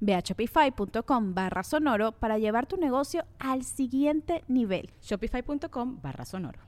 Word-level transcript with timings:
Ve 0.00 0.14
a 0.14 0.20
shopify.com 0.20 1.34
barra 1.34 1.62
sonoro 1.62 2.12
para 2.12 2.38
llevar 2.38 2.66
tu 2.66 2.76
negocio 2.76 3.24
al 3.38 3.64
siguiente 3.64 4.44
nivel. 4.48 4.90
Shopify.com 5.02 6.00
barra 6.02 6.24
sonoro. 6.24 6.60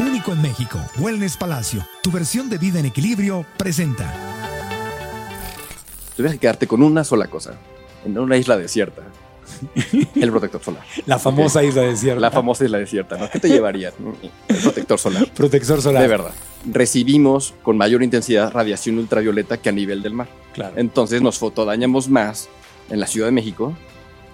Único 0.00 0.32
en 0.32 0.42
México, 0.42 0.78
Wellness 0.98 1.36
Palacio, 1.36 1.84
tu 2.02 2.10
versión 2.10 2.48
de 2.50 2.58
vida 2.58 2.80
en 2.80 2.86
equilibrio, 2.86 3.44
presenta. 3.56 4.12
Tuvieras 6.16 6.34
que 6.34 6.40
quedarte 6.40 6.66
con 6.66 6.82
una 6.82 7.04
sola 7.04 7.28
cosa, 7.28 7.54
en 8.04 8.18
una 8.18 8.36
isla 8.36 8.56
desierta. 8.56 9.02
El 10.14 10.30
protector 10.30 10.62
solar. 10.62 10.82
La 11.06 11.18
famosa 11.18 11.62
isla 11.62 11.82
desierta. 11.82 12.20
La 12.20 12.30
famosa 12.30 12.64
isla 12.64 12.78
desierta, 12.78 13.16
¿no? 13.18 13.28
¿Qué 13.30 13.38
te 13.40 13.48
llevarías? 13.48 13.94
El 14.48 14.56
protector 14.56 14.98
solar. 14.98 15.26
Protector 15.34 15.80
solar. 15.82 16.02
De 16.02 16.08
verdad. 16.08 16.32
Recibimos 16.66 17.54
con 17.62 17.76
mayor 17.76 18.02
intensidad 18.02 18.52
radiación 18.52 18.98
ultravioleta 18.98 19.56
que 19.58 19.68
a 19.68 19.72
nivel 19.72 20.02
del 20.02 20.14
mar. 20.14 20.28
Claro. 20.54 20.74
Entonces 20.76 21.22
nos 21.22 21.38
fotodañamos 21.38 22.08
más 22.08 22.48
en 22.90 23.00
la 23.00 23.06
Ciudad 23.06 23.26
de 23.28 23.32
México 23.32 23.74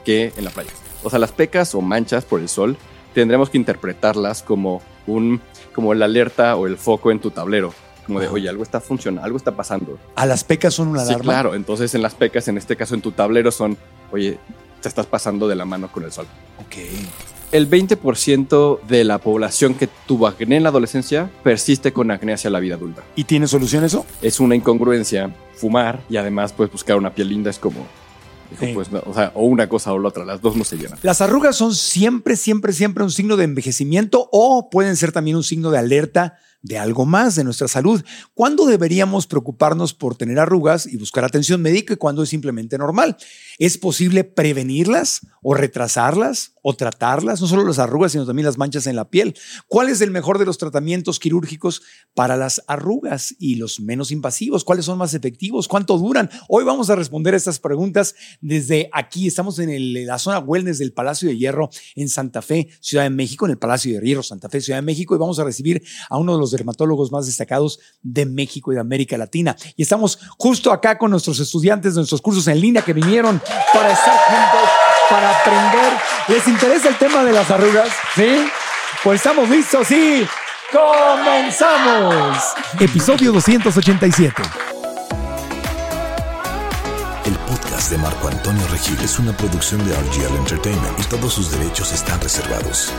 que 0.05 0.33
en 0.37 0.45
la 0.45 0.51
playa. 0.51 0.71
O 1.03 1.11
sea, 1.11 1.19
las 1.19 1.33
pecas 1.33 1.75
o 1.75 1.81
manchas 1.81 2.25
por 2.25 2.41
el 2.41 2.49
sol 2.49 2.77
tendremos 3.15 3.51
que 3.51 3.59
interpretarlas 3.59 4.43
como 4.43 4.83
un 5.07 5.41
como 5.75 5.93
la 5.95 6.07
alerta 6.07 6.57
o 6.57 6.67
el 6.67 6.77
foco 6.79 7.11
en 7.11 7.21
tu 7.21 7.31
tablero. 7.31 7.73
Como 8.07 8.21
de, 8.21 8.27
Ajá. 8.27 8.35
oye, 8.35 8.49
algo 8.49 8.63
está 8.63 8.81
funcionando, 8.81 9.25
algo 9.25 9.37
está 9.37 9.53
pasando. 9.57 9.99
A 10.15 10.27
las 10.27 10.45
pecas 10.45 10.75
son 10.75 10.89
una 10.89 11.01
Sí, 11.05 11.09
alarma. 11.13 11.25
claro. 11.25 11.55
Entonces 11.55 11.95
en 11.95 12.03
las 12.03 12.15
pecas, 12.15 12.47
en 12.49 12.57
este 12.57 12.77
caso 12.77 12.95
en 12.95 13.03
tu 13.03 13.11
tablero, 13.13 13.51
son, 13.51 13.77
oye, 14.13 14.39
te 14.87 14.89
estás 14.89 15.07
pasando 15.07 15.49
de 15.49 15.57
la 15.57 15.65
mano 15.65 15.91
con 15.91 16.05
el 16.05 16.13
sol. 16.13 16.27
Ok. 16.61 16.77
El 17.51 17.69
20% 17.69 18.81
de 18.83 19.03
la 19.05 19.19
población 19.19 19.75
que 19.75 19.89
tuvo 20.07 20.29
acné 20.29 20.57
en 20.59 20.63
la 20.63 20.69
adolescencia 20.69 21.29
persiste 21.43 21.93
con 21.93 22.11
acné 22.13 22.33
hacia 22.35 22.51
la 22.51 22.61
vida 22.61 22.77
adulta. 22.77 23.03
¿Y 23.17 23.25
tiene 23.25 23.49
solución 23.49 23.83
eso? 23.85 24.07
Es 24.23 24.39
una 24.39 24.55
incongruencia 24.55 25.35
fumar 25.57 26.01
y 26.09 26.17
además 26.19 26.53
pues 26.53 26.71
buscar 26.71 26.97
una 26.97 27.13
piel 27.15 27.29
linda 27.31 27.51
es 27.51 27.59
como, 27.59 27.85
dijo, 28.51 28.65
Sí. 28.65 28.73
pues, 28.75 28.93
no, 28.93 29.03
o 29.07 29.13
sea, 29.15 29.33
o 29.35 29.45
una 29.45 29.69
cosa 29.69 29.93
o 29.93 29.99
la 29.99 30.09
otra, 30.09 30.25
las 30.25 30.41
dos 30.41 30.55
no 30.57 30.63
se 30.65 30.77
llenan. 30.77 30.99
Las 31.03 31.21
arrugas 31.21 31.57
son 31.57 31.75
siempre, 31.75 32.37
siempre, 32.37 32.73
siempre 32.73 33.03
un 33.03 33.11
signo 33.11 33.37
de 33.37 33.45
envejecimiento 33.45 34.29
o 34.33 34.69
pueden 34.71 34.95
ser 34.97 35.11
también 35.11 35.37
un 35.37 35.43
signo 35.45 35.71
de 35.73 35.79
alerta 35.79 36.39
de 36.67 36.79
algo 36.79 37.07
más 37.07 37.37
de 37.37 37.45
nuestra 37.45 37.69
salud. 37.69 38.03
¿Cuándo 38.35 38.67
deberíamos 38.67 39.27
preocuparnos 39.27 39.95
por 39.95 40.17
tener 40.17 40.39
arrugas 40.39 40.87
y 40.87 40.97
buscar 40.97 41.25
atención 41.25 41.63
médica 41.63 41.95
y 41.95 41.97
cuándo 41.97 42.23
es 42.25 42.29
simplemente 42.29 42.77
normal? 42.77 43.17
¿Es 43.59 43.79
posible 43.79 44.25
prevenirlas 44.25 45.21
o 45.43 45.55
retrasarlas 45.55 46.53
o 46.63 46.75
tratarlas? 46.75 47.41
No 47.41 47.47
solo 47.47 47.65
las 47.65 47.79
arrugas, 47.79 48.13
sino 48.13 48.27
también 48.27 48.47
las 48.47 48.59
manchas 48.59 48.87
en 48.89 48.97
la 48.97 49.09
piel. 49.09 49.35
¿Cuál 49.69 49.89
es 49.89 50.01
el 50.01 50.11
mejor 50.11 50.39
de 50.39 50.45
los 50.45 50.59
tratamientos 50.59 51.21
quirúrgicos 51.21 51.83
para 52.15 52.37
las 52.37 52.63
arrugas 52.67 53.35
y 53.39 53.55
los 53.55 53.79
menos 53.79 54.11
invasivos? 54.11 54.65
¿Cuáles 54.65 54.85
son 54.85 54.99
más 54.99 55.15
efectivos? 55.15 55.69
¿Cuánto 55.69 55.97
duran? 55.99 56.29
Hoy 56.49 56.65
vamos 56.65 56.91
a 56.91 56.97
responder 56.97 57.35
estas 57.35 57.61
preguntas 57.61 58.17
desde 58.41 58.91
aquí. 58.93 59.29
Estamos 59.29 59.61
en 59.61 60.07
la 60.07 60.19
zona 60.19 60.41
wellness 60.41 60.79
del 60.79 60.93
Palacio 60.93 61.29
de 61.29 61.39
Hierro 61.39 61.71
en 61.95 62.09
Santa 62.09 62.43
Fe, 62.43 62.69
Ciudad 62.81 63.05
de 63.05 63.11
México, 63.11 63.47
en 63.47 63.53
el 63.53 63.59
Palacio 63.59 63.95
de 63.95 64.05
Hierro, 64.05 64.25
Santa 64.25 64.49
Fe, 64.49 64.61
Ciudad 64.61 64.79
de 64.79 64.83
México, 64.83 65.15
y 65.15 65.19
vamos 65.19 65.39
a 65.39 65.45
recibir 65.45 65.83
a 66.11 66.19
uno 66.19 66.35
de 66.35 66.41
los 66.41 66.56
dermatólogos 66.57 67.13
más 67.13 67.27
destacados 67.27 67.79
de 68.03 68.27
México 68.27 68.73
y 68.73 68.75
de 68.75 68.81
América 68.81 69.17
Latina. 69.17 69.57
Y 69.77 69.83
estamos 69.83 70.19
justo 70.39 70.73
acá 70.73 70.99
con 70.99 71.11
nuestros 71.11 71.39
estudiantes 71.41 71.95
de 71.95 72.01
nuestros 72.01 72.23
cursos 72.23 72.47
en 72.49 72.61
línea 72.61 72.83
que 72.83 72.93
vinieron 72.93 73.41
para 73.73 73.93
estar 73.93 74.17
juntos, 74.27 74.71
para 75.11 75.41
aprender. 75.41 75.93
¿Les 76.29 76.47
interesa 76.49 76.89
el 76.89 76.97
tema 76.97 77.25
de 77.25 77.33
las 77.33 77.51
arrugas? 77.51 77.89
¿Sí? 78.15 78.49
Pues 79.03 79.21
estamos 79.21 79.49
listos 79.49 79.91
y 79.91 80.27
comenzamos. 80.73 82.39
Episodio 82.81 83.33
287. 83.33 84.43
El 87.25 87.35
podcast 87.39 87.91
de 87.91 87.99
Marco 87.99 88.29
Antonio 88.29 88.67
Regil 88.69 88.99
es 89.03 89.19
una 89.19 89.37
producción 89.37 89.85
de 89.87 89.95
RGL 89.95 90.37
Entertainment 90.37 90.99
y 91.01 91.03
todos 91.05 91.35
sus 91.35 91.51
derechos 91.51 91.93
están 91.93 92.21
reservados. 92.21 92.93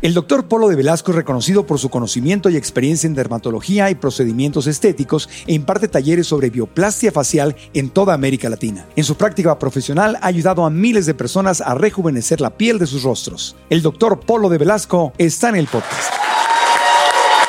El 0.00 0.14
doctor 0.14 0.46
Polo 0.46 0.68
de 0.68 0.76
Velasco 0.76 1.10
es 1.10 1.16
reconocido 1.16 1.66
por 1.66 1.80
su 1.80 1.88
conocimiento 1.88 2.48
y 2.50 2.56
experiencia 2.56 3.08
en 3.08 3.14
dermatología 3.14 3.90
y 3.90 3.96
procedimientos 3.96 4.68
estéticos 4.68 5.28
e 5.48 5.54
imparte 5.54 5.88
talleres 5.88 6.28
sobre 6.28 6.50
bioplastia 6.50 7.10
facial 7.10 7.56
en 7.74 7.90
toda 7.90 8.14
América 8.14 8.48
Latina. 8.48 8.86
En 8.94 9.02
su 9.02 9.16
práctica 9.16 9.58
profesional 9.58 10.16
ha 10.22 10.26
ayudado 10.28 10.64
a 10.64 10.70
miles 10.70 11.06
de 11.06 11.14
personas 11.14 11.60
a 11.60 11.74
rejuvenecer 11.74 12.40
la 12.40 12.50
piel 12.50 12.78
de 12.78 12.86
sus 12.86 13.02
rostros. 13.02 13.56
El 13.70 13.82
doctor 13.82 14.20
Polo 14.20 14.48
de 14.48 14.58
Velasco 14.58 15.12
está 15.18 15.48
en 15.48 15.56
el 15.56 15.66
podcast. 15.66 16.12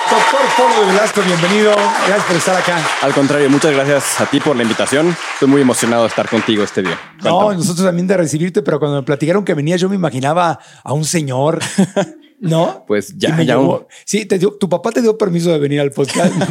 Doctor 0.09 0.39
Polo 0.57 0.87
de 0.87 0.91
Velasco, 0.91 1.21
bienvenido. 1.21 1.71
Gracias 2.07 2.25
por 2.25 2.35
estar 2.35 2.55
acá. 2.55 2.83
Al 3.03 3.13
contrario, 3.13 3.47
muchas 3.51 3.73
gracias 3.73 4.19
a 4.21 4.25
ti 4.25 4.39
por 4.39 4.55
la 4.55 4.63
invitación. 4.63 5.15
Estoy 5.33 5.47
muy 5.49 5.61
emocionado 5.61 6.01
de 6.01 6.09
estar 6.09 6.27
contigo 6.27 6.63
este 6.63 6.81
día. 6.81 6.99
No, 7.23 7.35
Cuéntame. 7.41 7.57
nosotros 7.57 7.85
también 7.85 8.07
de 8.07 8.17
recibirte, 8.17 8.63
pero 8.63 8.79
cuando 8.79 8.97
me 8.97 9.03
platicaron 9.03 9.45
que 9.45 9.53
venías, 9.53 9.79
yo 9.79 9.87
me 9.87 9.93
imaginaba 9.95 10.57
a 10.83 10.93
un 10.93 11.05
señor, 11.05 11.59
¿no? 12.39 12.83
Pues 12.87 13.17
ya, 13.17 13.41
ya 13.41 13.55
llevó- 13.55 13.87
Sí, 14.05 14.25
te 14.25 14.37
dio, 14.39 14.51
tu 14.53 14.67
papá 14.69 14.91
te 14.91 15.01
dio 15.01 15.17
permiso 15.17 15.51
de 15.51 15.59
venir 15.59 15.79
al 15.81 15.91
podcast. 15.91 16.33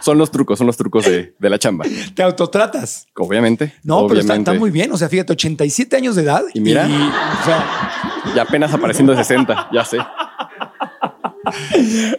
Son 0.00 0.18
los 0.18 0.30
trucos, 0.32 0.58
son 0.58 0.66
los 0.66 0.76
trucos 0.76 1.04
de, 1.04 1.34
de 1.38 1.50
la 1.50 1.58
chamba. 1.60 1.84
te 2.14 2.22
autotratas. 2.24 3.06
Obviamente. 3.16 3.72
No, 3.84 4.06
pero 4.08 4.20
está, 4.20 4.54
muy 4.54 4.70
bien. 4.70 4.90
O 4.92 4.96
sea, 4.96 5.08
fíjate, 5.08 5.32
87 5.32 5.96
años 5.96 6.16
de 6.16 6.22
edad. 6.22 6.42
Y 6.54 6.60
mira. 6.60 6.86
o 6.86 7.44
sea, 7.44 8.32
Y 8.34 8.38
apenas 8.38 8.72
apareciendo 8.72 9.12
de 9.12 9.18
60, 9.18 9.68
ya 9.72 9.84
sé. 9.84 9.98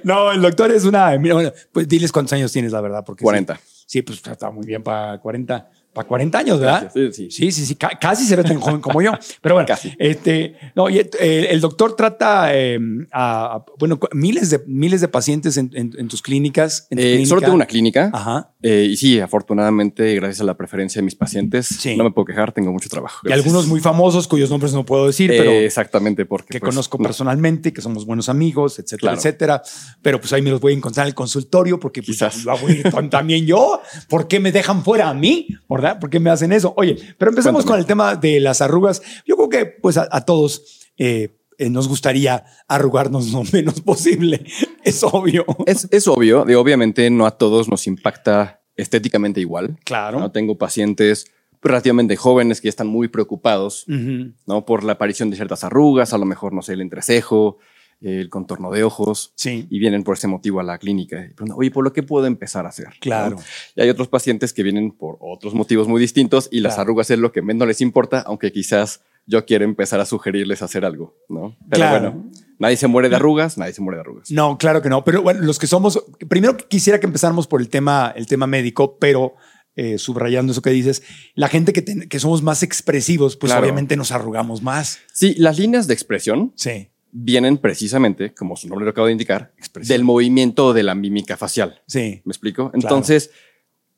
no, 0.03 0.31
el 0.31 0.41
doctor 0.41 0.71
es 0.71 0.85
una. 0.85 1.17
Mira, 1.17 1.35
bueno, 1.35 1.51
pues 1.71 1.87
diles 1.87 2.11
cuántos 2.11 2.33
años 2.33 2.51
tienes, 2.51 2.71
la 2.71 2.81
verdad. 2.81 3.03
Porque 3.05 3.21
sí. 3.21 3.25
40. 3.25 3.59
Sí, 3.85 4.01
pues 4.01 4.21
está 4.25 4.49
muy 4.49 4.65
bien 4.65 4.83
para 4.83 5.19
40. 5.19 5.69
Para 5.93 6.07
40 6.07 6.37
años, 6.39 6.59
¿verdad? 6.59 6.81
Gracias, 6.91 7.15
sí, 7.15 7.29
sí. 7.29 7.31
Sí, 7.31 7.51
sí, 7.51 7.65
sí, 7.67 7.75
ca- 7.75 7.97
casi 8.01 8.25
se 8.25 8.35
ve 8.35 8.43
tan 8.43 8.59
joven 8.59 8.81
como 8.81 9.01
yo. 9.01 9.11
Pero 9.41 9.55
bueno, 9.55 9.67
Casi. 9.67 9.93
este, 9.99 10.55
no, 10.75 10.89
y, 10.89 10.97
eh, 10.97 11.47
el 11.51 11.61
doctor 11.61 11.95
trata 11.95 12.49
eh, 12.55 12.79
a, 13.11 13.57
a, 13.57 13.65
bueno, 13.77 13.99
miles 14.11 14.49
de, 14.49 14.63
miles 14.65 15.01
de 15.01 15.07
pacientes 15.07 15.55
en, 15.57 15.69
en- 15.75 15.93
en 15.97 16.07
tus 16.07 16.21
clínicas. 16.23 16.87
en 16.89 16.97
tu 16.97 17.03
Eh, 17.03 17.07
clínica. 17.11 17.29
solo 17.29 17.41
tengo 17.41 17.53
una 17.53 17.65
clínica. 17.67 18.09
Ajá. 18.11 18.49
Y 18.61 18.95
sí, 18.95 19.19
afortunadamente, 19.19 20.15
gracias 20.15 20.41
a 20.41 20.45
la 20.45 20.55
preferencia 20.55 20.99
de 21.01 21.03
mis 21.05 21.15
pacientes, 21.15 21.67
Sí. 21.67 21.95
no 21.97 22.05
me 22.05 22.11
puedo 22.11 22.25
quejar, 22.25 22.53
tengo 22.53 22.71
mucho 22.71 22.89
trabajo. 22.89 23.19
Y 23.27 23.31
algunos 23.33 23.67
muy 23.67 23.79
famosos 23.81 24.27
cuyos 24.27 24.49
nombres 24.49 24.73
no 24.73 24.85
puedo 24.85 25.05
decir, 25.07 25.29
pero 25.29 25.51
exactamente, 25.51 26.25
porque 26.25 26.53
que 26.53 26.59
pues, 26.59 26.69
conozco 26.73 26.97
no. 26.97 27.03
personalmente, 27.03 27.73
que 27.73 27.81
somos 27.81 28.05
buenos 28.05 28.29
amigos, 28.29 28.79
etcétera, 28.79 28.99
Claro. 29.11 29.17
etcétera. 29.17 29.61
Pero 30.01 30.19
pues 30.19 30.31
ahí 30.33 30.41
me 30.41 30.49
los 30.49 30.61
voy 30.61 30.73
a 30.73 30.75
encontrar 30.77 31.05
en 31.05 31.09
el 31.09 31.13
consultorio 31.13 31.79
porque 31.79 32.01
pues, 32.01 32.17
Quizás. 32.17 32.45
lo 32.45 32.53
hago 32.53 32.67
también 33.11 33.45
yo. 33.45 33.81
¿Por 34.07 34.27
qué 34.27 34.39
me 34.39 34.51
dejan 34.51 34.83
fuera 34.83 35.09
a 35.09 35.13
mí? 35.13 35.47
¿Verdad? 35.83 35.99
¿Por 35.99 36.09
qué 36.09 36.19
me 36.21 36.29
hacen 36.29 36.53
eso? 36.53 36.73
Oye, 36.77 36.97
pero 37.17 37.29
empezamos 37.29 37.65
Cuéntame. 37.65 37.73
con 37.73 37.79
el 37.81 37.85
tema 37.85 38.15
de 38.15 38.39
las 38.39 38.61
arrugas. 38.61 39.01
Yo 39.25 39.35
creo 39.35 39.49
que 39.49 39.65
pues 39.65 39.97
a, 39.97 40.07
a 40.09 40.23
todos 40.23 40.89
eh, 40.97 41.35
eh, 41.57 41.69
nos 41.69 41.89
gustaría 41.89 42.45
arrugarnos 42.69 43.33
lo 43.33 43.43
menos 43.51 43.81
posible. 43.81 44.45
Es 44.85 45.03
obvio. 45.03 45.45
Es, 45.65 45.89
es 45.91 46.07
obvio, 46.07 46.45
de 46.45 46.55
obviamente 46.55 47.09
no 47.09 47.25
a 47.25 47.31
todos 47.31 47.67
nos 47.67 47.85
impacta 47.85 48.61
estéticamente 48.77 49.41
igual. 49.41 49.77
Claro. 49.83 50.21
¿no? 50.21 50.31
Tengo 50.31 50.57
pacientes 50.57 51.25
relativamente 51.61 52.15
jóvenes 52.15 52.61
que 52.61 52.69
están 52.69 52.87
muy 52.87 53.09
preocupados. 53.09 53.83
¿no? 53.87 54.65
por 54.65 54.85
la 54.85 54.93
aparición 54.93 55.31
de 55.31 55.35
ciertas 55.35 55.65
arrugas, 55.65 56.13
a 56.13 56.17
lo 56.17 56.25
mejor, 56.25 56.53
no 56.53 56.61
sé, 56.61 56.73
el 56.73 56.81
entrecejo, 56.81 57.57
el 58.03 58.29
contorno 58.29 58.69
de 58.71 58.83
ojos, 58.83 59.33
Sí. 59.35 59.65
y 59.69 59.79
vienen 59.79 60.03
por 60.03 60.15
ese 60.17 60.27
motivo 60.27 60.59
a 60.59 60.63
la 60.63 60.77
clínica. 60.77 61.17
Y 61.25 61.29
preguntan, 61.33 61.57
Oye, 61.57 61.71
¿por 61.71 61.83
lo 61.83 61.93
que 61.93 62.03
puedo 62.03 62.25
empezar 62.27 62.65
a 62.65 62.69
hacer? 62.69 62.87
Claro. 62.99 63.37
¿No? 63.37 63.41
Y 63.75 63.81
hay 63.81 63.89
otros 63.89 64.07
pacientes 64.09 64.53
que 64.53 64.61
vienen 64.63 64.91
por 64.91 65.17
otros 65.21 65.53
motivos 65.53 65.87
muy 65.87 65.99
distintos 66.01 66.49
y 66.51 66.59
las 66.59 66.73
Claro. 66.75 66.81
arrugas 66.89 67.09
es 67.11 67.19
lo 67.19 67.31
que 67.31 67.41
menos 67.41 67.67
les 67.67 67.81
importa, 67.81 68.19
aunque 68.21 68.51
quizás 68.51 69.01
yo 69.25 69.45
quiero 69.45 69.63
empezar 69.63 70.01
a 70.01 70.05
sugerirles 70.05 70.61
hacer 70.61 70.83
algo, 70.83 71.15
¿no? 71.29 71.55
Pero 71.69 71.77
Claro. 71.77 72.11
bueno, 72.11 72.31
nadie 72.59 72.75
se 72.75 72.87
muere 72.87 73.07
de 73.07 73.15
arrugas, 73.15 73.57
nadie 73.57 73.71
se 73.71 73.81
muere 73.81 73.95
de 73.97 74.01
arrugas. 74.01 74.29
No, 74.31 74.57
claro 74.57 74.81
que 74.81 74.89
no. 74.89 75.05
Pero 75.05 75.21
bueno, 75.21 75.39
los 75.41 75.57
que 75.59 75.67
somos, 75.67 76.03
primero 76.27 76.57
quisiera 76.57 76.99
que 76.99 77.05
empezáramos 77.07 77.47
por 77.47 77.61
el 77.61 77.69
tema, 77.69 78.11
el 78.17 78.25
tema 78.27 78.47
médico, 78.47 78.97
pero 78.99 79.35
eh, 79.75 79.97
subrayando 79.97 80.51
eso 80.51 80.61
que 80.61 80.69
dices, 80.69 81.01
la 81.35 81.47
gente 81.47 81.73
que, 81.73 81.83
que 82.07 82.19
somos 82.19 82.43
más 82.43 82.61
expresivos, 82.63 83.37
pues 83.37 83.51
Claro. 83.51 83.63
obviamente 83.63 83.95
nos 83.95 84.11
arrugamos 84.11 84.61
más. 84.61 84.99
Sí, 85.13 85.33
las 85.37 85.57
líneas 85.57 85.87
de 85.87 85.93
expresión 85.95 86.51
Sí, 86.55 86.89
vienen 87.15 87.57
precisamente, 87.59 88.33
como 88.33 88.55
su 88.57 88.67
nombre 88.67 88.85
lo 88.85 88.91
acaba 88.91 89.05
de 89.07 89.13
indicar, 89.13 89.53
del 89.87 90.03
movimiento 90.03 90.73
de 90.73 90.81
la 90.83 90.95
mímica 90.95 91.37
facial. 91.37 91.81
sí, 91.85 92.21
¿Me 92.25 92.31
explico? 92.31 92.71
Entonces, 92.73 93.29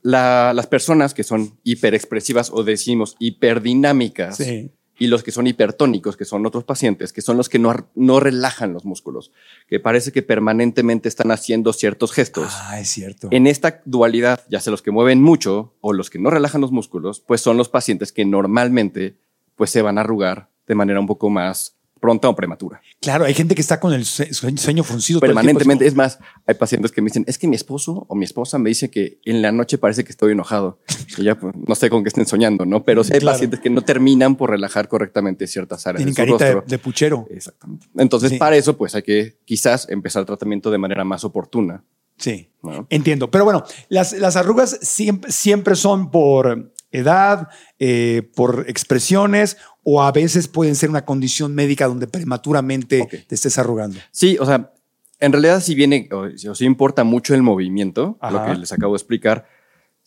la- 0.02 0.52
las 0.54 0.68
personas 0.68 1.14
que 1.14 1.24
son 1.24 1.58
hiperexpresivas 1.64 2.52
o 2.52 2.64
decimos 2.64 3.16
hiperdinámicas 3.20 4.38
sí. 4.38 4.70
y 5.00 5.08
los 5.08 5.24
que 5.24 5.32
son 5.32 5.48
hipertónicos, 5.48 6.16
que 6.18 6.26
son 6.26 6.46
otros 6.46 6.64
pacientes, 6.64 7.12
que 7.14 7.22
son 7.22 7.38
los 7.38 7.50
que 7.50 7.58
no, 7.60 7.74
no 7.96 8.20
relajan 8.20 8.74
los 8.74 8.86
músculos, 8.86 9.32
que 9.68 9.80
parece 9.80 10.12
que 10.12 10.22
permanentemente 10.22 11.10
están 11.10 11.32
haciendo 11.32 11.74
ciertos 11.74 12.12
gestos. 12.12 12.48
Ah, 12.52 12.80
es 12.80 12.90
cierto. 12.90 13.30
En 13.32 13.48
esta 13.48 13.82
dualidad, 13.86 14.42
ya 14.50 14.60
sea 14.60 14.72
los 14.72 14.82
que 14.82 14.92
mueven 14.92 15.22
mucho 15.22 15.74
o 15.82 15.94
los 15.94 16.10
que 16.10 16.20
no 16.20 16.30
relajan 16.30 16.62
los 16.62 16.72
músculos, 16.72 17.22
pues 17.22 17.42
son 17.42 17.58
los 17.58 17.70
pacientes 17.70 18.12
que 18.12 18.26
normalmente 18.26 19.16
pues 19.56 19.70
se 19.70 19.82
van 19.82 19.98
a 19.98 20.02
arrugar 20.02 20.50
de 20.68 20.76
manera 20.76 21.00
un 21.00 21.08
poco 21.08 21.30
más 21.30 21.75
pronta 22.06 22.30
o 22.30 22.36
prematura. 22.36 22.82
Claro, 23.02 23.26
hay 23.26 23.34
gente 23.34 23.56
que 23.56 23.62
está 23.62 23.80
con 23.80 23.92
el 23.94 24.06
sue- 24.06 24.32
sueño, 24.32 24.84
fruncido. 24.84 25.20
Permanentemente. 25.20 25.88
es 25.88 25.96
más, 25.96 26.20
hay 26.46 26.54
pacientes 26.54 26.92
que 26.92 27.02
me 27.02 27.08
dicen, 27.08 27.24
es 27.28 27.40
que 27.40 27.48
mi 27.48 27.56
esposo 27.56 28.06
o 28.08 28.14
mi 28.16 28.26
esposa 28.26 28.60
me 28.60 28.70
dice 28.70 28.92
que 28.92 29.20
en 29.26 29.42
la 29.42 29.52
noche 29.52 29.80
parece 29.80 30.04
que 30.04 30.12
estoy 30.12 30.34
enojado. 30.34 30.78
Y 31.18 31.24
ya 31.24 31.34
pues, 31.40 31.56
no 31.68 31.74
sé 31.74 31.90
con 31.90 32.04
qué 32.04 32.10
estén 32.10 32.28
soñando, 32.28 32.64
¿no? 32.66 32.84
Pero 32.84 33.04
sí 33.04 33.14
hay 33.14 33.20
Claro. 33.20 33.36
pacientes 33.36 33.60
que 33.60 33.72
no 33.72 33.82
terminan 33.82 34.36
por 34.36 34.52
relajar 34.52 34.88
correctamente 34.88 35.48
ciertas 35.48 35.88
áreas 35.88 35.98
Tienen 36.00 36.14
carita 36.14 36.46
de, 36.46 36.54
rostro. 36.54 36.70
de 36.70 36.78
puchero. 36.78 37.28
Exactamente. 37.32 37.88
Entonces, 37.98 38.30
Sí. 38.30 38.38
para 38.38 38.56
eso, 38.56 38.78
pues 38.78 38.94
hay 38.94 39.02
que 39.02 39.40
quizás 39.46 39.88
empezar 39.90 40.20
el 40.22 40.28
tratamiento 40.28 40.70
de 40.70 40.78
manera 40.78 41.04
más 41.04 41.24
oportuna. 41.24 41.84
Sí. 42.18 42.50
¿no? 42.62 42.86
Entiendo. 42.90 43.32
Pero 43.32 43.44
bueno, 43.46 43.64
las, 43.90 44.14
las 44.14 44.36
arrugas 44.36 44.78
siempre, 44.82 45.32
siempre 45.32 45.76
son 45.76 46.12
por 46.12 46.72
edad, 46.92 47.50
eh, 47.80 48.30
por 48.36 48.66
expresiones 48.70 49.58
o 49.88 50.02
a 50.02 50.12
veces 50.12 50.48
pueden 50.48 50.74
ser 50.76 50.90
una 50.90 51.06
condición 51.06 51.54
médica 51.54 51.88
donde 51.88 52.08
prematuramente 52.08 53.26
te 53.28 53.36
estés 53.36 53.58
arrugando. 53.60 54.00
Sí, 54.12 54.36
o 54.40 54.46
sea, 54.46 54.74
en 55.20 55.32
realidad 55.32 55.62
sí 55.62 55.76
viene, 55.76 56.10
o, 56.12 56.24
o 56.50 56.56
sí 56.56 56.66
importa 56.66 57.04
mucho 57.04 57.36
el 57.36 57.44
movimiento, 57.44 58.18
lo 58.20 58.28
Ajá. 58.40 58.52
que 58.54 58.58
les 58.60 58.72
acabo 58.72 58.94
de 58.94 58.98
explicar. 58.98 59.48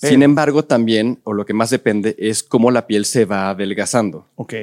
Pero- 0.01 0.11
Sin 0.13 0.23
embargo, 0.25 0.65
también, 0.65 1.21
o 1.23 1.33
lo 1.33 1.47
que 1.47 1.55
más 1.55 1.71
depende, 1.71 2.17
es 2.19 2.43
cómo 2.43 2.71
la 2.73 2.87
piel 2.89 3.05
se 3.05 3.25
va 3.25 3.51
adelgazando. 3.51 4.27
Ok. 4.35 4.55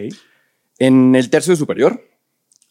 En 0.79 1.15
el 1.15 1.29
tercio 1.29 1.55
superior 1.55 2.01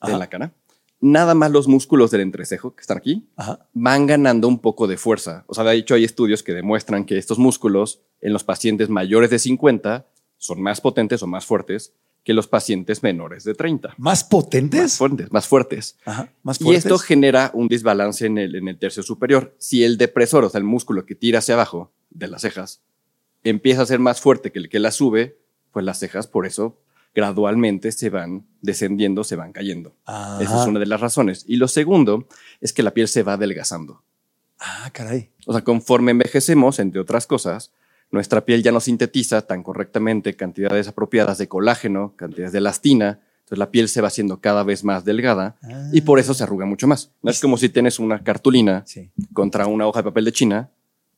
Ajá. 0.01 0.13
de 0.13 0.19
la 0.19 0.27
cara, 0.29 0.53
nada 1.01 1.35
más 1.35 1.51
los 1.51 1.67
músculos 1.67 2.11
del 2.11 2.21
entrecejo 2.21 2.75
que 2.75 2.83
están 2.83 2.99
aquí 2.99 3.27
Ajá. 3.37 3.67
van 3.73 4.07
ganando 4.07 4.49
un 4.49 4.59
poco 4.59 4.87
de 4.87 4.99
fuerza. 4.99 5.45
O 5.47 5.55
sea, 5.55 5.65
de 5.65 5.75
hecho 5.77 5.95
hay 5.95 6.05
estudios 6.05 6.43
que 6.43 6.53
demuestran 6.53 7.05
que 7.07 7.17
estos 7.17 7.39
músculos 7.39 8.01
en 8.21 8.33
los 8.35 8.45
pacientes 8.45 8.89
mayores 8.91 9.31
de 9.31 9.39
50 9.39 10.07
son 10.37 10.61
más 10.61 10.81
potentes 10.83 11.23
o 11.23 11.27
más 11.27 11.47
fuertes 11.47 11.95
que 12.25 12.33
los 12.35 12.49
pacientes 12.49 13.03
menores 13.03 13.45
de 13.45 13.55
30. 13.55 13.91
¿Más 13.91 13.99
Más 13.99 14.25
potentes? 14.25 14.97
fuertes, 14.97 15.31
más 15.31 15.47
fuertes. 15.47 15.97
Ajá. 16.07 16.33
Más 16.43 16.61
Y 16.61 16.65
fuertes. 16.65 16.85
esto 16.87 16.99
genera 16.99 17.51
un 17.55 17.69
desbalance 17.69 18.25
en 18.27 18.39
el, 18.39 18.55
en 18.57 18.67
el 18.69 18.79
tercio 18.79 19.03
superior. 19.03 19.55
Si 19.59 19.85
el 19.85 19.99
depresor, 19.99 20.43
o 20.45 20.49
sea, 20.51 20.59
el 20.59 20.65
músculo 20.65 21.05
que 21.05 21.15
tira 21.15 21.41
hacia 21.41 21.55
abajo 21.55 21.93
de 22.11 22.29
las 22.29 22.41
cejas, 22.43 22.81
empieza 23.45 23.83
a 23.83 23.87
ser 23.87 23.99
más 23.99 24.21
fuerte 24.23 24.51
que 24.53 24.59
el 24.59 24.69
que 24.71 24.79
la 24.79 24.91
sube, 24.91 25.39
pues 25.71 25.85
las 25.85 25.99
cejas 25.99 26.27
por 26.27 26.47
eso 26.47 26.81
gradualmente 27.15 27.93
se 27.93 28.11
van 28.11 28.45
descendiendo, 28.61 29.23
se 29.23 29.37
van 29.37 29.53
cayendo. 29.53 29.95
Ajá. 30.07 30.43
Esa 30.43 30.63
es 30.63 30.67
una 30.69 30.81
de 30.81 30.87
las 30.87 31.01
razones. 31.01 31.45
Y 31.47 31.57
lo 31.57 31.69
segundo 31.69 32.27
es 32.61 32.73
que 32.73 32.83
la 32.83 32.93
piel 32.93 33.07
se 33.07 33.23
va 33.23 33.35
adelgazando. 33.35 34.03
Ah, 34.59 34.91
caray. 34.93 35.31
O 35.47 35.53
sea, 35.53 35.63
conforme 35.63 36.11
envejecemos, 36.13 36.79
entre 36.79 37.01
otras 37.01 37.27
cosas, 37.27 37.71
nuestra 38.11 38.45
piel 38.45 38.63
ya 38.63 38.73
no 38.73 38.81
sintetiza 38.81 39.43
tan 39.43 39.63
correctamente 39.63 40.35
cantidades 40.35 40.89
apropiadas 40.89 41.39
de 41.39 41.49
colágeno, 41.49 42.13
cantidades 42.17 42.53
de 42.53 42.59
elastina. 42.59 43.21
Entonces 43.41 43.59
la 43.59 43.71
piel 43.71 43.89
se 43.89 44.01
va 44.01 44.09
haciendo 44.09 44.41
cada 44.41 44.63
vez 44.63 44.85
más 44.85 45.05
delgada 45.05 45.57
y 45.93 46.01
por 46.01 46.19
eso 46.19 46.33
se 46.33 46.43
arruga 46.45 46.65
mucho 46.65 46.87
más. 46.87 47.11
No 47.23 47.31
es 47.31 47.41
como 47.41 47.57
si 47.59 47.69
tienes 47.69 47.99
una 47.99 48.23
cartulina 48.23 48.83
Sí. 48.87 49.11
contra 49.33 49.67
una 49.67 49.87
hoja 49.87 50.01
de 50.01 50.05
papel 50.05 50.25
de 50.25 50.33
China, 50.33 50.71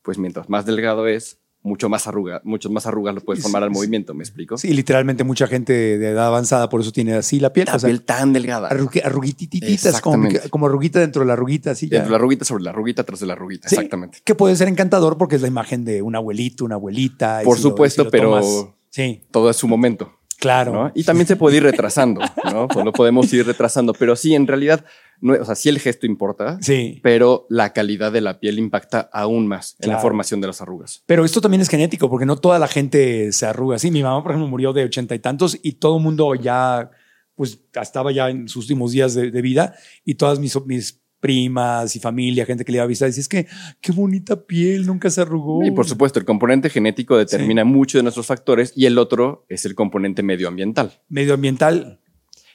pues 0.02 0.18
mientras 0.18 0.48
más 0.48 0.66
delgado 0.66 1.06
es, 1.06 1.38
mucho 1.66 1.88
más 1.88 2.06
arruga, 2.06 2.40
muchos 2.44 2.70
más 2.72 2.86
arrugas 2.86 3.14
lo 3.14 3.20
puedes 3.20 3.40
Sí, 3.40 3.42
formar 3.42 3.62
al 3.64 3.70
sí. 3.70 3.74
movimiento, 3.74 4.14
¿me 4.14 4.22
explico? 4.22 4.56
Sí, 4.56 4.72
literalmente 4.72 5.24
mucha 5.24 5.46
gente 5.46 5.72
de 5.98 6.08
edad 6.10 6.26
avanzada 6.28 6.68
por 6.68 6.80
eso 6.80 6.92
tiene 6.92 7.14
así 7.14 7.40
la 7.40 7.52
piel. 7.52 7.66
La 7.66 7.74
o 7.76 7.78
sea, 7.78 7.88
piel 7.88 8.02
tan 8.02 8.32
delgada. 8.32 8.68
arruguitititas, 9.04 10.00
como, 10.00 10.28
como 10.50 10.66
arruguita 10.66 11.00
dentro 11.00 11.20
de 11.22 11.26
la 11.26 11.32
arruguita, 11.34 11.72
así 11.72 11.86
ya. 11.88 11.96
Dentro 11.98 12.08
de 12.08 12.10
la 12.12 12.16
arruguita 12.16 12.44
sobre 12.44 12.64
la 12.64 12.70
arruguita 12.70 13.04
tras 13.04 13.20
de 13.20 13.26
la 13.26 13.32
arruguita, 13.34 13.68
Sí, 13.68 13.74
exactamente. 13.74 14.18
Que 14.24 14.34
puede 14.34 14.56
ser 14.56 14.68
encantador 14.68 15.18
porque 15.18 15.36
es 15.36 15.42
la 15.42 15.48
imagen 15.48 15.84
de 15.84 16.02
un 16.02 16.14
abuelito, 16.16 16.64
una 16.64 16.76
abuelita. 16.76 17.40
Por 17.44 17.56
si 17.58 17.64
lo- 17.64 17.70
supuesto, 17.70 18.04
si 18.04 18.10
pero- 18.10 18.30
tomas- 18.30 18.68
sí, 18.90 19.22
Todo 19.30 19.50
es 19.50 19.56
su 19.56 19.68
momento. 19.68 20.12
claro. 20.38 20.72
¿no? 20.72 20.92
Y 20.94 21.04
también 21.04 21.26
se 21.26 21.36
puede 21.36 21.56
ir 21.58 21.62
retrasando, 21.62 22.20
¿no? 22.52 22.68
Pues 22.68 22.84
lo 22.84 22.92
podemos 22.92 23.32
ir 23.32 23.46
retrasando, 23.46 23.92
pero 23.94 24.14
sí, 24.16 24.34
en 24.34 24.46
realidad, 24.46 24.84
no, 25.20 25.34
o 25.34 25.44
sea, 25.44 25.54
sí 25.54 25.68
el 25.68 25.78
gesto 25.78 26.06
importa, 26.06 26.58
Sí. 26.60 27.00
pero 27.02 27.46
la 27.50 27.72
calidad 27.72 28.12
de 28.12 28.20
la 28.20 28.38
piel 28.40 28.58
impacta 28.58 29.08
aún 29.12 29.46
más 29.46 29.76
en 29.80 29.90
la 29.90 29.98
formación 29.98 30.40
de 30.40 30.46
las 30.48 30.60
arrugas. 30.60 31.02
Pero 31.06 31.24
esto 31.24 31.40
también 31.40 31.60
es 31.60 31.68
genético 31.68 32.08
porque 32.10 32.26
no 32.26 32.36
toda 32.36 32.58
la 32.58 32.68
gente 32.68 33.32
se 33.32 33.46
arruga 33.46 33.76
así. 33.76 33.90
Mi 33.90 34.02
mamá, 34.02 34.22
por 34.22 34.32
ejemplo, 34.32 34.48
murió 34.48 34.72
de 34.72 34.84
ochenta 34.84 35.14
y 35.14 35.18
tantos 35.18 35.58
y 35.62 35.72
todo 35.72 35.96
el 35.98 36.02
mundo 36.02 36.34
ya, 36.34 36.90
pues, 37.34 37.60
estaba 37.80 38.12
ya 38.12 38.30
en 38.30 38.48
sus 38.48 38.64
últimos 38.64 38.92
días 38.92 39.14
de, 39.14 39.30
de 39.30 39.42
vida 39.42 39.74
y 40.04 40.14
todas 40.14 40.38
mis, 40.38 40.56
mis 40.66 41.00
primas 41.18 41.96
y 41.96 41.98
familia, 41.98 42.44
gente 42.46 42.64
que 42.64 42.70
le 42.70 42.76
iba 42.76 42.84
a 42.84 42.86
visitar, 42.86 43.08
decía, 43.08 43.22
es 43.22 43.28
que 43.28 43.46
qué 43.80 43.90
bonita 43.90 44.46
piel, 44.46 44.86
nunca 44.86 45.10
se 45.10 45.22
arrugó. 45.22 45.64
Y 45.64 45.70
por 45.72 45.86
supuesto, 45.88 46.18
el 46.20 46.24
componente 46.24 46.68
genético 46.70 47.16
determina 47.16 47.64
mucho 47.64 47.98
de 47.98 48.02
nuestros 48.02 48.26
factores 48.26 48.72
y 48.76 48.84
el 48.86 48.96
otro 48.98 49.44
es 49.48 49.64
el 49.64 49.74
componente 49.74 50.22
medioambiental. 50.22 51.00
Medioambiental. 51.08 52.00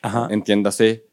Ajá. 0.04 0.28
Entiéndase 0.32 1.06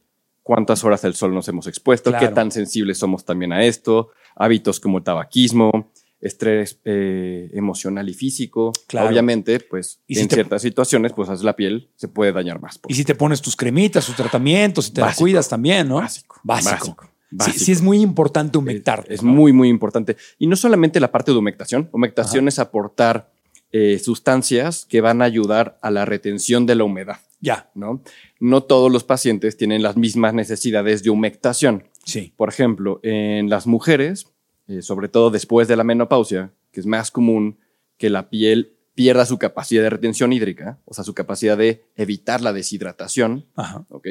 cuántas 0.48 0.82
horas 0.82 1.04
al 1.04 1.14
sol 1.14 1.34
nos 1.34 1.46
hemos 1.48 1.66
expuesto, 1.66 2.08
Claro. 2.10 2.26
qué 2.26 2.34
tan 2.34 2.50
sensibles 2.50 2.96
somos 2.96 3.22
también 3.26 3.52
a 3.52 3.62
esto, 3.66 4.08
hábitos 4.34 4.80
como 4.80 4.96
el 4.96 5.04
tabaquismo, 5.04 5.92
estrés 6.22 6.80
eh, 6.86 7.50
emocional 7.52 8.08
y 8.08 8.14
físico. 8.14 8.72
Claro. 8.86 9.10
Obviamente, 9.10 9.60
pues 9.60 10.00
Y 10.06 10.14
si 10.14 10.22
en 10.22 10.28
te- 10.28 10.36
ciertas 10.36 10.62
situaciones, 10.62 11.12
pues 11.12 11.28
la 11.42 11.54
piel 11.54 11.90
se 11.96 12.08
puede 12.08 12.32
dañar 12.32 12.62
más. 12.62 12.80
Y 12.88 12.94
si 12.94 13.04
te 13.04 13.14
pones 13.14 13.42
tus 13.42 13.54
cremitas, 13.56 14.06
tus 14.06 14.16
tratamientos, 14.16 14.86
si 14.86 14.92
te 14.94 15.02
Básico. 15.02 15.20
cuidas 15.24 15.50
también, 15.50 15.86
¿no? 15.86 15.96
Básico. 15.96 16.40
Básico. 16.42 16.70
Básico. 16.70 17.02
Sí, 17.04 17.36
Básico. 17.36 17.58
sí 17.66 17.72
es 17.72 17.82
muy 17.82 18.00
importante 18.00 18.56
humectar. 18.56 19.04
Es, 19.06 19.16
es 19.16 19.22
muy, 19.22 19.52
muy 19.52 19.68
importante. 19.68 20.16
Y 20.38 20.46
no 20.46 20.56
solamente 20.56 20.98
la 20.98 21.12
parte 21.12 21.30
de 21.30 21.36
humectación. 21.36 21.90
Humectación 21.92 22.48
es 22.48 22.58
aportar 22.58 23.30
eh, 23.70 23.98
sustancias 24.02 24.86
que 24.88 25.02
van 25.02 25.20
a 25.20 25.26
ayudar 25.26 25.78
a 25.82 25.90
la 25.90 26.06
retención 26.06 26.64
de 26.64 26.74
la 26.74 26.84
humedad, 26.84 27.18
Ya, 27.40 27.70
¿no? 27.74 28.02
No 28.40 28.62
todos 28.64 28.90
los 28.90 29.04
pacientes 29.04 29.56
tienen 29.56 29.82
las 29.82 29.96
mismas 29.96 30.34
necesidades 30.34 31.02
de 31.02 31.10
humectación. 31.10 31.84
sí. 32.04 32.32
Por 32.36 32.48
ejemplo, 32.48 33.00
en 33.02 33.48
las 33.48 33.66
mujeres, 33.66 34.26
eh, 34.66 34.82
sobre 34.82 35.08
todo 35.08 35.30
después 35.30 35.68
de 35.68 35.76
la 35.76 35.84
menopausia, 35.84 36.52
que 36.72 36.80
es 36.80 36.86
más 36.86 37.10
común 37.10 37.58
que 37.96 38.10
la 38.10 38.28
piel 38.30 38.74
pierda 38.94 39.24
su 39.26 39.38
capacidad 39.38 39.82
de 39.82 39.90
retención 39.90 40.32
hídrica, 40.32 40.80
o 40.84 40.92
sea, 40.94 41.04
su 41.04 41.14
capacidad 41.14 41.56
de 41.56 41.84
evitar 41.96 42.40
la 42.40 42.52
deshidratación, 42.52 43.46
Ajá. 43.54 43.84
¿ok? 43.90 44.08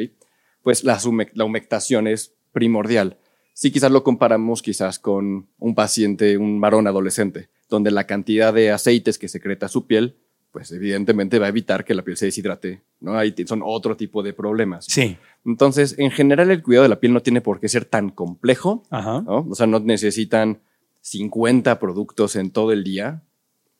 Pues 0.61 0.83
la, 0.85 0.97
hume- 0.99 1.29
la 1.33 1.43
humectación 1.43 2.07
es 2.07 2.33
primordial. 2.53 3.17
Si 3.53 3.71
quizás 3.71 3.91
lo 3.91 4.03
comparamos 4.03 4.61
quizás 4.61 4.99
con 4.99 5.47
un 5.59 5.75
paciente, 5.75 6.37
un 6.37 6.61
varón 6.61 6.87
adolescente, 6.87 7.49
donde 7.69 7.91
la 7.91 8.05
cantidad 8.07 8.53
de 8.53 8.71
aceites 8.71 9.17
que 9.19 9.27
secreta 9.27 9.67
su 9.67 9.85
piel, 9.87 10.15
pues 10.57 10.71
evidentemente 10.71 11.37
va 11.37 11.45
a 11.45 11.49
evitar 11.49 11.85
que 11.85 11.93
la 11.93 12.01
piel 12.01 12.17
se 12.17 12.25
deshidrate, 12.25 12.81
¿no? 12.99 13.15
Ahí 13.15 13.35
son 13.45 13.61
otro 13.63 13.95
tipo 13.95 14.23
de 14.23 14.33
problemas. 14.33 14.85
Sí. 14.85 15.15
Entonces, 15.45 15.93
en 15.99 16.09
general, 16.09 16.49
el 16.49 16.63
cuidado 16.63 16.81
de 16.81 16.89
la 16.89 16.99
piel 16.99 17.13
no 17.13 17.21
tiene 17.21 17.41
por 17.41 17.59
qué 17.59 17.69
ser 17.69 17.85
tan 17.85 18.09
complejo, 18.09 18.81
Ajá. 18.89 19.21
¿no? 19.21 19.45
O 19.47 19.53
sea, 19.53 19.67
no 19.67 19.79
necesitan 19.79 20.61
50 21.01 21.77
productos 21.77 22.35
en 22.35 22.49
todo 22.49 22.71
el 22.71 22.83
día. 22.83 23.21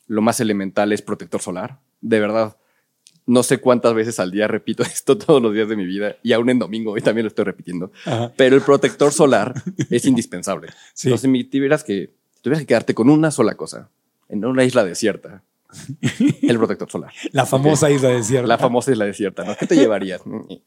Lo 0.05 0.21
más 0.21 0.39
elemental 0.39 0.93
es 0.93 1.01
protector 1.01 1.41
solar. 1.41 1.79
De 1.99 2.19
verdad, 2.19 2.57
no 3.25 3.41
sé 3.41 3.57
cuántas 3.57 3.95
veces 3.95 4.19
al 4.19 4.29
día 4.29 4.47
repito 4.47 4.83
esto 4.83 5.17
todos 5.17 5.41
los 5.41 5.55
días 5.55 5.67
de 5.67 5.77
mi 5.77 5.87
vida 5.87 6.17
y 6.21 6.33
aún 6.33 6.51
en 6.51 6.59
domingo, 6.59 6.91
hoy 6.91 7.01
también 7.01 7.23
lo 7.23 7.29
estoy 7.29 7.45
repitiendo. 7.45 7.91
Ajá. 8.05 8.31
Pero 8.37 8.55
el 8.55 8.61
protector 8.61 9.11
solar 9.11 9.55
es 9.89 10.05
indispensable. 10.05 10.67
Sí. 10.93 11.07
Entonces, 11.07 11.31
si 11.31 11.43
tuvieras 11.45 11.83
que, 11.83 12.13
tuvieras 12.43 12.59
que 12.59 12.67
quedarte 12.67 12.93
con 12.93 13.09
una 13.09 13.31
sola 13.31 13.55
cosa 13.55 13.89
en 14.29 14.45
una 14.45 14.63
isla 14.63 14.85
desierta 14.85 15.43
El 16.41 16.57
protector 16.57 16.89
solar. 16.89 17.11
La 17.31 17.45
famosa 17.45 17.89
isla 17.91 18.09
desierta. 18.09 18.47
La 18.47 18.57
famosa 18.57 18.91
isla 18.91 19.05
desierta, 19.05 19.43
¿no? 19.43 19.55
¿Qué 19.55 19.67
te 19.67 19.75
llevarías? 19.75 20.21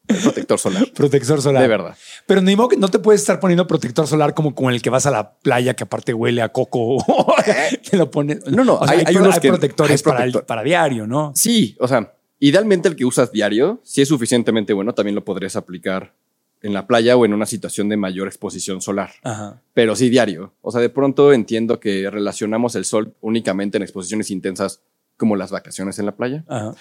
El 0.08 0.16
protector 0.16 0.58
solar. 0.58 0.86
Protector 0.94 1.40
solar. 1.42 1.62
De 1.62 1.68
verdad. 1.68 1.96
Pero 2.26 2.40
ni 2.42 2.54
modo 2.56 2.68
que 2.68 2.76
no 2.76 2.88
te 2.88 2.98
puedes 2.98 3.20
estar 3.20 3.40
poniendo 3.40 3.66
protector 3.66 4.06
solar 4.06 4.34
como 4.34 4.54
con 4.54 4.72
el 4.72 4.82
que 4.82 4.90
vas 4.90 5.06
a 5.06 5.10
la 5.10 5.32
playa 5.38 5.74
que 5.74 5.84
aparte 5.84 6.12
huele 6.14 6.42
a 6.42 6.50
coco. 6.50 7.04
te 7.90 7.96
lo 7.96 8.10
pones. 8.10 8.44
No, 8.46 8.64
no, 8.64 8.74
O 8.76 8.86
sea, 8.86 8.96
hay- 8.98 9.04
hay 9.06 9.16
unos 9.16 9.38
que- 9.40 9.48
protectores 9.48 10.02
para, 10.02 10.18
protector- 10.24 10.44
para 10.46 10.62
diario, 10.62 11.06
¿no? 11.06 11.32
Sí, 11.34 11.76
o 11.80 11.88
sea, 11.88 12.14
idealmente 12.38 12.88
el 12.88 12.96
que 12.96 13.04
usas 13.04 13.32
diario, 13.32 13.80
si 13.84 14.02
es 14.02 14.08
suficientemente 14.08 14.72
bueno, 14.72 14.94
también 14.94 15.14
lo 15.14 15.24
podrías 15.24 15.56
aplicar 15.56 16.14
en 16.62 16.72
la 16.74 16.86
playa 16.86 17.16
o 17.16 17.24
en 17.24 17.32
una 17.32 17.46
situación 17.46 17.88
de 17.88 17.96
mayor 17.96 18.28
exposición 18.28 18.80
solar. 18.80 19.12
Ajá. 19.22 19.62
Pero 19.74 19.96
sí 19.96 20.10
diario. 20.10 20.52
O 20.62 20.70
sea, 20.70 20.80
de 20.80 20.90
pronto 20.90 21.32
entiendo 21.32 21.80
que 21.80 22.10
relacionamos 22.10 22.74
el 22.76 22.84
sol 22.84 23.14
únicamente 23.20 23.78
en 23.78 23.82
exposiciones 23.82 24.30
intensas 24.30 24.82
como 25.16 25.36
las 25.36 25.50
vacaciones 25.50 25.98
en 25.98 26.06
la 26.06 26.16
playa. 26.16 26.44
Ajá. 26.48 26.74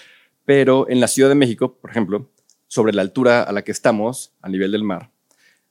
Pero 0.44 0.88
en 0.88 1.00
la 1.00 1.08
Ciudad 1.08 1.28
de 1.28 1.34
México, 1.34 1.76
por 1.80 1.90
ejemplo, 1.90 2.28
sobre 2.66 2.92
la 2.92 3.02
altura 3.02 3.42
a 3.42 3.52
la 3.52 3.62
que 3.62 3.72
estamos, 3.72 4.32
a 4.42 4.48
nivel 4.48 4.72
del 4.72 4.84
mar, 4.84 5.10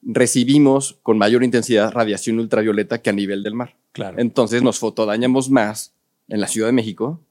recibimos 0.01 1.00
con 1.04 1.18
mayor 1.18 1.44
intensidad 1.44 1.92
radiación 1.92 2.39
ultravioleta 2.39 3.01
que 3.01 3.10
a 3.10 3.13
nivel 3.13 3.44
del 3.44 3.54
mar. 3.54 3.75
Claro. 3.92 4.20
Entonces 4.20 4.63
nos 4.63 4.80
fotodañamos 4.80 5.50
más 5.50 5.94
en 6.28 6.42
la 6.42 6.48
Ciudad 6.48 6.68
de 6.68 6.74
México 6.74 7.22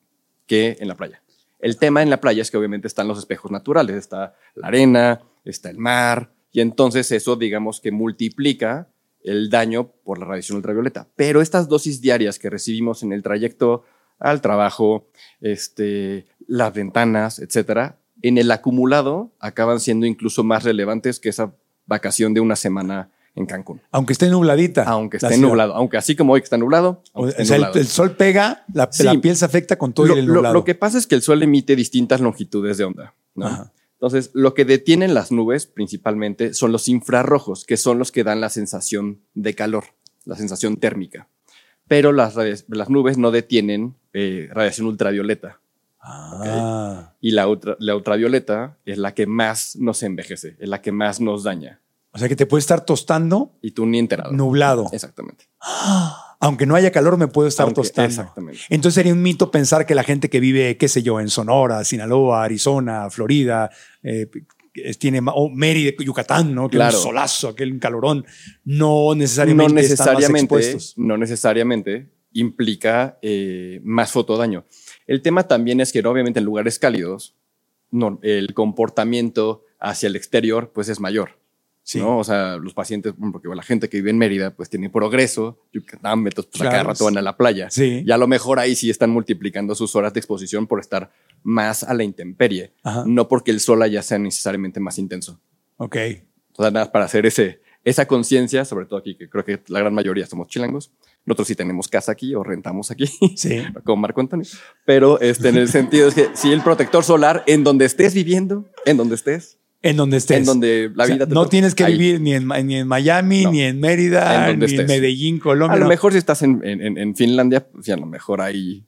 que 0.47 0.77
en 0.81 0.89
la 0.89 0.97
playa. 0.97 1.23
El 1.61 1.77
tema 1.77 2.03
en 2.03 2.11
la 2.11 2.21
playa 2.21 2.43
es 2.43 2.51
que 2.51 2.57
obviamente 2.57 2.87
están 2.87 3.09
los 3.09 3.19
espejos 3.19 3.51
naturales, 3.51 3.97
está 3.97 4.35
la 4.55 4.69
arena, 4.69 5.21
está 5.45 5.71
el 5.71 5.79
mar, 5.79 6.31
y 6.53 6.61
entonces 6.61 7.11
eso 7.13 7.37
digamos 7.37 7.81
que 7.81 7.91
multiplica 7.93 8.89
el 9.23 9.51
daño 9.51 9.89
por 10.05 10.19
la 10.19 10.27
radiación 10.27 10.57
ultravioleta. 10.57 11.09
Pero 11.17 11.41
estas 11.43 11.69
dosis 11.69 12.01
diarias 12.01 12.39
que 12.39 12.49
recibimos 12.51 13.03
en 13.03 13.13
el 13.13 13.23
trayecto 13.23 13.85
al 14.19 14.41
trabajo, 14.41 15.07
este, 15.41 16.27
las 16.47 16.73
ventanas, 16.73 17.39
etcétera, 17.39 17.99
en 18.23 18.39
el 18.39 18.51
acumulado 18.51 19.33
acaban 19.39 19.81
siendo 19.81 20.07
incluso 20.07 20.45
más 20.45 20.65
relevantes 20.65 21.21
que 21.21 21.29
esa 21.29 21.53
vacación 21.87 22.35
de 22.35 22.41
una 22.41 22.57
semana 22.57 23.11
en 23.35 23.47
Cancún. 23.47 23.81
Aunque 23.93 24.13
esté 24.13 24.29
nubladita. 24.29 24.83
Aunque 24.85 25.19
esté 25.19 25.35
ciudad. 25.35 25.49
nublado, 25.49 25.75
aunque 25.75 25.97
así 25.97 26.17
como 26.17 26.33
hoy 26.33 26.41
que 26.41 26.45
está 26.45 26.59
nublado, 26.59 27.03
O 27.13 27.29
sea, 27.31 27.39
el, 27.39 27.49
nublado. 27.49 27.79
el 27.79 27.87
sol 27.87 28.17
pega, 28.17 28.65
la, 28.73 28.89
Sí. 28.91 29.05
la 29.05 29.15
piel 29.21 29.37
se 29.37 29.45
afecta 29.45 29.77
con 29.79 29.93
todo 29.93 30.07
lo, 30.07 30.15
el 30.15 30.27
lo- 30.27 30.35
nublado. 30.35 30.55
lo 30.55 30.65
que 30.65 30.75
pasa 30.75 30.99
es 30.99 31.07
que 31.07 31.15
el 31.15 31.23
sol 31.23 31.41
emite 31.43 31.77
distintas 31.77 32.21
longitudes 32.21 32.79
de 32.79 32.85
onda. 32.85 33.15
¿no? 33.37 33.71
Entonces, 34.01 34.31
lo 34.33 34.55
que 34.55 34.65
detienen 34.65 35.13
las 35.13 35.33
nubes 35.33 35.67
principalmente 35.67 36.55
son 36.55 36.71
los 36.71 36.89
infrarrojos, 36.89 37.65
que 37.65 37.77
son 37.77 37.99
los 37.99 38.13
que 38.13 38.23
dan 38.25 38.41
la 38.41 38.49
sensación 38.49 39.21
de 39.35 39.55
calor, 39.55 39.85
la 40.25 40.37
sensación 40.37 40.77
térmica. 40.77 41.29
Pero 41.89 42.13
las, 42.13 42.37
las 42.69 42.89
nubes 42.91 43.19
no 43.19 43.31
detienen 43.33 43.97
eh, 44.13 44.49
radiación 44.53 44.87
ultravioleta. 44.87 45.61
Ah. 46.01 47.15
Y 47.21 47.33
la, 47.33 47.49
ultra- 47.49 47.77
la 47.81 47.97
ultravioleta 47.97 48.79
es 48.85 48.99
la 48.99 49.15
que 49.15 49.27
más 49.27 49.75
nos 49.77 50.03
envejece, 50.05 50.57
es 50.61 50.69
la 50.69 50.81
que 50.81 50.93
más 50.93 51.21
nos 51.21 51.43
daña. 51.43 51.81
O 52.13 52.19
sea 52.19 52.29
que 52.29 52.37
te 52.37 52.47
puede 52.47 52.61
estar 52.61 52.85
tostando 52.85 53.53
Y 53.63 53.73
tú 53.73 53.85
ni 53.85 53.99
enterado. 53.99 54.33
nublado. 54.33 54.89
Exactamente. 54.93 55.47
Aunque 56.41 56.67
no 56.67 56.75
haya 56.77 56.93
calor, 56.93 57.17
me 57.17 57.27
puedo 57.29 57.49
estar 57.49 57.65
Aunque- 57.65 57.81
tostando. 57.83 58.09
Exactamente. 58.09 58.61
Entonces 58.69 58.95
sería 58.95 59.13
un 59.13 59.23
mito 59.23 59.51
pensar 59.51 59.87
que 59.87 59.95
la 59.95 60.05
gente 60.05 60.31
que 60.31 60.39
vive, 60.41 60.77
qué 60.77 60.87
sé 60.89 61.03
yo, 61.03 61.19
en 61.21 61.29
Sonora, 61.29 61.83
Sinaloa, 61.85 62.45
Arizona, 62.45 63.11
Florida, 63.11 63.71
eh, 64.03 64.29
tiene 65.01 65.21
ma- 65.21 65.33
o 65.35 65.49
Mérida, 65.51 65.91
Yucatán, 65.99 66.55
¿no? 66.55 66.69
Que 66.69 66.77
Claro. 66.77 66.97
un 66.97 67.03
solazo, 67.03 67.49
aquel 67.49 67.81
calorón, 67.81 68.25
no 68.65 69.09
no 69.09 69.15
necesariamente 69.17 69.81
están 69.81 69.97
más 70.07 70.15
necesariamente, 70.19 70.55
expuestos. 70.55 70.95
no 70.97 71.17
necesariamente 71.17 72.11
implica 72.33 73.19
eh, 73.21 73.81
más 73.83 74.13
fotodaño. 74.13 74.65
El 75.09 75.23
tema 75.23 75.49
también 75.49 75.81
es 75.81 75.91
que 75.93 76.07
obviamente 76.07 76.39
en 76.39 76.45
lugares 76.45 76.79
cálidos 76.79 77.35
no, 77.91 78.21
el 78.23 78.55
comportamiento 78.55 79.65
hacia 79.81 80.07
el 80.07 80.15
exterior 80.15 80.71
pues 80.73 80.89
es 80.89 81.01
mayor. 81.01 81.38
Sí. 81.91 82.01
¿no? 82.01 82.19
O 82.19 82.25
sea, 82.25 82.59
los 82.59 82.75
pacientes, 82.75 83.15
bueno, 83.17 83.33
porque 83.33 83.49
la 83.49 83.63
gente 83.63 83.89
que 83.89 83.97
vive 83.97 84.11
en 84.11 84.19
Mérida 84.19 84.51
pues 84.55 84.69
tiene 84.69 84.91
progreso, 84.91 85.65
Yucatán, 85.73 86.19
entonces 86.19 86.51
pues, 86.53 86.61
a 86.61 86.65
cada 86.65 86.71
Claro. 86.81 86.89
rato 86.91 87.05
van 87.07 87.17
a 87.17 87.23
la 87.23 87.35
playa. 87.39 87.71
Sí. 87.71 88.03
Y 88.07 88.11
a 88.11 88.19
lo 88.19 88.27
mejor 88.29 88.59
ahí 88.59 88.77
sí 88.77 88.91
están 88.91 89.09
multiplicando 89.09 89.75
sus 89.75 89.97
horas 89.97 90.13
de 90.13 90.21
exposición 90.21 90.67
por 90.67 90.81
estar 90.81 91.11
más 91.43 91.85
a 91.85 91.95
la 91.95 92.05
intemperie, 92.05 92.75
Ajá. 92.83 93.05
no 93.07 93.27
porque 93.27 93.51
el 93.53 93.61
sol 93.61 93.83
allá 93.83 94.03
sea 94.03 94.19
necesariamente 94.19 94.81
más 94.81 94.99
intenso. 94.99 95.41
Ok. 95.79 95.97
O 96.57 96.63
sea, 96.63 96.71
nada 96.71 96.93
para 96.93 97.07
hacer 97.07 97.25
ese, 97.25 97.63
esa 97.85 98.07
conciencia, 98.07 98.67
sobre 98.67 98.85
todo 98.85 98.99
aquí, 98.99 99.17
que 99.17 99.31
creo 99.31 99.45
que 99.47 99.59
la 99.69 99.79
gran 99.79 99.95
mayoría 99.95 100.27
somos 100.27 100.49
chilangos. 100.49 100.91
Nosotros 101.25 101.49
sí 101.49 101.55
tenemos 101.55 101.89
casa 101.89 102.13
aquí 102.13 102.35
o 102.35 102.43
rentamos 102.43 102.91
aquí, 102.91 103.07
Sí. 103.37 103.63
como 103.85 104.03
Marco 104.03 104.21
Antonio. 104.21 104.47
Pero 104.85 105.21
este, 105.21 105.49
en 105.49 105.57
el 105.57 105.69
sentido 105.69 106.09
es 106.09 106.15
que 106.15 106.29
si 106.35 106.53
el 106.53 106.61
protector 106.63 107.03
solar, 107.05 107.45
en 107.47 107.65
donde 107.65 107.85
estés 107.87 108.13
viviendo, 108.13 108.67
en 108.85 108.97
donde 108.97 109.15
estés, 109.15 109.58
En 109.83 109.97
donde 109.97 110.17
estés. 110.17 110.39
en 110.39 110.45
donde 110.45 110.91
la 110.95 111.05
O 111.05 111.07
sea, 111.07 111.15
vida 111.17 111.27
te 111.29 111.35
no 111.35 111.43
toque, 111.43 111.51
tienes 111.53 111.75
que 111.75 111.85
ahí. 111.85 111.93
vivir 111.97 112.21
ni 112.21 112.35
en, 112.35 112.49
ni 112.67 112.77
en 112.77 112.89
Miami, 112.89 113.45
No. 113.45 113.53
ni 113.53 113.63
en 113.63 113.79
Mérida, 113.81 114.51
En 114.51 114.59
ni 114.59 114.65
en 114.65 114.71
estés. 114.71 114.89
Medellín, 114.89 115.39
Colombia. 115.39 115.77
A 115.77 115.79
lo 115.79 115.87
mejor 115.87 116.13
si 116.13 116.19
estás 116.19 116.43
en, 116.43 116.61
en- 116.65 116.81
en- 116.83 116.99
en 116.99 117.15
Finlandia, 117.15 117.67
pues 117.69 117.89
a 117.91 117.97
lo 117.97 118.07
mejor 118.07 118.41
ahí, 118.41 118.85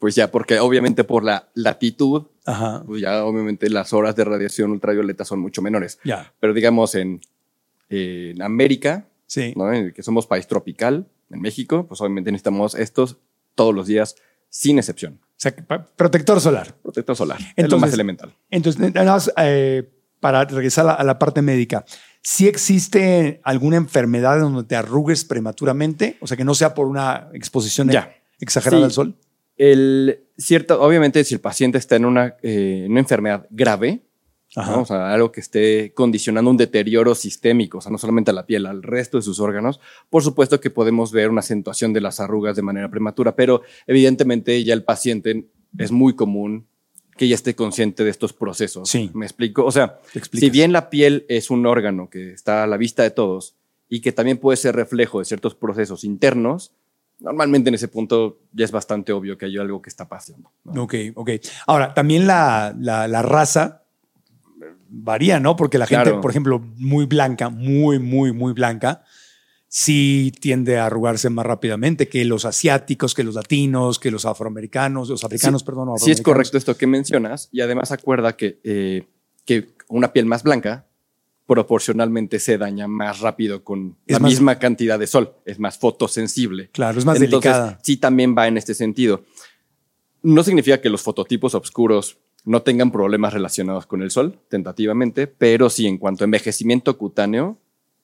pues 0.00 0.16
ya, 0.16 0.30
porque 0.32 0.58
obviamente 0.58 1.04
por 1.04 1.22
la 1.22 1.48
latitud, 1.54 2.24
Ajá. 2.44 2.82
pues 2.84 3.00
ya 3.02 3.24
obviamente 3.24 3.70
las 3.70 3.92
horas 3.92 4.16
de 4.16 4.24
radiación 4.24 4.72
ultravioleta 4.72 5.24
son 5.24 5.38
mucho 5.38 5.62
menores. 5.62 6.00
Ya. 6.04 6.32
Pero 6.40 6.52
digamos 6.54 6.94
en, 6.96 7.20
en 7.88 8.40
América, 8.42 9.06
Sí. 9.26 9.54
¿no? 9.56 9.72
En 9.72 9.86
el 9.86 9.92
que 9.94 10.02
somos 10.02 10.26
país 10.26 10.46
tropical, 10.46 11.06
en 11.30 11.40
México, 11.40 11.86
pues 11.88 12.00
obviamente 12.00 12.30
necesitamos 12.32 12.74
estos 12.74 13.16
todos 13.54 13.74
los 13.74 13.86
días, 13.86 14.16
sin 14.50 14.76
excepción. 14.78 15.20
O 15.22 15.34
sea, 15.42 15.54
protector 15.96 16.40
solar. 16.40 16.74
Protector 16.82 17.16
solar. 17.16 17.38
es 17.40 17.46
lo 17.46 17.52
Entonces- 17.64 17.80
más 17.80 17.94
elemental. 17.94 18.34
Entonces, 18.50 18.92
nada 18.92 19.12
más 19.12 19.32
eh, 19.38 19.88
para 20.22 20.44
regresar 20.44 20.84
a 20.84 20.88
la, 20.88 20.92
a 20.94 21.04
la 21.04 21.18
parte 21.18 21.42
médica, 21.42 21.84
¿sí 22.22 22.46
existe 22.46 23.40
alguna 23.42 23.76
enfermedad 23.76 24.38
donde 24.40 24.62
te 24.62 24.76
arrugues 24.76 25.24
prematuramente? 25.24 26.16
O 26.20 26.26
sea, 26.28 26.36
que 26.36 26.44
no 26.44 26.54
sea 26.54 26.74
por 26.74 26.86
una 26.86 27.28
exposición 27.34 27.90
Ya. 27.90 28.14
exagerada 28.40 28.80
Sí. 28.82 28.84
al 28.84 28.92
sol. 28.92 29.14
El 29.56 30.20
cierto, 30.38 30.80
obviamente, 30.80 31.24
si 31.24 31.34
el 31.34 31.40
paciente 31.40 31.76
está 31.78 31.96
en 31.96 32.04
una, 32.04 32.36
eh, 32.42 32.86
una 32.88 33.00
enfermedad 33.00 33.46
grave, 33.50 34.02
o 34.56 34.84
sea, 34.84 35.12
algo 35.12 35.32
que 35.32 35.40
esté 35.40 35.92
condicionando 35.94 36.50
un 36.50 36.56
deterioro 36.56 37.14
sistémico, 37.14 37.78
o 37.78 37.80
sea, 37.80 37.90
no 37.90 37.98
solamente 37.98 38.30
a 38.30 38.34
la 38.34 38.46
piel, 38.46 38.66
al 38.66 38.82
resto 38.82 39.16
de 39.16 39.22
sus 39.22 39.40
órganos, 39.40 39.80
por 40.08 40.22
supuesto 40.22 40.60
que 40.60 40.70
podemos 40.70 41.10
ver 41.10 41.30
una 41.30 41.40
acentuación 41.40 41.92
de 41.92 42.00
las 42.02 42.20
arrugas 42.20 42.54
de 42.54 42.62
manera 42.62 42.88
prematura, 42.90 43.34
pero 43.34 43.62
evidentemente 43.88 44.62
ya 44.62 44.74
el 44.74 44.84
paciente 44.84 45.48
es 45.78 45.90
muy 45.90 46.14
común 46.14 46.66
que 47.16 47.28
ya 47.28 47.34
esté 47.34 47.54
consciente 47.54 48.04
de 48.04 48.10
estos 48.10 48.32
procesos. 48.32 48.88
Sí. 48.88 49.10
¿Me 49.14 49.26
explico? 49.26 49.64
O 49.64 49.70
sea, 49.72 49.98
si 50.32 50.50
bien 50.50 50.72
la 50.72 50.88
piel 50.90 51.26
es 51.28 51.50
un 51.50 51.66
órgano 51.66 52.08
que 52.08 52.32
está 52.32 52.64
a 52.64 52.66
la 52.66 52.76
vista 52.76 53.02
de 53.02 53.10
todos 53.10 53.54
y 53.88 54.00
que 54.00 54.12
también 54.12 54.38
puede 54.38 54.56
ser 54.56 54.74
reflejo 54.74 55.18
de 55.18 55.24
ciertos 55.26 55.54
procesos 55.54 56.04
internos, 56.04 56.72
normalmente 57.20 57.68
en 57.68 57.74
ese 57.74 57.88
punto 57.88 58.38
ya 58.52 58.64
es 58.64 58.72
bastante 58.72 59.12
obvio 59.12 59.36
que 59.38 59.44
hay 59.46 59.56
algo 59.58 59.80
que 59.82 59.90
está 59.90 60.08
pasando. 60.08 60.50
¿no? 60.64 60.82
Ok, 60.84 60.94
ok. 61.14 61.30
Ahora, 61.66 61.92
también 61.94 62.26
la, 62.26 62.74
la- 62.80 63.06
la 63.06 63.22
raza 63.22 63.82
eh, 64.62 64.64
varía, 64.88 65.38
¿no? 65.38 65.54
Porque 65.54 65.78
la 65.78 65.86
gente, 65.86 66.04
Claro. 66.04 66.20
por 66.20 66.30
ejemplo, 66.30 66.58
muy 66.78 67.04
blanca, 67.04 67.48
muy, 67.50 67.98
muy, 67.98 68.32
muy 68.32 68.54
blanca, 68.54 69.04
sí 69.74 70.32
tiende 70.38 70.76
a 70.78 70.84
arrugarse 70.84 71.30
más 71.30 71.46
rápidamente 71.46 72.06
que 72.06 72.26
los 72.26 72.44
asiáticos, 72.44 73.14
que 73.14 73.24
los 73.24 73.34
latinos, 73.36 73.98
que 73.98 74.10
los 74.10 74.26
afroamericanos, 74.26 75.08
los 75.08 75.24
africanos, 75.24 75.62
Sí, 75.62 75.64
perdón. 75.64 75.88
o 75.88 75.92
Sí 75.96 76.10
es 76.10 76.20
afroamericanos. 76.20 76.24
correcto 76.24 76.58
esto 76.58 76.76
que 76.76 76.86
mencionas 76.86 77.48
y 77.52 77.62
además 77.62 77.90
acuerda 77.90 78.36
que, 78.36 78.60
eh, 78.64 79.06
que 79.46 79.68
una 79.88 80.12
piel 80.12 80.26
más 80.26 80.42
blanca 80.42 80.86
proporcionalmente 81.46 82.38
se 82.38 82.58
daña 82.58 82.86
más 82.86 83.20
rápido 83.20 83.64
con 83.64 83.96
Es 84.06 84.12
la 84.12 84.18
más- 84.18 84.32
misma 84.32 84.58
cantidad 84.58 84.98
de 84.98 85.06
sol, 85.06 85.36
es 85.46 85.58
más 85.58 85.78
fotosensible. 85.78 86.68
Claro, 86.70 86.98
es 86.98 87.06
más 87.06 87.16
Entonces, 87.18 87.50
delicada. 87.52 87.78
Sí, 87.82 87.96
también 87.96 88.34
va 88.36 88.48
en 88.48 88.58
este 88.58 88.74
sentido. 88.74 89.24
No 90.22 90.44
significa 90.44 90.82
que 90.82 90.90
los 90.90 91.00
fototipos 91.00 91.54
oscuros 91.54 92.18
no 92.44 92.60
tengan 92.60 92.92
problemas 92.92 93.32
relacionados 93.32 93.86
con 93.86 94.02
el 94.02 94.10
sol, 94.10 94.38
tentativamente, 94.50 95.26
pero 95.28 95.70
sí 95.70 95.86
en 95.86 95.96
cuanto 95.96 96.24
a 96.24 96.26
envejecimiento 96.26 96.98
cutáneo, 96.98 97.56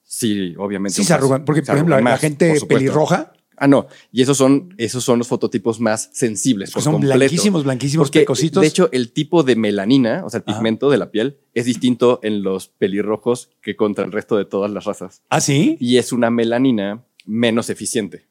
sí, 0.09 0.55
obviamente. 0.59 0.97
Sí 0.97 1.05
se 1.05 1.15
arrugan, 1.15 1.45
porque 1.45 1.61
se 1.61 1.67
por 1.67 1.77
ejemplo, 1.77 2.01
la, 2.01 2.19
gente 2.19 2.61
pelirroja 2.67 3.33
Ah, 3.61 3.67
no. 3.67 3.89
Y 4.13 4.23
esos 4.23 4.37
son, 4.37 4.75
esos 4.79 5.03
son 5.05 5.19
los 5.19 5.29
fototipos 5.29 5.81
más 5.81 6.11
sensibles. 6.13 6.71
Por 6.71 6.83
son 6.83 6.95
completo. 6.95 7.17
blanquísimos, 7.17 7.65
blanquísimos, 7.65 8.09
Porque, 8.09 8.21
pecositos. 8.21 8.61
de 8.61 8.69
hecho, 8.69 8.89
el 8.93 9.13
tipo 9.13 9.43
de 9.43 9.57
melanina, 9.57 10.23
o 10.25 10.31
sea, 10.31 10.39
el 10.39 10.45
Ajá. 10.47 10.59
pigmento 10.59 10.91
de 10.91 10.99
la 10.99 11.11
piel, 11.11 11.39
es 11.55 11.65
distinto 11.65 12.21
en 12.23 12.43
los 12.43 12.69
pelirrojos 12.69 13.51
que 13.61 13.77
contra 13.77 14.05
el 14.05 14.13
resto 14.13 14.37
de 14.37 14.45
todas 14.45 14.71
las 14.71 14.85
razas. 14.85 15.23
¿Ah, 15.29 15.41
sí? 15.41 15.77
Y 15.81 15.97
es 15.99 16.13
una 16.13 16.31
melanina 16.31 17.05
menos 17.27 17.69
eficiente. 17.69 18.27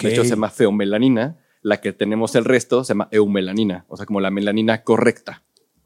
De 0.00 0.12
hecho, 0.12 0.22
se 0.22 0.30
llama 0.30 0.50
feomelanina. 0.50 1.38
La 1.62 1.80
que 1.80 1.92
tenemos 1.92 2.34
el 2.36 2.44
resto 2.44 2.84
se 2.84 2.90
llama 2.90 3.08
eumelanina, 3.10 3.84
o 3.88 3.96
sea, 3.96 4.06
como 4.06 4.20
la 4.20 4.30
melanina 4.30 4.84
correcta. 4.84 5.42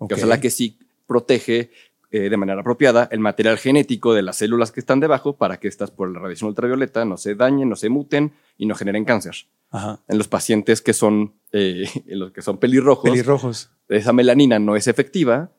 Que, 0.06 0.14
o 0.14 0.16
sea, 0.16 0.26
la 0.26 0.40
que 0.40 0.50
sí 0.50 0.78
protege 1.06 1.70
eh, 2.12 2.28
de 2.30 2.36
manera 2.36 2.60
apropiada 2.60 3.08
el 3.10 3.18
material 3.20 3.58
genético 3.58 4.14
de 4.14 4.22
las 4.22 4.36
células 4.36 4.70
que 4.70 4.80
están 4.80 5.00
debajo 5.00 5.36
para 5.36 5.58
que 5.58 5.66
estas 5.68 5.90
por 5.90 6.12
la 6.12 6.20
radiación 6.20 6.48
ultravioleta 6.48 7.04
no 7.04 7.16
se 7.16 7.34
dañen, 7.34 7.68
no 7.68 7.76
se 7.76 7.88
muten 7.88 8.32
y 8.58 8.66
no 8.66 8.74
generen 8.76 9.04
cáncer 9.04 9.34
Ajá. 9.70 9.98
en 10.08 10.18
los 10.18 10.28
pacientes 10.28 10.80
que 10.82 10.92
son 10.92 11.34
eh, 11.52 11.88
en 12.06 12.18
los 12.20 12.30
que 12.32 12.42
son 12.42 12.58
pelirrojos, 12.58 13.10
Pelirrojos. 13.10 13.70
esa 13.88 14.12
melanina 14.12 14.58
no 14.58 14.76
es 14.76 14.86
efectiva, 14.86 15.50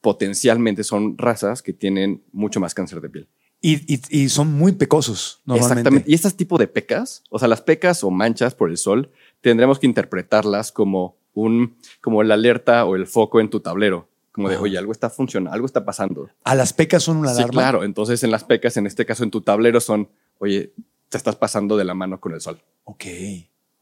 potencialmente 0.00 0.84
son 0.84 1.16
razas 1.18 1.62
que 1.62 1.72
tienen 1.72 2.22
mucho 2.32 2.60
más 2.60 2.74
cáncer 2.74 3.00
de 3.00 3.08
piel. 3.10 3.28
Y, 3.62 3.94
y- 3.94 4.00
y 4.22 4.28
son 4.30 4.52
muy 4.54 4.72
pecosos, 4.72 5.42
normalmente. 5.44 5.72
Exactamente. 5.80 6.10
Y 6.10 6.14
este 6.14 6.30
tipo 6.30 6.56
de 6.56 6.66
pecas, 6.66 7.22
o 7.28 7.38
sea, 7.38 7.46
las 7.46 7.60
pecas 7.60 8.02
o 8.02 8.10
manchas 8.10 8.54
por 8.54 8.70
el 8.70 8.78
sol, 8.78 9.10
tendremos 9.42 9.78
que 9.78 9.86
interpretarlas 9.86 10.72
como 10.72 11.18
un, 11.34 11.76
como 12.00 12.22
la 12.22 12.34
alerta 12.34 12.86
o 12.86 12.96
el 12.96 13.06
foco 13.06 13.38
en 13.38 13.50
tu 13.50 13.60
tablero. 13.60 14.08
Como 14.40 14.48
de, 14.50 14.56
oye, 14.58 14.78
algo 14.78 14.92
está 14.92 15.10
funcionando, 15.10 15.54
algo 15.54 15.66
está 15.66 15.84
pasando. 15.84 16.28
A 16.44 16.54
las 16.54 16.72
pecas 16.72 17.02
son 17.02 17.16
una 17.18 17.28
Sí, 17.30 17.36
alarma. 17.38 17.52
claro. 17.52 17.84
Entonces, 17.84 18.22
en 18.24 18.30
las 18.30 18.44
pecas, 18.44 18.76
en 18.76 18.86
este 18.86 19.04
caso 19.06 19.22
en 19.24 19.30
tu 19.30 19.40
tablero, 19.42 19.80
son, 19.80 20.08
oye, 20.38 20.72
te 21.08 21.16
estás 21.16 21.36
pasando 21.36 21.76
de 21.76 21.84
la 21.84 21.94
mano 21.94 22.20
con 22.20 22.32
el 22.32 22.40
sol. 22.40 22.60
Ok. 22.84 23.04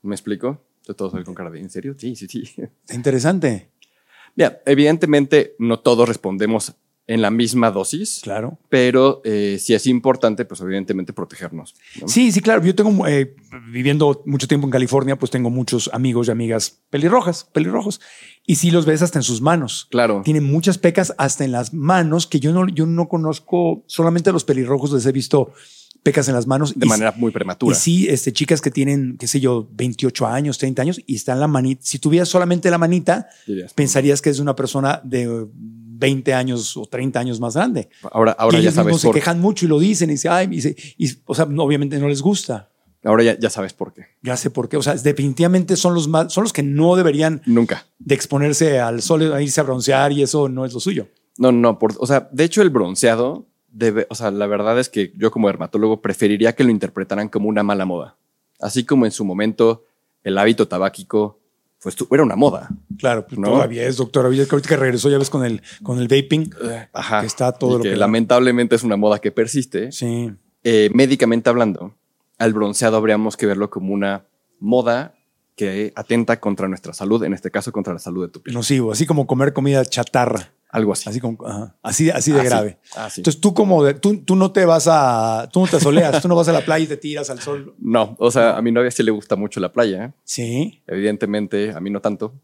¿Me 0.03 0.15
explico? 0.15 0.63
Yo 0.87 0.95
todo 0.95 1.11
soy 1.11 1.25
con 1.25 1.35
cara 1.35 1.51
de, 1.51 1.61
¿en 1.61 1.71
serio? 1.71 1.95
Sí, 1.99 2.17
sí, 2.17 2.27
sí. 2.27 2.43
Está 2.57 2.95
interesante. 2.95 3.71
Mira, 4.35 4.63
evidentemente 4.67 5.55
no 5.59 5.81
todos 5.81 6.09
respondemos 6.09 6.75
en 7.09 7.23
la 7.23 7.31
misma 7.31 7.71
dosis, 7.71 8.21
Claro. 8.23 8.59
pero 8.69 9.23
eh, 9.25 9.57
sí 9.61 9.75
es 9.75 9.87
importante, 9.87 10.45
pues 10.45 10.61
evidentemente 10.61 11.13
protegernos. 11.15 11.75
¿no? 12.01 12.07
Sí, 12.07 12.31
sí, 12.31 12.41
claro. 12.41 12.63
Yo 12.65 12.75
tengo, 12.75 13.07
eh, 13.09 13.35
viviendo 13.73 14.23
mucho 14.27 14.47
tiempo 14.47 14.67
en 14.67 14.71
California, 14.71 15.17
pues 15.19 15.31
tengo 15.31 15.49
muchos 15.51 15.89
amigos 15.95 16.29
y 16.29 16.31
amigas 16.31 16.81
pelirrojas, 16.91 17.45
pelirrojos. 17.53 18.01
Y 18.47 18.57
sí 18.57 18.71
los 18.71 18.85
ves 18.87 19.01
hasta 19.03 19.19
en 19.19 19.23
sus 19.23 19.41
manos. 19.41 19.89
Claro. 19.91 20.21
Tienen 20.25 20.45
muchas 20.45 20.77
pecas 20.79 21.15
hasta 21.19 21.45
en 21.45 21.53
las 21.53 21.73
manos 21.75 22.27
que 22.27 22.41
yo 22.41 22.53
no, 22.53 22.69
yo 22.69 22.85
no 22.87 23.09
conozco. 23.09 23.83
Solamente 23.87 24.31
a 24.31 24.33
los 24.35 24.45
pelirrojos 24.45 24.93
les 24.93 25.05
he 25.07 25.13
visto 25.13 25.53
pecas 26.03 26.29
en 26.29 26.35
las 26.35 26.47
manos. 26.47 26.79
De 26.79 26.87
Y 26.87 26.89
manera 26.91 27.13
muy 27.17 27.31
Y 27.31 27.33
prematura. 27.33 27.75
sí, 27.75 28.07
este, 28.09 28.33
chicas 28.33 28.61
que 28.61 28.71
tienen, 28.71 29.17
qué 29.19 29.27
sé 29.27 29.41
yo, 29.41 29.67
28 29.73 30.27
años, 30.27 30.57
30 30.59 30.83
años 30.83 31.01
y 31.07 31.17
está 31.17 31.33
en 31.33 31.41
la 31.41 31.49
manita. 31.49 31.81
Si 31.85 31.99
tuvieras 31.99 32.29
solamente 32.29 32.71
la 32.71 32.79
manita, 32.79 33.29
dirías. 33.47 33.73
pensarías 33.75 34.23
que 34.23 34.31
es 34.31 34.39
una 34.39 34.55
persona 34.55 35.01
de 35.05 35.47
20 35.99 36.33
años 36.35 36.77
o 36.77 36.87
30 36.87 37.19
años 37.19 37.41
más 37.41 37.55
grande. 37.55 37.89
Ahora, 38.11 38.33
ahora 38.33 38.59
y 38.59 38.63
ya 38.63 38.69
ellos 38.69 38.75
sabes 38.75 38.87
mismos 38.87 39.01
se 39.01 39.09
por 39.09 39.15
quejan 39.17 39.41
mucho 39.41 39.67
y 39.67 39.69
lo 39.69 39.79
dicen 39.79 40.11
y 40.11 40.13
dicen, 40.13 40.33
ay, 40.33 40.49
y, 40.97 41.09
o 41.27 41.35
sea, 41.35 41.45
obviamente 41.45 41.99
no 41.99 42.09
les 42.09 42.23
gusta. 42.23 42.71
Ahora 43.05 43.23
ya, 43.23 43.39
ya 43.39 43.51
sabes 43.51 43.73
por 43.73 43.93
qué. 43.93 44.07
Ya 44.23 44.37
sé 44.37 44.51
por 44.51 44.69
qué. 44.69 44.77
O 44.77 44.83
sea, 44.83 44.95
definitivamente 44.95 45.77
son 45.77 45.95
los 45.95 46.09
más, 46.09 46.33
son 46.33 46.45
los 46.45 46.53
que 46.53 46.63
no 46.63 46.97
deberían 46.97 47.43
Nunca. 47.47 47.87
de 47.99 48.15
exponerse 48.15 48.81
al 48.81 49.03
sol, 49.03 49.33
a 49.33 49.41
irse 49.41 49.61
a 49.61 49.65
broncear 49.65 50.13
y 50.13 50.23
eso 50.23 50.49
no 50.49 50.65
es 50.65 50.73
lo 50.73 50.81
suyo. 50.81 51.09
No, 51.37 51.53
no, 51.53 51.79
por, 51.79 51.95
o 51.99 52.07
sea, 52.07 52.29
de 52.33 52.45
hecho 52.45 52.63
el 52.63 52.71
bronceado 52.71 53.47
debe, 53.69 54.07
o 54.11 54.15
sea, 54.15 54.31
la 54.31 54.47
verdad 54.47 54.79
es 54.79 54.89
que 54.89 55.13
yo 55.17 55.31
como 55.31 55.47
dermatólogo 55.49 56.03
preferiría 56.03 56.55
que 56.55 56.65
lo 56.65 56.71
interpretaran 56.71 57.29
como 57.29 57.49
una 57.49 57.63
mala 57.63 57.85
moda. 57.85 58.17
Así 58.61 58.85
como 58.85 59.05
en 59.05 59.13
su 59.13 59.25
momento 59.25 59.85
el 60.25 60.37
hábito 60.37 60.67
tabáquico, 60.67 61.39
pues 61.83 61.97
era 62.11 62.23
una 62.23 62.37
moda. 62.37 62.69
Claro, 62.99 63.27
pues 63.27 63.39
¿No? 63.39 63.49
todavía 63.49 63.87
es 63.87 63.97
doctora 63.97 64.29
Villa, 64.29 64.45
que 64.45 64.55
ahorita 64.55 64.69
que 64.69 64.77
regresó 64.77 65.09
ya 65.09 65.19
ves 65.19 65.31
con 65.31 65.45
el, 65.45 65.63
con 65.83 65.99
el 65.99 66.09
vaping. 66.09 66.51
Ajá. 66.93 67.21
Que 67.21 67.27
está 67.27 67.53
todo 67.53 67.79
lo 67.79 67.85
que 67.85 67.97
lamentablemente 67.97 68.75
es 68.75 68.83
una 68.83 68.97
moda 68.97 69.21
que 69.21 69.31
persiste. 69.31 69.93
Sí. 69.93 70.33
Eh, 70.65 70.91
médicamente 70.93 71.49
hablando, 71.49 71.95
al 72.37 72.53
bronceado 72.53 72.97
habríamos 72.97 73.37
que 73.37 73.47
verlo 73.47 73.71
como 73.71 73.95
una 73.95 74.25
moda 74.59 75.15
que 75.55 75.93
atenta 75.97 76.39
contra 76.39 76.69
nuestra 76.69 76.93
salud, 76.93 77.23
en 77.25 77.35
este 77.35 77.51
caso 77.51 77.73
contra 77.73 77.93
la 77.93 77.99
salud 77.99 78.27
de 78.27 78.33
tu 78.33 78.43
piel. 78.43 78.55
Nocivo, 78.55 78.93
así 78.93 79.07
como 79.07 79.27
comer 79.27 79.53
comida 79.53 79.85
chatarra. 79.85 80.53
Algo 80.71 80.93
así. 80.93 81.09
Así 81.09 81.19
como, 81.21 81.47
ajá, 81.47 81.75
así, 81.83 82.11
así 82.11 82.31
de 82.31 82.41
Así, 82.41 82.49
grave. 82.49 82.79
así. 82.95 83.21
Entonces 83.21 83.41
tú 83.41 83.55
como 83.55 83.83
de- 83.85 83.95
tú, 83.95 84.19
tú 84.19 84.37
no 84.37 84.53
te 84.53 84.65
vas 84.67 84.87
a, 84.91 85.49
tú 85.53 85.61
no 85.61 85.67
te 85.67 85.77
asoleas, 85.77 86.21
tú 86.21 86.29
no 86.29 86.37
vas 86.37 86.49
a 86.49 86.53
la 86.53 86.61
playa 86.61 86.85
y 86.85 86.89
te 86.89 86.97
tiras 86.99 87.31
al 87.31 87.41
sol. 87.41 87.75
No, 87.79 88.17
o 88.19 88.31
sea, 88.31 88.57
a 88.57 88.61
mi 88.63 88.71
novia 88.71 88.91
sí 88.91 89.03
le 89.03 89.11
gusta 89.11 89.35
mucho 89.35 89.61
la 89.61 89.73
playa. 89.73 90.05
¿eh? 90.05 90.13
Sí. 90.25 90.83
Evidentemente, 90.87 91.73
a 91.73 91.81
mí 91.81 91.89
no 91.91 92.01
tanto. 92.01 92.35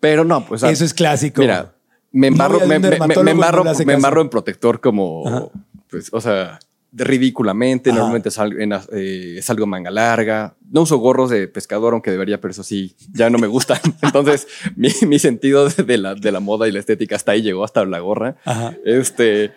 Pero 0.00 0.24
no, 0.24 0.44
pues. 0.46 0.62
Eso 0.62 0.84
es 0.84 0.94
clásico. 0.94 1.42
Mira, 1.42 1.74
me 2.10 2.28
embarro, 2.28 2.58
me, 2.60 2.78
me- 2.78 2.90
me- 2.90 3.30
embarro, 3.30 3.64
me 3.84 3.92
embarro 3.92 4.20
en 4.22 4.30
protector 4.30 4.80
como, 4.80 5.26
Ajá. 5.28 5.46
pues, 5.90 6.08
o 6.12 6.20
sea, 6.22 6.58
ridículamente. 6.96 7.90
Ajá. 7.90 7.98
Normalmente 7.98 8.30
salgo 8.30 8.58
en, 8.60 8.72
eh, 8.92 9.40
manga 9.66 9.90
larga. 9.90 10.54
No 10.70 10.82
uso 10.82 10.98
gorros 10.98 11.30
de 11.30 11.48
pescador, 11.48 11.92
aunque 11.92 12.10
debería, 12.10 12.40
pero 12.40 12.52
eso 12.52 12.62
sí, 12.62 12.94
ya 13.12 13.30
no 13.30 13.38
me 13.38 13.46
gustan. 13.46 13.78
Entonces, 14.02 14.46
mi, 14.76 14.88
mi 15.06 15.18
sentido 15.18 15.68
de 15.68 15.98
la, 15.98 16.14
de 16.14 16.32
la 16.32 16.40
moda 16.40 16.68
y 16.68 16.72
la 16.72 16.80
estética 16.80 17.16
hasta 17.16 17.32
ahí 17.32 17.42
llegó, 17.42 17.64
hasta 17.64 17.84
la 17.84 17.98
gorra. 18.00 18.36
Ajá. 18.44 18.76
Este. 18.84 19.52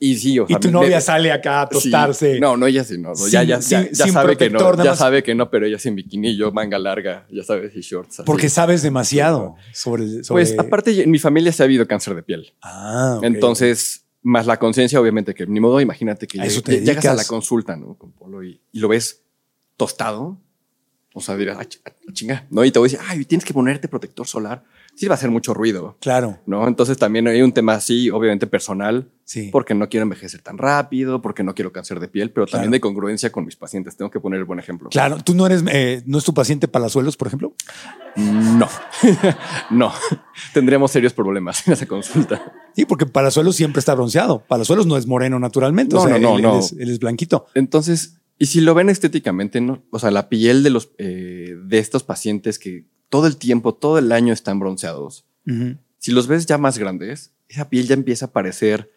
Y 0.00 0.14
sí, 0.16 0.38
o 0.38 0.46
Y 0.48 0.54
tu 0.54 0.68
me- 0.68 0.72
novia 0.74 0.96
me- 0.98 1.00
sale 1.00 1.32
acá 1.32 1.62
a 1.62 1.66
Sí. 1.66 1.70
tostarse. 1.90 2.38
No, 2.38 2.56
no, 2.56 2.68
ella 2.68 2.84
sí, 2.84 2.98
no. 2.98 3.16
Sin- 3.16 3.30
ya 3.32 3.42
ya, 3.42 3.58
ya, 3.58 3.82
sin- 3.82 3.92
ya 3.92 4.06
sabe 4.06 4.36
que 4.36 4.48
no. 4.48 4.84
Ya 4.84 4.94
sabe 4.94 5.24
que 5.24 5.34
no, 5.34 5.50
pero 5.50 5.66
ella 5.66 5.78
sin 5.80 5.96
bikini, 5.96 6.36
yo 6.36 6.52
manga 6.52 6.78
larga, 6.78 7.26
ya 7.32 7.42
sabes, 7.42 7.74
y 7.74 7.80
shorts. 7.80 8.20
así. 8.20 8.22
Porque 8.24 8.48
sabes 8.48 8.82
demasiado 8.82 9.56
sobre, 9.72 10.22
sobre- 10.22 10.44
Pues 10.44 10.56
aparte, 10.56 11.02
en 11.02 11.10
mi 11.10 11.18
familia 11.18 11.50
se 11.50 11.64
ha 11.64 11.66
habido 11.66 11.84
cáncer 11.88 12.14
de 12.14 12.22
piel. 12.22 12.52
Ah, 12.62 13.16
ok. 13.18 13.24
Entonces, 13.24 14.04
más 14.22 14.46
la 14.46 14.58
conciencia, 14.58 15.00
obviamente, 15.00 15.34
que 15.34 15.46
ni 15.46 15.60
modo, 15.60 15.80
imagínate 15.80 16.26
que 16.26 16.38
eso 16.46 16.60
te 16.62 16.72
llegas 16.86 17.04
a 17.06 17.14
la 17.14 17.24
consulta, 17.28 17.76
¿no? 17.76 17.94
Con 17.94 18.12
Polo 18.12 18.42
y, 18.42 18.60
y 18.72 18.80
lo 18.80 18.88
ves 18.88 19.22
tostado. 19.76 20.38
O 21.14 21.20
sea, 21.20 21.36
dirás, 21.36 21.56
"Ah, 21.58 21.64
ch- 21.64 21.80
ah, 21.86 21.92
chinga, 22.12 22.46
¿no? 22.50 22.64
Y 22.64 22.70
te 22.70 22.78
voy 22.78 22.88
a 22.88 22.92
decir, 22.92 23.06
ay, 23.08 23.24
tienes 23.24 23.44
que 23.44 23.54
ponerte 23.54 23.88
protector 23.88 24.26
solar. 24.26 24.64
Sí, 24.98 25.06
va 25.06 25.14
a 25.14 25.14
hacer 25.14 25.30
mucho 25.30 25.54
ruido, 25.54 25.96
Claro, 26.00 26.40
¿no? 26.44 26.66
Entonces 26.66 26.98
también 26.98 27.28
hay 27.28 27.40
un 27.40 27.52
tema 27.52 27.74
así, 27.74 28.10
obviamente 28.10 28.48
personal, 28.48 29.08
sí. 29.22 29.48
porque 29.52 29.72
no 29.72 29.88
quiero 29.88 30.02
envejecer 30.02 30.42
tan 30.42 30.58
rápido, 30.58 31.22
porque 31.22 31.44
no 31.44 31.54
quiero 31.54 31.70
cáncer 31.70 32.00
de 32.00 32.08
piel, 32.08 32.32
pero 32.32 32.48
también 32.48 32.72
de 32.72 32.80
congruencia 32.80 33.30
con 33.30 33.44
mis 33.44 33.54
pacientes. 33.54 33.96
Tengo 33.96 34.10
que 34.10 34.18
poner 34.18 34.40
el 34.40 34.44
buen 34.44 34.58
ejemplo. 34.58 34.88
Claro, 34.88 35.18
tú 35.22 35.36
no 35.36 35.46
eres, 35.46 35.62
eh, 35.70 36.02
no 36.04 36.18
es 36.18 36.24
tu 36.24 36.34
paciente 36.34 36.66
palazuelos, 36.66 37.16
por 37.16 37.28
ejemplo. 37.28 37.54
No, 38.16 38.68
no. 39.70 39.92
Tendríamos 40.52 40.90
serios 40.90 41.12
problemas 41.12 41.64
en 41.68 41.74
esa 41.74 41.86
consulta. 41.86 42.52
Sí, 42.74 42.84
porque 42.84 43.06
Palazuelos 43.06 43.54
siempre 43.54 43.78
está 43.78 43.94
bronceado. 43.94 44.40
Palazuelos 44.48 44.86
no 44.86 44.96
es 44.96 45.06
moreno 45.06 45.38
naturalmente. 45.38 45.94
No, 45.94 46.02
o 46.02 46.08
sea, 46.08 46.18
no, 46.18 46.30
no, 46.30 46.36
él, 46.38 46.42
no. 46.42 46.52
Él 46.54 46.58
es, 46.58 46.72
él 46.72 46.90
es 46.90 46.98
blanquito. 46.98 47.46
Entonces, 47.54 48.18
y 48.38 48.46
si 48.46 48.60
lo 48.60 48.74
ven 48.74 48.88
estéticamente, 48.88 49.60
¿no? 49.60 49.82
O 49.90 49.98
sea, 49.98 50.10
la 50.10 50.28
piel 50.28 50.62
de 50.62 50.70
los 50.70 50.90
eh, 50.98 51.56
de 51.64 51.78
estos 51.78 52.02
pacientes 52.04 52.58
que 52.58 52.84
todo 53.08 53.26
el 53.26 53.36
tiempo, 53.36 53.74
todo 53.74 53.98
el 53.98 54.12
año 54.12 54.32
están 54.32 54.58
bronceados. 54.60 55.24
Ujú. 55.46 55.76
Si 55.98 56.12
los 56.12 56.26
ves 56.26 56.46
ya 56.46 56.58
más 56.58 56.78
grandes, 56.78 57.32
esa 57.48 57.68
piel 57.68 57.86
ya 57.88 57.94
empieza 57.94 58.26
a 58.26 58.32
parecer, 58.32 58.90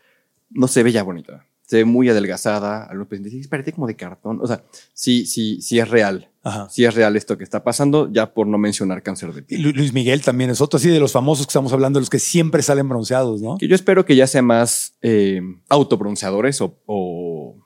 no 0.50 0.68
se 0.68 0.84
ve 0.84 0.92
ya 0.92 1.04
bonita. 1.04 1.46
Se 1.66 1.78
ve 1.78 1.86
muy 1.86 2.10
adelgazada. 2.10 2.84
Algunos 2.84 3.08
pacientes 3.08 3.32
dicen, 3.32 3.50
parece 3.50 3.72
como 3.72 3.88
de 3.88 3.96
cartón. 3.96 4.40
O 4.42 4.48
sea, 4.48 4.62
sí, 4.94 5.26
sí, 5.26 5.62
sí 5.62 5.80
es 5.80 5.88
real. 5.88 6.30
Ajá. 6.44 6.68
Sí 6.70 6.84
es 6.84 6.94
real 6.94 7.16
esto 7.16 7.38
que 7.38 7.46
está 7.46 7.64
pasando, 7.64 8.12
ya 8.12 8.34
por 8.34 8.46
no 8.46 8.58
mencionar 8.58 9.02
cáncer 9.04 9.32
de 9.34 9.42
piel. 9.44 9.62
Lu- 9.62 9.72
Luis 9.72 9.94
Miguel 9.94 10.22
también 10.22 10.50
es 10.50 10.60
otro, 10.60 10.78
así 10.78 10.90
de 10.90 11.00
los 11.00 11.14
famosos 11.14 11.46
que 11.46 11.52
estamos 11.52 11.72
hablando, 11.72 12.00
los 12.02 12.10
que 12.10 12.20
siempre 12.20 12.62
salen 12.62 12.90
bronceados, 12.90 13.42
¿no? 13.42 13.58
Que 13.58 13.70
yo 13.70 13.76
espero 13.76 14.04
que 14.06 14.18
ya 14.18 14.28
sea 14.28 14.42
más 14.42 14.96
eh, 15.02 15.40
autobronceadores 15.70 16.60
o, 16.60 16.78
o, 16.86 17.61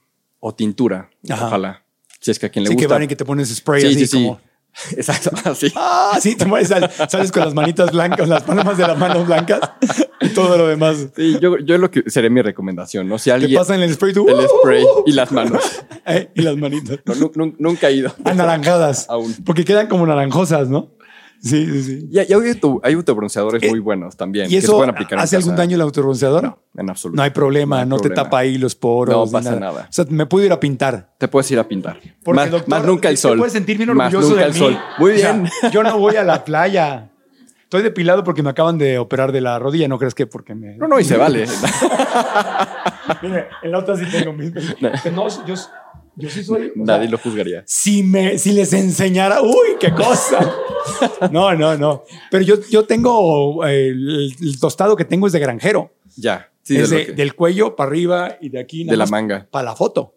o 0.48 0.54
tintura. 0.54 1.10
Ajá. 1.30 1.48
Ojalá. 1.48 1.84
Si 2.20 2.30
es 2.32 2.38
que 2.40 2.46
a 2.46 2.50
quien 2.50 2.64
le 2.64 2.70
Sí, 2.70 2.76
que 2.76 2.84
gusta. 2.86 2.96
van 2.96 3.04
y 3.04 3.08
que 3.08 3.16
te 3.16 3.26
pones 3.26 3.50
spray 3.56 3.82
sí, 3.82 3.88
así 3.88 4.08
sí, 4.08 4.24
como. 4.24 4.40
Exacto, 4.98 5.32
así. 5.46 5.72
Ah, 5.76 6.18
sí, 6.22 6.36
te 6.36 6.46
mueves, 6.46 6.68
sal- 6.68 6.92
sales 7.10 7.32
con 7.32 7.44
las 7.46 7.54
manitas 7.54 7.92
blancas, 7.92 8.28
las 8.28 8.44
palmas 8.44 8.78
de 8.78 8.86
las 8.86 8.98
manos 8.98 9.26
blancas 9.26 9.60
y 10.22 10.30
todo 10.30 10.58
lo 10.58 10.68
demás. 10.68 11.08
Sí, 11.16 11.38
yo, 11.42 11.58
yo 11.60 11.78
lo 11.78 11.90
que 11.90 12.04
sería 12.10 12.30
mi 12.30 12.42
recomendación, 12.42 13.08
¿no? 13.08 13.18
Si 13.18 13.26
Te 13.26 13.32
alguien. 13.32 13.56
pasan 13.58 13.82
el 13.82 13.94
spray 13.94 14.14
tú, 14.14 14.28
El 14.28 14.36
¡uh! 14.36 14.48
spray 14.60 14.84
y 15.06 15.12
las 15.14 15.32
manos. 15.32 15.62
Eh, 16.08 16.30
y 16.36 16.44
las 16.44 16.56
manitas. 16.56 17.00
No, 17.06 17.16
nu- 17.16 17.32
nu- 17.34 17.56
nunca 17.58 17.90
he 17.90 17.94
ido. 17.94 18.14
Anaranjadas. 18.26 19.06
Aún. 19.10 19.34
Porque 19.44 19.66
quedan 19.66 19.88
como 19.88 20.06
naranjosas, 20.06 20.68
¿no? 20.70 20.92
Sí, 21.46 21.64
sí, 21.66 21.84
sí. 21.84 22.08
Y, 22.12 22.16
y 22.16 22.20
hay, 22.20 22.34
auto- 22.34 22.82
hay 22.84 22.94
autobronceadores 22.96 23.62
Eh, 23.62 23.70
muy 23.70 23.80
buenos 23.80 24.18
también. 24.18 24.48
¿Y 24.48 24.50
que 24.50 24.62
se 24.62 24.66
eso 24.66 24.78
pueden 24.78 24.90
aplicar 24.90 25.20
en 25.20 25.24
hace 25.24 25.36
algún 25.36 25.56
daño 25.56 25.76
el 25.76 25.82
autobronceador? 25.82 26.44
No, 26.44 26.60
en 26.76 26.90
absoluto. 26.90 27.18
No 27.18 27.22
hay 27.24 27.30
problema, 27.30 27.86
no, 27.86 27.96
hay 27.96 28.02
te 28.02 28.08
problema. 28.10 28.24
tapa 28.24 28.40
ahí 28.40 28.58
los 28.58 28.74
poros. 28.76 29.32
No 29.32 29.32
pasa 29.32 29.56
nada. 29.60 29.86
O 29.90 29.94
sea, 29.94 30.06
me 30.10 30.26
puedo 30.26 30.44
ir 30.46 30.52
a 30.52 30.60
pintar. 30.60 31.14
Te 31.20 31.28
puedes 31.28 31.50
ir 31.52 31.60
a 31.60 31.68
pintar. 31.68 32.00
Porque, 32.24 32.36
más, 32.36 32.50
doctor, 32.52 32.70
más 32.70 32.84
nunca 32.84 33.10
el 33.10 33.16
te 33.16 33.22
sol. 33.22 33.38
puedes 33.38 33.54
sentir 33.54 33.78
bien 33.78 33.94
Más 33.96 34.12
nunca 34.12 34.36
de 34.36 34.44
el 34.44 34.54
mí. 34.54 34.58
sol. 34.60 34.80
Muy 34.98 35.12
O 35.14 35.18
sea, 35.18 35.34
bien. 35.34 35.50
yo 35.72 35.84
no 35.84 35.98
voy 36.00 36.16
a 36.16 36.24
la 36.24 36.44
playa. 36.44 37.12
Estoy 37.62 37.84
depilado 37.84 38.24
porque 38.24 38.42
me 38.42 38.50
acaban 38.50 38.78
de 38.78 38.98
operar 38.98 39.32
de 39.32 39.42
la 39.42 39.60
rodilla. 39.60 39.88
¿No 39.88 39.98
crees 40.00 40.16
que 40.16 40.26
porque 40.28 40.56
me...? 40.56 40.78
No, 40.78 40.88
no, 40.88 41.00
y 41.00 41.04
se 41.04 41.16
vale. 41.18 41.46
Mire, 43.22 43.48
en 43.62 43.72
la 43.72 43.80
otra 43.80 43.96
sí 43.96 44.06
tengo 44.12 44.34
mis... 44.34 44.52
No, 45.12 45.28
yo, 45.46 45.54
yo 46.16 46.30
sí 46.30 46.44
soy... 46.44 46.64
sea, 46.68 46.72
Nadie 46.76 47.10
lo 47.10 47.18
juzgaría. 47.18 47.64
si, 47.66 48.04
me, 48.04 48.38
si 48.38 48.52
les 48.52 48.72
enseñara, 48.74 49.42
uy, 49.42 49.78
qué 49.80 49.92
cosa. 49.94 50.40
No, 51.32 51.54
no, 51.56 51.78
no. 51.78 52.04
Pero 52.32 52.44
yo, 52.44 52.56
yo 52.70 52.86
tengo, 52.86 53.66
eh, 53.66 53.88
el, 53.90 54.36
el 54.40 54.60
tostado 54.60 54.96
que 54.96 55.06
tengo 55.06 55.28
es 55.28 55.34
de 55.34 55.40
granjero. 55.40 55.94
Ya. 56.16 56.50
Sí, 56.62 56.78
es 56.78 56.90
de, 56.90 57.06
que- 57.08 57.12
del 57.14 57.36
cuello 57.36 57.76
para 57.76 57.90
arriba 57.90 58.38
y 58.42 58.50
de 58.50 58.60
aquí. 58.60 58.84
de 58.86 58.98
la 58.98 59.06
manga. 59.06 59.48
Para 59.52 59.66
la 59.66 59.76
foto. 59.76 60.16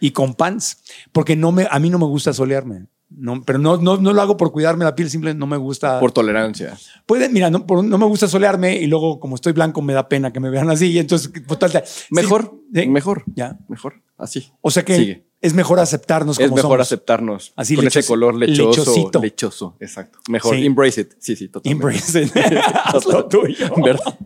Y 0.00 0.10
con 0.12 0.34
pants. 0.34 0.82
Porque 1.12 1.36
no 1.36 1.52
me, 1.52 1.66
a 1.70 1.78
mí 1.78 1.90
no 1.90 1.98
me 1.98 2.06
gusta 2.06 2.32
solearme. 2.32 2.86
No, 3.12 3.42
pero 3.42 3.58
no, 3.58 3.76
no, 3.76 3.96
no 3.96 4.12
lo 4.12 4.22
hago 4.22 4.36
por 4.36 4.52
cuidarme 4.52 4.84
la 4.84 4.94
piel, 4.94 5.10
simplemente 5.10 5.40
no 5.40 5.46
me 5.48 5.56
gusta. 5.56 5.98
Por 5.98 6.12
tolerancia. 6.12 6.78
Puede, 7.06 7.28
mira, 7.28 7.50
no, 7.50 7.66
por- 7.66 7.82
no 7.82 7.98
me 7.98 8.06
gusta 8.06 8.28
solearme 8.28 8.76
y 8.76 8.86
luego, 8.86 9.18
como 9.18 9.34
estoy 9.34 9.52
blanco, 9.52 9.82
me 9.82 9.92
da 9.92 10.08
pena 10.08 10.32
que 10.32 10.38
me 10.38 10.48
vean 10.48 10.70
así. 10.70 10.92
Y 10.92 10.98
entonces, 11.00 11.30
pues, 11.46 11.58
tal- 11.58 11.82
sí, 11.84 12.04
Mejor. 12.10 12.54
sí, 12.72 12.86
Mejor. 12.86 13.24
Ya. 13.34 13.58
Mejor. 13.68 13.94
Así. 14.16 14.52
O 14.60 14.70
sea 14.70 14.84
que 14.84 14.96
Sigue. 14.96 15.26
Es 15.42 15.54
mejor 15.54 15.80
aceptarnos 15.80 16.38
es 16.38 16.44
como 16.46 16.56
mejor 16.56 16.72
somos. 16.72 16.86
aceptarnos 16.86 17.52
Así 17.56 17.74
con 17.74 17.86
ese 17.86 18.04
color 18.04 18.34
lechoso, 18.34 18.80
lechosito. 18.80 19.20
lechoso, 19.22 19.76
exacto. 19.80 20.18
Mejor 20.28 20.54
Sí. 20.56 20.66
embrace 20.66 21.00
it. 21.00 21.12
Sí, 21.18 21.34
sí, 21.34 21.48
totalmente. 21.48 21.86
Embrace 21.96 22.22
it. 22.22 22.32
Haz 22.84 23.06
lo 23.06 23.26
tuyo. 23.26 23.70
¿Verdad? 23.82 24.18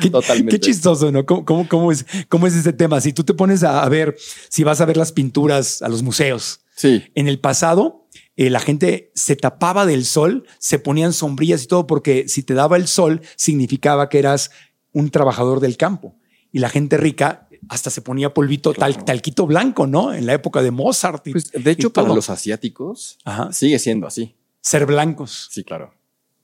Qué, 0.00 0.08
Totalmente. 0.08 0.52
qué 0.52 0.60
chistoso, 0.60 1.12
¿no? 1.12 1.26
¿Cómo, 1.26 1.44
cómo, 1.44 1.68
cómo 1.68 1.92
es, 1.92 2.06
¿Cómo 2.30 2.46
es 2.46 2.54
ese 2.54 2.72
tema? 2.72 3.00
Si 3.02 3.12
tú 3.12 3.24
te 3.24 3.34
pones 3.34 3.62
a, 3.62 3.82
a 3.82 3.88
ver, 3.90 4.16
si 4.48 4.64
vas 4.64 4.80
a 4.80 4.86
ver 4.86 4.96
las 4.96 5.12
pinturas 5.12 5.82
a 5.82 5.88
los 5.88 6.02
museos, 6.02 6.60
Sí. 6.74 7.04
en 7.14 7.28
el 7.28 7.38
pasado 7.38 8.08
eh, 8.36 8.48
la 8.48 8.60
gente 8.60 9.12
se 9.14 9.36
tapaba 9.36 9.84
del 9.84 10.06
sol, 10.06 10.46
se 10.58 10.78
ponían 10.78 11.12
sombrillas 11.12 11.64
y 11.64 11.66
todo, 11.66 11.86
porque 11.86 12.26
si 12.28 12.42
te 12.42 12.54
daba 12.54 12.78
el 12.78 12.88
sol 12.88 13.20
significaba 13.36 14.08
que 14.08 14.18
eras 14.18 14.50
un 14.92 15.10
trabajador 15.10 15.60
del 15.60 15.76
campo. 15.76 16.16
Y 16.50 16.60
la 16.60 16.70
gente 16.70 16.96
rica 16.96 17.46
hasta 17.70 17.88
se 17.88 18.02
ponía 18.02 18.34
polvito, 18.34 18.74
tal, 18.74 19.04
talquito 19.04 19.46
blanco, 19.46 19.86
¿no? 19.86 20.12
En 20.12 20.26
la 20.26 20.34
época 20.34 20.60
de 20.60 20.72
Mozart. 20.72 21.24
y- 21.28 21.32
Pues, 21.32 21.52
de 21.52 21.70
hecho, 21.70 21.86
y 21.86 21.90
para 21.90 22.08
todo. 22.08 22.16
los 22.16 22.28
asiáticos 22.28 23.16
Ajá. 23.24 23.52
sigue 23.52 23.78
siendo 23.78 24.08
así. 24.08 24.34
Ser 24.60 24.86
blancos. 24.86 25.48
Sí, 25.52 25.62
claro. 25.62 25.94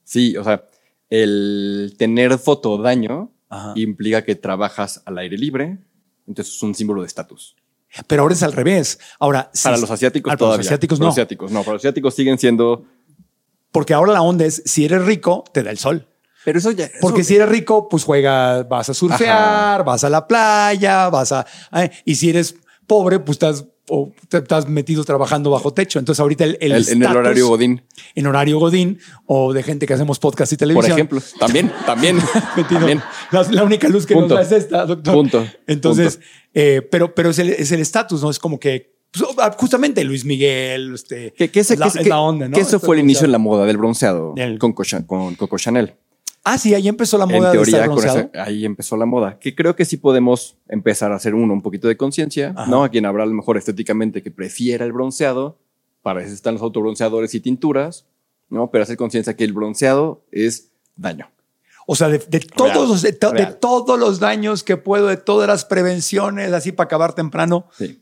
Sí, 0.05 0.37
o 0.37 0.45
sea, 0.45 0.65
el 1.11 1.95
tener 1.99 2.39
fotodaño 2.39 3.33
Ajá. 3.49 3.73
implica 3.75 4.25
que 4.25 4.37
trabajas 4.37 5.03
al 5.05 5.19
aire 5.19 5.37
libre, 5.37 5.79
entonces 6.29 6.55
es 6.55 6.62
un 6.62 6.75
símbolo 6.77 7.01
de 7.03 7.09
estatus. 7.09 7.57
Pero 8.07 8.23
ahora 8.23 8.35
es 8.35 8.43
al 8.45 8.53
revés. 8.53 8.99
Ahora, 9.19 9.51
sí, 9.53 9.65
Para 9.65 9.79
los 9.79 9.91
asiáticos 9.91 10.31
ah, 10.31 10.33
para 10.33 10.39
todavía. 10.39 10.59
Los 10.59 10.67
asiáticos 10.67 10.99
Para 10.99 11.05
no. 11.05 11.09
Los 11.09 11.15
asiáticos 11.15 11.51
no, 11.51 11.61
para 11.62 11.73
los 11.73 11.81
asiáticos 11.81 12.15
siguen 12.15 12.39
siendo... 12.39 12.85
Porque 13.73 13.95
ahora 13.95 14.12
la 14.12 14.23
onda 14.23 14.45
es, 14.45 14.62
si 14.65 14.85
eres 14.85 15.05
rico, 15.05 15.43
te 15.53 15.62
da 15.65 15.71
el 15.73 15.79
sol. 15.79 16.07
Pero 16.47 16.61
eso 16.61 16.71
ya... 16.71 16.89
Porque 17.01 17.23
eso- 17.23 17.29
si 17.29 17.35
eres 17.37 17.49
rico, 17.49 17.89
pues 17.89 18.05
juegas, 18.05 18.69
vas 18.69 18.89
a 18.89 18.95
surfear, 18.95 19.85
vas 19.85 20.05
a 20.05 20.09
la 20.09 20.27
playa, 20.29 21.11
vas 21.11 21.33
a. 21.33 21.45
eh, 21.75 21.91
y 22.05 22.15
si 22.15 22.31
eres 22.31 22.55
pobre, 22.87 23.19
pues 23.19 23.35
estás, 23.35 23.65
o 23.89 24.13
te- 24.29 24.39
estás 24.39 24.69
metido 24.69 25.03
trabajando 25.03 25.51
bajo 25.51 25.73
techo. 25.73 25.99
Entonces, 25.99 26.21
ahorita 26.21 26.45
el, 26.45 26.57
el 26.61 26.71
el- 26.73 26.89
en 26.89 27.03
el 27.03 27.17
horario 27.17 27.49
Godín, 27.49 27.83
En 28.15 28.27
horario 28.29 28.61
Godín 28.61 29.01
o 29.27 29.53
de 29.53 29.65
gente 29.65 29.87
que 29.89 29.95
hacemos 29.95 30.21
podcast 30.21 30.53
y 30.53 30.55
por 30.55 30.61
televisión. 30.69 30.93
ejemplo. 30.93 31.21
También, 31.41 31.73
también. 31.85 32.17
Metido. 32.57 32.79
también. 32.79 33.03
La, 33.33 33.43
la 33.51 33.65
única 33.65 33.89
luz 33.89 34.07
que 34.07 34.15
Punto. 34.15 34.37
nos 34.37 34.49
da 34.49 34.57
es 34.57 34.63
esta, 34.65 34.87
doctor. 34.87 35.15
Punto. 35.15 35.45
Entonces, 35.67 36.15
Punto. 36.17 36.29
eh, 36.55 36.83
pero, 36.91 37.13
pero 37.15 37.31
es 37.31 37.39
el 37.41 37.51
es 37.51 37.73
el 37.73 37.81
estatus, 37.81 38.23
¿no? 38.23 38.31
Es 38.31 38.39
como 38.39 38.61
que. 38.61 38.95
pues, 39.13 39.25
justamente 39.57 40.05
Luis 40.05 40.25
Miguel, 40.25 40.95
este, 40.95 41.33
Que, 41.33 41.51
que 41.51 41.59
ese- 41.61 41.75
es 41.75 41.81
la, 41.81 41.87
que- 41.91 41.99
es 41.99 42.05
que- 42.05 42.09
la 42.09 42.21
onda, 42.21 42.49
¿no? 42.49 42.55
que 42.55 42.61
eso 42.61 42.77
Esto 42.77 42.87
fue 42.87 42.95
el 42.97 43.03
inicio 43.03 43.23
de 43.23 43.33
la 43.33 43.39
moda 43.39 43.65
del 43.67 43.79
bronceado 43.79 44.35
con, 44.59 44.73
con 45.07 45.35
Coco 45.35 45.59
Chanel. 45.59 45.95
Ah, 46.49 46.59
sí, 46.59 46.75
ahí 46.75 46.87
empezó 46.87 47.19
la 47.19 47.25
En 47.25 47.33
moda 47.39 47.51
de 47.53 47.61
estar 47.61 47.89
bronceado. 47.89 48.31
ahí 48.35 48.65
empezó 48.65 48.97
la 48.97 49.05
moda. 49.05 49.39
Que 49.41 49.55
creo 49.57 49.75
que 49.75 49.85
sí 49.85 49.97
podemos 49.97 50.57
empezar 50.69 51.11
a 51.11 51.17
hacer 51.17 51.35
uno 51.35 51.53
un 51.53 51.61
poquito 51.61 51.89
de 51.89 51.97
conciencia. 51.97 52.53
¿no? 52.69 52.85
A 52.85 52.89
quien 52.89 53.05
habrá 53.05 53.25
a 53.25 53.27
lo 53.27 53.33
mejor 53.35 53.57
estéticamente 53.57 54.23
que 54.23 54.31
prefiera 54.31 54.85
el 54.85 54.93
bronceado, 54.93 55.59
para 56.03 56.23
eso 56.23 56.33
están 56.33 56.55
los 56.55 56.63
autobronceadores 56.63 57.35
y 57.35 57.41
tinturas, 57.41 58.07
¿no? 58.49 58.71
Pero 58.71 58.85
hacer 58.85 58.97
conciencia 58.97 59.35
que 59.37 59.43
el 59.43 59.53
bronceado 59.53 60.25
es 60.31 60.71
daño. 60.95 61.29
O 61.89 61.97
sea, 61.97 62.09
de, 62.09 62.19
de 62.19 62.39
todos, 62.41 62.73
Real, 62.75 62.89
los, 62.89 63.03
de, 63.03 63.13
to- 63.13 63.31
de 63.33 63.39
real. 63.39 63.59
todos 63.61 63.99
los 63.99 64.21
daños 64.21 64.63
que 64.63 64.77
puedo, 64.77 65.09
de 65.09 65.17
todas 65.17 65.49
las 65.49 65.65
prevenciones, 65.65 66.53
así 66.53 66.71
para 66.71 66.87
acabar 66.87 67.13
temprano, 67.15 67.67
Sí. 67.77 68.01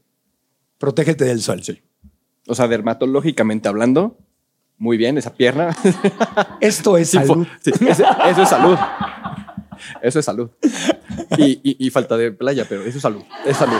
protégete 0.78 1.24
del 1.24 1.40
sol. 1.40 1.62
Sí. 1.62 1.80
O 2.46 2.54
sea, 2.54 2.68
dermatológicamente 2.68 3.68
hablando, 3.68 4.18
muy 4.78 4.96
bien, 4.96 5.16
esa 5.18 5.32
pierna. 5.32 5.74
Esto 6.60 6.96
es 6.96 7.10
salud. 7.10 7.46
sí, 7.62 7.72
eso 7.88 8.42
es 8.42 8.48
salud. 8.48 8.76
Eso 10.02 10.18
es 10.18 10.24
salud. 10.24 10.50
Y, 11.38 11.60
y- 11.62 11.76
y 11.86 11.90
falta 11.90 12.16
de 12.16 12.32
playa, 12.32 12.64
pero 12.68 12.82
eso 12.82 12.96
es 12.98 13.02
salud. 13.02 13.22
Es 13.44 13.56
salud. 13.56 13.76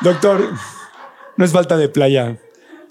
Doctor, 0.00 0.50
no 1.36 1.44
es 1.44 1.52
falta 1.52 1.76
de 1.76 1.88
playa, 1.88 2.36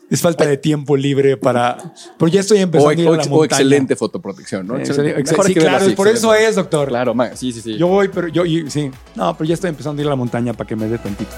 es 0.10 0.22
falta 0.22 0.46
de 0.46 0.58
tiempo 0.58 0.96
libre 0.98 1.38
para. 1.38 1.78
Pero 2.18 2.30
ya 2.32 2.40
estoy 2.42 2.60
O, 2.60 2.62
empezando 2.62 2.90
a 2.90 2.94
ir 2.94 3.08
a 3.08 3.12
o- 3.12 3.16
la 3.16 3.24
o 3.24 3.46
excelente 3.46 3.96
fotoprotección, 3.96 4.68
¿no? 4.68 4.78
Excelente. 4.78 5.20
ex- 5.22 5.32
Mejor 5.32 5.46
sí, 5.48 5.56
claro, 5.56 5.86
así, 5.86 5.96
por 5.96 6.08
eso 6.08 6.34
es, 6.34 6.56
doctor. 6.56 6.88
Claro, 6.90 7.14
ma- 7.14 7.36
sí, 7.36 7.52
sí, 7.52 7.62
sí. 7.62 7.78
Yo 7.78 7.88
voy, 7.88 8.08
pero 8.10 8.28
yo, 8.28 8.44
sí. 8.68 8.92
No, 9.16 9.36
pero 9.38 9.48
ya 9.48 9.54
estoy 9.54 9.70
empezando 9.70 10.00
a 10.00 10.04
ir 10.04 10.08
a 10.08 10.12
la 10.12 10.16
montaña 10.16 10.54
para 10.54 10.68
que 10.68 10.76
me 10.76 10.88
dé 10.88 10.98
tantito. 10.98 11.32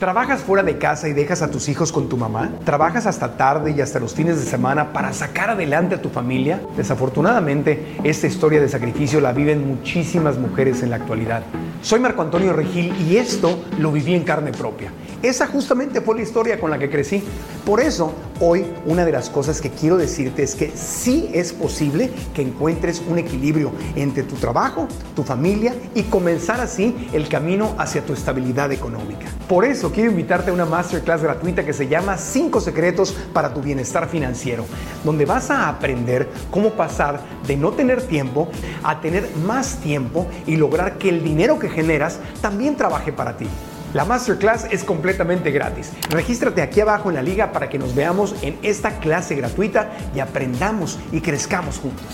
¿Trabajas 0.00 0.40
fuera 0.40 0.62
de 0.62 0.78
casa 0.78 1.08
y 1.08 1.12
dejas 1.12 1.42
a 1.42 1.50
tus 1.50 1.68
hijos 1.68 1.92
con 1.92 2.08
tu 2.08 2.16
mamá? 2.16 2.52
¿Trabajas 2.64 3.04
hasta 3.04 3.36
tarde 3.36 3.72
y 3.72 3.82
hasta 3.82 4.00
los 4.00 4.14
fines 4.14 4.40
de 4.40 4.46
semana 4.46 4.94
para 4.94 5.12
sacar 5.12 5.50
adelante 5.50 5.94
a 5.94 6.00
tu 6.00 6.08
familia? 6.08 6.58
Desafortunadamente, 6.74 7.98
esta 8.02 8.26
historia 8.26 8.62
de 8.62 8.70
sacrificio 8.70 9.20
la 9.20 9.32
viven 9.32 9.68
muchísimas 9.68 10.38
mujeres 10.38 10.82
en 10.82 10.88
la 10.88 10.96
actualidad. 10.96 11.42
Soy 11.82 12.00
Marco 12.00 12.22
Antonio 12.22 12.54
Regil 12.54 12.94
y 12.98 13.18
esto 13.18 13.62
lo 13.78 13.92
viví 13.92 14.14
en 14.14 14.24
carne 14.24 14.52
propia. 14.52 14.90
Esa 15.22 15.46
justamente 15.46 16.00
fue 16.00 16.16
la 16.16 16.22
historia 16.22 16.58
con 16.58 16.70
la 16.70 16.78
que 16.78 16.88
crecí. 16.88 17.22
Por 17.66 17.80
eso, 17.80 18.14
hoy 18.40 18.64
una 18.86 19.04
de 19.04 19.12
las 19.12 19.28
cosas 19.28 19.60
que 19.60 19.68
quiero 19.68 19.98
decirte 19.98 20.42
es 20.42 20.54
que 20.54 20.72
sí 20.74 21.30
es 21.34 21.52
posible 21.52 22.10
que 22.34 22.40
encuentres 22.40 23.02
un 23.06 23.18
equilibrio 23.18 23.70
entre 23.96 24.22
tu 24.22 24.36
trabajo, 24.36 24.88
tu 25.14 25.22
familia 25.22 25.74
y 25.94 26.04
comenzar 26.04 26.60
así 26.60 27.08
el 27.12 27.28
camino 27.28 27.74
hacia 27.76 28.04
tu 28.04 28.14
estabilidad 28.14 28.72
económica. 28.72 29.26
Por 29.46 29.66
eso 29.66 29.92
quiero 29.92 30.10
invitarte 30.10 30.50
a 30.50 30.54
una 30.54 30.64
masterclass 30.64 31.22
gratuita 31.22 31.66
que 31.66 31.74
se 31.74 31.86
llama 31.86 32.16
5 32.16 32.58
secretos 32.60 33.14
para 33.34 33.52
tu 33.52 33.60
bienestar 33.60 34.08
financiero, 34.08 34.64
donde 35.04 35.26
vas 35.26 35.50
a 35.50 35.68
aprender 35.68 36.30
cómo 36.50 36.70
pasar 36.70 37.20
de 37.46 37.56
no 37.58 37.72
tener 37.72 38.02
tiempo 38.02 38.48
a 38.82 39.00
tener 39.00 39.28
más 39.44 39.76
tiempo 39.76 40.26
y 40.46 40.56
lograr 40.56 40.96
que 40.96 41.10
el 41.10 41.22
dinero 41.22 41.58
que 41.58 41.68
generas 41.68 42.18
también 42.40 42.76
trabaje 42.76 43.12
para 43.12 43.36
ti. 43.36 43.46
La 43.94 44.04
masterclass 44.04 44.66
es 44.70 44.84
completamente 44.84 45.50
gratis. 45.50 45.90
Regístrate 46.10 46.62
aquí 46.62 46.80
abajo 46.80 47.08
en 47.08 47.16
la 47.16 47.22
liga 47.22 47.50
para 47.50 47.68
que 47.68 47.78
nos 47.78 47.94
veamos 47.94 48.34
en 48.42 48.56
esta 48.62 49.00
clase 49.00 49.34
gratuita 49.34 49.90
y 50.14 50.20
aprendamos 50.20 50.98
y 51.12 51.20
crezcamos 51.20 51.78
juntos. 51.78 52.06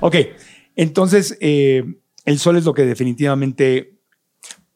Ok, 0.00 0.16
entonces 0.76 1.36
eh, 1.40 1.84
el 2.24 2.38
sol 2.38 2.56
es 2.56 2.64
lo 2.64 2.74
que 2.74 2.82
definitivamente 2.84 3.94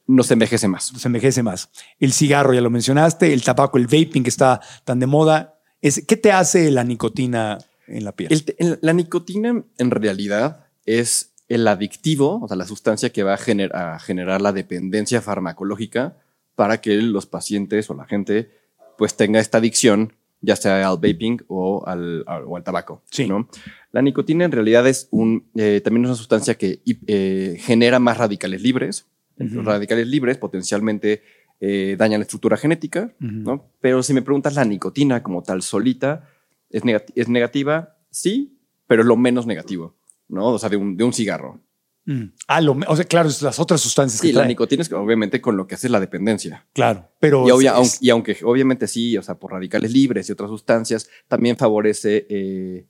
Nos 0.06 0.30
envejece 0.32 0.66
más. 0.66 0.92
nos 0.92 1.04
envejece 1.06 1.42
más. 1.42 1.70
El 2.00 2.12
cigarro, 2.12 2.52
ya 2.52 2.60
lo 2.60 2.70
mencionaste, 2.70 3.32
el 3.32 3.42
tabaco, 3.44 3.78
el 3.78 3.86
vaping 3.86 4.22
que 4.24 4.30
está 4.30 4.60
tan 4.84 4.98
de 4.98 5.06
moda. 5.06 5.58
Es, 5.80 6.04
¿Qué 6.06 6.16
te 6.16 6.32
hace 6.32 6.70
la 6.72 6.82
nicotina 6.84 7.58
en 7.86 8.04
la 8.04 8.12
piel? 8.12 8.32
El 8.32 8.44
te- 8.44 8.56
el- 8.58 8.78
la 8.82 8.92
nicotina 8.92 9.62
en 9.78 9.90
realidad 9.90 10.66
es 10.84 11.29
el 11.50 11.68
adictivo, 11.68 12.40
o 12.42 12.48
sea, 12.48 12.56
la 12.56 12.64
sustancia 12.64 13.10
que 13.10 13.22
va 13.22 13.34
a, 13.34 13.38
gener- 13.38 13.74
a 13.74 13.98
generar 13.98 14.40
la 14.40 14.52
dependencia 14.52 15.20
farmacológica 15.20 16.16
para 16.54 16.80
que 16.80 16.96
los 17.02 17.26
pacientes 17.26 17.90
o 17.90 17.94
la 17.94 18.06
gente 18.06 18.50
pues 18.96 19.16
tenga 19.16 19.40
esta 19.40 19.58
adicción, 19.58 20.14
ya 20.40 20.56
sea 20.56 20.88
al 20.88 20.96
vaping 20.96 21.42
o 21.48 21.84
al, 21.86 22.24
o 22.46 22.56
al 22.56 22.62
tabaco. 22.62 23.02
Sí. 23.10 23.26
¿no? 23.26 23.48
La 23.92 24.00
nicotina 24.00 24.44
en 24.44 24.52
realidad 24.52 24.86
es 24.86 25.08
un, 25.10 25.44
eh, 25.56 25.80
también 25.82 26.06
una 26.06 26.14
sustancia 26.14 26.54
que 26.56 26.80
eh, 27.06 27.56
genera 27.60 27.98
más 27.98 28.16
radicales 28.16 28.62
libres. 28.62 29.06
Los 29.36 29.64
radicales 29.64 30.06
libres 30.06 30.36
potencialmente 30.36 31.22
eh, 31.60 31.96
dañan 31.98 32.20
la 32.20 32.24
estructura 32.24 32.56
genética. 32.58 33.12
¿no? 33.18 33.70
Pero 33.80 34.02
si 34.02 34.12
me 34.14 34.22
preguntas 34.22 34.54
la 34.54 34.64
nicotina 34.66 35.22
como 35.22 35.42
tal 35.42 35.62
solita, 35.62 36.28
¿es, 36.68 36.82
es 37.14 37.28
negativa? 37.28 37.96
Sí, 38.10 38.58
pero 38.86 39.00
es 39.02 39.08
lo 39.08 39.16
menos 39.16 39.46
negativo, 39.46 39.94
¿no? 40.30 40.46
O 40.54 40.58
sea, 40.58 40.68
de 40.68 40.76
un, 40.76 40.96
de 40.96 41.04
un 41.04 41.12
cigarro. 41.12 41.60
Mm. 42.06 42.24
Ah, 42.48 42.60
lo, 42.62 42.76
o 42.88 42.96
sea, 42.96 43.04
claro, 43.04 43.28
es 43.28 43.42
las 43.42 43.58
otras 43.60 43.80
sustancias 43.80 44.20
Sí, 44.20 44.28
que 44.28 44.32
la 44.32 44.46
nicotina 44.46 44.80
es 44.82 44.90
obviamente 44.92 45.40
con 45.42 45.56
lo 45.56 45.66
que 45.66 45.74
hace 45.74 45.88
la 45.90 46.00
dependencia. 46.00 46.66
Claro, 46.72 47.08
pero 47.20 47.46
Y, 47.46 47.50
obvia- 47.50 47.70
es- 47.72 47.76
aunque, 47.76 47.96
y 48.00 48.10
aunque 48.10 48.38
obviamente 48.44 48.86
sí, 48.88 49.16
o 49.18 49.22
sea, 49.22 49.34
por 49.34 49.52
radicales 49.52 49.92
libres 49.92 50.28
y 50.28 50.32
otras 50.32 50.48
sustancias, 50.50 51.08
también 51.28 51.56
favorece 51.58 52.26
eh, 52.30 52.86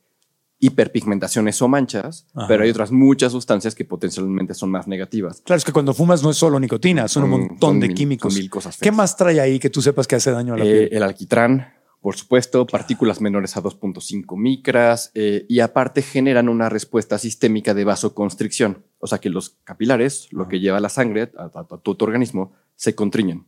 hiperpigmentaciones 0.60 1.60
o 1.62 1.68
manchas, 1.68 2.26
Ajá. 2.34 2.46
pero 2.46 2.62
hay 2.64 2.70
otras 2.70 2.92
muchas 2.92 3.32
sustancias 3.32 3.74
que 3.74 3.84
potencialmente 3.84 4.54
son 4.54 4.70
más 4.70 4.86
negativas. 4.86 5.42
claro, 5.44 5.56
es 5.58 5.64
que 5.64 5.72
cuando 5.72 5.94
fumas 5.94 6.22
no 6.22 6.30
es 6.30 6.36
solo 6.36 6.60
nicotina, 6.60 7.08
son 7.08 7.24
un 7.24 7.30
Son- 7.30 7.40
montón 7.40 7.58
son 7.70 7.80
de 7.80 7.88
mil- 7.88 7.96
químicos. 7.96 8.32
son 8.32 8.40
mil 8.40 8.50
cosas 8.50 8.76
¿Qué 8.78 8.92
más 8.92 9.16
trae 9.16 9.40
ahí 9.40 9.58
que 9.58 9.70
tú 9.70 9.80
sepas 9.82 10.06
que 10.06 10.16
hace 10.16 10.30
daño 10.30 10.54
a 10.54 10.58
la 10.58 10.64
Eh, 10.64 10.68
piel? 10.86 10.88
el 10.92 11.02
alquitrán, 11.02 11.72
por 12.00 12.16
supuesto, 12.16 12.66
partículas 12.66 13.20
menores 13.20 13.56
a 13.56 13.62
2.5 13.62 14.36
micras 14.38 15.10
eh, 15.14 15.44
y 15.48 15.60
aparte 15.60 16.02
generan 16.02 16.48
una 16.48 16.68
respuesta 16.68 17.18
sistémica 17.18 17.74
de 17.74 17.84
vasoconstricción. 17.84 18.84
O 18.98 19.06
sea 19.06 19.18
que 19.18 19.30
los 19.30 19.56
capilares, 19.64 20.28
lo 20.30 20.48
que 20.48 20.60
lleva 20.60 20.80
la 20.80 20.88
sangre 20.88 21.30
a, 21.36 21.42
a- 21.44 21.60
a 21.60 21.64
todo 21.66 21.96
tu 21.96 22.04
organismo, 22.04 22.52
se 22.76 22.94
contriñen. 22.94 23.46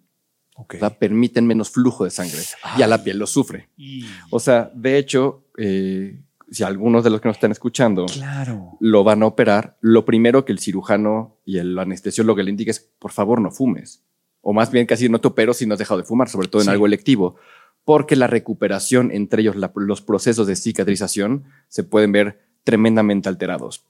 O 0.55 0.67
sea, 0.79 0.91
permiten 0.99 1.47
menos 1.47 1.71
flujo 1.71 2.05
de 2.05 2.11
sangre 2.11 2.41
y 2.77 2.83
a 2.83 2.87
la 2.87 3.03
piel 3.03 3.19
lo 3.19 3.27
sufre. 3.27 3.71
Y- 3.77 4.05
O 4.31 4.39
sea, 4.39 4.71
de 4.75 4.99
hecho, 4.99 5.45
eh, 5.57 6.21
si 6.51 6.63
algunos 6.63 7.03
de 7.05 7.09
los 7.11 7.23
que 7.23 7.29
nos 7.29 7.39
están 7.39 7.53
escuchando 7.53 8.05
Claro. 8.05 8.77
lo 8.81 9.03
van 9.03 9.23
a 9.23 9.27
operar, 9.27 9.79
lo 9.81 10.05
primero 10.05 10.45
que 10.45 10.53
el 10.53 10.59
cirujano 10.59 11.39
y 11.47 11.57
el 11.57 11.79
anestesiólogo 11.79 12.43
le 12.43 12.51
indica 12.51 12.71
es, 12.71 12.81
por 12.99 13.13
favor, 13.13 13.41
no 13.41 13.51
fumes. 13.51 14.03
O 14.43 14.53
más 14.53 14.71
bien 14.71 14.85
casi 14.85 15.09
no 15.09 15.21
te 15.21 15.29
opero 15.29 15.55
si 15.55 15.65
no 15.67 15.73
has 15.73 15.79
dejado 15.79 15.99
de 16.01 16.05
fumar, 16.07 16.29
sobre 16.29 16.49
todo 16.49 16.61
en 16.61 16.67
Sí. 16.67 16.71
algo 16.73 16.85
electivo, 16.87 17.37
porque 17.85 18.17
la 18.17 18.27
recuperación, 18.27 19.11
entre 19.11 19.43
ellos 19.43 19.57
la- 19.57 19.73
los 19.75 20.03
procesos 20.03 20.47
de 20.47 20.57
cicatrización, 20.57 21.45
se 21.69 21.83
pueden 21.85 22.13
ver 22.13 22.41
tremendamente 22.65 23.29
alterados. 23.29 23.85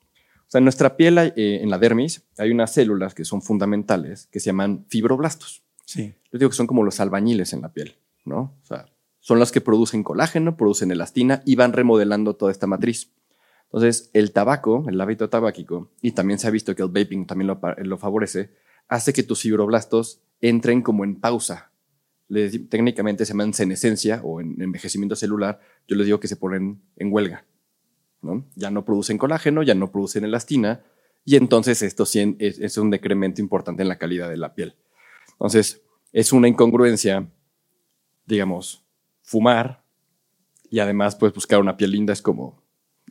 O 0.47 0.51
sea, 0.53 0.59
en 0.59 0.65
nuestra 0.65 0.97
piel, 0.97 1.19
eh, 1.19 1.33
en 1.63 1.71
la 1.71 1.79
dermis, 1.79 2.23
hay 2.39 2.51
unas 2.51 2.73
células 2.73 3.15
que 3.15 3.25
son 3.25 3.43
fundamentales 3.43 4.29
que 4.31 4.41
se 4.41 4.47
llaman 4.47 4.85
fibroblastos. 4.89 5.63
Sí. 5.85 6.15
Yo 6.33 6.39
digo 6.39 6.51
que 6.51 6.57
son 6.57 6.67
como 6.67 6.85
los 6.85 7.01
albañiles 7.01 7.53
en 7.53 7.63
la 7.63 7.73
piel, 7.73 7.97
¿no? 8.25 8.55
O 8.63 8.65
sea, 8.67 8.87
son 9.21 9.39
las 9.39 9.53
que 9.53 9.61
producen 9.61 10.03
colágeno, 10.03 10.57
producen 10.57 10.91
elastina 10.91 11.43
y 11.45 11.57
van 11.57 11.73
remodelando 11.73 12.35
toda 12.35 12.53
esta 12.53 12.67
matriz. 12.67 13.11
Entonces, 13.65 14.11
el 14.13 14.33
tabaco, 14.33 14.85
el 14.89 15.01
hábito 15.01 15.31
tabáquico, 15.31 15.91
y 16.03 16.13
también 16.13 16.39
se 16.39 16.47
ha 16.47 16.51
visto 16.51 16.75
que 16.75 16.83
el 16.83 16.89
vaping 16.89 17.27
también 17.27 17.49
lo 17.79 17.99
favorece, 17.99 18.51
hace 18.89 19.13
que 19.15 19.23
tus 19.23 19.41
fibroblastos 19.41 20.21
entren 20.43 20.83
como 20.83 21.05
en 21.05 21.19
pausa. 21.21 21.72
Técnicamente 22.69 23.25
se 23.25 23.33
llaman 23.33 23.53
senescencia 23.53 24.21
o 24.25 24.41
en 24.41 24.61
envejecimiento 24.61 25.17
celular. 25.17 25.61
Yo 25.87 25.97
les 25.97 26.07
digo 26.07 26.21
que 26.21 26.29
se 26.29 26.37
ponen 26.37 26.81
en 26.97 27.13
huelga. 27.13 27.45
¿no? 28.23 28.47
Ya 28.55 28.71
no 28.71 28.85
producen 28.85 29.19
colágeno, 29.19 29.63
ya 29.63 29.75
no 29.75 29.91
producen 29.91 30.25
elastina, 30.25 30.83
y 31.25 31.37
entonces 31.37 31.83
esto 31.83 32.07
sí 32.07 32.37
es, 32.39 32.59
es 32.59 32.79
un 32.79 32.91
decremento 32.91 33.41
importante 33.41 33.83
en 33.83 33.89
la 33.89 33.99
calidad 33.99 34.31
de 34.31 34.37
la 34.37 34.55
piel. 34.55 34.77
Entonces, 35.33 35.83
es 36.13 36.33
una 36.33 36.49
incongruencia, 36.49 37.29
digamos, 38.27 38.85
fumar 39.23 39.85
y 40.71 40.79
además, 40.79 41.17
pues 41.17 41.33
buscar 41.33 41.61
una 41.61 41.77
piel 41.77 41.93
linda 41.93 42.13
es 42.13 42.23
como, 42.23 42.62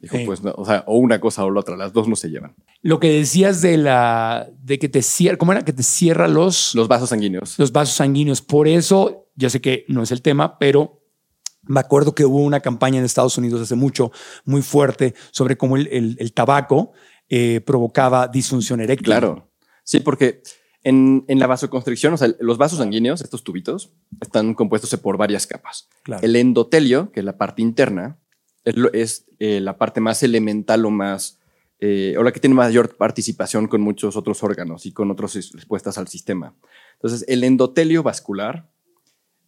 dijo, 0.01 0.17
Sí. 0.17 0.23
pues, 0.25 0.41
no, 0.43 0.53
o 0.57 0.65
sea, 0.65 0.83
o 0.87 0.97
una 0.97 1.19
cosa 1.21 1.45
o 1.45 1.51
la 1.51 1.59
otra, 1.59 1.77
las 1.77 1.93
dos 1.93 2.07
no 2.07 2.15
se 2.15 2.29
llevan. 2.29 2.55
Lo 2.81 2.99
que 2.99 3.09
decías 3.11 3.61
de 3.61 3.77
la 3.77 4.49
de 4.61 4.79
que 4.79 4.89
te 4.89 5.01
cierra, 5.01 5.37
¿cómo 5.37 5.51
era? 5.51 5.63
Que 5.63 5.73
te 5.73 5.83
cierra 5.83 6.27
los, 6.27 6.73
Los 6.75 6.87
vasos 6.87 7.09
sanguíneos. 7.09 7.57
los 7.59 7.71
vasos 7.71 7.95
sanguíneos. 7.95 8.41
Por 8.41 8.67
eso, 8.67 9.27
ya 9.35 9.49
sé 9.49 9.61
que 9.61 9.85
no 9.87 10.01
es 10.03 10.11
el 10.11 10.21
tema, 10.21 10.57
pero 10.57 10.99
me 11.63 11.79
acuerdo 11.79 12.15
que 12.15 12.25
hubo 12.25 12.39
una 12.39 12.59
campaña 12.59 12.97
en 12.99 13.05
Estados 13.05 13.37
Unidos 13.37 13.61
hace 13.61 13.75
mucho, 13.75 14.11
muy 14.45 14.61
fuerte, 14.63 15.13
sobre 15.31 15.55
cómo 15.57 15.77
el, 15.77 15.87
el- 15.91 16.17
el 16.19 16.33
tabaco 16.33 16.91
eh, 17.29 17.61
provocaba 17.61 18.27
disfunción 18.27 18.81
eréctil. 18.81 19.05
Claro. 19.05 19.51
Sí, 19.83 19.99
porque 19.99 20.41
en, 20.83 21.23
en 21.27 21.37
la 21.39 21.45
vasoconstricción, 21.47 22.13
o 22.13 22.17
sea, 22.17 22.29
los 22.39 22.57
vasos 22.57 22.79
sanguíneos, 22.79 23.21
estos 23.21 23.43
tubitos, 23.43 23.93
están 24.19 24.53
compuestos 24.55 24.93
por 24.99 25.17
varias 25.17 25.45
capas. 25.45 25.87
Claro. 26.03 26.23
El 26.25 26.35
endotelio, 26.35 27.11
que 27.11 27.19
es 27.19 27.25
la 27.25 27.37
parte 27.37 27.61
interna, 27.61 28.17
es, 28.63 29.25
eh, 29.39 29.59
la 29.59 29.77
parte 29.77 30.01
más 30.01 30.21
elemental 30.23 30.85
o 30.85 30.91
más, 30.91 31.39
eh, 31.79 32.15
o 32.17 32.23
la 32.23 32.31
que 32.31 32.39
tiene 32.39 32.55
mayor 32.55 32.95
participación 32.95 33.67
con 33.67 33.81
muchos 33.81 34.15
otros 34.15 34.43
órganos 34.43 34.85
y 34.85 34.91
con 34.91 35.09
otras 35.11 35.33
res- 35.35 35.51
respuestas 35.53 35.97
al 35.97 36.07
sistema. 36.07 36.53
Entonces, 36.93 37.25
el 37.27 37.43
endotelio 37.43 38.03
vascular 38.03 38.69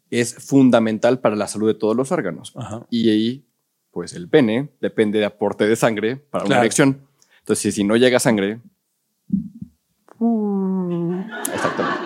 es 0.09 0.33
fundamental 0.35 1.19
para 1.19 1.35
la 1.35 1.47
salud 1.47 1.67
de 1.67 1.73
todos 1.75 1.95
los 1.95 2.11
órganos. 2.11 2.53
Ajá. 2.55 2.85
Y 2.89 3.09
ahí, 3.09 3.45
pues 3.91 4.13
el 4.13 4.27
pene 4.29 4.69
depende 4.81 5.19
de 5.19 5.25
aporte 5.25 5.67
de 5.67 5.75
sangre 5.75 6.15
para 6.17 6.45
una 6.45 6.55
erección. 6.61 7.01
Entonces, 7.39 7.61
si- 7.61 7.71
si 7.71 7.83
no 7.83 7.95
llega 7.97 8.19
sangre... 8.19 8.59
Exactamente. 11.53 12.01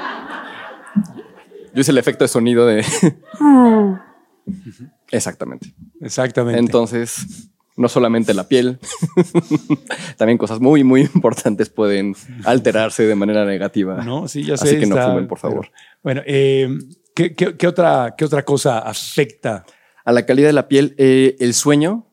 Yo 1.74 1.82
hice 1.82 1.92
el 1.92 1.98
efecto 2.00 2.24
de 2.24 2.28
sonido 2.30 2.66
de... 2.66 2.84
Exactamente. 5.12 5.74
Exactamente. 6.02 6.60
Entonces, 6.60 7.50
no 7.76 7.88
solamente 7.90 8.34
la 8.34 8.48
piel, 8.48 8.80
también 10.18 10.38
cosas 10.38 10.60
muy, 10.60 10.84
muy 10.84 11.02
importantes 11.02 11.70
pueden 11.70 12.16
alterarse 12.44 13.04
de 13.04 13.16
manera 13.16 13.46
negativa. 13.46 14.04
no, 14.04 14.28
sí, 14.28 14.44
ya 14.44 14.58
sé. 14.58 14.70
Así 14.70 14.80
que 14.80 14.86
no 14.88 14.98
fumen, 14.98 15.28
por 15.28 15.40
favor. 15.40 15.70
pero- 15.72 15.74
bueno, 16.04 16.22
eh, 16.26 16.70
¿qué, 17.14 17.34
qué- 17.36 17.56
qué 17.58 17.68
otra, 17.68 18.16
¿qué 18.18 18.26
otra 18.26 18.44
cosa 18.44 18.80
afecta? 18.80 19.66
A 20.06 20.12
la 20.12 20.26
calidad 20.26 20.48
de 20.48 20.54
la 20.54 20.68
piel, 20.68 20.96
eh, 20.98 21.36
el 21.40 21.54
sueño, 21.54 22.08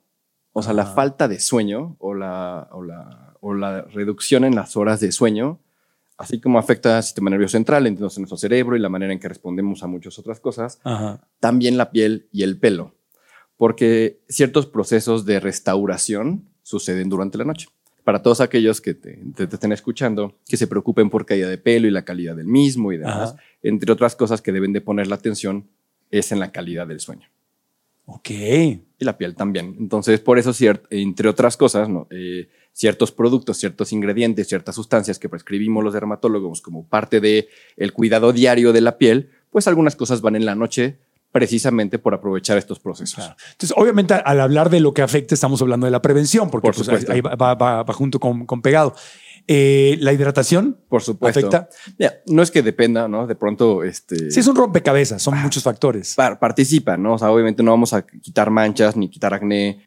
o 0.52 0.62
sea, 0.62 0.72
la 0.72 0.82
Ajá. 0.82 0.94
falta 0.94 1.28
de 1.28 1.38
sueño 1.40 1.96
o 1.98 2.14
la, 2.14 2.68
o, 2.72 2.82
la, 2.82 3.34
o 3.40 3.54
la 3.54 3.82
reducción 3.82 4.44
en 4.44 4.54
las 4.56 4.76
horas 4.76 5.00
de 5.00 5.12
sueño, 5.12 5.60
así 6.16 6.40
como 6.40 6.58
afecta 6.58 6.96
al 6.96 7.02
sistema 7.02 7.30
nervioso 7.30 7.52
central, 7.52 7.86
entonces 7.86 8.18
nuestro 8.18 8.36
cerebro 8.36 8.76
y 8.76 8.80
la 8.80 8.88
manera 8.88 9.12
en 9.12 9.18
que 9.18 9.28
respondemos 9.28 9.82
a 9.82 9.86
muchas 9.86 10.18
otras 10.18 10.40
cosas, 10.40 10.78
Ajá. 10.84 11.26
también 11.40 11.76
la 11.76 11.90
piel 11.90 12.28
y 12.32 12.42
el 12.42 12.58
pelo, 12.58 12.94
porque 13.56 14.20
ciertos 14.28 14.66
procesos 14.66 15.24
de 15.26 15.40
restauración 15.40 16.44
suceden 16.62 17.08
durante 17.08 17.38
la 17.38 17.44
noche. 17.44 17.68
Para 18.04 18.20
todos 18.22 18.40
aquellos 18.42 18.80
que 18.82 18.92
te, 18.94 19.18
te- 19.34 19.46
te 19.46 19.56
estén 19.56 19.72
escuchando, 19.72 20.36
que 20.46 20.56
se 20.58 20.66
preocupen 20.66 21.08
por 21.08 21.24
caída 21.24 21.48
de 21.48 21.56
pelo 21.58 21.86
y 21.86 21.90
la 21.90 22.04
calidad 22.04 22.36
del 22.36 22.46
mismo 22.46 22.92
y 22.92 22.98
demás, 22.98 23.30
Ajá. 23.32 23.42
entre 23.62 23.90
otras 23.92 24.14
cosas 24.14 24.42
que 24.42 24.52
deben 24.52 24.72
de 24.74 24.80
poner 24.82 25.06
la 25.06 25.14
atención 25.14 25.66
es 26.10 26.30
en 26.30 26.38
la 26.38 26.52
calidad 26.52 26.86
del 26.86 27.00
sueño 27.00 27.26
Ok. 28.06 28.30
y 28.30 28.82
la 28.98 29.16
piel 29.16 29.34
también. 29.34 29.74
Entonces, 29.80 30.20
por 30.20 30.38
eso, 30.38 30.52
entre 30.90 31.28
otras 31.30 31.56
cosas, 31.56 31.88
¿no? 31.88 32.06
Eh, 32.10 32.48
ciertos 32.74 33.10
productos, 33.12 33.56
ciertos 33.56 33.92
ingredientes, 33.92 34.48
ciertas 34.48 34.74
sustancias 34.74 35.18
que 35.18 35.28
prescribimos 35.30 35.82
los 35.82 35.94
dermatólogos 35.94 36.60
como 36.60 36.86
parte 36.86 37.20
de 37.20 37.48
el 37.76 37.92
cuidado 37.94 38.32
diario 38.32 38.72
de 38.72 38.80
la 38.82 38.98
piel, 38.98 39.30
pues 39.50 39.66
algunas 39.68 39.96
cosas 39.96 40.20
van 40.20 40.36
en 40.36 40.44
la 40.44 40.54
noche 40.56 40.98
precisamente 41.30 41.98
por 41.98 42.14
aprovechar 42.14 42.58
estos 42.58 42.78
procesos. 42.78 43.16
Claro. 43.16 43.34
Entonces, 43.52 43.74
obviamente, 43.76 44.14
al 44.14 44.40
hablar 44.40 44.70
de 44.70 44.78
lo 44.80 44.92
que 44.94 45.02
afecta, 45.02 45.34
estamos 45.34 45.60
hablando 45.62 45.86
de 45.86 45.90
la 45.90 46.02
prevención, 46.02 46.50
porque 46.50 46.66
Por 46.70 46.84
pues, 46.86 47.08
ahí 47.10 47.20
va, 47.20 47.34
va- 47.34 47.54
va- 47.54 47.82
va 47.82 47.94
junto 47.94 48.20
con, 48.20 48.44
con 48.46 48.60
pegado. 48.62 48.94
Eh, 49.46 49.96
la 50.00 50.12
hidratación 50.12 50.78
Por 50.88 51.02
supuesto. 51.02 51.40
afecta. 51.48 51.68
No 52.26 52.42
es 52.42 52.50
que 52.50 52.62
dependa, 52.62 53.08
¿no? 53.08 53.26
De 53.26 53.34
pronto, 53.34 53.82
este... 53.84 54.30
Sí, 54.30 54.40
es 54.40 54.46
un 54.46 54.56
rompecabezas, 54.56 55.22
son 55.22 55.36
muchos 55.42 55.62
factores. 55.62 56.14
par- 56.14 56.38
participa, 56.38 56.96
¿no? 56.96 57.14
O 57.14 57.18
sea, 57.18 57.30
obviamente 57.30 57.62
no 57.62 57.72
vamos 57.72 57.92
a 57.92 58.02
quitar 58.06 58.50
manchas 58.50 58.96
ni 58.96 59.08
quitar 59.08 59.34
acné 59.34 59.84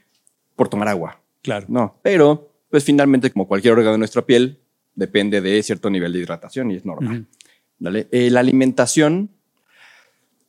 por 0.56 0.67
tomar 0.69 0.88
agua. 0.89 1.19
Claro. 1.41 1.65
No, 1.69 1.97
pero 2.02 2.52
pues 2.69 2.84
finalmente 2.84 3.32
como 3.32 3.47
cualquier 3.47 3.73
órgano 3.73 3.93
de 3.93 3.97
nuestra 3.99 4.25
piel 4.25 4.60
depende 4.95 5.41
de 5.41 5.62
cierto 5.63 5.89
nivel 5.89 6.13
de 6.13 6.19
hidratación 6.19 6.71
y 6.71 6.75
es 6.75 6.86
normal. 6.86 7.27
Eh, 8.12 8.30
la 8.32 8.39
alimentación, 8.39 9.30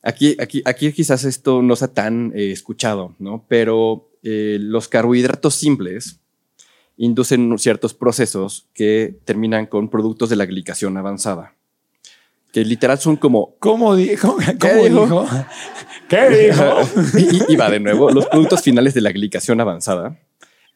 aquí, 0.01 0.35
aquí, 0.39 0.61
aquí 0.65 0.91
quizás 0.91 1.23
esto 1.23 1.61
no 1.61 1.75
sea 1.75 1.89
tan 1.89 2.33
eh, 2.35 2.51
escuchado, 2.51 3.15
¿no? 3.19 3.45
Pero 3.47 4.09
eh, 4.23 4.57
los 4.59 4.87
carbohidratos 4.87 5.55
simples 5.55 6.19
inducen 6.97 7.57
ciertos 7.59 7.93
procesos 7.93 8.67
que 8.73 9.19
terminan 9.23 9.67
con 9.67 9.89
productos 9.89 10.29
de 10.29 10.35
la 10.35 10.45
glicación 10.45 10.97
avanzada, 10.97 11.55
que 12.51 12.65
literal 12.65 12.97
son 12.97 13.15
como 13.15 13.55
¿Cómo 13.59 13.95
dijo? 13.95 14.35
¿Cómo 14.59 14.83
dijo? 14.83 15.01
dijo? 15.01 15.27
¿Qué 16.09 16.29
dijo? 16.29 17.47
y 17.47 17.55
va 17.55 17.69
de 17.69 17.79
nuevo. 17.79 18.09
Los 18.09 18.25
productos 18.25 18.63
finales 18.63 18.95
de 18.95 19.01
la 19.01 19.11
glicación 19.11 19.61
avanzada 19.61 20.19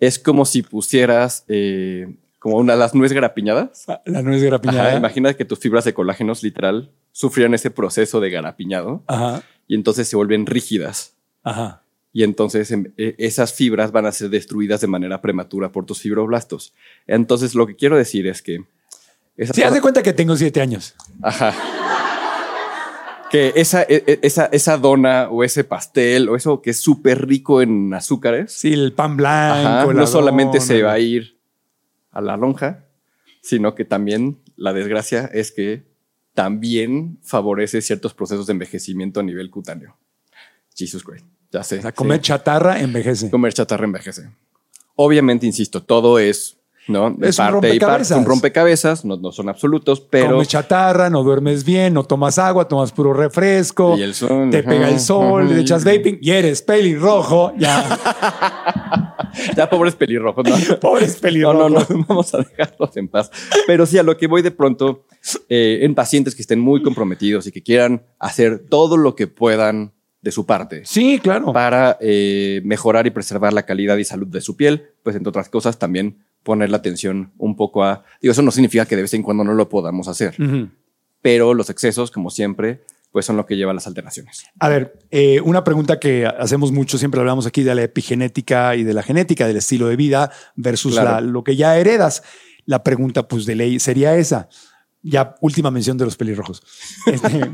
es 0.07 0.19
como 0.19 0.45
si 0.45 0.63
pusieras 0.63 1.45
eh, 1.47 2.13
como 2.39 2.57
una 2.57 2.73
de 2.73 2.79
las 2.79 2.93
nueces 2.93 3.13
garapiñadas. 3.13 3.85
La 4.05 4.21
nuez 4.21 4.43
grapiñada. 4.43 4.89
Ajá, 4.89 4.97
imagina 4.97 5.33
que 5.33 5.45
tus 5.45 5.59
fibras 5.59 5.85
de 5.85 5.93
colágenos 5.93 6.43
literal 6.43 6.91
sufrieran 7.13 7.53
ese 7.53 7.71
proceso 7.71 8.19
de 8.19 8.29
garapiñado 8.29 9.03
Ajá. 9.07 9.43
y 9.65 9.75
entonces 9.75 10.07
se 10.09 10.17
vuelven 10.17 10.45
rígidas. 10.45 11.13
Ajá. 11.43 11.83
Y 12.11 12.23
entonces 12.23 12.69
em, 12.71 12.91
eh, 12.97 13.15
esas 13.17 13.53
fibras 13.53 13.93
van 13.93 14.05
a 14.05 14.11
ser 14.11 14.29
destruidas 14.29 14.81
de 14.81 14.87
manera 14.87 15.21
prematura 15.21 15.71
por 15.71 15.85
tus 15.85 16.01
fibroblastos. 16.01 16.73
Entonces 17.07 17.55
lo 17.55 17.65
que 17.65 17.75
quiero 17.75 17.97
decir 17.97 18.27
es 18.27 18.41
que... 18.41 18.59
esa 19.37 19.53
Sí, 19.53 19.63
haz 19.63 19.73
de 19.73 19.81
cuenta 19.81 20.03
que 20.03 20.11
tengo 20.11 20.35
siete 20.35 20.59
años. 20.59 20.95
Ajá. 21.21 21.53
Que 23.33 23.51
esa, 23.55 23.81
e- 23.81 24.03
e- 24.05 24.19
esa, 24.21 24.45
esa 24.51 24.77
dona 24.77 25.27
o 25.31 25.43
ese 25.43 25.63
pastel 25.63 26.29
o 26.29 26.35
eso 26.35 26.61
que 26.61 26.69
es 26.69 26.79
súper 26.79 27.27
rico 27.27 27.63
en 27.63 27.91
azúcares, 27.93 28.51
Sí, 28.51 28.71
el 28.73 28.93
pan 28.93 29.17
blanco. 29.17 29.67
ajá, 29.67 29.93
no 29.93 30.05
solamente 30.05 30.59
se 30.61 30.83
va 30.83 30.91
a 30.93 30.99
ir 30.99 31.39
a 32.11 32.21
la 32.21 32.37
lonja, 32.37 32.85
sino 33.41 33.73
que 33.73 33.85
también 33.85 34.37
la 34.55 34.71
desgracia 34.71 35.25
es 35.33 35.51
que 35.51 35.83
también 36.35 37.17
favorece 37.23 37.81
ciertos 37.81 38.13
procesos 38.13 38.45
de 38.45 38.51
envejecimiento 38.53 39.19
a 39.19 39.23
nivel 39.23 39.49
cutáneo. 39.49 39.97
Jesus 40.75 41.03
Christ. 41.03 41.25
Ya 41.51 41.63
sé. 41.63 41.79
O 41.79 41.81
sea, 41.81 41.91
comer 41.91 42.17
sí. 42.17 42.23
chatarra 42.25 42.79
envejece. 42.81 43.31
Comer 43.31 43.51
chatarra 43.53 43.85
envejece. 43.85 44.29
Obviamente, 44.95 45.47
insisto, 45.47 45.81
todo 45.81 46.19
es, 46.19 46.57
¿no? 46.87 47.11
De 47.11 47.29
Es 47.29 47.39
un 47.39 47.45
y 47.45 47.47
parte, 47.47 47.51
rompecabezas. 47.69 48.17
un 48.17 48.25
rompecabezas, 48.25 49.05
no, 49.05 49.17
no 49.17 49.31
son 49.31 49.49
absolutos, 49.49 50.01
pero... 50.01 50.31
Comes 50.31 50.47
chatarra, 50.47 51.09
no 51.09 51.23
duermes 51.23 51.63
bien, 51.63 51.93
no 51.93 52.03
tomas 52.03 52.37
agua, 52.39 52.67
tomas 52.67 52.91
puro 52.91 53.13
refresco. 53.13 53.97
Y 53.97 54.01
el 54.03 54.13
sol, 54.13 54.49
Te 54.51 54.59
ajá, 54.59 54.69
pega 54.69 54.89
el 54.89 54.99
sol, 54.99 55.43
ajá. 55.43 55.53
le 55.53 55.61
echas 55.61 55.83
vaping 55.83 56.19
y 56.21 56.31
eres 56.31 56.61
pelirrojo. 56.61 57.53
Ya, 57.57 57.99
Ya, 59.57 59.67
pobres 59.69 59.95
pelirrojos, 59.95 60.45
¿no? 60.47 60.55
pobres 60.79 61.15
No, 61.15 61.21
pelirrojos. 61.21 61.71
no, 61.71 61.79
no, 61.97 62.05
vamos 62.07 62.33
a 62.35 62.37
dejarlos 62.37 62.95
en 62.97 63.07
paz. 63.07 63.31
Pero 63.65 63.85
sí, 63.85 63.97
a 63.97 64.03
lo 64.03 64.15
que 64.17 64.27
voy 64.27 64.41
de 64.41 64.51
pronto, 64.51 65.05
eh, 65.49 65.79
en 65.81 65.95
pacientes 65.95 66.35
que 66.35 66.41
estén 66.43 66.59
muy 66.59 66.83
comprometidos 66.83 67.47
y 67.47 67.51
que 67.51 67.63
quieran 67.63 68.03
hacer 68.19 68.65
todo 68.69 68.95
lo 68.97 69.15
que 69.15 69.27
puedan 69.27 69.93
de 70.21 70.31
su 70.31 70.45
parte 70.45 70.83
Sí, 70.85 71.19
claro. 71.21 71.51
para 71.51 71.97
eh, 71.99 72.61
mejorar 72.63 73.07
y 73.07 73.09
preservar 73.11 73.51
la 73.53 73.63
calidad 73.65 73.97
y 73.97 74.05
salud 74.05 74.27
de 74.27 74.39
su 74.39 74.55
piel, 74.55 74.91
pues 75.03 75.15
entre 75.15 75.29
otras 75.29 75.49
cosas 75.49 75.77
también 75.79 76.23
poner 76.43 76.69
la 76.69 76.77
atención 76.77 77.31
un 77.37 77.55
poco 77.55 77.83
a... 77.83 78.03
Digo, 78.21 78.31
eso 78.33 78.41
no 78.41 78.51
significa 78.51 78.85
que 78.85 78.95
de 78.95 79.01
vez 79.03 79.13
en 79.13 79.23
cuando 79.23 79.43
no 79.43 79.53
lo 79.53 79.69
podamos 79.69 80.07
hacer, 80.07 80.35
pero 81.21 81.53
los 81.53 81.69
excesos, 81.69 82.11
como 82.11 82.29
siempre, 82.29 82.81
pues 83.11 83.25
son 83.25 83.37
lo 83.37 83.45
que 83.45 83.55
lleva 83.55 83.71
a 83.71 83.73
las 83.73 83.87
alteraciones. 83.87 84.43
A 84.59 84.69
ver, 84.69 84.99
eh, 85.11 85.39
una 85.41 85.63
pregunta 85.63 85.99
que 85.99 86.25
hacemos 86.25 86.71
mucho, 86.71 86.97
siempre 86.97 87.19
hablamos 87.19 87.45
aquí 87.45 87.63
de 87.63 87.73
la 87.75 87.83
epigenética 87.83 88.75
y 88.75 88.83
de 88.83 88.93
la 88.93 89.03
genética, 89.03 89.47
del 89.47 89.57
estilo 89.57 89.87
de 89.87 89.95
vida 89.95 90.31
versus 90.55 90.93
Claro. 90.93 91.11
la- 91.11 91.21
lo 91.21 91.43
que 91.43 91.55
ya 91.55 91.77
heredas. 91.77 92.23
la 92.65 92.81
pregunta, 92.83 93.27
pues 93.27 93.45
de 93.45 93.55
ley, 93.55 93.77
sería 93.79 94.15
esa. 94.15 94.47
Ya, 95.01 95.35
última 95.41 95.69
mención 95.69 95.97
de 95.97 96.05
los 96.05 96.15
pelirrojos. 96.15 96.63
Este, 97.07 97.51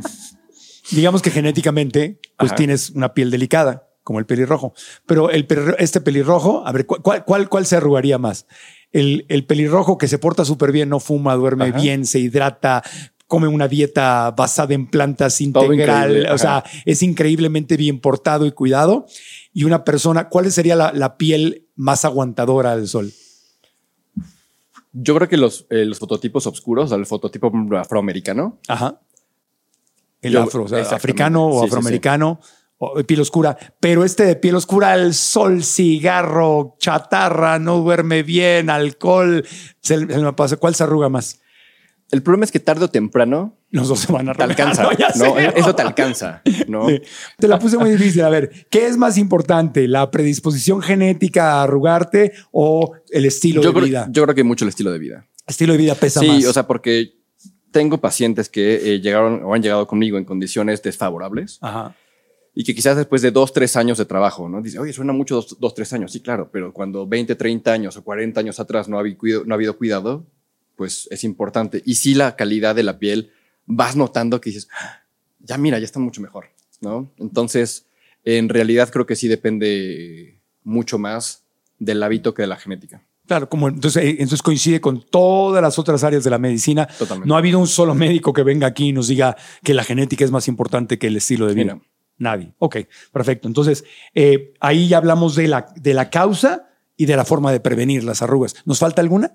digamos 0.91 1.21
que 1.21 1.32
genéticamente, 1.32 2.19
pues 2.38 2.52
Ajá. 2.52 2.56
tienes 2.56 2.91
una 2.91 3.13
piel 3.13 3.32
delicada, 3.32 3.88
como 4.04 4.19
el 4.19 4.25
pelirrojo. 4.25 4.73
Pero 5.06 5.30
el 5.30 5.47
este 5.80 6.02
pelirrojo, 6.02 6.65
a 6.65 6.71
ver, 6.71 6.86
¿cu- 6.86 7.02
¿cuál, 7.02 7.25
cuál, 7.25 7.49
cuál 7.49 7.65
se 7.65 7.75
arrugaría 7.75 8.17
más? 8.17 8.45
El, 8.91 9.25
el 9.30 9.45
pelirrojo 9.45 9.97
que 9.97 10.08
se 10.08 10.17
porta 10.17 10.45
súper 10.45 10.71
bien, 10.71 10.89
no 10.89 10.99
fuma, 10.99 11.36
duerme 11.36 11.65
Ajá. 11.65 11.80
bien, 11.80 12.06
se 12.06 12.19
hidrata, 12.19 12.82
come 13.28 13.47
una 13.47 13.67
dieta 13.67 14.32
basada 14.32 14.73
en 14.73 14.88
plantas 14.88 15.39
integral, 15.41 16.28
o 16.32 16.38
sea, 16.39 16.63
es 16.86 17.04
increíblemente 17.04 17.78
bien 17.78 17.99
portado 17.99 18.45
y 18.47 18.52
cuidado. 18.52 19.06
Y 19.54 19.65
una 19.65 19.84
persona, 19.84 20.30
¿cuál 20.30 20.52
sería 20.52 20.75
la, 20.75 20.91
la 20.93 21.17
piel 21.17 21.67
más 21.75 22.04
aguantadora 22.06 22.71
al 22.71 22.88
sol? 22.88 23.12
Yo 24.91 25.15
creo 25.15 25.28
que 25.28 25.38
los, 25.38 25.67
eh, 25.69 25.86
los 25.86 25.99
fototipos 25.99 26.47
oscuros, 26.47 26.86
o 26.86 26.88
sea, 26.89 26.97
el 26.97 27.06
fototipo 27.06 27.52
afroamericano, 27.78 28.58
Ajá. 28.67 28.99
El 30.21 30.34
Yo- 30.34 30.41
afro, 30.41 30.63
o 30.63 30.67
sea, 30.67 30.82
africano 30.82 31.47
o 31.47 31.52
Sí, 31.54 31.60
sí, 31.60 31.65
afroamericano, 31.67 32.39
o 32.79 32.97
de 32.97 33.03
piel 33.03 33.21
oscura. 33.21 33.55
Pero 33.79 34.03
este 34.03 34.25
de 34.25 34.35
piel 34.35 34.55
oscura, 34.55 34.95
el 34.95 35.13
sol, 35.13 35.63
cigarro, 35.63 36.75
chatarra, 36.79 37.59
no 37.59 37.77
duerme 37.77 38.23
bien, 38.23 38.69
alcohol, 38.71 39.45
se, 39.81 39.99
se 39.99 40.05
me 40.17 40.33
pasa. 40.33 40.57
¿Cuál 40.57 40.73
se 40.75 40.83
arruga 40.83 41.09
más? 41.09 41.39
el 42.11 42.23
problema 42.23 42.43
es 42.43 42.51
que 42.51 42.59
tarde 42.59 42.85
o 42.85 42.89
temprano 42.89 43.55
Los 43.69 43.87
dos 43.87 43.99
se 43.99 44.11
van 44.11 44.27
a 44.29 44.33
te 44.33 44.41
arrugar. 44.41 44.67
alcanza. 44.67 44.83
No, 45.15 45.25
¿no? 45.29 45.35
sé. 45.39 45.53
Eso 45.59 45.75
te 45.75 45.83
alcanza, 45.83 46.41
¿no? 46.67 46.89
Sí. 46.89 47.01
Te 47.37 47.47
la 47.47 47.59
puse 47.59 47.77
muy 47.77 47.91
difícil. 47.91 48.23
A 48.23 48.29
ver, 48.29 48.65
¿qué 48.71 48.87
es 48.87 48.97
más 48.97 49.15
importante? 49.19 49.87
¿La 49.87 50.09
predisposición 50.09 50.81
genética 50.81 51.51
a 51.53 51.63
arrugarte 51.63 52.33
o 52.51 52.93
el 53.11 53.25
estilo 53.27 53.61
Yo 53.61 53.69
de 53.69 53.73
creo, 53.75 53.85
vida? 53.85 54.07
yo 54.09 54.23
creo 54.23 54.33
que 54.33 54.43
mucho 54.43 54.65
el 54.65 54.69
estilo 54.69 54.91
de 54.91 54.97
vida. 54.97 55.27
estilo 55.45 55.73
de 55.73 55.77
vida 55.77 55.93
pesa 55.93 56.19
Sí, 56.21 56.27
más. 56.29 56.45
o 56.47 56.53
sea, 56.53 56.65
porque 56.65 57.13
tengo 57.71 57.99
pacientes 57.99 58.49
que 58.49 58.95
eh, 58.95 59.01
llegaron 59.01 59.43
o 59.43 59.53
han 59.53 59.61
llegado 59.61 59.85
conmigo 59.85 60.17
en 60.17 60.25
condiciones 60.25 60.81
desfavorables 60.81 61.59
Ajá. 61.61 61.95
Y 62.60 62.65
que 62.65 62.76
quizás 62.76 62.98
después 62.98 63.22
de 63.22 63.32
dos, 63.32 63.54
tres 63.54 63.78
años 63.78 63.98
de 63.98 64.04
trabajo, 64.04 64.50
¿no? 64.50 64.62
Dice, 64.62 64.80
oye, 64.80 64.91
suena 64.91 65.13
mucho 65.13 65.36
dos, 65.36 65.58
dos, 65.62 65.74
tres 65.74 65.93
años. 65.93 66.12
Sí, 66.12 66.19
claro, 66.19 66.50
pero 66.52 66.74
cuando 66.74 67.08
20, 67.08 67.36
30 67.36 67.72
años 67.72 67.95
o 67.95 68.04
40 68.04 68.38
años 68.38 68.60
atrás 68.60 68.89
no 68.89 68.98
ha, 68.98 69.00
habido 69.00 69.45
no 69.45 69.54
ha 69.54 69.56
habido 69.56 69.78
cuidado, 69.78 70.26
pues 70.76 71.08
es 71.10 71.24
importante. 71.24 71.82
Y 71.86 71.95
sí 71.95 72.15
la 72.15 72.36
calidad 72.36 72.76
de 72.76 72.84
la 72.84 73.00
piel, 73.00 73.32
vas 73.65 73.95
notando 73.95 74.41
que 74.41 74.50
dices, 74.50 74.67
"Ah, 74.78 75.04
ya 75.39 75.58
mira, 75.58 75.80
ya 75.80 75.86
está 75.86 76.02
mucho 76.02 76.19
mejor, 76.19 76.48
¿no? 76.82 77.10
Entonces, 77.17 77.86
en 78.26 78.50
realidad 78.50 78.89
creo 78.91 79.06
que 79.06 79.15
sí 79.15 79.30
depende 79.30 80.41
mucho 80.65 81.00
más 81.00 81.45
del 81.78 82.04
hábito 82.04 82.34
que 82.34 82.41
de 82.41 82.50
la 82.50 82.58
genética. 82.58 83.02
Claro, 83.26 83.48
como 83.48 83.69
entonces, 83.69 84.04
eh, 84.04 84.10
entonces 84.19 84.41
coincide 84.41 84.82
con 84.82 85.02
todas 85.02 85.62
las 85.62 85.80
otras 85.80 86.04
áreas 86.04 86.26
de 86.26 86.30
la 86.30 86.39
medicina. 86.39 86.88
Totalmente. 86.88 87.26
No 87.26 87.36
ha 87.36 87.38
habido 87.38 87.58
un 87.58 87.67
solo 87.67 87.95
médico 87.95 88.34
que 88.34 88.43
venga 88.43 88.67
aquí 88.67 88.89
y 88.89 88.91
nos 88.91 89.08
diga 89.08 89.38
que 89.63 89.74
la 89.74 89.86
genética 89.86 90.26
es 90.26 90.32
más 90.32 90.50
importante 90.50 91.00
que 91.00 91.08
el 91.08 91.15
estilo 91.15 91.48
de 91.48 91.54
vida. 91.54 91.80
Nadie. 92.19 92.53
Ok, 92.60 92.77
perfecto. 93.12 93.47
Entonces, 93.47 93.84
eh, 94.13 94.53
ahí 94.60 94.88
ya 94.88 94.97
hablamos 94.97 95.36
de 95.36 95.47
la, 95.47 95.73
de 95.75 95.93
la 95.93 96.10
causa 96.10 96.67
y 96.97 97.05
de 97.05 97.15
la 97.15 97.23
forma 97.25 97.51
de 97.51 97.62
prevenir 97.62 98.03
las 98.03 98.21
arrugas. 98.21 98.55
¿Nos 98.65 98.79
falta 98.79 99.01
alguna? 99.01 99.32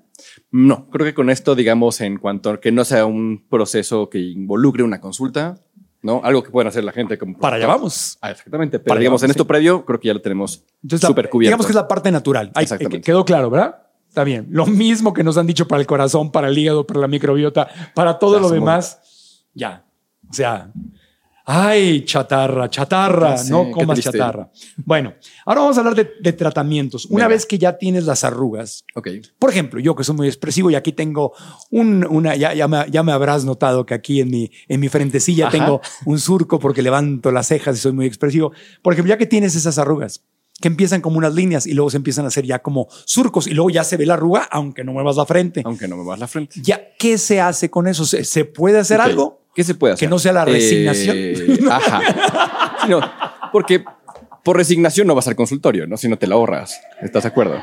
No, 0.50 0.88
creo 0.90 1.06
que 1.06 1.14
con 1.14 1.30
esto, 1.30 1.54
digamos, 1.54 2.00
en 2.02 2.18
cuanto 2.18 2.50
a 2.50 2.60
que 2.60 2.70
no 2.70 2.84
sea 2.84 3.06
un 3.06 3.46
proceso 3.48 4.10
que 4.10 4.18
involucre 4.18 4.82
una 4.82 5.00
consulta, 5.00 5.58
¿no? 6.02 6.20
Algo 6.22 6.42
que 6.42 6.50
pueden 6.50 6.68
hacer 6.68 6.84
la 6.84 6.92
gente 6.92 7.16
como... 7.16 7.38
Para 7.38 7.56
allá 7.56 7.66
vamos. 7.66 8.18
Ah, 8.20 8.30
exactamente. 8.30 8.78
Pero 8.78 8.88
Para 8.90 9.00
digamos, 9.00 9.22
en 9.22 9.28
vamos, 9.28 9.36
esto 9.36 9.44
sí. 9.44 9.48
previo, 9.48 9.84
creo 9.86 9.98
que 9.98 10.08
ya 10.08 10.14
lo 10.14 10.20
tenemos 10.20 10.62
súper 10.86 11.30
cubierto. 11.30 11.48
digamos 11.48 11.64
que 11.64 11.72
es 11.72 11.76
la 11.76 11.88
parte 11.88 12.10
natural. 12.12 12.52
Ay, 12.54 12.64
Exactamente. 12.64 12.98
eh, 12.98 13.00
quedó 13.00 13.24
claro, 13.24 13.48
¿verdad? 13.48 13.78
Está 14.10 14.22
bien. 14.24 14.46
Lo 14.50 14.66
mismo 14.66 15.14
que 15.14 15.24
nos 15.24 15.38
han 15.38 15.46
dicho 15.46 15.66
para 15.66 15.80
el 15.80 15.86
corazón, 15.86 16.30
para 16.30 16.48
el 16.48 16.58
hígado, 16.58 16.86
para 16.86 17.00
la 17.00 17.08
microbiota, 17.08 17.68
para 17.94 18.18
todo 18.18 18.38
lo 18.38 18.50
demás. 18.50 19.00
Ya. 19.54 19.86
O 20.28 20.32
sea, 20.34 20.70
ay, 21.44 22.04
chatarra, 22.04 22.70
chatarra, 22.70 23.36
no 23.50 23.70
comas 23.70 24.00
chatarra. 24.00 24.50
Bueno, 24.76 25.14
ahora 25.44 25.60
vamos 25.60 25.76
a 25.76 25.80
hablar 25.80 25.94
de, 25.94 26.10
de 26.20 26.32
tratamientos. 26.32 27.04
Una 27.06 27.24
Venga. 27.24 27.28
vez 27.34 27.46
que 27.46 27.58
ya 27.58 27.76
tienes 27.76 28.04
las 28.04 28.24
arrugas, 28.24 28.84
Ok. 28.94 29.08
por 29.38 29.50
ejemplo, 29.50 29.80
yo 29.80 29.94
que 29.94 30.04
soy 30.04 30.16
muy 30.16 30.26
expresivo 30.26 30.70
y 30.70 30.74
aquí 30.74 30.92
tengo 30.92 31.32
un, 31.70 32.06
una, 32.08 32.34
ya, 32.36 32.54
ya, 32.54 32.66
me, 32.68 32.86
ya 32.90 33.02
me 33.02 33.12
habrás 33.12 33.44
notado 33.44 33.84
que 33.86 33.94
aquí 33.94 34.20
en 34.20 34.30
mi, 34.30 34.50
en 34.68 34.80
mi 34.80 34.88
frentecilla 34.88 35.48
Ajá. 35.48 35.58
tengo 35.58 35.80
un 36.06 36.18
surco 36.18 36.58
porque 36.58 36.82
levanto 36.82 37.30
las 37.30 37.48
cejas 37.48 37.76
y 37.76 37.80
soy 37.80 37.92
muy 37.92 38.06
expresivo. 38.06 38.52
Por 38.82 38.92
ejemplo, 38.92 39.10
ya 39.10 39.18
que 39.18 39.26
tienes 39.26 39.54
esas 39.54 39.78
arrugas, 39.78 40.22
que 40.60 40.68
empiezan 40.68 41.00
como 41.00 41.18
unas 41.18 41.34
líneas 41.34 41.66
y 41.66 41.74
luego 41.74 41.90
se 41.90 41.96
empiezan 41.96 42.24
a 42.24 42.28
hacer 42.28 42.46
ya 42.46 42.60
como 42.60 42.86
surcos 43.04 43.46
y 43.48 43.54
luego 43.54 43.70
ya 43.70 43.82
se 43.84 43.96
ve 43.96 44.06
la 44.06 44.14
arruga 44.14 44.44
aunque 44.50 44.84
no 44.84 44.92
muevas 44.92 45.16
la 45.16 45.26
frente. 45.26 45.62
Aunque 45.64 45.88
no 45.88 45.96
me 45.96 46.04
vas 46.04 46.18
la 46.18 46.28
frente. 46.28 46.60
Ya, 46.62 46.80
¿qué 46.98 47.18
se 47.18 47.40
hace 47.40 47.70
con 47.70 47.88
eso? 47.88 48.04
¿Se, 48.06 48.24
se 48.24 48.44
puede 48.44 48.78
hacer 48.78 49.00
algo? 49.00 49.43
¿Qué 49.54 49.64
se 49.64 49.74
puede 49.74 49.94
hacer? 49.94 50.06
Que 50.06 50.10
no 50.10 50.18
sea 50.18 50.32
la 50.32 50.44
resignación. 50.44 51.16
Eh, 51.18 51.58
ajá. 51.70 52.00
Sí, 52.82 52.88
no, 52.90 53.00
porque 53.52 53.84
por 54.42 54.56
resignación 54.56 55.06
no 55.06 55.14
vas 55.14 55.26
al 55.28 55.36
consultorio, 55.36 55.86
¿no? 55.86 55.96
Si 55.96 56.08
no 56.08 56.18
te 56.18 56.26
la 56.26 56.34
ahorras. 56.34 56.80
¿Estás 57.00 57.22
de 57.22 57.28
acuerdo? 57.30 57.62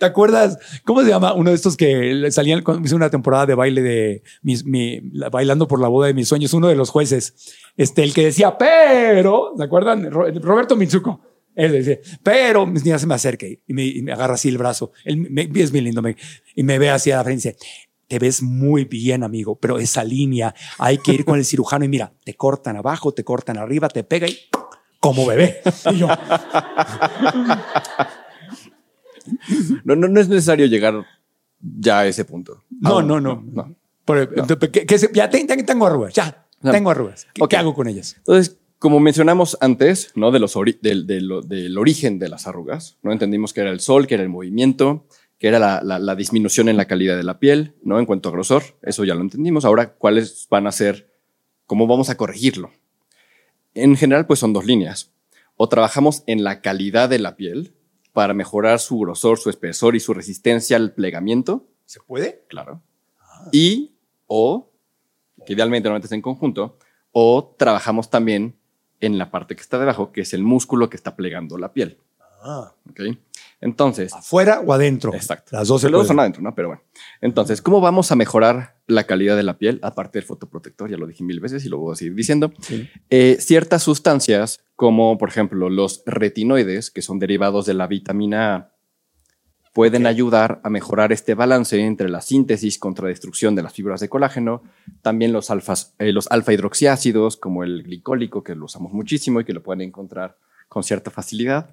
¿Te 0.00 0.06
acuerdas? 0.06 0.58
¿Cómo 0.84 1.02
se 1.02 1.08
llama? 1.10 1.34
Uno 1.34 1.50
de 1.50 1.56
estos 1.56 1.76
que 1.76 2.26
salían, 2.30 2.62
con- 2.62 2.84
hice 2.84 2.94
una 2.96 3.10
temporada 3.10 3.46
de 3.46 3.54
baile 3.54 3.82
de 3.82 4.22
mi, 4.42 5.00
la- 5.12 5.28
bailando 5.30 5.68
por 5.68 5.80
la 5.80 5.88
boda 5.88 6.08
de 6.08 6.14
mis 6.14 6.26
sueños, 6.26 6.52
uno 6.54 6.66
de 6.68 6.74
los 6.74 6.90
jueces, 6.90 7.34
este, 7.76 8.02
el 8.02 8.12
que 8.14 8.24
decía, 8.24 8.56
pero, 8.58 9.52
¿se 9.56 9.62
acuerdan? 9.62 10.10
Ro- 10.10 10.26
Roberto 10.40 10.74
Mitsuko. 10.74 11.20
Él 11.54 11.70
decía, 11.70 11.98
pero, 12.24 12.66
mis 12.66 12.84
niñas 12.84 13.00
se 13.02 13.06
me 13.06 13.14
acerca 13.14 13.46
y 13.46 13.60
me, 13.68 13.84
y 13.84 14.02
me 14.02 14.12
agarra 14.12 14.34
así 14.34 14.48
el 14.48 14.58
brazo. 14.58 14.90
Él 15.04 15.18
me- 15.18 15.48
es 15.54 15.70
bien 15.70 15.84
lindo 15.84 16.02
me- 16.02 16.16
y 16.56 16.64
me 16.64 16.80
ve 16.80 16.90
hacia 16.90 17.16
la 17.18 17.22
frente 17.24 17.48
y 17.50 17.52
dice, 17.52 17.66
te 18.08 18.18
ves 18.18 18.42
muy 18.42 18.84
bien, 18.84 19.22
amigo, 19.22 19.56
pero 19.56 19.78
esa 19.78 20.04
línea 20.04 20.54
hay 20.78 20.98
que 20.98 21.12
ir 21.12 21.24
con 21.24 21.38
el 21.38 21.44
cirujano 21.44 21.84
y 21.84 21.88
mira, 21.88 22.12
te 22.24 22.34
cortan 22.34 22.76
abajo, 22.76 23.12
te 23.12 23.24
cortan 23.24 23.58
arriba, 23.58 23.88
te 23.88 24.04
pega 24.04 24.26
y 24.28 24.38
como 25.00 25.26
bebé. 25.26 25.60
Y 25.92 25.96
yo, 25.98 26.08
No, 29.84 29.96
no, 29.96 30.08
no 30.08 30.20
es 30.20 30.28
necesario 30.28 30.66
llegar 30.66 31.04
ya 31.60 32.00
a 32.00 32.06
ese 32.06 32.24
punto. 32.24 32.62
No, 32.80 32.90
Aún, 32.98 33.06
no, 33.08 33.20
no. 33.20 33.42
no. 33.52 33.74
Entonces, 34.06 34.68
¿qué- 34.70 34.84
qué 34.84 34.98
se- 34.98 35.10
ya 35.14 35.30
te- 35.30 35.46
ya 35.46 35.56
tengo 35.64 35.86
arrugas, 35.86 36.12
ya 36.14 36.46
tengo 36.60 36.90
arrugas. 36.90 37.26
¿Qué, 37.32 37.42
Ok. 37.42 37.50
qué 37.50 37.56
hago 37.56 37.74
con 37.74 37.88
ellas? 37.88 38.16
Entonces, 38.18 38.58
como 38.78 39.00
mencionamos 39.00 39.56
antes, 39.62 40.12
¿no? 40.14 40.30
De 40.30 40.40
los 40.40 40.56
ori- 40.56 40.78
del, 40.82 41.06
del- 41.06 41.40
del 41.46 41.78
origen 41.78 42.18
de 42.18 42.28
las 42.28 42.46
arrugas, 42.46 42.98
¿no? 43.02 43.12
Entendimos 43.12 43.54
que 43.54 43.62
era 43.62 43.70
el 43.70 43.80
sol, 43.80 44.06
que 44.06 44.14
era 44.14 44.22
el 44.22 44.28
movimiento, 44.28 45.06
que 45.44 45.48
era 45.48 45.58
la, 45.58 45.82
la- 45.84 45.98
la 45.98 46.14
disminución 46.16 46.70
en 46.70 46.78
la 46.78 46.86
calidad 46.86 47.18
de 47.18 47.22
la 47.22 47.38
piel, 47.38 47.74
¿no? 47.82 47.98
En 47.98 48.06
cuanto 48.06 48.30
a 48.30 48.32
grosor, 48.32 48.62
eso 48.80 49.04
ya 49.04 49.14
lo 49.14 49.20
entendimos. 49.20 49.66
Ahora, 49.66 49.92
¿cuáles 49.92 50.46
van 50.48 50.66
a 50.66 50.72
ser? 50.72 51.12
¿Cómo 51.66 51.86
vamos 51.86 52.08
a 52.08 52.16
corregirlo? 52.16 52.70
En 53.74 53.94
general, 53.94 54.26
pues 54.26 54.38
son 54.40 54.54
dos 54.54 54.64
líneas. 54.64 55.12
O 55.56 55.68
trabajamos 55.68 56.22
en 56.26 56.44
la 56.44 56.62
calidad 56.62 57.10
de 57.10 57.18
la 57.18 57.36
piel 57.36 57.74
para 58.14 58.32
mejorar 58.32 58.78
su 58.80 58.98
grosor, 58.98 59.36
su 59.38 59.50
espesor 59.50 59.94
y 59.94 60.00
su 60.00 60.14
resistencia 60.14 60.78
al 60.78 60.94
plegamiento, 60.94 61.66
¿Se 61.84 62.00
puede? 62.00 62.46
Claro. 62.48 62.80
Y 63.52 63.92
o, 64.26 64.70
que 65.44 65.52
idealmente 65.52 65.90
normalmente 65.90 66.06
es 66.06 66.12
en 66.12 66.22
conjunto, 66.22 66.78
o 67.12 67.54
trabajamos 67.58 68.08
también 68.08 68.56
en 69.00 69.18
la 69.18 69.30
parte 69.30 69.54
que 69.56 69.60
está 69.60 69.78
debajo, 69.78 70.10
que 70.10 70.22
es 70.22 70.32
el 70.32 70.42
músculo 70.42 70.88
que 70.88 70.96
está 70.96 71.14
plegando 71.16 71.58
la 71.58 71.74
piel. 71.74 71.98
¿ok? 72.88 73.18
Entonces, 73.64 74.12
¿Afuera 74.12 74.60
o 74.60 74.74
adentro? 74.74 75.14
exacto. 75.14 75.56
Las 75.56 75.68
dos 75.68 75.80
se 75.80 75.88
Los 75.88 76.02
dos 76.02 76.08
son 76.08 76.20
adentro, 76.20 76.42
¿no? 76.42 76.54
Pero 76.54 76.68
bueno. 76.68 76.82
Entonces, 77.22 77.62
¿cómo 77.62 77.80
vamos 77.80 78.12
a 78.12 78.14
mejorar 78.14 78.76
la 78.86 79.04
calidad 79.04 79.36
de 79.36 79.42
la 79.42 79.56
piel? 79.56 79.80
Aparte 79.82 80.18
del 80.18 80.26
fotoprotector, 80.26 80.90
ya 80.90 80.98
lo 80.98 81.06
dije 81.06 81.24
mil 81.24 81.40
veces 81.40 81.64
y 81.64 81.70
lo 81.70 81.78
voy 81.78 81.94
a 81.94 81.96
seguir 81.96 82.14
diciendo. 82.14 82.52
Sí. 82.60 82.86
Eh, 83.08 83.38
ciertas 83.40 83.82
sustancias, 83.82 84.60
como 84.76 85.16
por 85.16 85.30
ejemplo 85.30 85.70
los 85.70 86.02
retinoides, 86.04 86.90
que 86.90 87.00
son 87.00 87.18
derivados 87.18 87.64
de 87.64 87.72
la 87.72 87.86
vitamina 87.86 88.54
A, 88.54 88.74
pueden 89.72 90.06
ayudar 90.06 90.60
a 90.62 90.68
mejorar 90.68 91.10
este 91.10 91.32
balance 91.32 91.80
entre 91.80 92.10
la 92.10 92.20
síntesis 92.20 92.78
contra 92.78 93.08
destrucción 93.08 93.54
de 93.54 93.62
las 93.62 93.72
fibras 93.72 94.00
de 94.00 94.10
colágeno. 94.10 94.62
También 95.00 95.32
los, 95.32 95.50
alfas, 95.50 95.94
eh, 95.98 96.12
los 96.12 96.30
alfa 96.30 96.52
hidroxiácidos, 96.52 97.38
como 97.38 97.64
el 97.64 97.82
glicólico, 97.82 98.44
que 98.44 98.54
lo 98.54 98.66
usamos 98.66 98.92
muchísimo 98.92 99.40
y 99.40 99.44
que 99.46 99.54
lo 99.54 99.62
pueden 99.62 99.80
encontrar 99.80 100.36
con 100.68 100.82
cierta 100.82 101.10
facilidad. 101.10 101.70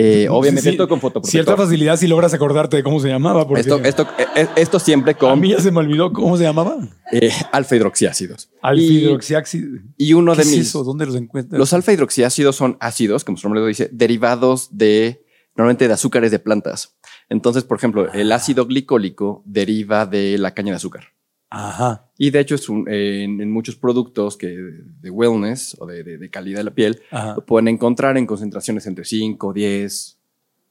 Eh, 0.00 0.28
obviamente, 0.30 0.62
Sí, 0.62 0.68
esto 0.70 0.86
con 0.88 1.00
fotoprotector. 1.00 1.30
Cierta 1.30 1.56
facilidad 1.56 1.96
si 1.96 2.06
logras 2.06 2.32
acordarte 2.32 2.76
de 2.76 2.82
cómo 2.84 3.00
se 3.00 3.08
llamaba. 3.08 3.48
Porque 3.48 3.62
Esto, 3.62 3.78
esto, 3.82 4.06
eh, 4.36 4.46
esto 4.56 4.78
siempre 4.78 5.12
a 5.12 5.18
con 5.18 5.40
mí 5.40 5.48
ya 5.50 5.60
se 5.60 5.72
me 5.72 5.78
olvidó 5.80 6.12
cómo 6.12 6.36
se 6.36 6.44
llamaba. 6.44 6.76
eh, 7.10 7.32
alfa 7.52 7.74
hidroxiácidos. 7.76 8.48
Y, 8.52 8.58
Alfidroxiácido. 8.62 9.80
y 9.96 10.12
uno 10.12 10.32
¿Qué 10.32 10.36
de 10.38 10.42
es 10.44 10.48
mis. 10.56 10.68
eso? 10.68 10.84
¿Dónde 10.84 11.06
los 11.06 11.16
encuentras? 11.16 11.58
Los 11.58 11.72
alfa 11.72 11.92
hidroxiácidos 11.92 12.54
son 12.54 12.76
ácidos, 12.80 13.24
como 13.24 13.38
su 13.38 13.48
nombre 13.48 13.60
lo 13.60 13.66
dice, 13.66 13.88
derivados 13.92 14.68
de 14.76 15.24
normalmente 15.56 15.88
de 15.88 15.94
azúcares 15.94 16.30
de 16.30 16.38
plantas. 16.38 16.96
Entonces, 17.28 17.64
por 17.64 17.76
ejemplo, 17.78 18.12
el 18.12 18.30
ácido 18.30 18.66
glicólico 18.66 19.42
deriva 19.46 20.06
de 20.06 20.38
la 20.38 20.54
caña 20.54 20.70
de 20.72 20.76
azúcar. 20.76 21.08
Ajá. 21.50 22.04
Y 22.18 22.30
de 22.30 22.40
hecho, 22.40 22.54
es 22.56 22.68
un- 22.68 22.88
en, 22.88 23.40
en 23.40 23.50
muchos 23.50 23.76
productos 23.76 24.36
que 24.36 24.48
de 24.48 25.10
wellness 25.10 25.76
o 25.78 25.86
de, 25.86 26.02
de- 26.02 26.18
de 26.18 26.30
calidad 26.30 26.58
de 26.58 26.64
la 26.64 26.74
piel, 26.74 27.00
Ajá. 27.10 27.34
lo 27.36 27.46
pueden 27.46 27.68
encontrar 27.68 28.16
en 28.18 28.26
concentraciones 28.26 28.86
entre 28.86 29.04
5, 29.04 29.52
10, 29.52 30.18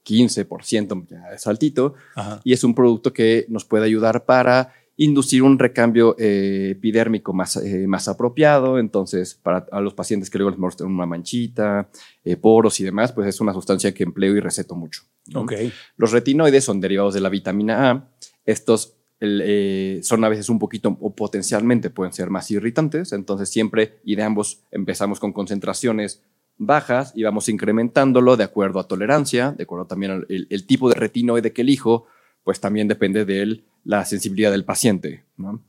15%, 0.05 1.07
ya 1.09 1.29
es 1.33 1.47
altito, 1.47 1.95
Ajá. 2.15 2.39
y 2.43 2.53
es 2.53 2.63
un 2.63 2.73
producto 2.73 3.11
que 3.13 3.45
nos 3.49 3.65
puede 3.65 3.85
ayudar 3.85 4.25
para 4.25 4.73
inducir 4.99 5.43
un 5.43 5.59
recambio 5.59 6.15
eh, 6.17 6.69
epidérmico 6.71 7.31
más, 7.33 7.55
eh, 7.57 7.85
más 7.87 8.07
apropiado. 8.07 8.79
Entonces, 8.79 9.35
para 9.35 9.67
a 9.71 9.79
los 9.79 9.93
pacientes 9.93 10.29
que 10.29 10.39
luego 10.39 10.49
les 10.51 10.59
muestran 10.59 10.89
una 10.91 11.05
manchita, 11.05 11.89
eh, 12.23 12.35
poros 12.35 12.79
y 12.79 12.83
demás, 12.83 13.11
pues 13.11 13.27
es 13.27 13.39
una 13.39 13.53
sustancia 13.53 13.93
que 13.93 14.03
empleo 14.03 14.35
y 14.35 14.39
receto 14.39 14.75
mucho. 14.75 15.03
¿no? 15.27 15.41
Ok. 15.41 15.53
Los 15.97 16.11
retinoides 16.13 16.63
son 16.63 16.81
derivados 16.81 17.13
de 17.13 17.21
la 17.21 17.29
vitamina 17.29 17.91
A. 17.91 18.09
Estos 18.45 18.96
el, 19.19 19.41
eh, 19.43 19.99
son 20.03 20.23
a 20.23 20.29
veces 20.29 20.49
un 20.49 20.59
poquito 20.59 20.97
o 21.01 21.15
potencialmente 21.15 21.89
pueden 21.89 22.13
ser 22.13 22.29
más 22.29 22.49
irritantes. 22.51 23.13
Entonces, 23.13 23.49
siempre 23.49 23.99
y 24.03 24.15
de 24.15 24.23
ambos 24.23 24.61
empezamos 24.71 25.19
con 25.19 25.33
concentraciones 25.33 26.21
bajas 26.57 27.11
y 27.15 27.23
vamos 27.23 27.49
incrementándolo 27.49 28.35
de 28.37 28.43
acuerdo 28.43 28.79
a 28.79 28.87
tolerancia, 28.87 29.51
de 29.51 29.63
acuerdo 29.63 29.85
también 29.87 30.11
al 30.11 30.25
el, 30.29 30.47
el 30.49 30.65
tipo 30.65 30.89
de 30.89 30.95
retinoide 30.95 31.53
que 31.53 31.61
elijo, 31.61 32.05
pues 32.43 32.59
también 32.59 32.87
depende 32.87 33.25
de 33.25 33.63
la 33.83 34.05
sensibilidad 34.05 34.51
del 34.51 34.65
paciente. 34.65 35.23
¿no? 35.37 35.63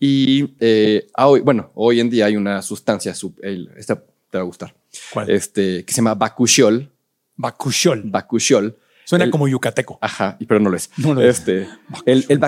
Y 0.00 0.54
eh, 0.60 1.06
a 1.14 1.28
hoy, 1.28 1.40
bueno, 1.40 1.70
hoy 1.74 2.00
en 2.00 2.10
día 2.10 2.26
hay 2.26 2.36
una 2.36 2.60
sustancia, 2.62 3.14
sub- 3.14 3.38
el- 3.42 3.70
esta 3.76 4.02
te 4.30 4.38
va 4.38 4.42
a 4.42 4.46
gustar, 4.46 4.74
¿Cuál? 5.12 5.30
este, 5.30 5.84
que 5.84 5.92
se 5.92 5.98
llama 5.98 6.14
bacuchiol. 6.14 6.90
Bacuchiol. 7.36 8.02
Bacuchiol. 8.06 8.76
Suena 9.12 9.24
el- 9.26 9.30
como 9.30 9.48
yucateco. 9.48 9.98
Ajá, 10.00 10.36
pero 10.46 10.60
no 10.60 10.70
lo 10.70 10.76
es. 10.76 10.90
No 10.96 11.14
lo 11.14 11.20
es. 11.22 11.38
este, 11.38 11.68
el, 12.06 12.24
el 12.28 12.38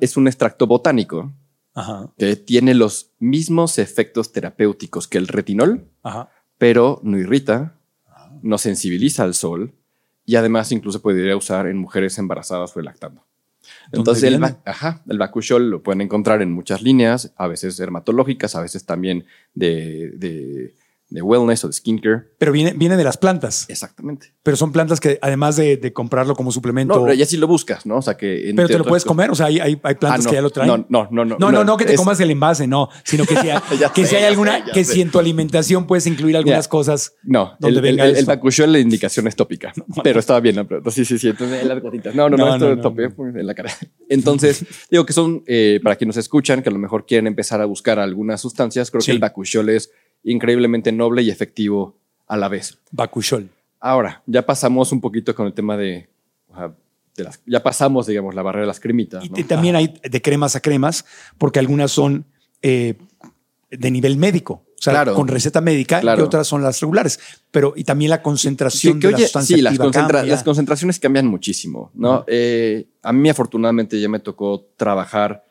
es 0.00 0.16
un 0.16 0.26
extracto 0.28 0.66
botánico 0.66 1.32
Ajá. 1.74 2.10
que 2.18 2.36
tiene 2.36 2.74
los 2.74 3.10
mismos 3.18 3.78
efectos 3.78 4.32
terapéuticos 4.32 5.08
que 5.08 5.18
el 5.18 5.28
retinol, 5.28 5.88
Ajá. 6.02 6.30
pero 6.58 7.00
no 7.02 7.18
irrita, 7.18 7.74
no 8.42 8.58
sensibiliza 8.58 9.24
al 9.24 9.34
sol 9.34 9.72
y 10.24 10.36
además 10.36 10.72
incluso 10.72 11.00
podría 11.02 11.36
usar 11.36 11.66
en 11.66 11.76
mujeres 11.78 12.18
embarazadas 12.18 12.76
o 12.76 12.80
lactando. 12.80 13.24
Entonces 13.92 14.24
el, 14.24 14.42
ajá, 14.64 15.02
el 15.08 15.18
lo 15.70 15.82
pueden 15.82 16.00
encontrar 16.00 16.40
en 16.40 16.52
muchas 16.52 16.82
líneas, 16.82 17.32
a 17.36 17.48
veces 17.48 17.76
dermatológicas, 17.76 18.54
a 18.54 18.60
veces 18.60 18.84
también 18.86 19.24
de, 19.54 20.12
de, 20.16 20.74
de 21.08 21.22
wellness 21.22 21.64
o 21.64 21.68
de 21.68 21.72
skincare. 21.72 22.24
Pero 22.38 22.50
viene, 22.50 22.72
viene 22.72 22.96
de 22.96 23.04
las 23.04 23.16
plantas. 23.16 23.66
Exactamente. 23.68 24.34
Pero 24.42 24.56
son 24.56 24.72
plantas 24.72 24.98
que 24.98 25.18
además 25.22 25.54
de, 25.56 25.76
de 25.76 25.92
comprarlo 25.92 26.34
como 26.34 26.50
suplemento. 26.50 27.06
No, 27.06 27.12
ya 27.12 27.24
sí 27.26 27.36
lo 27.36 27.46
buscas, 27.46 27.86
¿no? 27.86 27.98
O 27.98 28.02
sea 28.02 28.16
que... 28.16 28.52
pero 28.56 28.66
te 28.68 28.78
lo 28.78 28.84
puedes 28.84 29.04
comer. 29.04 29.30
O 29.30 29.34
sea, 29.36 29.46
hay, 29.46 29.60
hay, 29.60 29.78
hay 29.82 29.94
plantas 29.94 30.20
Ah, 30.20 30.24
no, 30.24 30.30
que 30.30 30.34
ya 30.36 30.42
lo 30.42 30.50
traen. 30.50 30.68
No, 30.68 30.78
no, 30.88 31.08
no, 31.10 31.24
no. 31.24 31.36
No, 31.38 31.52
no, 31.52 31.62
no, 31.64 31.76
que 31.76 31.84
te 31.84 31.92
es- 31.94 31.98
comas 32.00 32.18
el 32.20 32.30
envase, 32.32 32.66
no, 32.66 32.88
sino 33.04 33.24
que 33.24 33.36
si, 33.36 33.46
Ya 33.80 33.92
que 33.94 34.02
sé, 34.02 34.08
si 34.10 34.16
hay 34.16 34.24
alguna, 34.24 34.64
sé, 34.66 34.72
que 34.72 34.84
sé. 34.84 34.94
si 34.94 35.00
en 35.02 35.10
tu 35.10 35.18
alimentación 35.20 35.86
puedes 35.86 36.06
incluir 36.08 36.36
algunas 36.36 36.66
cosas. 36.66 37.14
No, 37.22 37.52
donde 37.60 37.78
el, 37.78 37.82
venga 37.82 38.04
el, 38.04 38.16
el 38.16 38.24
bacuchiol 38.24 38.72
la 38.72 38.80
indicación 38.80 39.26
es 39.28 39.36
tópica, 39.36 39.72
pero 40.02 40.18
estaba 40.18 40.40
bien 40.40 40.56
la 40.56 40.64
pregunta. 40.64 40.90
Sí, 40.90 41.04
sí, 41.04 41.18
sí. 41.18 41.28
Entonces, 41.28 41.62
en 41.62 41.68
las 41.68 41.80
gotitas. 41.80 42.14
No, 42.16 42.28
no, 42.28 42.36
no, 42.36 42.46
No, 42.46 42.54
esto 42.54 42.64
no, 42.66 42.70
es 42.72 42.76
no, 42.78 42.82
tope 42.82 43.08
no. 43.08 43.14
pues, 43.14 43.36
en 43.36 43.46
la 43.46 43.54
cara. 43.54 43.70
Entonces, 44.08 44.64
digo 44.90 45.06
que 45.06 45.12
son, 45.12 45.42
eh, 45.46 45.80
para 45.82 45.96
quienes 45.96 46.16
nos 46.16 46.24
escuchan, 46.24 46.62
que 46.62 46.68
a 46.68 46.72
lo 46.72 46.78
mejor 46.78 47.06
quieren 47.06 47.26
empezar 47.26 47.60
a 47.60 47.64
buscar 47.64 47.98
algunas 47.98 48.40
sustancias, 48.40 48.90
creo 48.90 49.00
Sí. 49.00 49.06
que 49.06 49.12
el 49.12 49.18
bacuchiol 49.20 49.68
es 49.68 49.90
increíblemente 50.32 50.92
noble 50.92 51.22
y 51.22 51.30
efectivo 51.30 51.96
a 52.26 52.36
la 52.36 52.48
vez. 52.48 52.78
Bacuchol. 52.90 53.48
Ahora, 53.80 54.22
ya 54.26 54.44
pasamos 54.44 54.92
un 54.92 55.00
poquito 55.00 55.34
con 55.34 55.46
el 55.46 55.52
tema 55.54 55.76
de, 55.76 56.08
las, 57.16 57.40
ya 57.46 57.62
pasamos, 57.62 58.06
digamos, 58.06 58.34
la 58.34 58.42
barrera 58.42 58.62
de 58.62 58.66
las 58.66 58.80
cremitas. 58.80 59.24
Y, 59.24 59.28
¿no? 59.30 59.38
y 59.38 59.44
también 59.44 59.76
hay 59.76 59.94
de 60.02 60.22
cremas 60.22 60.56
a 60.56 60.60
cremas, 60.60 61.04
porque 61.38 61.58
algunas 61.58 61.90
son 61.92 62.26
eh, 62.62 62.94
de 63.70 63.90
nivel 63.90 64.16
médico. 64.16 64.64
O 64.78 64.82
sea, 64.82 64.92
Claro. 64.92 65.14
con 65.14 65.26
receta 65.26 65.62
médica 65.62 66.00
Claro. 66.00 66.20
y 66.22 66.24
otras 66.26 66.46
son 66.46 66.62
las 66.62 66.78
regulares. 66.80 67.18
Pero 67.50 67.72
y 67.76 67.84
también 67.84 68.10
la 68.10 68.20
concentración 68.22 68.94
Sí, 68.94 69.00
que 69.00 69.06
de 69.06 69.12
la 69.12 69.16
oye, 69.16 69.24
sustancia 69.26 69.56
sí, 69.56 69.62
las, 69.62 69.78
concentra- 69.78 70.18
cambia. 70.18 70.34
las 70.34 70.42
concentraciones 70.44 70.98
cambian 71.00 71.26
muchísimo, 71.26 71.90
¿no? 71.94 72.24
Eh, 72.26 72.86
a 73.02 73.12
mí 73.12 73.28
afortunadamente 73.30 73.98
ya 73.98 74.08
me 74.10 74.18
tocó 74.20 74.66
trabajar 74.76 75.45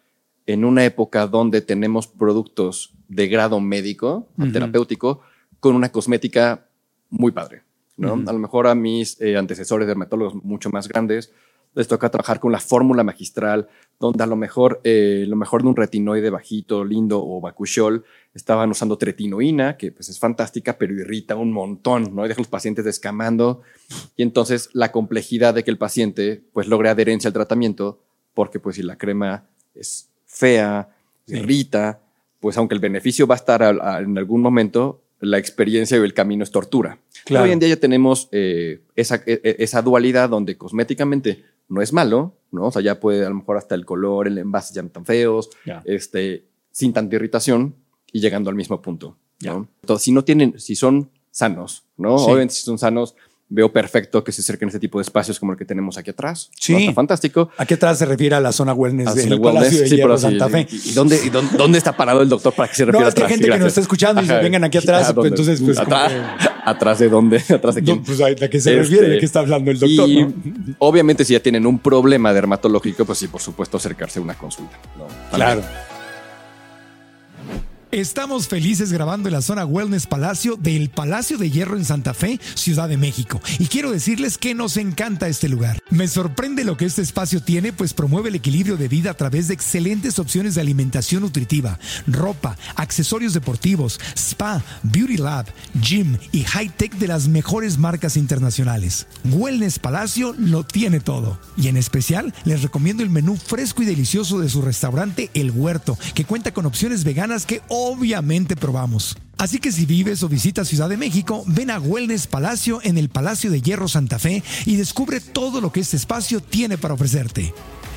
en 0.48 0.66
una 0.66 0.86
época 0.86 1.28
donde 1.28 1.62
tenemos 1.62 2.08
productos 2.08 2.93
de 3.08 3.28
grado 3.28 3.60
médico, 3.60 4.28
Ujú. 4.38 4.52
terapéutico, 4.52 5.22
con 5.60 5.76
una 5.76 5.91
cosmética 5.91 6.68
muy 7.10 7.32
padre, 7.32 7.64
¿no? 7.98 8.14
Ujú. 8.14 8.30
A 8.30 8.34
lo 8.34 8.39
mejor 8.39 8.68
a 8.68 8.76
mis 8.76 9.20
eh, 9.22 9.38
antecesores 9.38 9.88
dermatólogos 9.88 10.36
mucho 10.43 10.70
más 10.70 10.88
grandes 10.88 11.32
les 11.76 11.88
toca 11.88 12.10
trabajar 12.10 12.39
con 12.39 12.52
la 12.52 12.60
fórmula 12.60 13.04
magistral, 13.04 13.68
donde 14.00 14.24
a 14.24 14.28
lo 14.28 14.38
mejor 14.38 14.80
eh, 14.84 15.26
lo 15.28 15.36
mejor 15.36 15.62
de 15.62 15.68
un 15.68 15.76
retinoide 15.76 16.30
bajito, 16.30 16.86
lindo 16.86 17.22
o 17.22 17.41
bacuchiol 17.41 18.06
estaban 18.34 18.72
usando 18.72 18.98
tretinoína, 18.98 19.78
que 19.78 19.91
pues 19.91 20.10
es 20.10 20.18
fantástica, 20.18 20.78
pero 20.78 20.93
irrita 20.93 21.36
un 21.36 21.52
montón, 21.52 22.16
¿no? 22.16 22.26
Y 22.26 22.30
deja 22.30 22.39
a 22.39 22.43
los 22.43 22.48
pacientes 22.48 22.86
descamando. 22.86 23.62
Y 24.16 24.24
entonces 24.24 24.70
la 24.74 24.91
complejidad 24.91 25.54
de 25.54 25.64
que 25.64 25.72
el 25.72 25.78
paciente 25.78 26.43
pues 26.54 26.68
logre 26.68 26.89
adherencia 26.89 27.28
al 27.28 27.34
tratamiento, 27.34 28.02
porque 28.34 28.60
pues 28.60 28.78
si 28.78 28.82
la 28.82 28.98
crema 28.98 29.46
es 29.74 30.10
fea, 30.36 30.90
Sí. 31.28 31.38
irrita, 31.38 32.00
pues 32.40 32.58
aunque 32.58 32.76
el 32.76 32.82
beneficio 32.82 33.26
va 33.26 33.36
a 33.36 33.38
estar 33.38 33.64
a- 33.64 34.00
en 34.02 34.18
algún 34.18 34.42
momento, 34.42 35.02
la 35.22 35.38
experiencia 35.40 35.98
y 35.98 36.02
el 36.02 36.14
camino 36.14 36.44
es 36.44 36.52
tortura. 36.52 37.00
Claro. 37.24 37.46
Hoy 37.46 37.52
en 37.52 37.60
día 37.60 37.70
ya 37.70 37.78
tenemos 37.80 38.28
eh, 38.32 38.82
esa, 38.96 39.16
e- 39.26 39.42
e- 39.44 39.56
esa 39.60 39.82
dualidad 39.82 40.30
donde 40.30 40.56
cosméticamente 40.58 41.44
no 41.70 41.82
es 41.82 41.94
malo, 41.94 42.36
¿no? 42.52 42.66
O 42.68 42.72
sea, 42.72 42.82
ya 42.84 43.00
puede 43.00 43.26
a 43.26 43.30
lo 43.30 43.36
mejor 43.36 43.58
hasta 43.58 43.74
el 43.74 43.86
color, 43.86 44.28
el 44.28 44.38
envase 44.38 44.74
ya 44.76 44.84
no 44.84 44.90
tan 44.90 45.06
feos, 45.06 45.50
este, 45.86 46.46
sin 46.72 46.94
tanta 46.94 47.16
irritación 47.16 47.74
y 48.12 48.20
llegando 48.20 48.50
al 48.52 48.56
mismo 48.56 48.82
punto. 48.82 49.18
¿no? 49.42 49.68
Entonces, 49.82 50.04
si 50.04 50.12
no 50.12 50.24
tienen, 50.24 50.60
si 50.60 50.76
son 50.76 51.10
sanos, 51.32 51.86
¿no? 51.98 52.18
Sí. 52.20 52.26
Obviamente, 52.28 52.54
si 52.54 52.62
son 52.64 52.78
sanos, 52.78 53.16
veo 53.56 53.72
perfecto 53.72 54.22
que 54.24 54.32
se 54.34 54.41
acerquen 54.41 54.68
este 54.68 54.80
tipo 54.80 54.99
de 54.99 55.03
espacios 55.03 55.39
como 55.39 55.53
el 55.53 55.58
que 55.58 55.64
tenemos 55.66 55.97
aquí 55.97 56.10
atrás. 56.12 56.51
Sí. 56.60 56.74
¿no? 56.74 56.80
Está 56.80 56.93
fantástico. 56.93 57.49
Aquí 57.58 57.74
atrás 57.74 57.97
se 57.97 58.06
refiere 58.06 58.36
a 58.36 58.41
la 58.41 58.51
zona 58.51 58.74
wellness 58.74 59.16
del 59.16 59.39
Palacio 59.39 59.80
de 59.80 59.88
sí, 59.88 59.95
Hierro 59.95 60.18
Santa 60.18 60.49
Fe. 60.49 60.68
¿Y, 60.70 60.89
y 60.89 60.93
dónde, 60.93 61.20
y 61.24 61.30
dónde, 61.30 61.58
dónde 61.58 61.78
está 61.78 61.95
parado 61.95 62.22
el 62.22 62.28
doctor 62.30 62.53
para 62.53 62.68
que 62.70 62.76
se 62.76 62.86
No, 62.86 62.91
refiera 62.91 63.10
es 63.10 63.16
que 63.16 63.24
hay 63.24 63.30
gente 63.30 63.49
que 63.49 63.58
nos 63.58 63.68
está 63.70 63.82
escuchando 63.82 64.22
y 64.22 64.26
Ajá. 64.26 64.39
vengan 64.39 64.64
aquí 64.66 64.78
atrás, 64.78 65.14
pues, 65.14 65.28
entonces, 65.28 65.62
pues, 65.62 65.80
como 65.80 65.95
atrás, 65.95 66.14
atrás 66.66 66.99
de 66.99 67.10
dónde, 67.10 67.38
atrás 67.49 67.76
de 67.76 67.84
quién. 67.84 67.97
No, 67.97 68.03
pues 68.03 68.22
a 68.22 68.36
qué 68.36 68.60
se 68.60 68.72
Este, 68.72 68.76
refiere, 68.76 69.10
de 69.10 69.20
qué 69.20 69.26
está 69.26 69.39
hablando 69.39 69.72
el 69.72 69.80
doctor. 69.80 70.10
Y 70.10 70.24
¿no? 70.24 70.34
obviamente 70.80 71.24
si 71.24 71.34
ya 71.34 71.39
tienen 71.39 71.66
un 71.66 71.80
problema 71.80 72.34
dermatológico, 72.34 73.06
pues 73.06 73.18
sí, 73.20 73.28
por 73.28 73.41
supuesto 73.41 73.78
acercarse 73.78 74.20
a 74.20 74.22
una 74.22 74.34
consulta. 74.34 74.78
¿no? 74.97 75.08
Claro. 75.36 75.62
Estamos 77.96 78.50
felices 78.50 78.91
grabando 78.91 79.30
en 79.30 79.34
la 79.34 79.41
zona 79.41 79.64
Wellness 79.64 80.06
Palacio 80.06 80.58
del 80.58 80.89
Palacio 80.89 81.38
de 81.38 81.50
Hierro 81.50 81.78
en 81.78 81.86
Santa 81.86 82.14
Fe, 82.14 82.41
Ciudad 82.54 82.89
de 82.89 82.98
México. 82.98 83.39
Y 83.58 83.68
quiero 83.68 83.89
decirles 83.89 84.38
que 84.38 84.54
nos 84.54 84.76
encanta 84.76 85.30
este 85.30 85.48
lugar. 85.48 85.82
Me 85.91 86.10
sorprende 86.10 86.66
lo 86.66 86.76
que 86.76 86.84
este 86.84 87.02
espacio 87.02 87.41
tiene, 87.41 87.72
pues 87.72 87.93
promueve 87.93 88.28
el 88.28 88.36
equilibrio 88.36 88.76
de 88.76 88.89
vida 88.89 89.12
a 89.12 89.14
través 89.14 89.48
de 89.48 89.54
excelentes 89.54 90.20
opciones 90.20 90.56
de 90.56 90.62
alimentación 90.62 91.22
nutritiva, 91.22 91.80
ropa, 92.06 92.58
accesorios 92.76 93.34
deportivos, 93.34 93.98
spa, 94.14 94.62
beauty 94.84 95.16
lab, 95.16 95.46
gym 95.82 96.18
y 96.34 96.43
high-tech 96.43 96.96
de 96.96 97.08
las 97.08 97.30
mejores 97.30 97.78
marcas 97.78 98.18
internacionales. 98.18 99.08
Wellness 99.24 99.80
Palacio 99.80 100.36
lo 100.38 100.66
tiene 100.66 101.00
todo. 101.00 101.39
Y 101.56 101.70
en 101.70 101.78
especial 101.78 102.34
les 102.43 102.62
recomiendo 102.62 103.04
el 103.04 103.10
menú 103.10 103.38
fresco 103.38 103.84
y 103.84 103.86
delicioso 103.86 104.38
de 104.41 104.50
su 104.50 104.62
restaurante 104.62 105.32
El 105.34 105.52
Huerto, 105.52 105.98
que 106.14 106.26
cuenta 106.26 106.54
con 106.54 106.66
opciones 106.66 107.06
veganas 107.06 107.46
que 107.46 107.62
obviamente 107.86 108.56
probamos. 108.56 109.16
Así 109.38 109.60
que 109.60 109.72
si 109.72 109.86
vives 109.86 110.24
o 110.24 110.30
visitas 110.30 110.68
Ciudad 110.68 110.90
de 110.90 110.98
México, 110.98 111.44
ven 111.46 111.70
a 111.70 111.80
Wellness 111.80 112.26
Palacio 112.26 112.80
en 112.84 112.98
el 112.98 113.10
Palacio 113.10 113.52
de 113.52 113.62
Hierro 113.62 113.88
Santa 113.88 114.18
Fe 114.18 114.44
y 114.66 114.76
descubre 114.76 115.20
todo 115.20 115.62
lo 115.62 115.72
que 115.72 115.82
este 115.82 115.98
espacio 115.98 116.40
tiene 116.40 116.78
para 116.78 116.96
ofrecerte. 116.96 117.54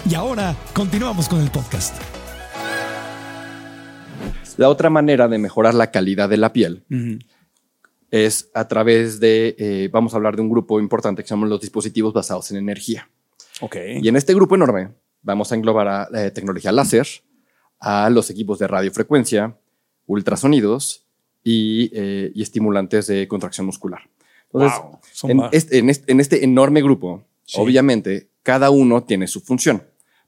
Y 0.09 0.15
ahora 0.15 0.55
continuamos 0.75 1.29
con 1.29 1.41
el 1.41 1.51
podcast. 1.51 1.97
La 4.59 4.69
otra 4.69 4.91
manera 4.91 5.27
de 5.29 5.39
mejorar 5.39 5.73
la 5.75 5.91
calidad 5.91 6.29
de 6.29 6.37
la 6.37 6.53
piel 6.53 6.85
es 8.11 8.51
a 8.55 8.69
través 8.69 9.21
de, 9.21 9.55
eh, 9.59 9.89
vamos 9.93 10.13
a 10.13 10.17
hablar 10.17 10.37
de 10.37 10.43
un 10.43 10.51
grupo 10.51 10.81
importante 10.81 11.23
que 11.23 11.29
se 11.29 11.35
llaman 11.35 11.49
los 11.49 11.61
dispositivos 11.61 12.13
basados 12.13 12.51
en 12.51 12.59
energía. 12.59 13.09
Ok. 13.61 13.77
Y 14.03 14.09
en 14.09 14.17
este 14.17 14.35
grupo 14.35 14.55
enorme 14.55 14.91
vamos 15.23 15.51
a 15.51 15.55
englobar 15.55 15.89
a 15.89 16.09
eh, 16.13 16.31
tecnología 16.31 16.73
láser, 16.73 17.07
a 17.81 18.11
los 18.11 18.29
equipos 18.31 18.59
de 18.59 18.67
radiofrecuencia, 18.67 19.57
ultrasonidos 20.09 21.05
y, 21.45 21.91
eh, 21.95 22.33
y 22.35 22.43
estimulantes 22.43 23.07
de 23.07 23.29
contracción 23.29 23.65
muscular. 23.67 24.01
Entonces, 24.53 24.81
Wow, 24.81 25.31
en, 25.31 25.41
este, 25.53 25.79
en 25.79 25.91
este- 25.91 26.11
en 26.13 26.21
este 26.21 26.45
enorme 26.45 26.83
grupo, 26.83 27.23
Sí. 27.45 27.59
obviamente, 27.61 28.29
cada 28.43 28.71
uno 28.71 29.05
tiene 29.05 29.27
su 29.29 29.41
función. 29.41 29.83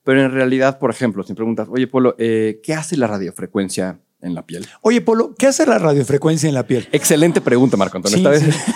Pero 0.05 0.22
en 0.22 0.31
realidad, 0.31 0.78
por 0.78 0.91
ejemplo, 0.91 1.22
si 1.24 1.33
me 1.33 1.37
preguntas, 1.37 1.68
oye, 1.70 1.87
Polo, 1.87 2.14
eh, 2.18 2.61
¿qué 2.62 2.74
hace 2.74 2.97
la 2.97 3.07
radiofrecuencia 3.07 3.99
en 4.22 4.35
la 4.35 4.47
piel? 4.47 4.66
Oye, 4.83 5.01
Polo, 5.01 5.35
¿qué 5.39 5.47
hace 5.47 5.66
la 5.66 5.78
radiofrecuencia 5.78 6.49
en 6.49 6.55
la 6.55 6.66
piel? 6.66 6.89
Excelente 6.93 7.41
pregunta, 7.41 7.76
Marco 7.76 7.97
Antonio. 7.99 8.16
Sí, 8.18 8.24
Esta 8.26 8.31
vez- 8.31 8.55
sí. 8.55 8.72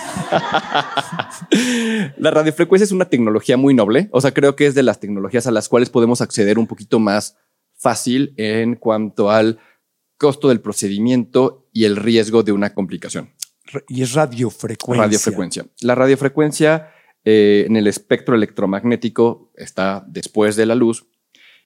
la 2.17 2.31
radiofrecuencia 2.31 2.83
es 2.85 2.91
una 2.91 3.05
tecnología 3.05 3.57
muy 3.57 3.73
noble. 3.73 4.07
O 4.11 4.21
sea, 4.21 4.33
creo 4.33 4.55
que 4.55 4.67
es 4.67 4.75
de 4.75 4.83
las 4.83 4.99
tecnologías 4.99 5.47
a 5.47 5.51
las 5.51 5.69
cuales 5.69 5.89
podemos 5.89 6.21
acceder 6.21 6.59
un 6.59 6.67
poquito 6.67 6.99
más 6.99 7.37
fácil 7.75 8.33
en 8.37 8.75
cuanto 8.75 9.29
al 9.31 9.59
costo 10.17 10.49
del 10.49 10.61
procedimiento 10.61 11.67
y 11.71 11.85
el 11.85 11.95
riesgo 11.95 12.43
de 12.43 12.51
una 12.51 12.73
complicación. 12.73 13.33
Y 13.87 14.03
es 14.03 14.13
radiofrecuencia. 14.13 15.03
Radiofrecuencia. 15.03 15.65
La 15.81 15.95
radiofrecuencia 15.95 16.91
eh, 17.27 17.65
en 17.67 17.75
el 17.75 17.87
espectro 17.87 18.35
electromagnético, 18.35 19.51
está 19.55 20.05
después 20.07 20.55
de 20.55 20.67
la 20.67 20.75
luz, 20.75 21.07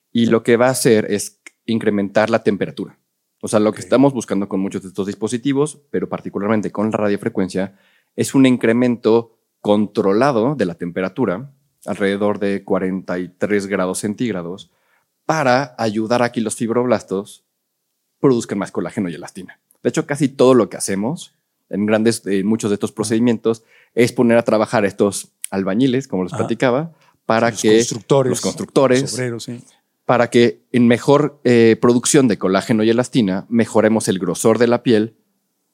y 0.10 0.28
lo 0.28 0.42
que 0.42 0.56
va 0.56 0.68
a 0.68 0.72
hacer 0.72 1.12
es 1.12 1.42
incrementar 1.66 2.30
la 2.30 2.44
temperatura. 2.44 2.98
O 3.42 3.50
sea, 3.50 3.60
lo 3.60 3.74
que 3.74 3.82
estamos 3.82 4.14
buscando 4.14 4.48
con 4.48 4.62
muchos 4.62 4.84
de 4.84 4.88
estos 4.88 5.08
dispositivos, 5.08 5.82
pero 5.92 6.08
particularmente 6.08 6.72
con 6.72 6.92
la 6.92 6.98
radiofrecuencia, 6.98 7.78
es 8.16 8.34
un 8.36 8.46
incremento 8.46 9.38
controlado 9.60 10.56
de 10.56 10.66
la 10.66 10.76
temperatura, 10.76 11.52
alrededor 11.86 12.40
de 12.40 12.64
43 12.64 13.68
grados 13.68 14.00
centígrados, 14.00 14.72
para 15.26 15.76
ayudar 15.78 16.24
a 16.24 16.32
que 16.32 16.40
los 16.40 16.56
fibroblastos 16.56 17.46
produzcan 18.20 18.58
más 18.58 18.72
colágeno 18.72 19.10
y 19.10 19.16
elastina. 19.16 19.60
De 19.84 19.90
hecho, 19.90 20.06
casi 20.06 20.28
todo 20.28 20.54
lo 20.54 20.70
que 20.70 20.78
hacemos 20.78 21.34
en 21.70 21.86
grandes, 21.86 22.26
en 22.26 22.46
muchos 22.46 22.70
de 22.70 22.76
estos 22.76 22.92
procedimientos 22.92 23.64
es 23.94 24.12
poner 24.12 24.38
a 24.38 24.44
trabajar 24.44 24.86
estos 24.86 25.32
albañiles, 25.52 26.08
como 26.08 26.24
les 26.24 26.34
platicaba, 26.34 26.94
para 27.26 27.52
Los 27.52 27.62
que 27.62 27.78
constructores, 27.78 28.30
los 28.32 28.42
constructores, 28.42 29.02
los 29.02 29.14
obreros, 29.14 29.44
sí. 29.44 29.62
para 30.06 30.30
que 30.30 30.64
en 30.72 30.88
mejor 30.88 31.40
eh, 31.44 31.78
producción 31.80 32.28
de 32.28 32.38
colágeno 32.38 32.84
y 32.84 32.90
elastina 32.90 33.46
mejoremos 33.50 34.08
el 34.08 34.20
grosor 34.20 34.58
de 34.58 34.68
la 34.68 34.84
piel 34.84 35.16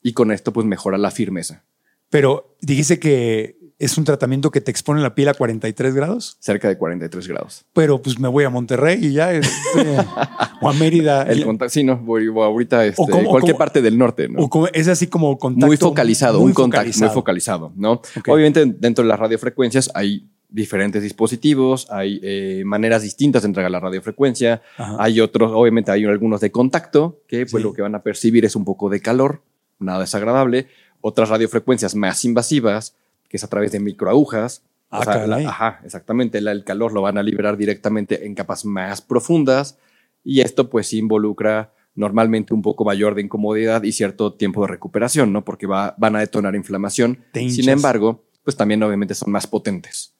y 0.02 0.12
con 0.12 0.32
esto 0.32 0.52
pues 0.52 0.66
mejora 0.66 0.98
la 0.98 1.10
firmeza. 1.10 1.64
Pero 2.10 2.56
dijiste 2.60 3.00
que 3.00 3.56
es 3.78 3.98
un 3.98 4.04
tratamiento 4.04 4.50
que 4.50 4.60
te 4.62 4.70
expone 4.70 5.02
la 5.02 5.14
piel 5.14 5.28
a 5.28 5.34
43 5.34 5.94
grados, 5.94 6.36
Cerca 6.40 6.66
de 6.68 6.78
43 6.78 7.28
grados. 7.28 7.64
pero 7.74 8.00
pues 8.00 8.18
me 8.18 8.26
voy 8.28 8.44
a 8.44 8.50
Monterrey 8.50 8.98
y 9.04 9.12
ya, 9.12 9.32
este, 9.34 9.48
o 10.62 10.68
a 10.70 10.72
Mérida. 10.72 11.24
El 11.24 11.44
contacto, 11.44 11.72
sí, 11.74 11.84
no, 11.84 11.98
voy, 11.98 12.28
voy 12.28 12.44
ahorita 12.44 12.86
este, 12.86 13.02
O 13.02 13.06
como- 13.06 13.28
o 13.28 13.30
cualquier 13.32 13.52
como- 13.54 13.58
parte 13.58 13.82
del 13.82 13.98
norte, 13.98 14.28
¿no? 14.28 14.40
o 14.44 14.48
como- 14.48 14.66
es 14.68 14.88
así 14.88 15.06
como 15.08 15.36
contacto. 15.38 15.66
muy 15.66 15.76
focalizado, 15.76 16.40
muy 16.40 16.48
un 16.48 16.54
contacto 16.54 16.98
muy 16.98 17.08
focalizado, 17.10 17.72
¿no? 17.76 18.00
Obviamente 18.28 18.64
dentro 18.66 19.02
de 19.04 19.08
las 19.08 19.18
radiofrecuencias 19.20 19.90
hay 19.94 20.26
diferentes 20.48 21.02
dispositivos, 21.02 21.86
hay 21.90 22.20
eh, 22.22 22.62
maneras 22.64 23.02
distintas 23.02 23.42
de 23.42 23.48
entregar 23.48 23.70
la 23.70 23.80
radiofrecuencia, 23.80 24.62
Ajá. 24.78 24.96
hay 25.00 25.20
otros, 25.20 25.50
obviamente 25.52 25.90
hay 25.90 26.04
algunos 26.04 26.40
de 26.40 26.50
contacto, 26.50 27.20
que 27.26 27.40
pues 27.46 27.60
Sí. 27.60 27.68
lo 27.68 27.74
que 27.74 27.82
van 27.82 27.94
a 27.94 28.02
percibir 28.02 28.44
es 28.46 28.56
un 28.56 28.64
poco 28.64 28.88
de 28.88 29.00
calor, 29.02 29.42
nada 29.80 30.00
desagradable, 30.00 30.68
otras 31.02 31.28
radiofrecuencias 31.28 31.94
más 31.94 32.24
invasivas, 32.24 32.94
que 33.36 33.38
es 33.38 33.44
a 33.44 33.48
través 33.48 33.70
de 33.72 33.80
microagujas. 33.80 34.62
Ah, 34.90 35.00
O 35.00 35.04
sea, 35.04 35.14
la- 35.26 35.36
caray. 35.36 35.44
ajá, 35.44 35.80
exactamente, 35.84 36.40
la- 36.40 36.52
el 36.52 36.64
calor 36.64 36.92
lo 36.94 37.02
van 37.02 37.18
a 37.18 37.22
liberar 37.22 37.56
directamente 37.58 38.24
en 38.26 38.34
capas 38.34 38.64
más 38.64 39.02
profundas 39.02 39.76
y 40.24 40.40
esto 40.40 40.70
pues 40.70 40.92
involucra 40.94 41.72
normalmente 41.94 42.54
un 42.54 42.62
poco 42.62 42.84
mayor 42.84 43.14
de 43.14 43.22
incomodidad 43.22 43.82
y 43.82 43.92
cierto 43.92 44.32
tiempo 44.34 44.62
de 44.62 44.68
recuperación, 44.68 45.32
¿no? 45.32 45.44
Porque 45.44 45.66
va- 45.66 45.94
van 45.98 46.16
a 46.16 46.20
detonar 46.20 46.54
inflamación. 46.54 47.18
Sin 47.32 47.68
embargo, 47.68 48.24
pues 48.44 48.56
también 48.56 48.82
obviamente 48.82 49.14
son 49.14 49.30
más 49.32 49.46
potentes. 49.46 50.14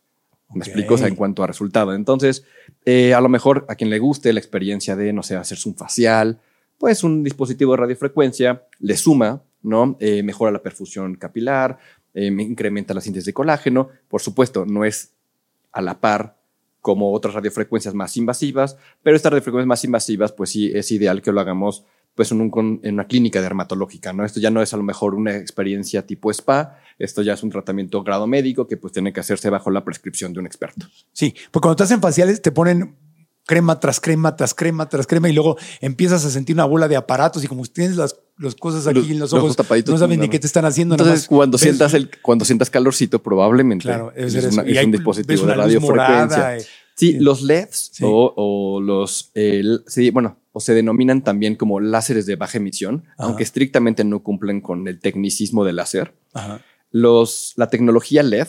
¿Me 0.55 0.61
Ok. 0.61 0.67
explico? 0.69 0.95
O 0.95 0.99
sea, 0.99 1.09
en 1.09 1.17
cuanto 1.17 1.43
a 1.43 1.47
resultado. 1.47 1.95
Entonces, 1.95 2.45
eh, 2.85 3.15
a 3.15 3.21
lo 3.21 3.29
mejor 3.29 3.65
a 3.69 3.75
quien 3.77 3.91
le 3.91 3.99
guste 3.99 4.33
la 4.33 4.41
experiencia 4.41 4.95
de, 4.97 5.13
no 5.13 5.23
sé, 5.23 5.37
hacerse 5.37 5.69
un 5.69 5.75
facial, 5.77 6.39
pues 6.79 7.03
un 7.05 7.23
dispositivo 7.25 7.73
de 7.73 7.79
radiofrecuencia 7.79 8.63
le 8.81 8.97
suma, 8.97 9.43
¿no? 9.63 9.97
Eh, 10.01 10.23
mejora 10.23 10.53
la 10.53 10.63
perfusión 10.63 11.17
capilar, 11.17 11.79
eh, 12.17 12.27
incrementa 12.27 12.95
la 12.95 13.03
síntesis 13.03 13.27
de 13.27 13.35
colágeno. 13.35 13.91
Por 14.09 14.23
supuesto, 14.23 14.65
no 14.65 14.87
es 14.87 15.13
a 15.71 15.83
la 15.83 16.01
par 16.01 16.37
como 16.81 17.13
otras 17.13 17.35
radiofrecuencias 17.35 17.95
más 17.95 18.17
invasivas, 18.17 18.79
pero 19.03 19.17
estas 19.17 19.33
radiofrecuencias 19.33 19.69
más 19.69 19.85
invasivas, 19.85 20.33
pues 20.33 20.51
sí 20.51 20.73
es 20.75 20.91
ideal 20.93 21.21
que 21.21 21.31
lo 21.31 21.41
hagamos 21.41 21.85
pues 22.15 22.33
en, 22.33 22.41
una 22.41 23.07
clínica 23.07 23.43
dermatológica, 23.43 24.15
¿no? 24.15 24.25
Esto 24.25 24.41
ya 24.41 24.51
no 24.51 24.63
es 24.63 24.73
a 24.73 24.79
lo 24.79 24.83
mejor 24.83 25.15
una 25.15 25.37
experiencia 25.37 26.07
tipo 26.07 26.31
spa, 26.31 26.81
esto 26.99 27.21
ya 27.21 27.35
es 27.35 27.43
un 27.43 27.51
tratamiento 27.51 28.03
grado 28.03 28.27
médico 28.27 28.67
que 28.67 28.79
pues 28.79 28.95
tiene 28.95 29.13
que 29.13 29.21
hacerse 29.21 29.51
bajo 29.51 29.71
la 29.71 29.85
prescripción 29.85 30.33
de 30.33 30.41
un 30.41 30.47
experto. 30.47 30.87
Sí, 31.13 31.35
porque 31.51 31.65
cuando 31.65 31.77
te 31.77 31.83
hacen 31.83 32.01
faciales 32.01 32.41
te 32.41 32.51
ponen 32.51 32.97
crema 33.47 33.79
tras 33.81 34.01
crema 34.01 34.35
tras 34.37 34.53
crema 34.55 34.89
tras 34.89 35.07
crema 35.07 35.29
y 35.29 35.33
luego 35.33 35.57
empiezas 35.81 36.25
a 36.25 36.31
sentir 36.31 36.57
una 36.57 36.65
bola 36.65 36.89
de 36.89 36.97
aparatos 36.97 37.45
y 37.45 37.47
como 37.47 37.65
tienes 37.67 37.97
las, 37.97 38.17
las 38.39 38.55
cosas 38.57 38.87
aquí 38.87 38.99
Los- 38.99 39.11
en 39.11 39.19
los 39.21 39.33
los 39.33 39.41
ojos, 39.43 39.57
tapaditos, 39.57 39.93
no 39.93 39.99
saben 39.99 40.19
ni 40.21 40.29
qué 40.29 40.39
te 40.39 40.47
están 40.47 40.65
haciendo. 40.65 40.97
nada 40.97 41.05
Entonces, 41.11 41.31
más 41.31 41.37
cuando 41.39 41.55
ves- 41.57 41.63
sientas, 41.63 41.95
el, 41.95 42.11
cuando 42.23 42.45
sientas 42.45 42.69
calorcito, 42.71 43.23
probablemente 43.23 43.85
Claro, 43.85 44.13
es, 44.17 44.35
una- 44.35 44.63
es 44.65 44.85
un 44.85 44.91
dispositivo 44.93 45.39
de 45.39 45.45
una 45.45 45.55
radiofrecuencia. 45.55 46.57
eh. 46.57 46.61
Sí, 46.99 47.13
Sí. 47.13 47.19
los 47.21 47.43
LEDs 47.43 47.91
Sí. 47.93 48.05
o, 48.07 48.33
o 48.37 48.81
los, 48.81 49.31
eh, 49.35 49.63
sí, 49.87 50.09
bueno, 50.11 50.39
o 50.53 50.61
se 50.61 50.73
denominan 50.73 51.23
también 51.23 51.55
como 51.55 51.79
láseres 51.79 52.25
de 52.25 52.37
baja 52.37 52.57
emisión, 52.57 53.05
Ajá. 53.19 53.25
aunque 53.29 53.43
estrictamente 53.43 54.03
no 54.03 54.23
cumplen 54.23 54.63
con 54.63 54.89
el 54.89 54.99
tecnicismo 54.99 55.65
del 55.67 55.77
láser. 55.77 56.15
Ajá, 56.33 56.63
Los, 56.91 57.53
la 57.57 57.69
tecnología 57.69 58.23
LED 58.23 58.49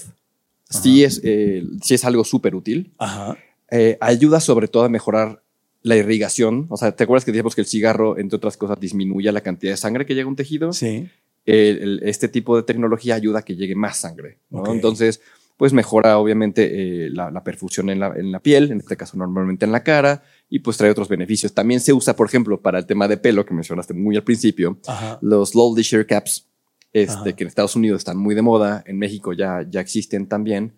sí 0.69 1.03
es, 1.03 1.19
eh, 1.25 1.65
sí 1.83 1.93
es 1.95 2.05
algo 2.05 2.23
súper 2.23 2.55
útil. 2.55 2.93
ajá. 2.97 3.37
Eh, 3.71 3.97
ayuda 4.01 4.39
sobre 4.39 4.67
todo 4.67 4.83
a 4.83 4.89
mejorar 4.89 5.41
la 5.83 5.95
irrigación. 5.95 6.65
O 6.69 6.77
sea, 6.77 6.95
¿te 6.95 7.03
acuerdas 7.03 7.25
que 7.25 7.31
dijimos 7.31 7.55
que 7.55 7.61
el 7.61 7.67
cigarro, 7.67 8.17
entre 8.17 8.37
otras 8.37 8.57
cosas, 8.57 8.79
disminuye 8.79 9.31
la 9.31 9.41
cantidad 9.41 9.73
de 9.73 9.77
sangre 9.77 10.05
que 10.05 10.15
llega 10.15 10.25
a 10.25 10.29
un 10.29 10.35
tejido? 10.35 10.73
Sí. 10.73 11.09
el- 11.45 11.77
el- 11.81 11.99
este 12.03 12.27
tipo 12.27 12.57
de 12.57 12.63
tecnología 12.63 13.15
ayuda 13.15 13.39
a 13.39 13.41
que 13.41 13.55
llegue 13.55 13.73
más 13.73 13.95
sangre. 13.99 14.37
¿no? 14.49 14.69
Entonces, 14.73 15.21
pues 15.55 15.71
mejora 15.71 16.17
obviamente 16.17 17.05
eh, 17.05 17.09
la, 17.09 17.31
la 17.31 17.41
perfusión 17.41 17.89
en 17.89 18.01
la, 18.01 18.07
en 18.17 18.33
la 18.33 18.41
piel, 18.41 18.69
en 18.69 18.79
este 18.79 18.97
caso 18.97 19.15
normalmente 19.17 19.63
en 19.63 19.71
la 19.71 19.81
cara, 19.81 20.23
y 20.49 20.59
pues 20.59 20.75
trae 20.75 20.91
otros 20.91 21.07
beneficios. 21.07 21.53
También 21.53 21.79
se 21.79 21.93
usa, 21.93 22.17
por 22.17 22.27
ejemplo, 22.27 22.59
para 22.61 22.79
el 22.79 22.85
tema 22.85 23.07
de 23.07 23.15
pelo 23.15 23.45
que 23.45 23.53
mencionaste 23.53 23.93
muy 23.93 24.17
al 24.17 24.23
principio, 24.25 24.77
Ajá. 24.87 25.19
los 25.21 25.55
Lowly 25.55 25.83
Shear 25.83 26.05
Caps, 26.05 26.45
este, 26.91 27.33
que 27.33 27.45
en 27.45 27.47
Estados 27.47 27.77
Unidos 27.77 27.99
están 27.99 28.17
muy 28.17 28.35
de 28.35 28.41
moda, 28.41 28.83
en 28.85 28.97
México 28.99 29.31
ya, 29.31 29.65
ya 29.69 29.79
existen 29.79 30.27
también. 30.27 30.73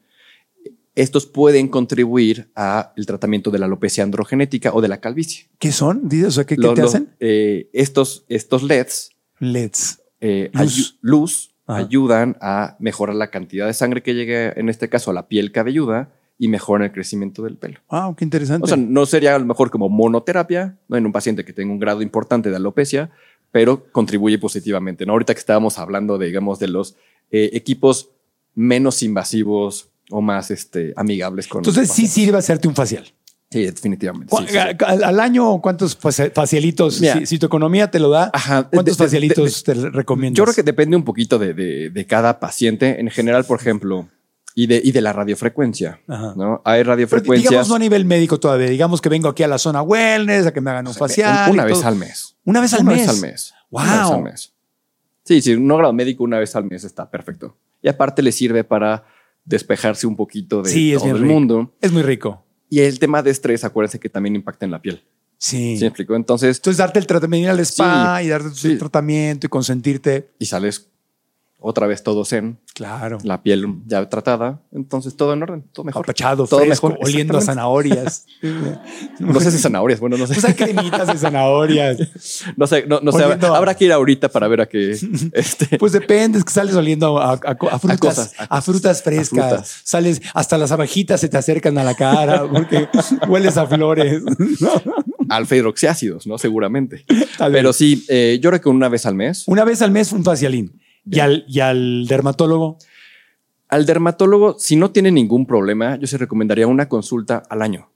Estos 1.00 1.26
pueden 1.26 1.68
contribuir 1.70 2.50
al 2.56 3.06
tratamiento 3.06 3.52
de 3.52 3.60
la 3.60 3.66
alopecia 3.68 4.04
androgenética 4.04 4.72
o 4.74 4.82
de 4.82 4.88
la 4.90 5.00
calvicie. 5.00 5.48
¿Qué 5.58 5.72
son? 5.72 6.10
Dices, 6.10 6.28
O 6.28 6.32
sea, 6.32 6.46
¿qué, 6.46 6.56
te 6.58 6.82
hacen? 6.82 7.10
eh, 7.20 7.70
estos, 7.74 8.26
estos 8.28 8.64
LEDs 8.64 9.12
LEDs. 9.40 10.02
eh, 10.22 10.50
Luz. 10.54 10.62
ayu- 10.62 10.98
luz 11.02 11.52
ayudan 11.68 12.36
a 12.42 12.76
mejorar 12.80 13.16
la 13.16 13.30
cantidad 13.30 13.68
de 13.68 13.74
sangre 13.74 14.02
que 14.04 14.14
llegue, 14.16 14.60
en 14.60 14.70
este 14.70 14.90
caso, 14.90 15.12
a 15.12 15.14
la 15.14 15.28
piel 15.28 15.52
cabelluda 15.52 16.10
y 16.38 16.48
mejoran 16.48 16.86
el 16.88 16.92
crecimiento 16.92 17.44
del 17.44 17.58
pelo. 17.58 17.80
Ah, 17.90 18.12
qué 18.18 18.24
interesante. 18.26 18.64
O 18.66 18.68
sea, 18.68 18.76
no 18.78 19.06
sería 19.06 19.36
a 19.36 19.40
lo 19.40 19.46
mejor 19.46 19.70
como 19.70 19.88
monoterapia 19.88 20.78
¿no? 20.88 20.98
en 20.98 21.06
un 21.06 21.12
paciente 21.12 21.46
que 21.46 21.54
tenga 21.54 21.72
un 21.72 21.80
grado 21.80 22.02
importante 22.02 22.50
de 22.50 22.56
alopecia, 22.56 23.12
pero 23.52 23.86
contribuye 23.92 24.38
positivamente. 24.40 25.06
¿no? 25.06 25.14
Ahorita 25.14 25.34
que 25.34 25.40
estábamos 25.40 25.78
hablando, 25.78 26.18
de, 26.18 26.26
digamos, 26.28 26.60
de 26.60 26.68
los 26.70 26.96
eh, 27.32 27.52
equipos 27.54 28.10
menos 28.56 29.04
invasivos 29.04 29.89
o 30.10 30.22
más 30.22 30.52
este, 30.52 30.94
amigables 30.96 31.48
con 31.48 31.60
Entonces 31.60 31.92
sí 31.92 32.08
sirve 32.08 32.38
hacerte 32.38 32.68
un 32.68 32.76
facial. 32.76 33.06
Sí, 33.52 33.64
definitivamente. 33.66 34.28
¿Cu- 34.30 34.44
sí. 34.48 34.56
Al, 34.58 35.04
al 35.04 35.20
año, 35.20 35.60
¿cuántos 35.60 36.00
faci- 36.00 36.32
facialitos? 36.32 37.02
Mira. 37.02 37.18
si, 37.20 37.26
si 37.26 37.40
tu 37.40 37.48
economía 37.48 37.90
te 37.90 38.00
lo 38.00 38.10
da, 38.10 38.30
Ajá, 38.32 38.70
¿cuántos 38.70 38.96
de- 38.98 39.04
de- 39.04 39.06
facialitos 39.08 39.64
te 39.64 39.74
recomiendas? 39.74 40.38
Yo 40.38 40.44
creo 40.44 40.54
que 40.56 40.62
depende 40.64 40.96
un 40.96 41.04
poquito 41.04 41.40
de, 41.40 42.06
cada 42.08 42.40
paciente. 42.40 43.00
En 43.00 43.10
general, 43.10 43.46
por 43.46 43.60
ejemplo, 43.60 44.08
y 44.54 44.68
de, 44.68 44.80
y 44.84 44.92
de 44.92 45.02
la 45.02 45.14
radiofrecuencia. 45.14 46.00
Ajá. 46.08 46.34
¿no? 46.36 46.62
Hay 46.64 46.82
Pero 46.82 46.92
radiofrecuencias 46.92 47.50
digamos 47.50 47.70
no 47.70 47.76
a 47.76 47.80
nivel 47.80 48.06
médico 48.06 48.40
todavía. 48.40 48.68
Digamos 48.70 49.02
que 49.02 49.10
vengo 49.10 49.30
aquí 49.30 49.42
a 49.42 49.48
la 49.48 49.58
zona 49.58 49.82
wellness, 49.82 50.46
a 50.46 50.54
que 50.54 50.62
me 50.62 50.70
hagan 50.70 50.88
un 50.88 50.94
facial. 50.94 51.52
una 51.52 51.66
vez 51.66 51.84
al 51.84 51.96
mes. 51.96 52.36
Una 52.46 52.62
vez 52.62 52.74
al 52.76 52.82
Una 52.82 52.92
mes. 52.92 53.00
vez 53.00 53.10
al 53.10 53.22
mes. 53.22 53.54
Wow. 53.72 53.82
Una 53.84 54.02
vez 54.04 54.12
al 54.12 54.24
mes. 54.24 54.54
Sí, 55.24 55.42
sí, 55.42 55.54
un 55.56 55.68
grado 55.68 55.94
médico 55.94 56.24
una 56.24 56.38
vez 56.40 56.56
al 56.56 56.66
mes 56.66 56.84
está 56.84 57.10
perfecto. 57.10 57.56
Y 57.82 57.88
aparte 57.88 58.22
le 58.22 58.32
sirve 58.32 58.64
para 58.64 59.06
despejarse 59.50 60.08
un 60.08 60.16
poquito 60.16 60.62
de 60.62 60.70
Sí, 60.70 60.92
es 60.94 61.00
todo 61.00 61.06
bien 61.06 61.16
el 61.18 61.22
rico. 61.24 61.34
mundo. 61.34 61.74
Es 61.82 61.92
muy 61.92 62.04
rico. 62.04 62.46
Y 62.70 62.80
el 62.80 63.00
tema 63.00 63.22
de 63.24 63.32
estrés, 63.32 63.64
acuérdense 63.64 64.00
que 64.00 64.10
también 64.10 64.36
impacta 64.36 64.66
en 64.66 64.72
la 64.72 64.82
piel. 64.82 65.02
Sí. 65.38 65.76
¿Sí 65.78 65.82
me 65.82 65.88
explico? 65.88 66.16
Entonces, 66.16 66.58
Entonces, 66.58 66.78
darte 66.78 67.00
el 67.00 67.08
tratamiento, 67.08 67.46
ir 67.46 67.50
al 67.50 67.60
spa 67.62 68.20
Sí, 68.20 68.26
y 68.26 68.30
darte 68.30 68.50
tu 68.50 68.56
sí. 68.56 68.78
tratamiento 68.78 69.48
y 69.48 69.50
consentirte. 69.50 70.30
y 70.38 70.46
sales 70.46 70.88
otra 71.62 71.88
vez 71.88 72.04
todo 72.04 72.24
zen, 72.26 72.58
Claro. 72.74 73.18
la 73.24 73.44
piel 73.44 73.66
ya 73.86 74.08
tratada, 74.08 74.62
entonces 74.72 75.18
todo 75.18 75.34
en 75.34 75.44
orden, 75.44 75.64
todo 75.74 75.84
mejor. 75.84 76.06
Apachado, 76.06 76.48
todo 76.48 76.62
fresco, 76.62 76.90
mejor, 76.90 77.06
oliendo 77.06 77.38
a 77.38 77.42
zanahorias. 77.42 78.26
No 79.20 79.40
sé 79.42 79.52
si 79.52 79.58
zanahorias, 79.58 80.00
bueno, 80.00 80.18
no 80.18 80.26
sé. 80.28 80.34
Pues 80.36 80.46
hay 80.46 80.54
cremitas 80.54 81.08
de 81.08 81.18
zanahorias. 81.18 81.98
No 82.58 82.66
sé, 82.68 82.86
no, 82.88 83.00
no 83.02 83.12
sé. 83.12 83.24
Habrá 83.24 83.76
que 83.76 83.86
ir 83.86 83.92
ahorita 83.94 84.30
para 84.30 84.48
ver 84.48 84.62
a 84.62 84.66
qué. 84.68 84.98
Este, 85.34 85.78
Pues 85.78 85.92
depende, 85.92 86.38
es 86.40 86.46
que 86.46 86.52
sales 86.54 86.76
oliendo 86.76 87.20
a, 87.20 87.34
a- 87.34 87.58
a 87.72 87.80
frutas, 87.80 88.00
cosas, 88.00 88.34
a 88.38 88.62
frutas 88.62 89.04
frescas. 89.04 89.28
frutas. 89.50 89.82
Sales, 89.84 90.22
hasta 90.34 90.58
las 90.58 90.72
abejitas 90.72 91.20
se 91.20 91.28
te 91.30 91.38
acercan 91.38 91.78
a 91.78 91.84
la 91.84 91.96
cara 91.96 92.48
porque 92.50 92.88
hueles 93.28 93.58
a 93.58 93.68
flores. 93.68 94.22
alfa 95.30 95.56
hidroxiácidos, 95.56 96.26
¿no? 96.26 96.38
Seguramente. 96.38 97.06
Pero 97.38 97.74
sí, 97.74 98.06
eh, 98.08 98.40
yo 98.42 98.50
creo 98.50 98.62
que 98.62 98.70
una 98.70 98.90
vez 98.90 99.06
al 99.06 99.16
mes. 99.16 99.44
Una 99.48 99.64
vez 99.64 99.82
al 99.82 99.92
mes 99.92 100.12
un 100.12 100.24
facialín. 100.24 100.79
Y 101.10 101.20
al, 101.20 101.46
y 101.48 101.60
al 101.60 102.06
dermatólogo, 102.08 102.78
Al 103.68 103.86
dermatólogo, 103.86 104.58
si 104.58 104.76
no 104.76 104.92
tiene 104.92 105.12
ningún 105.12 105.46
problema, 105.46 105.96
yo 105.98 106.08
se 106.08 106.18
recomendaría 106.18 106.66
una 106.68 106.88
consulta 106.90 107.44
al 107.50 107.62
año. 107.62 107.90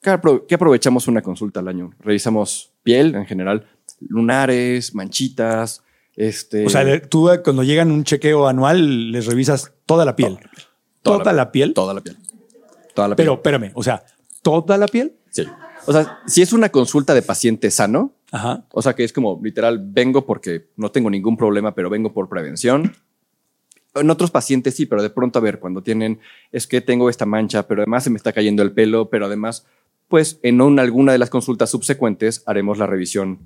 ¿Qué, 0.00 0.10
apro- 0.10 0.44
qué 0.46 0.54
aprovechamos 0.54 1.08
una 1.08 1.20
consulta 1.20 1.60
al 1.60 1.68
año? 1.68 1.90
Revisamos 2.00 2.72
piel 2.82 3.14
en 3.14 3.26
general, 3.26 3.66
lunares, 4.08 4.94
manchitas, 4.94 5.82
este. 6.16 6.64
o 6.66 6.70
sea, 6.70 7.00
tú 7.08 7.28
cuando 7.44 7.62
llegan 7.62 7.90
un 7.90 8.04
chequeo 8.04 8.46
anual 8.48 9.12
les 9.12 9.26
revisas 9.26 9.72
toda 9.86 10.04
la 10.04 10.16
piel. 10.16 10.38
toda, 11.02 11.32
la, 11.32 11.50
piel. 11.52 11.74
Toda 11.74 11.92
la 11.94 12.00
piel. 12.02 12.16
Toda 12.94 13.08
la 13.08 13.16
piel. 13.16 13.24
Pero 13.26 13.34
espérame, 13.34 13.72
o 13.74 13.82
sea, 13.82 14.04
toda 14.42 14.76
la 14.78 14.86
piel. 14.86 15.14
Sí. 15.30 15.46
O 15.86 15.92
sea, 15.92 16.20
si 16.26 16.42
es 16.42 16.52
una 16.52 16.68
consulta 16.68 17.14
de 17.14 17.22
paciente 17.22 17.70
sano, 17.70 18.12
Ajá. 18.32 18.64
o 18.72 18.80
sea 18.82 18.94
que 18.94 19.04
es 19.04 19.12
como 19.12 19.40
literal, 19.42 19.80
vengo 19.82 20.24
porque 20.24 20.68
no 20.76 20.90
tengo 20.90 21.10
ningún 21.10 21.36
problema, 21.36 21.74
pero 21.74 21.90
vengo 21.90 22.12
por 22.12 22.28
prevención. 22.28 22.92
En 23.94 24.08
otros 24.08 24.30
pacientes 24.30 24.76
sí, 24.76 24.86
pero 24.86 25.02
de 25.02 25.10
pronto 25.10 25.38
a 25.40 25.42
ver, 25.42 25.58
cuando 25.58 25.82
tienen, 25.82 26.20
es 26.52 26.66
que 26.68 26.80
tengo 26.80 27.10
esta 27.10 27.26
mancha, 27.26 27.66
pero 27.66 27.82
además 27.82 28.04
se 28.04 28.10
me 28.10 28.16
está 28.16 28.32
cayendo 28.32 28.62
el 28.62 28.70
pelo, 28.72 29.10
pero 29.10 29.26
además, 29.26 29.66
pues 30.06 30.38
en 30.44 30.60
una- 30.60 30.82
alguna 30.82 31.10
de 31.12 31.18
las 31.18 31.28
consultas 31.30 31.70
subsecuentes 31.70 32.42
haremos 32.46 32.78
la 32.78 32.86
revisión 32.86 33.40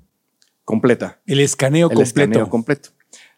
completa. 0.63 1.19
El 1.25 1.39
escaneo 1.39 1.87
el 1.89 1.95
completo. 1.95 2.21
escaneo 2.21 2.49
completo. 2.49 2.89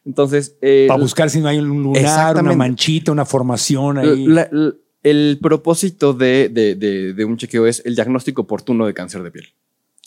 Entonces, 0.06 0.58
eh, 0.62 0.86
para 0.88 1.00
buscar 1.02 1.30
si 1.30 1.40
no 1.42 1.48
hay 1.50 1.60
un 1.60 1.68
lunar, 1.84 2.36
una 2.38 2.54
manchita, 2.56 3.12
una 3.12 3.26
formación 3.26 3.98
ahí. 4.00 4.26
la- 4.28 4.48
la- 4.52 4.74
el 5.04 5.40
propósito 5.42 6.14
de, 6.14 6.50
de- 6.50 6.76
de- 6.76 7.14
de 7.14 7.26
un 7.26 7.38
chequeo 7.38 7.68
es 7.68 7.82
el 7.86 7.96
diagnóstico 7.96 8.42
oportuno 8.42 8.86
de 8.86 8.94
cáncer 8.94 9.24
de 9.24 9.32
piel. 9.32 9.46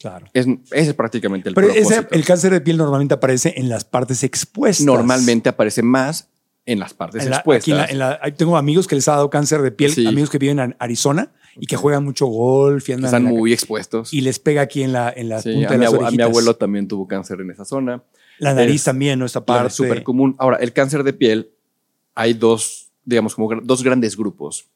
Claro. 0.00 0.26
Es, 0.32 0.46
ese 0.46 0.90
es 0.90 0.94
prácticamente 0.94 1.48
el 1.50 1.54
Pero 1.54 1.68
propósito. 1.68 2.00
ese- 2.00 2.08
el 2.10 2.24
cáncer 2.24 2.52
de 2.52 2.60
piel 2.60 2.76
normalmente 2.78 3.14
aparece 3.14 3.54
en 3.56 3.68
las 3.68 3.84
partes 3.84 4.24
expuestas. 4.24 4.84
Normalmente 4.86 5.48
aparece 5.50 5.82
más 5.82 6.28
en 6.66 6.78
las 6.78 6.94
partes 6.94 7.24
En 7.24 7.30
la- 7.30 7.36
expuestas. 7.36 7.62
aquí 7.64 7.70
en 7.72 7.76
la- 7.76 7.84
en 7.86 7.98
la- 7.98 8.18
ahí 8.22 8.32
tengo 8.32 8.56
amigos 8.56 8.86
que 8.86 8.94
les 8.94 9.06
ha 9.08 9.12
dado 9.12 9.30
cáncer 9.30 9.62
de 9.62 9.70
piel, 9.72 9.92
Sí. 9.92 10.06
amigos 10.06 10.30
que 10.30 10.38
viven 10.38 10.58
en 10.58 10.76
Arizona 10.78 11.32
y 11.56 11.66
que 11.66 11.76
juegan 11.76 12.04
mucho 12.04 12.26
golf 12.26 12.88
y, 12.88 12.92
andan 12.92 13.06
Están 13.06 13.24
muy 13.24 13.52
expuestos. 13.52 14.12
y 14.14 14.20
les 14.22 14.38
pega 14.38 14.62
aquí 14.62 14.82
en 14.82 14.92
la, 14.92 15.12
en 15.14 15.28
la 15.28 15.42
Sí, 15.42 15.52
punta 15.52 15.72
de 15.72 15.78
mi 15.78 15.84
las 15.84 15.92
a 15.94 15.96
mi 15.96 16.02
orejitas. 16.04 16.26
abuelo 16.26 16.56
también 16.56 16.88
tuvo 16.88 17.06
cáncer 17.08 17.40
en 17.40 17.50
esa 17.50 17.64
zona. 17.64 18.02
La 18.38 18.54
nariz 18.54 18.76
es- 18.76 18.84
también, 18.84 19.18
¿no? 19.18 19.26
Esta 19.26 19.44
parte. 19.44 19.66
Es 19.68 19.74
súper 19.74 20.02
común. 20.02 20.34
Ahora, 20.38 20.56
el 20.58 20.72
cáncer 20.72 21.02
de 21.02 21.12
piel, 21.12 21.50
hay 22.14 22.34
dos, 22.34 22.90
digamos, 23.04 23.34
como 23.34 23.50
dos 23.62 23.82
grandes 23.82 24.16
grupos. 24.16 24.66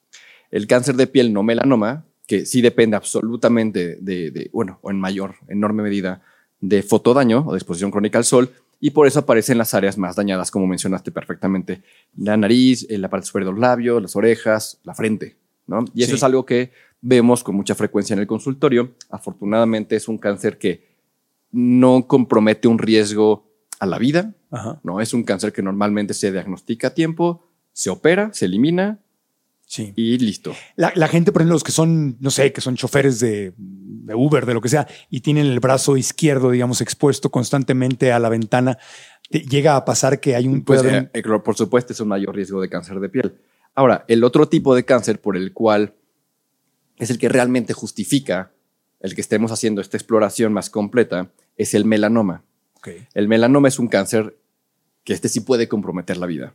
El 0.50 0.66
cáncer 0.66 0.96
de 0.96 1.06
piel 1.06 1.32
no 1.32 1.42
melanoma, 1.42 2.04
que 2.26 2.46
sí 2.46 2.60
depende 2.62 2.96
absolutamente 2.96 3.96
de, 4.00 4.30
de, 4.30 4.50
bueno, 4.52 4.78
o 4.82 4.90
en 4.90 4.98
mayor, 4.98 5.34
enorme 5.48 5.82
medida, 5.82 6.22
de 6.60 6.82
fotodaño 6.82 7.44
o 7.46 7.52
de 7.52 7.58
exposición 7.58 7.90
crónica 7.90 8.18
al 8.18 8.24
sol, 8.24 8.50
y 8.80 8.90
por 8.90 9.06
eso 9.06 9.20
aparece 9.20 9.52
en 9.52 9.58
las 9.58 9.74
áreas 9.74 9.96
más 9.98 10.16
dañadas, 10.16 10.50
como 10.50 10.66
mencionaste 10.66 11.10
perfectamente. 11.10 11.82
La 12.16 12.36
nariz, 12.36 12.86
en 12.90 13.00
la 13.02 13.08
parte 13.10 13.26
superior 13.26 13.50
de 13.50 13.52
los 13.52 13.60
labios, 13.60 14.00
las 14.02 14.16
orejas, 14.16 14.78
la 14.84 14.94
frente, 14.94 15.36
¿no? 15.66 15.84
Y 15.94 16.02
eso 16.02 16.10
Sí. 16.12 16.16
es 16.16 16.22
algo 16.22 16.44
que 16.44 16.72
vemos 17.00 17.44
con 17.44 17.54
mucha 17.54 17.74
frecuencia 17.74 18.14
en 18.14 18.20
el 18.20 18.26
consultorio. 18.26 18.94
Afortunadamente 19.10 19.96
es 19.96 20.08
un 20.08 20.18
cáncer 20.18 20.58
que 20.58 20.86
no 21.52 22.06
compromete 22.06 22.66
un 22.68 22.78
riesgo 22.78 23.46
a 23.78 23.86
la 23.86 23.98
vida, 23.98 24.34
Ajá, 24.50 24.80
no, 24.82 25.00
es 25.00 25.12
un 25.14 25.24
cáncer 25.24 25.52
que 25.52 25.62
normalmente 25.62 26.14
se 26.14 26.30
diagnostica 26.32 26.88
a 26.88 26.94
tiempo, 26.94 27.46
se 27.72 27.90
opera, 27.90 28.32
se 28.32 28.46
elimina 28.46 28.98
sí. 29.74 29.92
y 29.96 30.18
listo. 30.18 30.54
La, 30.76 30.92
la 30.94 31.08
gente, 31.08 31.32
por 31.32 31.42
ejemplo, 31.42 31.54
los 31.54 31.64
que 31.64 31.72
son, 31.72 32.16
no 32.20 32.30
sé, 32.30 32.52
que 32.52 32.60
son 32.60 32.76
choferes 32.76 33.18
de, 33.20 33.52
de 33.56 34.14
Uber, 34.14 34.46
de 34.46 34.54
lo 34.54 34.60
que 34.60 34.68
sea, 34.68 34.86
y 35.10 35.20
tienen 35.20 35.46
el 35.46 35.60
brazo 35.60 35.96
izquierdo, 35.96 36.50
digamos, 36.50 36.80
expuesto 36.80 37.30
constantemente 37.30 38.12
a 38.12 38.18
la 38.18 38.28
ventana, 38.28 38.78
te- 39.30 39.40
llega 39.40 39.76
a 39.76 39.84
pasar 39.84 40.20
que 40.20 40.36
hay 40.36 40.46
un... 40.46 40.62
Pues, 40.62 40.84
eh, 40.84 41.10
eh, 41.12 41.22
por 41.22 41.56
supuesto, 41.56 41.92
es 41.92 42.00
un 42.00 42.08
mayor 42.08 42.34
riesgo 42.34 42.60
de 42.60 42.68
cáncer 42.68 43.00
de 43.00 43.08
piel. 43.08 43.34
Ahora, 43.74 44.04
el 44.06 44.22
otro 44.22 44.48
tipo 44.48 44.74
de 44.74 44.84
cáncer 44.84 45.20
por 45.20 45.36
el 45.36 45.52
cual 45.52 45.94
es 46.98 47.10
el 47.10 47.18
que 47.18 47.28
realmente 47.28 47.72
justifica 47.72 48.52
el 49.00 49.14
que 49.14 49.20
estemos 49.20 49.50
haciendo 49.50 49.80
esta 49.80 49.96
exploración 49.96 50.52
más 50.52 50.70
completa 50.70 51.30
es 51.56 51.74
el 51.74 51.84
melanoma. 51.84 52.42
El 53.14 53.28
melanoma 53.28 53.68
es 53.68 53.78
un 53.78 53.88
cáncer 53.88 54.36
que 55.04 55.12
este 55.12 55.28
sí 55.28 55.40
puede 55.40 55.68
comprometer 55.68 56.16
la 56.16 56.26
vida. 56.26 56.54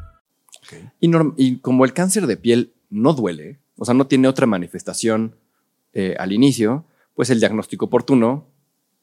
Y, 0.99 1.57
como 1.57 1.85
el 1.85 1.93
cáncer 1.93 2.27
de 2.27 2.37
piel 2.37 2.73
no 2.89 3.13
duele, 3.13 3.59
o 3.77 3.85
sea, 3.85 3.93
no 3.93 4.07
tiene 4.07 4.27
otra 4.27 4.45
manifestación 4.47 5.35
eh, 5.93 6.15
al 6.19 6.31
inicio, 6.31 6.85
pues 7.15 7.29
el 7.29 7.39
diagnóstico 7.39 7.85
oportuno 7.85 8.47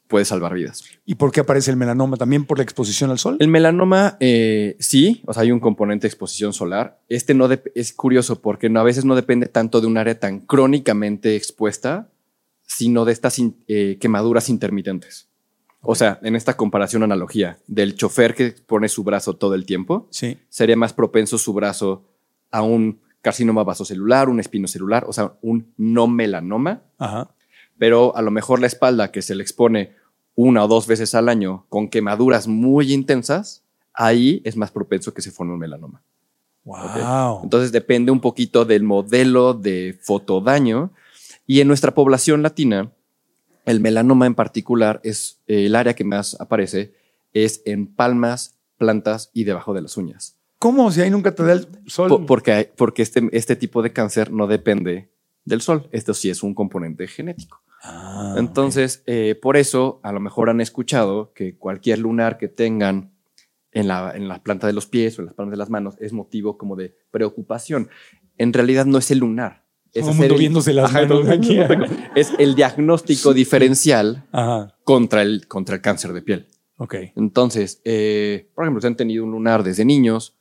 puede 0.07 0.25
salvar 0.25 0.55
vidas. 0.55 0.85
¿Y 1.05 1.17
por 1.17 1.33
qué 1.33 1.41
aparece 1.41 1.71
el 1.71 1.77
melanoma? 1.77 2.17
¿También 2.17 2.47
por 2.47 2.57
la 2.59 2.65
exposición 2.65 3.11
al 3.11 3.19
sol? 3.19 3.37
El 3.41 3.49
melanoma, 3.49 4.17
eh, 4.21 4.77
sí, 4.79 5.23
o 5.27 5.35
sea, 5.35 5.43
hay 5.43 5.53
un 5.53 5.61
componente 5.61 6.03
de 6.03 6.09
exposición 6.09 6.55
solar. 6.55 6.99
Este 7.11 7.35
no 7.35 7.47
es 7.75 7.93
curioso 7.93 8.41
porque 8.41 8.71
no, 8.71 8.81
a 8.81 8.85
veces 8.85 9.05
no 9.05 9.15
depende 9.15 9.47
tanto 9.47 9.81
de 9.83 9.87
un 9.87 9.99
área 9.99 10.19
tan 10.19 10.41
crónicamente 10.41 11.37
expuesta, 11.37 12.09
sino 12.67 13.05
de 13.05 13.13
estas 13.13 13.39
in- 13.39 13.57
eh, 13.67 13.99
quemaduras 14.01 14.49
intermitentes. 14.49 15.29
O 15.81 15.95
sea, 15.95 16.19
en 16.23 16.35
esta 16.37 16.57
comparación, 16.57 17.03
analogía 17.03 17.59
del 17.67 17.95
chofer 17.95 18.35
que 18.35 18.51
pone 18.67 18.89
su 18.89 19.05
brazo 19.05 19.35
todo 19.37 19.55
el 19.55 19.65
tiempo, 19.65 20.09
Sí. 20.11 20.37
sería 20.49 20.77
más 20.77 20.93
propenso 20.93 21.39
su 21.39 21.53
brazo 21.53 22.05
a 22.51 22.63
un 22.63 23.01
carcinoma 23.23 23.63
vasocelular, 23.65 24.29
un 24.29 24.41
espinocelular, 24.41 25.05
o 25.07 25.13
sea, 25.13 25.35
un 25.43 25.73
no 25.77 26.07
melanoma, 26.09 26.83
Ajá. 26.99 27.31
pero 27.79 28.17
a 28.17 28.23
lo 28.23 28.31
mejor 28.31 28.61
la 28.61 28.67
espalda 28.67 29.11
que 29.13 29.23
se 29.23 29.35
le 29.35 29.43
expone 29.43 29.93
una 30.35 30.65
o 30.65 30.69
dos 30.69 30.87
veces 30.87 31.15
al 31.15 31.29
año 31.29 31.67
con 31.69 31.89
quemaduras 31.89 32.47
muy 32.49 32.93
intensas, 32.93 33.65
ahí 33.93 34.41
es 34.45 34.57
más 34.57 34.71
propenso 34.71 35.13
que 35.15 35.23
se 35.23 35.31
forme 35.33 35.53
un 35.55 35.59
melanoma. 35.59 36.03
Wow. 36.65 37.41
Entonces 37.45 37.73
depende 37.73 38.13
un 38.13 38.21
poquito 38.21 38.65
del 38.65 38.83
modelo 38.83 39.55
de 39.55 39.99
fotodaño 40.03 40.91
y 41.47 41.61
en 41.61 41.69
nuestra 41.69 41.95
población 41.95 42.43
latina, 42.43 42.93
el 43.69 43.81
melanoma 43.81 44.27
en 44.27 44.35
particular 44.35 45.01
es 45.05 45.41
eh, 45.47 45.67
el 45.67 45.75
área 45.77 45.95
que 45.95 46.05
más 46.05 46.37
aparece 46.41 46.95
es 47.33 47.63
en 47.67 47.87
palmas, 47.87 48.59
plantas 48.79 49.31
y 49.35 49.45
debajo 49.45 49.75
de 49.75 49.83
las 49.83 49.97
uñas. 49.97 50.37
¿Cómo? 50.59 50.91
Si 50.91 51.01
ahí 51.01 51.11
nunca 51.11 51.35
te 51.35 51.43
da 51.45 51.53
el 51.53 51.69
sol. 51.87 52.09
Po- 52.09 52.27
porque 52.27 52.53
hay- 52.53 52.69
porque 52.77 53.03
este, 53.03 53.29
este 53.33 53.55
tipo 53.57 53.83
de 53.83 53.93
cáncer 53.93 54.33
no 54.33 54.47
depende 54.47 55.11
del 55.45 55.61
sol. 55.61 55.89
Esto 55.93 56.15
sí 56.15 56.31
es 56.31 56.43
un 56.43 56.55
componente 56.55 57.07
genético. 57.07 57.63
Ah, 57.83 58.35
Entonces, 58.39 59.03
eh, 59.07 59.39
por 59.41 59.57
eso, 59.57 60.01
a 60.03 60.11
lo 60.13 60.19
mejor 60.21 60.51
han 60.51 60.61
escuchado 60.61 61.33
que 61.33 61.57
cualquier 61.57 62.01
lunar 62.01 62.37
que 62.39 62.49
tengan 62.49 63.13
en 63.71 63.87
la, 63.87 64.13
en 64.17 64.27
la 64.27 64.43
planta 64.43 64.67
de 64.67 64.73
los 64.73 64.87
pies 64.87 65.17
o 65.19 65.23
en 65.23 65.27
las 65.27 65.35
palmas 65.35 65.53
de 65.53 65.59
las 65.59 65.71
manos 65.71 65.95
es 66.01 66.13
motivo 66.13 66.59
como 66.59 66.75
de 66.75 66.97
preocupación. 67.13 67.89
En 68.37 68.53
realidad 68.53 68.85
no 68.87 68.99
es 68.99 69.11
el 69.13 69.19
lunar. 69.19 69.65
Es 69.99 70.05
Todo 70.05 70.15
mundo 70.15 70.35
el- 70.35 70.41
viéndose 70.41 70.73
las 70.73 70.91
Ajá, 70.91 71.03
manos 71.07 71.29
aquí. 71.29 71.59
Es 72.15 72.33
el 72.39 72.55
diagnóstico 72.55 73.33
diferencial 73.35 74.25
Ajá. 74.33 74.75
contra 74.85 75.23
el, 75.23 75.47
contra 75.49 75.75
el 75.77 75.81
cáncer 75.81 76.13
de 76.13 76.23
piel. 76.23 76.47
Ok. 76.77 76.95
Entonces, 77.17 77.81
eh, 77.85 78.49
por 78.55 78.65
ejemplo, 78.65 78.81
si 78.81 78.87
han 78.87 78.97
tenido 78.97 79.25
un 79.25 79.33
lunar 79.33 79.63
desde 79.63 79.85
niños 79.85 80.35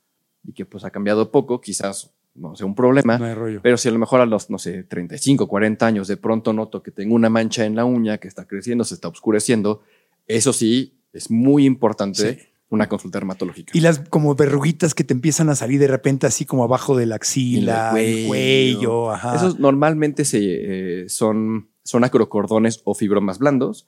y 0.44 0.52
que 0.52 0.64
pues 0.64 0.84
ha 0.84 0.90
cambiado 0.90 1.30
poco, 1.30 1.60
quizás 1.60 2.12
no 2.34 2.54
sea 2.54 2.66
un 2.66 2.74
problema. 2.76 3.18
No 3.18 3.24
hay 3.24 3.34
rollo. 3.34 3.60
Pero 3.62 3.76
si 3.76 3.88
a 3.88 3.90
lo 3.90 3.98
mejor 3.98 4.20
a 4.20 4.26
los, 4.26 4.48
no 4.48 4.58
sé, 4.58 4.84
35, 4.84 5.48
40 5.48 5.84
años 5.86 6.06
de 6.06 6.16
pronto 6.16 6.52
noto 6.52 6.82
que 6.82 6.92
tengo 6.92 7.14
una 7.16 7.28
mancha 7.28 7.64
en 7.64 7.74
la 7.74 7.84
uña 7.84 8.18
que 8.18 8.28
está 8.28 8.46
creciendo, 8.46 8.84
se 8.84 8.94
está 8.94 9.08
oscureciendo, 9.08 9.82
eso 10.28 10.52
sí 10.52 11.00
es 11.12 11.30
muy 11.30 11.66
importante 11.66 12.34
Sí. 12.34 12.48
Una 12.70 12.88
consulta 12.88 13.18
dermatológica. 13.18 13.72
Y 13.74 13.80
las 13.80 14.00
como 14.00 14.34
verruguitas 14.34 14.94
que 14.94 15.04
te 15.04 15.14
empiezan 15.14 15.48
a 15.48 15.54
salir 15.54 15.80
de 15.80 15.86
repente 15.88 16.26
así 16.26 16.44
como 16.44 16.64
abajo 16.64 16.96
de 16.96 17.06
la 17.06 17.14
axila, 17.16 17.92
Y 17.96 18.22
el 18.22 18.26
cuello, 18.28 19.10
ajá. 19.10 19.36
Esos 19.36 19.58
normalmente 19.58 20.24
se, 20.24 20.38
eh, 20.42 21.08
son, 21.08 21.68
son 21.82 22.04
acrocordones 22.04 22.82
o 22.84 22.94
fibromas 22.94 23.38
blandos. 23.38 23.86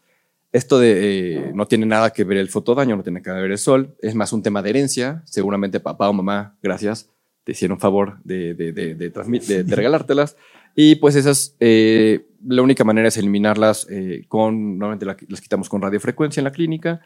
Esto 0.52 0.78
de, 0.80 1.36
eh, 1.48 1.52
no 1.54 1.66
tiene 1.66 1.86
nada 1.86 2.10
que 2.10 2.24
ver 2.24 2.38
el 2.38 2.48
fotodaño, 2.48 2.96
no 2.96 3.02
tiene 3.02 3.22
que 3.22 3.30
ver 3.30 3.50
el 3.50 3.58
sol, 3.58 3.94
es 4.00 4.14
más 4.14 4.32
un 4.32 4.42
tema 4.42 4.62
de 4.62 4.70
herencia. 4.70 5.22
Seguramente 5.26 5.78
papá 5.78 6.08
o 6.08 6.12
mamá, 6.12 6.56
gracias, 6.62 7.08
te 7.44 7.52
hicieron 7.52 7.78
favor 7.78 8.18
de, 8.24 8.54
de, 8.54 8.72
de, 8.72 8.94
de 8.94 9.62
regalártelas. 9.76 10.36
Y 10.74 10.96
pues 10.96 11.14
esas, 11.16 11.54
eh, 11.60 12.26
la 12.46 12.62
única 12.62 12.84
manera 12.84 13.08
es 13.08 13.16
eliminarlas 13.16 13.86
eh, 13.90 14.24
con, 14.28 14.78
normalmente 14.78 15.04
la- 15.04 15.16
las 15.28 15.40
quitamos 15.40 15.68
con 15.68 15.82
radiofrecuencia 15.82 16.40
en 16.40 16.44
la 16.44 16.52
clínica. 16.52 17.00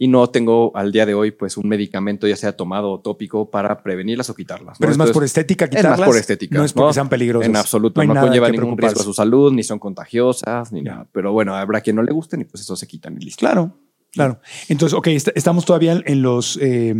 Y 0.00 0.06
no 0.08 0.30
tengo 0.30 0.70
al 0.76 0.92
día 0.92 1.06
de 1.06 1.14
hoy 1.14 1.32
pues 1.32 1.56
un 1.56 1.68
medicamento 1.68 2.28
ya 2.28 2.36
sea 2.36 2.56
tomado 2.56 2.90
o 2.92 3.00
tópico 3.00 3.50
para 3.50 3.82
prevenirlas 3.82 4.30
o 4.30 4.34
quitarlas. 4.36 4.74
¿no? 4.74 4.80
Pero 4.80 4.92
es 4.92 4.98
más 4.98 5.10
por 5.10 5.24
estética 5.24 5.64
es 5.64 5.70
quitarlas. 5.70 5.98
más 5.98 6.06
por 6.06 6.16
estética. 6.16 6.56
No 6.56 6.64
es 6.64 6.72
porque 6.72 6.94
sean 6.94 7.08
peligrosas. 7.08 7.48
En 7.48 7.56
absoluto. 7.56 8.02
No, 8.04 8.14
nada 8.14 8.26
conllevan 8.26 8.52
que 8.52 8.58
ningún 8.58 8.78
riesgo 8.78 9.00
a 9.00 9.04
su 9.04 9.12
salud, 9.12 9.52
ni 9.52 9.64
son 9.64 9.78
contagiosas, 9.80 10.72
ni 10.72 10.84
Ya. 10.84 10.92
nada. 10.92 11.08
Pero 11.10 11.32
bueno, 11.32 11.56
habrá 11.56 11.80
quien 11.80 11.96
no 11.96 12.02
le 12.04 12.12
gusten 12.12 12.40
y 12.42 12.44
pues 12.44 12.62
eso 12.62 12.76
se 12.76 12.86
quitan 12.86 13.16
y 13.16 13.24
listo. 13.24 13.40
Claro, 13.40 13.76
claro. 14.12 14.38
Entonces, 14.68 14.96
ok, 14.96 15.08
est- 15.08 15.30
estamos 15.34 15.64
todavía 15.64 16.00
en 16.06 16.22
los... 16.22 16.58
eh, 16.62 16.94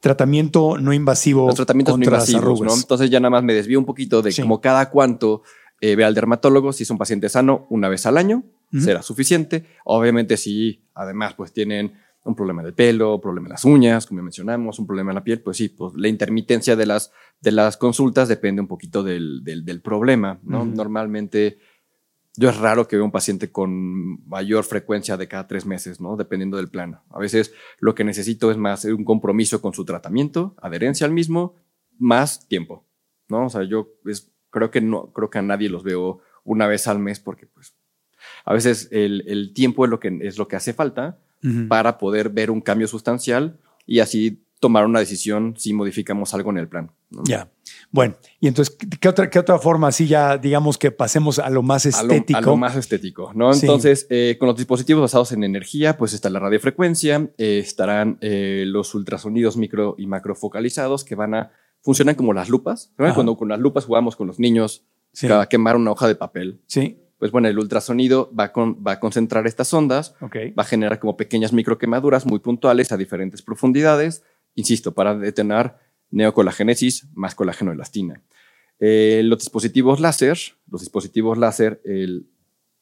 tratamiento 0.00 0.76
no 0.78 0.92
invasivo 0.92 1.46
Los 1.46 1.54
tratamientos 1.56 1.94
no 1.94 1.96
contra 2.04 2.18
las 2.18 2.28
invasivos, 2.28 2.60
¿no? 2.60 2.74
Entonces 2.74 3.10
ya 3.10 3.20
nada 3.20 3.30
más 3.30 3.42
me 3.42 3.54
desvío 3.54 3.78
un 3.78 3.86
poquito 3.86 4.22
de 4.22 4.32
Sí. 4.32 4.42
como 4.42 4.60
cada 4.60 4.90
cuánto 4.90 5.42
eh, 5.80 5.96
ve 5.96 6.04
al 6.04 6.14
dermatólogo, 6.14 6.72
si 6.72 6.82
es 6.84 6.90
un 6.90 6.98
paciente 6.98 7.28
sano, 7.28 7.66
una 7.70 7.88
vez 7.88 8.06
al 8.06 8.16
año, 8.16 8.44
será 8.78 9.02
suficiente. 9.02 9.64
Obviamente 9.84 10.36
si 10.36 10.82
además 10.94 11.34
pues 11.34 11.52
tienen 11.52 11.94
un 12.24 12.34
problema 12.34 12.62
del 12.62 12.74
pelo, 12.74 13.20
problema 13.20 13.46
en 13.48 13.52
las 13.52 13.64
uñas, 13.64 14.06
como 14.06 14.22
mencionamos, 14.22 14.78
un 14.78 14.86
problema 14.86 15.10
en 15.10 15.16
la 15.16 15.24
piel, 15.24 15.40
pues 15.42 15.56
sí, 15.58 15.68
pues 15.68 15.92
la 15.96 16.08
intermitencia 16.08 16.74
de 16.74 16.86
las, 16.86 17.12
de 17.40 17.52
las 17.52 17.76
consultas 17.76 18.28
depende 18.28 18.62
un 18.62 18.68
poquito 18.68 19.02
del, 19.02 19.44
del, 19.44 19.64
del 19.64 19.80
problema, 19.82 20.38
¿no? 20.42 20.64
Normalmente 20.74 21.58
yo 22.36 22.48
es 22.48 22.56
raro 22.58 22.88
que 22.88 22.96
vea 22.96 23.04
un 23.04 23.12
paciente 23.12 23.52
con 23.52 24.26
mayor 24.28 24.64
frecuencia 24.64 25.16
de 25.16 25.28
cada 25.28 25.46
tres 25.46 25.66
meses, 25.66 26.00
¿no? 26.00 26.16
Dependiendo 26.16 26.56
del 26.56 26.68
plan. 26.68 26.98
A 27.10 27.18
veces 27.20 27.52
lo 27.78 27.94
que 27.94 28.02
necesito 28.04 28.50
es 28.50 28.56
más 28.56 28.84
un 28.86 29.04
compromiso 29.04 29.60
con 29.60 29.72
su 29.74 29.84
tratamiento, 29.84 30.54
adherencia 30.60 31.06
al 31.06 31.12
mismo, 31.12 31.54
más 31.98 32.48
tiempo, 32.48 32.84
¿no? 33.28 33.46
O 33.46 33.50
sea, 33.50 33.62
yo 33.64 33.88
es- 34.06 34.32
creo 34.50 34.70
que 34.70 34.80
no, 34.80 35.12
creo 35.12 35.30
que 35.30 35.38
a 35.38 35.42
nadie 35.42 35.68
los 35.68 35.84
veo 35.84 36.20
una 36.42 36.66
vez 36.66 36.88
al 36.88 36.98
mes 36.98 37.20
porque, 37.20 37.46
pues, 37.46 37.74
a 38.44 38.52
veces 38.54 38.88
el, 38.90 39.22
el 39.28 39.52
tiempo 39.52 39.84
es 39.84 39.90
lo 39.90 40.00
que 40.00 40.18
es 40.22 40.38
lo 40.38 40.48
que 40.48 40.56
hace 40.56 40.72
falta 40.72 41.18
Para 41.68 41.98
poder 41.98 42.30
ver 42.30 42.50
un 42.50 42.60
cambio 42.60 42.88
sustancial 42.88 43.58
y 43.86 44.00
así 44.00 44.40
tomar 44.60 44.86
una 44.86 45.00
decisión 45.00 45.54
si 45.58 45.74
modificamos 45.74 46.32
algo 46.32 46.50
en 46.50 46.56
el 46.56 46.68
plan. 46.68 46.90
¿no? 47.10 47.22
Ya. 47.24 47.50
Bueno, 47.90 48.14
y 48.40 48.48
entonces, 48.48 48.74
¿qué- 48.74 48.88
¿qué 48.98 49.08
otra, 49.10 49.28
qué 49.28 49.38
otra 49.38 49.58
forma? 49.58 49.88
Así 49.88 50.06
ya, 50.06 50.38
digamos 50.38 50.78
que 50.78 50.90
pasemos 50.90 51.38
a 51.38 51.50
lo 51.50 51.62
más 51.62 51.84
a 51.84 52.02
lo, 52.02 52.14
estético. 52.14 52.38
a 52.38 52.40
lo 52.40 52.56
más 52.56 52.74
estético, 52.76 53.30
¿no? 53.34 53.52
Sí. 53.52 53.66
Entonces, 53.66 54.06
eh, 54.08 54.36
con 54.38 54.48
los 54.48 54.56
dispositivos 54.56 55.02
basados 55.02 55.32
en 55.32 55.44
energía, 55.44 55.98
pues 55.98 56.14
está 56.14 56.30
la 56.30 56.38
radiofrecuencia, 56.38 57.28
eh, 57.36 57.58
estarán 57.58 58.16
eh, 58.22 58.64
los 58.66 58.94
ultrasonidos 58.94 59.58
micro 59.58 59.96
y 59.98 60.06
macrofocalizados 60.06 61.04
que 61.04 61.14
van 61.14 61.34
a 61.34 61.50
funcionan 61.82 62.14
como 62.14 62.32
las 62.32 62.48
lupas. 62.48 62.92
Cuando 62.96 63.36
con 63.36 63.48
las 63.50 63.60
lupas 63.60 63.84
jugamos 63.84 64.16
con 64.16 64.26
los 64.26 64.38
niños 64.38 64.84
Sí. 65.12 65.28
a 65.30 65.46
quemar 65.46 65.76
una 65.76 65.90
hoja 65.92 66.08
de 66.08 66.14
papel, 66.16 66.60
Sí, 66.66 66.98
pues 67.18 67.30
bueno, 67.30 67.48
el 67.48 67.58
ultrasonido 67.58 68.30
va 68.38 68.44
a, 68.44 68.52
con- 68.52 68.82
va 68.86 68.92
a 68.92 69.00
concentrar 69.00 69.46
estas 69.46 69.72
ondas, 69.72 70.14
va 70.58 70.62
a 70.62 70.66
generar 70.66 70.98
como 70.98 71.16
pequeñas 71.16 71.52
microquemaduras 71.52 72.26
muy 72.26 72.38
puntuales 72.40 72.92
a 72.92 72.96
diferentes 72.96 73.42
profundidades, 73.42 74.22
insisto, 74.54 74.92
para 74.92 75.16
detener 75.16 75.74
neocolagénesis 76.10 77.06
más 77.14 77.34
colágeno 77.34 77.72
elastina. 77.72 78.20
Eh, 78.80 79.22
los 79.24 79.38
dispositivos 79.38 80.00
láser, 80.00 80.38
los 80.70 80.80
dispositivos 80.80 81.38
láser 81.38 81.80
el- 81.84 82.26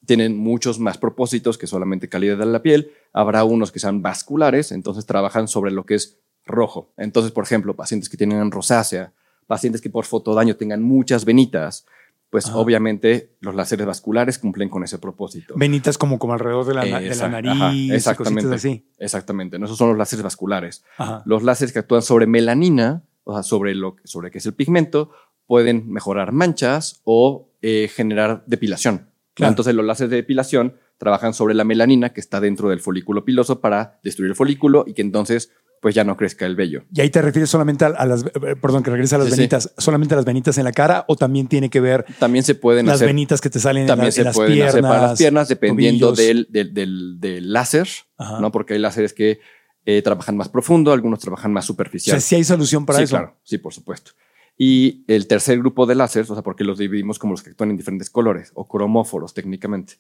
tienen 0.07 0.37
muchos 0.37 0.79
más 0.81 0.99
propósitos 0.99 1.59
que 1.59 1.67
solamente 1.69 2.09
calidad 2.09 2.37
de 2.39 2.47
la 2.47 2.63
piel. 2.63 2.91
Habrá 3.13 3.45
unos 3.45 3.71
que 3.71 3.79
sean 3.79 4.03
vasculares, 4.03 4.73
entonces 4.73 5.07
trabajan 5.07 5.47
sobre 5.47 5.71
lo 5.71 5.87
que 5.87 5.95
es 5.95 6.19
rojo. 6.45 6.93
Entonces, 6.97 7.31
por 7.31 7.45
ejemplo, 7.45 7.77
pacientes 7.77 8.09
que 8.09 8.17
tienen 8.17 8.51
rosácea, 8.51 9.13
pacientes 9.47 9.81
que 9.81 9.91
por 9.91 10.05
fotodaño 10.05 10.57
tengan 10.57 10.83
muchas 10.83 11.25
venitas, 11.25 11.87
pues 12.33 12.47
Ajá. 12.47 12.57
obviamente 12.57 13.37
los 13.41 13.55
láseres 13.55 13.85
vasculares 13.87 14.39
cumplen 14.39 14.71
con 14.71 14.83
ese 14.83 14.99
propósito. 14.99 15.53
Venitas 15.55 15.99
como, 15.99 16.19
como 16.19 16.33
alrededor 16.33 16.65
de 16.65 16.73
la, 16.73 16.81
na- 16.87 16.99
de 16.99 17.09
la 17.11 17.15
Exact- 17.15 17.31
nariz, 17.31 17.51
ajá, 17.53 17.73
exactamente. 17.95 18.55
así. 18.55 18.87
Exactamente. 18.99 19.59
¿no? 19.59 19.67
Esos 19.67 19.77
son 19.77 19.91
los 19.91 19.99
láseres 19.99 20.23
vasculares. 20.23 20.83
Ajá. 20.97 21.23
Los 21.27 21.43
láseres 21.43 21.75
que 21.75 21.81
actúan 21.81 22.01
sobre 22.01 22.27
melanina, 22.27 23.05
o 23.25 23.35
sea, 23.35 23.43
sobre 23.43 23.75
lo 23.75 23.97
sobre 24.05 24.31
que 24.31 24.39
es 24.39 24.47
el 24.47 24.55
pigmento, 24.55 25.11
pueden 25.47 25.91
mejorar 25.93 26.33
manchas 26.33 27.03
o 27.05 27.51
eh, 27.61 27.91
generar 27.95 28.45
depilación. 28.47 29.11
Claro. 29.35 29.51
Entonces, 29.51 29.75
los 29.75 29.85
láseres 29.85 30.09
de 30.11 30.17
depilación 30.17 30.79
trabajan 30.97 31.35
sobre 31.35 31.53
la 31.53 31.65
melanina 31.65 32.15
que 32.15 32.21
está 32.21 32.41
dentro 32.41 32.71
del 32.71 32.81
folículo 32.81 33.27
piloso 33.27 33.61
para 33.61 33.99
destruir 34.03 34.31
el 34.31 34.37
folículo 34.37 34.85
y 34.87 34.95
que 34.95 35.03
entonces 35.03 35.53
pues 35.83 35.95
ya 35.97 36.05
no 36.05 36.17
crezca 36.17 36.47
el 36.47 36.55
vello. 36.57 36.85
Y 36.95 37.01
ahí 37.01 37.11
te 37.11 37.21
refieres 37.21 37.51
solamente 37.51 37.85
a, 37.85 38.07
las, 38.07 38.25
eh, 38.25 38.55
perdón, 38.59 38.85
que 38.85 38.91
regresa 38.93 39.17
a 39.17 39.19
las 39.19 39.27
Sí, 39.29 39.33
sí. 39.35 39.39
venitas, 39.41 39.75
solamente 39.77 40.15
a 40.15 40.17
las 40.17 40.25
venitas 40.25 40.57
en 40.57 40.63
la 40.65 40.71
cara 40.73 41.05
o 41.09 41.17
también 41.17 41.49
tiene 41.49 41.69
que 41.71 41.81
ver 41.81 42.07
También 42.21 42.45
se 42.45 42.55
pueden 42.55 42.87
las 42.87 42.95
hacer 42.97 43.09
venitas 43.09 43.41
que 43.41 43.51
te 43.51 43.59
salen 43.59 43.83
en, 43.83 43.87
también 43.89 44.07
la- 44.07 44.13
se 44.13 44.21
en 44.21 44.25
las 44.27 44.37
pueden 44.37 44.53
piernas, 44.53 44.75
hacer 44.75 44.83
para 44.83 45.03
las 45.03 45.19
piernas 45.19 45.49
dependiendo 45.49 46.13
del, 46.13 46.47
del, 46.51 46.73
del- 46.73 47.17
del 47.21 47.53
láser, 47.53 47.89
Ajá. 48.17 48.39
¿no? 48.41 48.53
Porque 48.53 48.75
hay 48.75 48.79
láseres 48.81 49.13
que 49.13 49.41
eh, 49.85 50.01
trabajan 50.03 50.37
más 50.37 50.49
profundo, 50.49 50.93
algunos 50.93 51.19
trabajan 51.19 51.53
más 51.53 51.65
O 51.65 51.67
superficial. 51.67 52.15
sea, 52.15 52.21
sí 52.21 52.37
hay 52.37 52.45
solución 52.45 52.87
para 52.87 52.99
sí, 52.99 53.05
eso. 53.05 53.17
claro, 53.17 53.37
sí, 53.43 53.59
por 53.59 53.75
supuesto. 53.75 54.13
Y 54.57 55.05
el 55.09 55.27
tercer 55.27 55.59
grupo 55.59 55.87
de 55.87 55.97
láseres, 55.97 56.31
o 56.31 56.35
sea, 56.35 56.45
porque 56.45 56.63
los 56.63 56.79
dividimos 56.79 57.19
como 57.19 57.33
los 57.33 57.43
que 57.43 57.51
actúan 57.51 57.71
en 57.71 57.77
diferentes 57.77 58.09
colores 58.09 58.53
o 58.55 58.69
cromóforos 58.69 59.35
técnicamente. 59.35 59.95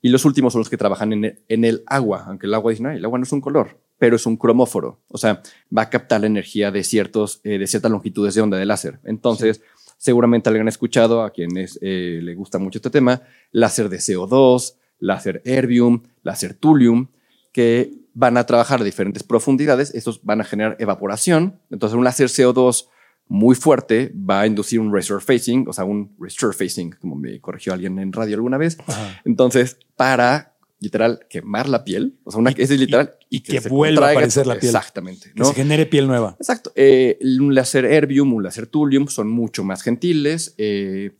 Y 0.00 0.08
los 0.08 0.24
últimos 0.24 0.54
son 0.54 0.60
los 0.60 0.70
que 0.70 0.78
trabajan 0.78 1.12
en 1.12 1.24
el, 1.26 1.42
en 1.48 1.64
el 1.66 1.82
agua, 1.86 2.24
aunque 2.28 2.46
el 2.46 2.54
agua 2.54 2.70
dice, 2.70 2.82
no, 2.82 2.90
el 2.90 3.04
agua 3.04 3.18
no 3.18 3.24
es 3.24 3.32
un 3.32 3.40
color, 3.42 3.80
pero 3.98 4.16
es 4.16 4.26
un 4.26 4.36
cromóforo. 4.36 5.00
O 5.08 5.18
sea, 5.18 5.42
va 5.76 5.82
a 5.82 5.90
captar 5.90 6.20
la 6.20 6.28
energía 6.28 6.70
de, 6.70 6.84
ciertos, 6.84 7.40
eh, 7.44 7.58
de 7.58 7.66
ciertas 7.66 7.90
longitudes 7.90 8.34
de 8.34 8.40
onda 8.40 8.56
de 8.56 8.64
láser. 8.64 9.00
Entonces, 9.04 9.60
seguramente 9.98 10.48
alguien 10.48 10.66
ha 10.66 10.70
escuchado 10.70 11.22
a 11.22 11.30
quienes 11.30 11.78
eh, 11.82 12.20
le 12.22 12.34
gusta 12.34 12.58
mucho 12.58 12.78
este 12.78 12.90
tema, 12.90 13.22
láser 13.50 13.88
de 13.88 13.98
CO2, 13.98 14.76
láser 15.00 15.42
erbium, 15.44 16.02
láser 16.22 16.54
thulium, 16.54 17.08
que 17.52 17.92
van 18.14 18.36
a 18.36 18.46
trabajar 18.46 18.80
a 18.80 18.84
diferentes 18.84 19.22
profundidades. 19.22 19.94
Estos 19.94 20.22
van 20.24 20.40
a 20.40 20.44
generar 20.44 20.76
evaporación. 20.78 21.60
Entonces, 21.70 21.96
un 21.96 22.04
láser 22.04 22.28
CO2 22.28 22.86
muy 23.26 23.54
fuerte 23.54 24.12
va 24.14 24.40
a 24.40 24.46
inducir 24.46 24.80
un 24.80 24.92
resurfacing, 24.92 25.68
o 25.68 25.72
sea, 25.72 25.84
un 25.84 26.16
resurfacing, 26.18 26.92
como 27.00 27.14
me 27.14 27.40
corrigió 27.40 27.74
alguien 27.74 27.98
en 27.98 28.12
radio 28.12 28.36
alguna 28.36 28.56
vez. 28.56 28.78
Ajá. 28.86 29.20
Entonces, 29.24 29.78
para 29.96 30.54
literal 30.80 31.20
quemar 31.28 31.68
la 31.68 31.82
piel, 31.84 32.18
o 32.24 32.30
sea, 32.30 32.40
una, 32.40 32.50
ese 32.50 32.74
es 32.74 32.80
literal. 32.80 33.16
y 33.28 33.40
que 33.40 33.58
vuelva 33.68 34.08
a 34.08 34.10
aparecer 34.12 34.46
la 34.46 34.54
piel. 34.54 34.66
Exactamente. 34.74 35.32
Que 35.34 35.44
se 35.44 35.54
genere 35.54 35.86
piel 35.86 36.06
nueva. 36.06 36.36
Exacto. 36.38 36.72
Eh, 36.76 37.18
un 37.38 37.54
láser 37.54 37.84
erbium, 37.84 38.32
un 38.32 38.42
láser 38.44 38.66
thulium 38.66 39.08
son 39.08 39.28
mucho 39.28 39.64
más 39.64 39.82
gentiles 39.82 40.54
eh, 40.58 41.16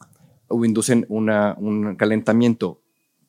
o 0.46 0.64
inducen 0.64 1.06
una, 1.08 1.54
un 1.58 1.96
calentamiento 1.96 2.82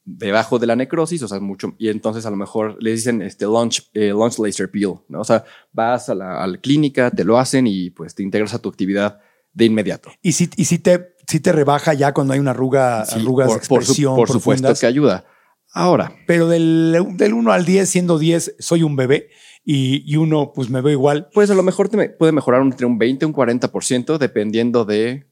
debajo 0.05 0.57
de 0.59 0.65
la 0.67 0.75
necrosis, 0.75 1.21
o 1.23 1.27
sea, 1.27 1.39
mucho, 1.39 1.75
y 1.77 1.89
entonces 1.89 2.25
a 2.25 2.29
lo 2.31 2.35
mejor 2.35 2.77
le 2.81 2.91
dicen 2.91 3.21
este 3.21 3.45
launch, 3.45 3.89
eh, 3.93 4.09
launch 4.09 4.39
laser 4.39 4.69
peel, 4.71 4.95
¿no? 5.07 5.19
O 5.21 5.23
sea, 5.23 5.43
vas 5.71 6.09
a 6.09 6.15
la, 6.15 6.41
a 6.43 6.47
la 6.47 6.57
clínica, 6.57 7.11
te 7.11 7.23
lo 7.23 7.37
hacen 7.37 7.67
y 7.67 7.89
pues 7.91 8.15
te 8.15 8.23
integras 8.23 8.53
a 8.55 8.59
tu 8.59 8.69
actividad 8.69 9.19
de 9.53 9.65
inmediato. 9.65 10.09
Y 10.23 10.31
si, 10.31 10.49
y 10.55 10.65
si 10.65 10.79
te, 10.79 11.15
si 11.27 11.39
te 11.39 11.51
rebaja 11.51 11.93
ya 11.93 12.11
cuando 12.13 12.33
hay 12.33 12.39
una 12.39 12.51
arruga, 12.51 13.05
Sí, 13.05 13.19
arrugas 13.19 13.47
por, 13.49 13.61
de 13.61 13.67
por 13.67 13.83
su- 13.83 13.91
expresión 13.91 14.15
por 14.15 14.29
supuesto 14.29 14.73
que 14.79 14.85
ayuda. 14.87 15.25
Ahora, 15.71 16.15
Pero 16.27 16.47
del, 16.47 16.97
del 17.15 17.33
1 17.33 17.51
al 17.51 17.65
10, 17.65 17.87
siendo 17.89 18.17
10, 18.19 18.55
soy 18.59 18.83
un 18.83 18.95
bebé 18.95 19.29
y, 19.63 20.03
y 20.11 20.15
uno, 20.17 20.51
pues 20.53 20.69
me 20.69 20.81
veo 20.81 20.93
igual. 20.93 21.29
pues 21.33 21.49
a 21.51 21.55
lo 21.55 21.63
mejor 21.63 21.89
te 21.89 21.97
me- 21.97 22.09
puede 22.09 22.31
mejorar 22.31 22.61
entre 22.61 22.85
un 22.85 22.97
20 22.97 23.23
y 23.23 23.27
un 23.27 23.33
40% 23.33 24.17
dependiendo 24.17 24.85
de 24.85 25.27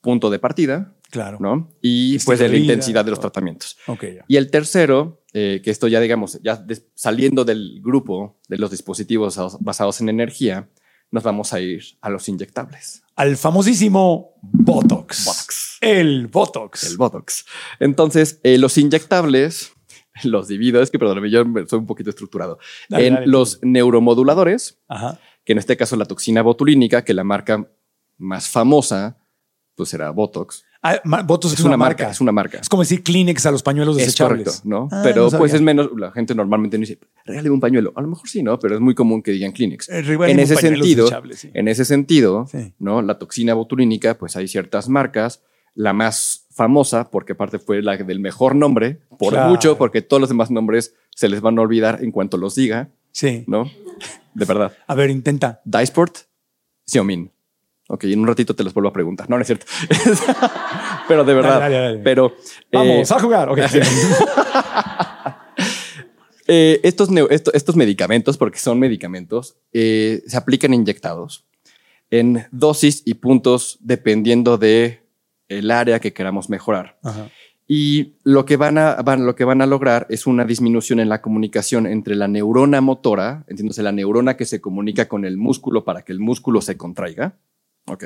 punto 0.00 0.28
de 0.30 0.38
partida, 0.38 0.94
Claro. 1.10 1.38
¿no? 1.40 1.70
Y 1.80 2.18
pues 2.20 2.40
de 2.40 2.48
la 2.48 2.56
intensidad 2.56 3.04
de 3.04 3.10
los 3.12 3.20
tratamientos. 3.20 3.78
Ok, 3.86 4.02
ya. 4.16 4.24
Y 4.28 4.36
el 4.36 4.50
tercero, 4.50 5.22
eh, 5.32 5.60
que 5.64 5.70
esto 5.70 5.86
ya 5.88 6.00
digamos, 6.00 6.40
ya 6.42 6.56
des- 6.56 6.86
saliendo 6.94 7.44
del 7.44 7.80
grupo 7.82 8.36
de 8.48 8.58
los 8.58 8.70
dispositivos 8.72 9.38
basados 9.60 10.00
en 10.00 10.08
energía, 10.08 10.68
nos 11.12 11.22
vamos 11.22 11.52
a 11.52 11.60
ir 11.60 11.84
a 12.00 12.10
los 12.10 12.28
inyectables. 12.28 13.02
Al 13.14 13.36
famosísimo 13.36 14.34
Botox. 14.42 15.24
Botox. 15.24 15.63
El 15.80 16.26
Botox. 16.28 16.90
El 16.90 16.96
Botox. 16.96 17.44
Entonces, 17.80 18.40
eh, 18.42 18.58
los 18.58 18.78
inyectables, 18.78 19.72
los 20.24 20.48
divido, 20.48 20.82
es 20.82 20.90
que 20.90 20.98
perdóname, 20.98 21.30
yo 21.30 21.44
soy 21.66 21.78
un 21.78 21.86
poquito 21.86 22.10
estructurado. 22.10 22.58
Dale, 22.88 23.06
en 23.06 23.14
dale. 23.14 23.26
los 23.26 23.58
neuromoduladores, 23.62 24.78
Ajá. 24.88 25.18
que 25.44 25.52
en 25.52 25.58
este 25.58 25.76
caso 25.76 25.96
la 25.96 26.04
toxina 26.06 26.42
botulínica, 26.42 27.04
que 27.04 27.14
la 27.14 27.24
marca 27.24 27.68
más 28.18 28.48
famosa, 28.48 29.18
pues 29.74 29.88
será 29.88 30.10
Botox. 30.10 30.64
Ah, 30.86 31.00
Botox 31.24 31.54
es, 31.54 31.60
una, 31.60 31.78
marca. 31.78 32.10
Es 32.10 32.20
una 32.20 32.30
marca. 32.30 32.58
Es 32.58 32.68
como 32.68 32.82
decir 32.82 33.02
Kleenex 33.02 33.46
a 33.46 33.50
los 33.50 33.62
pañuelos 33.62 33.96
Es 33.96 34.04
desechables. 34.04 34.44
correcto, 34.60 34.68
¿no? 34.68 34.88
Ah, 34.92 35.00
pero 35.02 35.30
no 35.30 35.38
pues 35.38 35.54
es 35.54 35.62
menos, 35.62 35.88
la 35.96 36.12
gente 36.12 36.34
normalmente 36.34 36.76
no 36.76 36.82
dice, 36.82 36.98
regáleme 37.24 37.54
un 37.54 37.60
pañuelo. 37.60 37.92
A 37.96 38.02
lo 38.02 38.08
mejor 38.08 38.28
sí, 38.28 38.42
¿no? 38.42 38.58
Pero 38.58 38.74
es 38.74 38.82
muy 38.82 38.94
común 38.94 39.22
que 39.22 39.30
digan 39.30 39.52
Kleenex. 39.52 39.88
Eh, 39.88 40.04
en 40.28 40.38
ese 40.40 40.56
sentido, 40.56 41.08
sí. 41.32 41.50
en 41.54 41.68
ese 41.68 41.86
sentido, 41.86 42.46
Sí. 42.46 42.74
¿no? 42.78 43.00
La 43.00 43.18
toxina 43.18 43.54
botulínica, 43.54 44.18
pues 44.18 44.36
hay 44.36 44.46
ciertas 44.46 44.90
marcas. 44.90 45.42
La 45.74 45.92
más 45.92 46.46
famosa, 46.52 47.10
porque 47.10 47.32
aparte 47.32 47.58
fue 47.58 47.82
la 47.82 47.96
del 47.96 48.20
mejor 48.20 48.54
nombre, 48.54 49.00
por 49.18 49.32
Claro. 49.32 49.50
mucho, 49.50 49.76
porque 49.76 50.02
todos 50.02 50.20
los 50.20 50.28
demás 50.28 50.50
nombres 50.50 50.94
se 51.14 51.28
les 51.28 51.40
van 51.40 51.58
a 51.58 51.62
olvidar 51.62 51.98
en 52.02 52.12
cuanto 52.12 52.36
los 52.36 52.54
diga, 52.54 52.90
Sí. 53.12 53.44
¿no? 53.46 53.70
De 54.34 54.44
verdad. 54.44 54.72
A 54.86 54.94
ver, 54.94 55.10
intenta. 55.10 55.60
Dysport, 55.64 56.16
Xiaomin. 56.86 57.30
Ok, 57.88 58.04
en 58.04 58.20
un 58.20 58.26
ratito 58.26 58.54
te 58.54 58.64
los 58.64 58.72
vuelvo 58.72 58.88
a 58.88 58.92
preguntar. 58.92 59.28
No, 59.28 59.36
no 59.36 59.42
es 59.42 59.46
cierto. 59.46 59.66
Pero 61.08 61.22
de 61.24 61.34
verdad. 61.34 61.60
Dale, 61.60 61.74
dale, 61.74 61.86
dale. 61.88 61.98
Pero. 62.02 62.34
Vamos 62.72 63.10
eh, 63.10 63.14
a 63.14 63.20
jugar. 63.20 63.48
Ok. 63.50 63.58
Eh, 66.46 66.80
estos, 66.82 67.08
neo- 67.10 67.28
esto- 67.30 67.52
estos 67.54 67.74
medicamentos, 67.74 68.36
porque 68.36 68.58
son 68.58 68.78
medicamentos, 68.78 69.56
eh, 69.72 70.22
se 70.26 70.36
aplican 70.36 70.74
inyectados 70.74 71.46
en 72.10 72.44
dosis 72.52 73.00
y 73.06 73.14
puntos 73.14 73.78
dependiendo 73.80 74.58
de 74.58 75.00
el 75.58 75.70
área 75.70 76.00
que 76.00 76.12
queramos 76.12 76.50
mejorar. 76.50 76.98
Ajá. 77.02 77.28
Y 77.66 78.16
lo 78.24 78.44
que 78.44 78.56
van 78.56 78.76
a, 78.76 78.96
van, 78.96 79.24
lo 79.24 79.34
que 79.34 79.44
van 79.44 79.62
a 79.62 79.66
lograr 79.66 80.06
es 80.10 80.26
una 80.26 80.44
disminución 80.44 81.00
en 81.00 81.08
la 81.08 81.22
comunicación 81.22 81.86
entre 81.86 82.14
la 82.14 82.28
neurona 82.28 82.80
motora, 82.82 83.44
entiéndose, 83.48 83.82
la 83.82 83.92
neurona 83.92 84.36
que 84.36 84.44
se 84.44 84.60
comunica 84.60 85.08
con 85.08 85.24
el 85.24 85.38
músculo 85.38 85.84
para 85.84 86.02
que 86.02 86.12
el 86.12 86.20
músculo 86.20 86.60
se 86.60 86.76
contraiga. 86.76 87.38
¿Ok? 87.86 88.04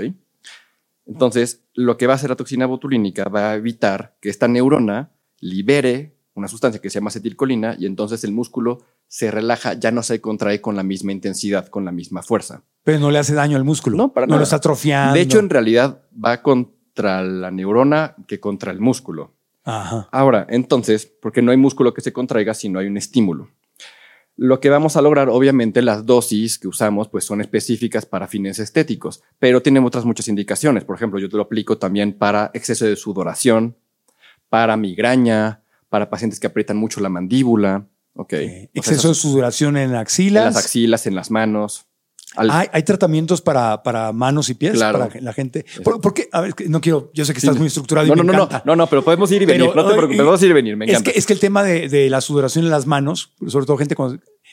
Entonces, 1.06 1.64
lo 1.74 1.96
que 1.96 2.06
va 2.06 2.12
a 2.12 2.16
hacer 2.16 2.30
la 2.30 2.36
toxina 2.36 2.66
botulínica 2.66 3.24
va 3.24 3.50
a 3.50 3.54
evitar 3.56 4.16
que 4.20 4.28
esta 4.28 4.46
neurona 4.46 5.10
libere 5.40 6.14
una 6.34 6.46
sustancia 6.46 6.80
que 6.80 6.88
se 6.88 7.00
llama 7.00 7.08
acetilcolina 7.08 7.74
y 7.76 7.86
entonces 7.86 8.22
el 8.22 8.30
músculo 8.30 8.84
se 9.08 9.30
relaja, 9.32 9.74
ya 9.74 9.90
no 9.90 10.04
se 10.04 10.20
contrae 10.20 10.60
con 10.60 10.76
la 10.76 10.84
misma 10.84 11.10
intensidad, 11.10 11.66
con 11.66 11.84
la 11.84 11.90
misma 11.90 12.22
fuerza. 12.22 12.62
Pero 12.84 13.00
no 13.00 13.10
le 13.10 13.18
hace 13.18 13.34
daño 13.34 13.56
al 13.56 13.64
músculo. 13.64 13.96
No, 13.96 14.12
para 14.12 14.26
no 14.26 14.32
nada. 14.32 14.40
lo 14.40 14.44
está 14.44 14.56
atrofiando. 14.56 15.14
De 15.14 15.20
hecho, 15.20 15.40
en 15.40 15.50
realidad 15.50 16.02
va 16.12 16.42
contra 16.98 17.22
la 17.22 17.50
neurona 17.52 18.16
que 18.26 18.40
contra 18.40 18.72
el 18.72 18.80
músculo. 18.80 19.32
Ajá. 19.64 20.08
Ahora, 20.10 20.46
entonces, 20.50 21.06
porque 21.06 21.42
no 21.42 21.52
hay 21.52 21.56
músculo 21.56 21.94
que 21.94 22.00
se 22.00 22.12
contraiga 22.12 22.54
si 22.54 22.68
no 22.68 22.80
hay 22.80 22.88
un 22.88 22.96
estímulo. 22.96 23.50
Lo 24.36 24.58
que 24.58 24.68
vamos 24.68 24.96
a 24.96 25.02
lograr, 25.02 25.28
obviamente, 25.28 25.80
las 25.82 26.06
dosis 26.06 26.58
que 26.58 26.66
usamos, 26.66 27.08
pues 27.08 27.24
son 27.24 27.40
específicas 27.40 28.04
para 28.04 28.26
fines 28.26 28.58
estéticos, 28.58 29.22
pero 29.38 29.62
tienen 29.62 29.84
otras 29.84 30.04
muchas 30.04 30.26
indicaciones. 30.28 30.84
Por 30.84 30.96
ejemplo, 30.96 31.20
yo 31.20 31.28
te 31.28 31.36
lo 31.36 31.44
aplico 31.44 31.78
también 31.78 32.12
para 32.14 32.50
exceso 32.52 32.84
de 32.84 32.96
sudoración, 32.96 33.76
para 34.48 34.76
migraña, 34.76 35.62
para 35.88 36.10
pacientes 36.10 36.40
que 36.40 36.48
aprietan 36.48 36.76
mucho 36.78 37.00
la 37.00 37.08
mandíbula. 37.08 37.86
Ok. 38.14 38.32
O 38.32 38.36
sea, 38.36 38.68
Exceso 38.74 39.08
de 39.08 39.14
sudoración 39.14 39.76
en 39.76 39.90
en 39.90 39.96
axilas. 39.96 40.54
las 40.54 40.64
axilas, 40.64 41.06
en 41.06 41.14
las 41.14 41.30
manos. 41.30 41.86
Al- 42.36 42.50
Hay, 42.50 42.68
hay 42.72 42.82
tratamientos 42.82 43.40
para, 43.40 43.82
para 43.82 44.12
manos 44.12 44.48
y 44.50 44.54
pies 44.54 44.74
Claro. 44.74 44.98
para 45.08 45.20
la 45.20 45.32
gente. 45.32 45.64
¿Por, 45.82 46.00
por 46.00 46.12
qué? 46.14 46.28
A 46.32 46.42
ver, 46.42 46.54
no 46.68 46.80
quiero. 46.80 47.10
Yo 47.14 47.24
sé 47.24 47.32
que 47.32 47.38
estás 47.38 47.54
Sí. 47.54 47.58
muy 47.58 47.68
estructurado 47.68 48.06
y 48.06 48.10
no, 48.10 48.16
no, 48.16 48.22
me 48.24 48.32
no, 48.32 48.38
no, 48.38 48.44
encanta. 48.44 48.62
no, 48.66 48.76
no, 48.76 48.86
pero 48.86 49.02
podemos 49.02 49.30
ir 49.32 49.42
y 49.42 49.46
venir. 49.46 49.68
Pero, 49.70 49.74
no 49.82 49.88
te 49.88 49.94
preocupes, 49.94 50.16
podemos 50.18 50.42
ir 50.42 50.50
y 50.50 50.52
venir. 50.52 50.76
Me 50.76 50.84
es 50.84 50.90
encanta. 50.90 51.12
que, 51.12 51.18
es 51.18 51.26
que 51.26 51.32
el 51.32 51.40
tema 51.40 51.62
de, 51.62 51.88
de 51.88 52.10
la 52.10 52.20
sudoración 52.20 52.64
en 52.66 52.70
las 52.70 52.86
manos, 52.86 53.32
sobre 53.46 53.64
todo 53.66 53.76
gente 53.78 53.96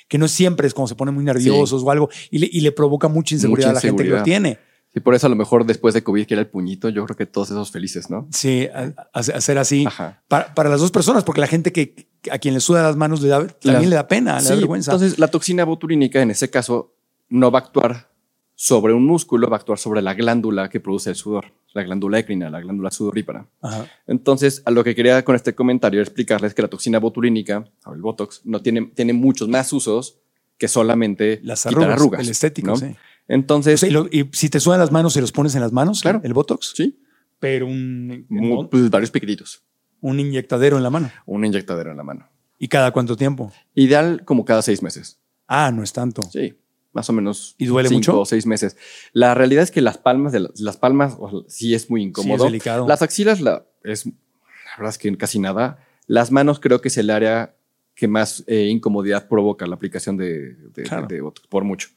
que 0.08 0.18
no 0.18 0.28
siempre 0.28 0.68
es 0.68 0.74
como 0.74 0.88
se 0.88 0.96
ponen 0.96 1.14
muy 1.16 1.24
nerviosos 1.26 1.84
o 1.84 1.92
algo 1.92 2.10
y 2.32 2.40
le, 2.40 2.50
y 2.52 2.62
le 2.62 2.72
provoca 2.72 3.08
mucha 3.08 3.36
inseguridad 3.36 3.70
Mucha 3.70 3.80
a 3.80 3.82
la 3.84 3.90
gente 3.90 4.04
que 4.04 4.10
lo 4.10 4.24
tiene. 4.24 4.60
Y 4.94 5.02
por 5.02 5.14
eso 5.14 5.28
a 5.28 5.30
lo 5.30 5.36
mejor 5.36 5.66
después 5.66 5.94
de 5.94 6.02
COVID, 6.04 6.26
que 6.26 6.36
era 6.36 6.42
el 6.42 6.48
puñito, 6.48 6.88
yo 6.88 7.04
creo 7.04 7.18
que 7.18 7.26
todos 7.26 7.50
esos 7.52 7.70
felices, 7.70 8.10
¿no? 8.10 8.30
Sí, 8.32 8.70
hacer 9.14 9.58
así 9.58 9.84
Ajá. 9.86 10.24
para, 10.30 10.54
para 10.56 10.70
las 10.70 10.80
dos 10.80 10.92
personas, 10.92 11.26
porque 11.26 11.42
la 11.42 11.48
gente 11.48 11.74
que 11.74 12.08
a 12.32 12.38
quien 12.38 12.54
le 12.54 12.62
suda 12.62 12.82
las 12.84 12.96
manos 12.96 13.22
le 13.22 13.28
da, 13.28 13.46
también 13.46 13.90
le 13.90 13.96
da 13.98 14.08
pena, 14.08 14.38
le 14.40 14.44
da 14.44 14.50
Sí, 14.54 14.56
vergüenza. 14.56 14.92
Entonces, 14.94 15.20
la 15.20 15.28
toxina 15.28 15.66
botulínica 15.66 16.22
en 16.22 16.32
ese 16.32 16.50
caso 16.50 16.96
no 17.30 17.52
va 17.52 17.60
a 17.60 17.62
actuar 17.64 18.10
sobre 18.56 18.94
un 18.94 19.06
músculo, 19.06 19.50
va 19.50 19.58
a 19.58 19.60
actuar 19.60 19.78
sobre 19.78 20.02
la 20.02 20.14
glándula 20.14 20.70
que 20.70 20.80
produce 20.80 21.10
el 21.10 21.16
sudor, 21.16 21.52
la 21.74 21.84
glándula 21.84 22.20
écrina, 22.20 22.50
la 22.50 22.62
glándula 22.62 22.90
sudorípara. 22.92 23.48
Ajá. 23.62 23.88
Entonces, 24.08 24.62
a 24.66 24.72
lo 24.72 24.84
que 24.84 24.96
quería 24.96 25.24
con 25.26 25.36
este 25.36 25.54
comentario 25.56 26.00
era 26.00 26.08
explicarles 26.08 26.54
que 26.54 26.62
la 26.62 26.70
toxina 26.70 27.00
botulínica, 27.00 27.66
o 27.86 27.94
el 27.94 28.02
Botox, 28.02 28.42
no 28.46 28.62
tiene, 28.62 28.86
tiene 28.96 29.12
muchos 29.14 29.50
más 29.50 29.74
usos 29.74 30.20
que 30.58 30.68
solamente 30.70 31.42
Las 31.44 31.64
quitar 31.64 31.74
arrugas, 31.84 31.94
arrugas. 32.00 32.22
el 32.22 32.30
estético, 32.30 32.68
¿no? 32.70 32.76
sí. 32.78 32.96
Entonces, 33.28 33.76
O 33.76 33.78
sea, 33.80 33.90
y, 33.90 33.92
lo- 33.92 34.08
y 34.12 34.30
si 34.32 34.50
te 34.50 34.60
sudan 34.60 34.80
las 34.80 34.92
manos, 34.92 35.14
¿se 35.14 35.20
los 35.20 35.32
pones 35.34 35.54
en 35.56 35.62
las 35.62 35.74
manos? 35.74 36.02
Claro. 36.02 36.22
El 36.24 36.34
Botox. 36.34 36.74
sí, 36.78 36.98
Pero 37.40 37.66
un, 37.68 38.26
mu- 38.30 38.70
pues, 38.70 38.90
varios 38.90 39.12
piquititos, 39.12 39.64
un 40.00 40.20
inyectadero 40.20 40.78
en 40.78 40.84
la 40.84 40.90
mano. 40.92 41.12
una 41.26 41.48
inyectadera 41.48 41.92
en 41.92 41.98
la 41.98 42.04
mano. 42.04 42.30
¿Y 42.58 42.70
cada 42.70 42.92
cuánto 42.92 43.18
tiempo? 43.18 43.52
Ideal 43.74 44.24
como 44.24 44.46
cada 44.46 44.62
seis 44.62 44.82
meses. 44.82 45.20
Ah, 45.48 45.72
no 45.74 45.84
es 45.84 45.92
tanto. 45.92 46.22
Sí, 46.32 46.54
más 46.96 47.10
o 47.10 47.14
menos. 47.14 47.54
¿Y 47.60 47.66
duele 47.68 47.90
cinco 47.90 47.98
mucho? 48.14 48.20
o 48.22 48.26
seis 48.26 48.46
meses. 48.48 48.78
La 49.14 49.36
realidad 49.36 49.64
es 49.64 49.70
que 49.70 49.82
las 49.82 49.98
palmas, 50.00 50.32
de 50.32 50.40
las, 50.40 50.60
las 50.60 50.78
palmas, 50.78 51.16
o 51.20 51.30
sea, 51.30 51.40
sí 51.48 51.76
es 51.76 51.90
muy 51.90 52.02
incómodo. 52.02 52.38
Sí, 52.38 52.46
es 52.46 52.52
delicado. 52.52 52.88
Las 52.88 53.02
axilas, 53.04 53.42
la, 53.42 53.66
es, 53.84 54.06
la 54.08 54.14
verdad 54.78 54.90
es 54.90 54.98
que 54.98 55.16
casi 55.18 55.38
nada. 55.40 55.86
Las 56.08 56.32
manos 56.32 56.60
creo 56.60 56.82
que 56.82 56.88
es 56.88 56.98
el 56.98 57.10
área 57.10 57.56
que 57.94 58.08
más 58.08 58.44
eh, 58.48 58.68
incomodidad 58.72 59.28
provoca 59.28 59.68
la 59.68 59.76
aplicación 59.76 60.18
de, 60.18 60.56
de, 60.74 60.84
Claro. 60.84 61.08
de 61.08 61.22
Botox, 61.22 61.48
por 61.48 61.64
mucho. 61.64 61.90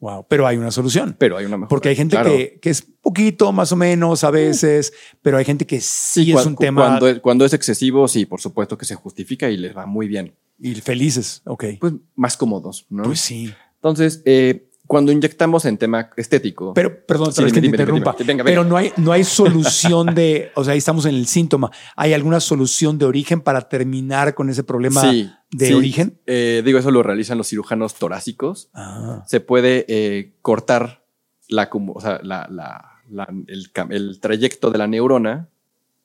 Wow. 0.00 0.26
Pero 0.28 0.46
hay 0.46 0.56
una 0.56 0.70
solución. 0.70 1.14
Pero 1.18 1.36
hay 1.36 1.46
una 1.46 1.56
mejor. 1.56 1.68
Porque 1.68 1.88
hay 1.88 1.96
gente 1.96 2.16
Claro. 2.16 2.30
que, 2.30 2.58
que 2.60 2.70
es 2.70 2.82
poquito, 2.82 3.52
más 3.52 3.72
o 3.72 3.76
menos, 3.76 4.22
a 4.24 4.30
veces, 4.30 4.92
pero 5.22 5.38
hay 5.38 5.44
gente 5.44 5.64
que 5.66 5.80
sí, 5.80 6.32
es 6.32 6.44
un 6.44 6.56
tema 6.56 6.82
Cuando 6.86 7.08
es, 7.08 7.20
cuando 7.20 7.44
es 7.44 7.52
excesivo, 7.54 8.06
sí, 8.08 8.26
por 8.26 8.40
supuesto 8.40 8.76
que 8.76 8.84
se 8.84 8.96
justifica 8.96 9.48
y 9.48 9.56
les 9.56 9.74
va 9.76 9.86
muy 9.86 10.06
bien. 10.08 10.34
y 10.58 10.74
felices. 10.74 11.40
Ok. 11.46 11.64
Pues 11.80 11.94
más 12.16 12.36
cómodos, 12.36 12.86
¿no? 12.90 13.04
Pues 13.04 13.20
sí. 13.20 13.54
Entonces, 13.84 14.22
eh, 14.24 14.70
cuando 14.86 15.12
inyectamos 15.12 15.66
en 15.66 15.76
tema 15.76 16.10
estético. 16.16 16.72
Pero, 16.72 17.04
perdón, 17.06 17.32
Sí, 17.34 17.44
que 17.44 17.52
te 17.52 17.60
dime, 17.60 17.76
interrumpa. 17.76 18.14
dime. 18.18 18.26
Venga, 18.28 18.44
Pero 18.44 18.64
no 18.64 18.76
hay, 18.78 18.92
no 18.96 19.12
hay 19.12 19.24
solución 19.24 20.14
de, 20.14 20.52
o 20.54 20.64
sea, 20.64 20.72
ahí 20.72 20.78
estamos 20.78 21.04
en 21.04 21.14
el 21.14 21.26
síntoma. 21.26 21.70
¿Hay 21.96 22.12
alguna 22.14 22.40
solución 22.40 22.96
de 22.98 23.04
origen 23.04 23.40
para 23.42 23.68
terminar 23.68 24.34
con 24.34 24.48
ese 24.48 24.62
problema 24.64 25.02
Sí, 25.02 25.30
de 25.50 25.66
sí. 25.66 25.74
origen? 25.74 26.18
Eh, 26.26 26.62
digo, 26.64 26.78
eso 26.78 26.90
lo 26.90 27.02
realizan 27.02 27.36
los 27.38 27.48
cirujanos 27.48 27.94
torácicos. 27.94 28.70
Ah, 28.72 29.22
Se 29.26 29.40
puede 29.40 29.84
eh, 29.88 30.34
cortar 30.42 31.04
la, 31.48 31.68
o 31.72 32.00
sea, 32.00 32.20
la- 32.22 32.46
la- 32.50 33.02
la- 33.10 33.28
el, 33.48 33.70
cam- 33.72 33.92
el 33.92 34.18
trayecto 34.20 34.70
de 34.70 34.78
la 34.78 34.86
neurona, 34.86 35.48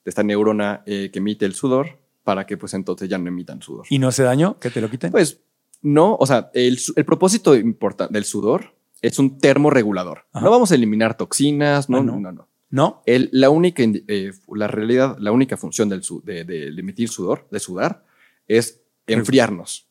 de 0.04 0.08
esta 0.10 0.22
neurona 0.22 0.82
eh, 0.86 1.10
que 1.12 1.18
emite 1.18 1.46
el 1.46 1.54
sudor, 1.54 1.98
para 2.24 2.44
que 2.46 2.56
pues 2.58 2.74
entonces 2.74 3.08
ya 3.08 3.16
no 3.18 3.28
emitan 3.28 3.60
sudor. 3.62 3.86
¿Y 3.90 3.98
no 3.98 4.08
hace 4.08 4.22
daño 4.22 4.58
que 4.58 4.70
te 4.70 4.80
lo 4.82 4.88
quiten? 4.90 5.10
Pues 5.10 5.40
no, 5.82 6.16
o 6.18 6.26
sea, 6.26 6.50
el, 6.54 6.78
el 6.96 7.04
propósito 7.04 7.54
importa- 7.56 8.08
del 8.08 8.24
sudor 8.24 8.74
es 9.02 9.18
un 9.18 9.38
termorregulador. 9.38 10.26
Ajá. 10.32 10.44
No 10.44 10.50
vamos 10.50 10.72
a 10.72 10.74
eliminar 10.74 11.16
toxinas, 11.16 11.88
no, 11.88 11.98
Ah, 11.98 12.02
no, 12.02 12.12
no. 12.12 12.20
no. 12.20 12.32
no. 12.32 12.48
¿No? 12.72 13.02
El- 13.06 13.30
la 13.32 13.50
única, 13.50 13.82
eh, 13.84 14.32
la 14.54 14.68
realidad, 14.68 15.16
la 15.18 15.32
única 15.32 15.56
función 15.56 15.88
del 15.88 16.02
de, 16.22 16.44
de- 16.44 16.70
de 16.72 16.80
emitir 16.80 17.08
sudor, 17.08 17.48
de 17.50 17.58
sudar, 17.58 18.04
es 18.46 18.80
enfriarnos. 19.06 19.88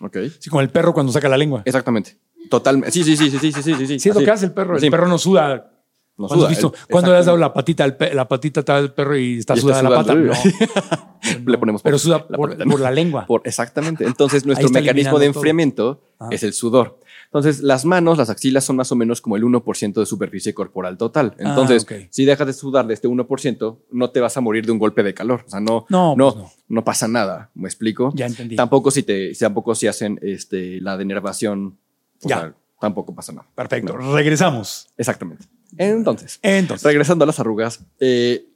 ¿Ok? 0.00 0.16
Sí, 0.40 0.50
como 0.50 0.60
el 0.60 0.70
perro 0.70 0.92
cuando 0.92 1.12
saca 1.12 1.28
la 1.28 1.36
lengua. 1.38 1.62
Exactamente. 1.64 2.18
Totalmente. 2.50 2.90
Sí, 2.92 3.04
sí, 3.04 3.16
sí, 3.16 3.30
sí, 3.30 3.38
sí, 3.38 3.52
sí, 3.52 3.62
sí, 3.62 3.86
sí. 3.86 3.98
Sí, 4.00 4.08
es 4.08 4.14
lo 4.14 4.22
que 4.22 4.30
hace 4.30 4.46
el 4.46 4.52
perro. 4.52 4.74
El 4.74 4.80
Sí. 4.80 4.90
perro 4.90 5.06
no 5.08 5.18
suda. 5.18 5.72
No 6.18 6.28
¿Cuándo 6.28 6.34
suda, 6.36 6.46
has 6.46 6.50
visto? 6.50 6.72
el- 6.74 6.86
¿Cuándo 6.92 7.10
le 7.12 7.18
has 7.18 7.26
dado 7.26 7.36
la 7.38 7.52
patita 7.52 7.84
al 7.84 7.96
la 8.14 8.26
patita 8.26 8.62
tal 8.62 8.94
perro 8.94 9.16
y 9.18 9.38
está 9.38 9.54
Y 9.54 9.58
está 9.58 9.68
sudada 9.68 9.82
la 9.82 9.96
pata? 9.96 10.14
No. 10.14 10.32
Le 11.46 11.58
ponemos 11.58 11.82
Pero 11.82 11.94
por- 11.94 12.00
suda 12.00 12.26
la 12.28 12.36
por, 12.36 12.80
la 12.80 12.90
lengua. 12.90 13.26
Por- 13.26 13.42
exactamente. 13.44 14.04
Entonces, 14.04 14.46
nuestro 14.46 14.68
mecanismo 14.70 15.18
de 15.18 15.26
enfriamiento 15.26 16.00
Ah. 16.18 16.28
es 16.30 16.42
el 16.42 16.52
sudor. 16.54 16.98
Entonces, 17.26 17.60
las 17.62 17.84
manos, 17.84 18.16
las 18.16 18.30
axilas 18.30 18.64
son 18.64 18.76
más 18.76 18.90
o 18.92 18.96
menos 18.96 19.20
como 19.20 19.36
el 19.36 19.42
1% 19.44 19.92
de 20.00 20.06
superficie 20.06 20.54
corporal 20.54 20.96
total. 20.96 21.34
Ah, 21.38 21.48
Entonces, 21.50 21.84
si 22.10 22.24
dejas 22.24 22.46
de 22.46 22.52
sudar 22.54 22.86
de 22.86 22.94
este 22.94 23.08
1%, 23.08 23.78
no 23.90 24.10
te 24.10 24.20
vas 24.20 24.36
a 24.36 24.40
morir 24.40 24.64
de 24.64 24.72
un 24.72 24.78
golpe 24.78 25.02
de 25.02 25.12
calor. 25.12 25.42
O 25.46 25.50
sea, 25.50 25.60
no, 25.60 25.84
No, 25.90 26.14
no, 26.16 26.32
pues 26.32 26.44
no. 26.44 26.50
no 26.68 26.84
pasa 26.84 27.08
nada. 27.08 27.50
¿Me 27.54 27.68
explico? 27.68 28.12
Ya 28.14 28.26
entendí. 28.26 28.56
Tampoco 28.56 28.90
si 28.90 29.02
te, 29.02 29.34
tampoco 29.34 29.74
si 29.74 29.86
hacen 29.88 30.18
este, 30.22 30.80
la 30.80 30.96
denervación. 30.96 31.76
Ya. 32.22 32.38
sea, 32.38 32.54
tampoco 32.80 33.14
pasa 33.14 33.32
nada. 33.32 33.46
Perfecto. 33.54 33.96
Regresamos. 33.96 34.88
Exactamente. 34.96 35.44
Entonces, 35.78 36.38
Entonces, 36.42 36.84
regresando 36.84 37.24
a 37.24 37.26
las 37.26 37.38
arrugas, 37.40 37.80
eh, 38.00 38.46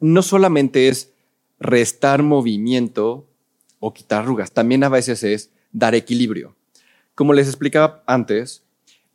no 0.00 0.22
solamente 0.22 0.88
es 0.88 1.10
restar 1.60 2.22
movimiento 2.22 3.26
o 3.80 3.92
quitar 3.94 4.22
arrugas, 4.22 4.52
también 4.52 4.84
a 4.84 4.88
veces 4.88 5.22
es 5.24 5.50
dar 5.72 5.94
equilibrio. 5.94 6.54
Como 7.14 7.32
les 7.32 7.46
explicaba 7.48 8.02
antes, 8.06 8.62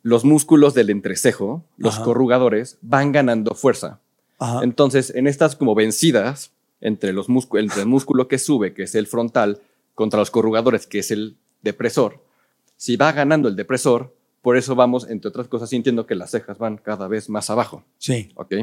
los 0.02 0.24
músculos 0.24 0.72
del 0.74 0.90
entrecejo, 0.90 1.64
los 1.76 1.96
Ajá. 1.96 2.04
corrugadores, 2.04 2.78
van 2.80 3.12
ganando 3.12 3.54
fuerza. 3.54 4.00
ajá. 4.38 4.60
Entonces, 4.64 5.10
en 5.14 5.26
estas 5.26 5.54
como 5.56 5.74
vencidas 5.74 6.52
entre, 6.80 7.12
los 7.12 7.28
múscu- 7.28 7.60
entre 7.60 7.82
el 7.82 7.86
músculo 7.88 8.26
que 8.26 8.38
sube, 8.38 8.72
que 8.72 8.84
es 8.84 8.94
el 8.94 9.06
frontal, 9.06 9.60
contra 9.94 10.18
los 10.18 10.30
corrugadores, 10.30 10.86
que 10.86 11.00
es 11.00 11.10
el 11.10 11.36
depresor, 11.62 12.24
si 12.78 12.96
va 12.96 13.12
ganando 13.12 13.48
el 13.48 13.56
depresor, 13.56 14.16
por 14.42 14.56
eso 14.56 14.74
vamos, 14.74 15.08
entre 15.08 15.28
otras 15.28 15.48
cosas, 15.48 15.68
sintiendo 15.68 16.06
que 16.06 16.14
las 16.14 16.30
cejas 16.30 16.58
van 16.58 16.76
cada 16.78 17.08
vez 17.08 17.28
más 17.28 17.50
abajo. 17.50 17.84
sí. 17.98 18.30
¿Ok? 18.34 18.54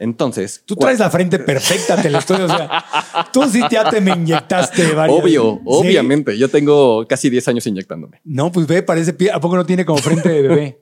Entonces. 0.00 0.62
Tú 0.64 0.76
traes 0.76 1.00
la 1.00 1.10
frente 1.10 1.40
perfecta, 1.40 2.00
te 2.00 2.08
lo 2.08 2.18
estoy. 2.18 2.42
O 2.42 2.46
sea, 2.48 2.84
tú 3.32 3.42
sí 3.48 3.60
ya 3.68 3.90
te 3.90 4.00
me 4.00 4.12
inyectaste 4.12 4.92
varias. 4.94 5.20
Obvio, 5.20 5.54
Sí. 5.56 5.60
obviamente. 5.66 6.38
Yo 6.38 6.48
tengo 6.48 7.04
casi 7.08 7.28
10 7.28 7.48
años 7.48 7.66
inyectándome, 7.66 8.20
No, 8.24 8.52
pues 8.52 8.68
ve, 8.68 8.82
parece. 8.84 9.16
¿A 9.32 9.40
poco 9.40 9.56
no 9.56 9.66
tiene 9.66 9.84
como 9.84 9.98
frente 9.98 10.28
de 10.28 10.42
bebé? 10.42 10.80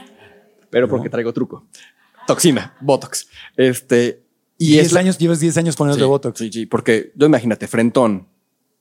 pero 0.70 0.88
porque 0.88 1.08
traigo 1.08 1.32
truco. 1.32 1.66
Toxina, 2.26 2.76
Botox. 2.80 3.28
Este. 3.56 4.22
Y 4.58 4.72
10 4.72 4.86
es 4.88 4.96
años, 4.96 5.16
llevas 5.18 5.40
10 5.40 5.56
años 5.56 5.76
poniendo 5.76 6.04
Sí, 6.04 6.08
Botox. 6.08 6.38
Sí, 6.38 6.50
sí, 6.52 6.66
porque 6.66 7.12
yo 7.14 7.26
imagínate, 7.26 7.66
frentón 7.68 8.26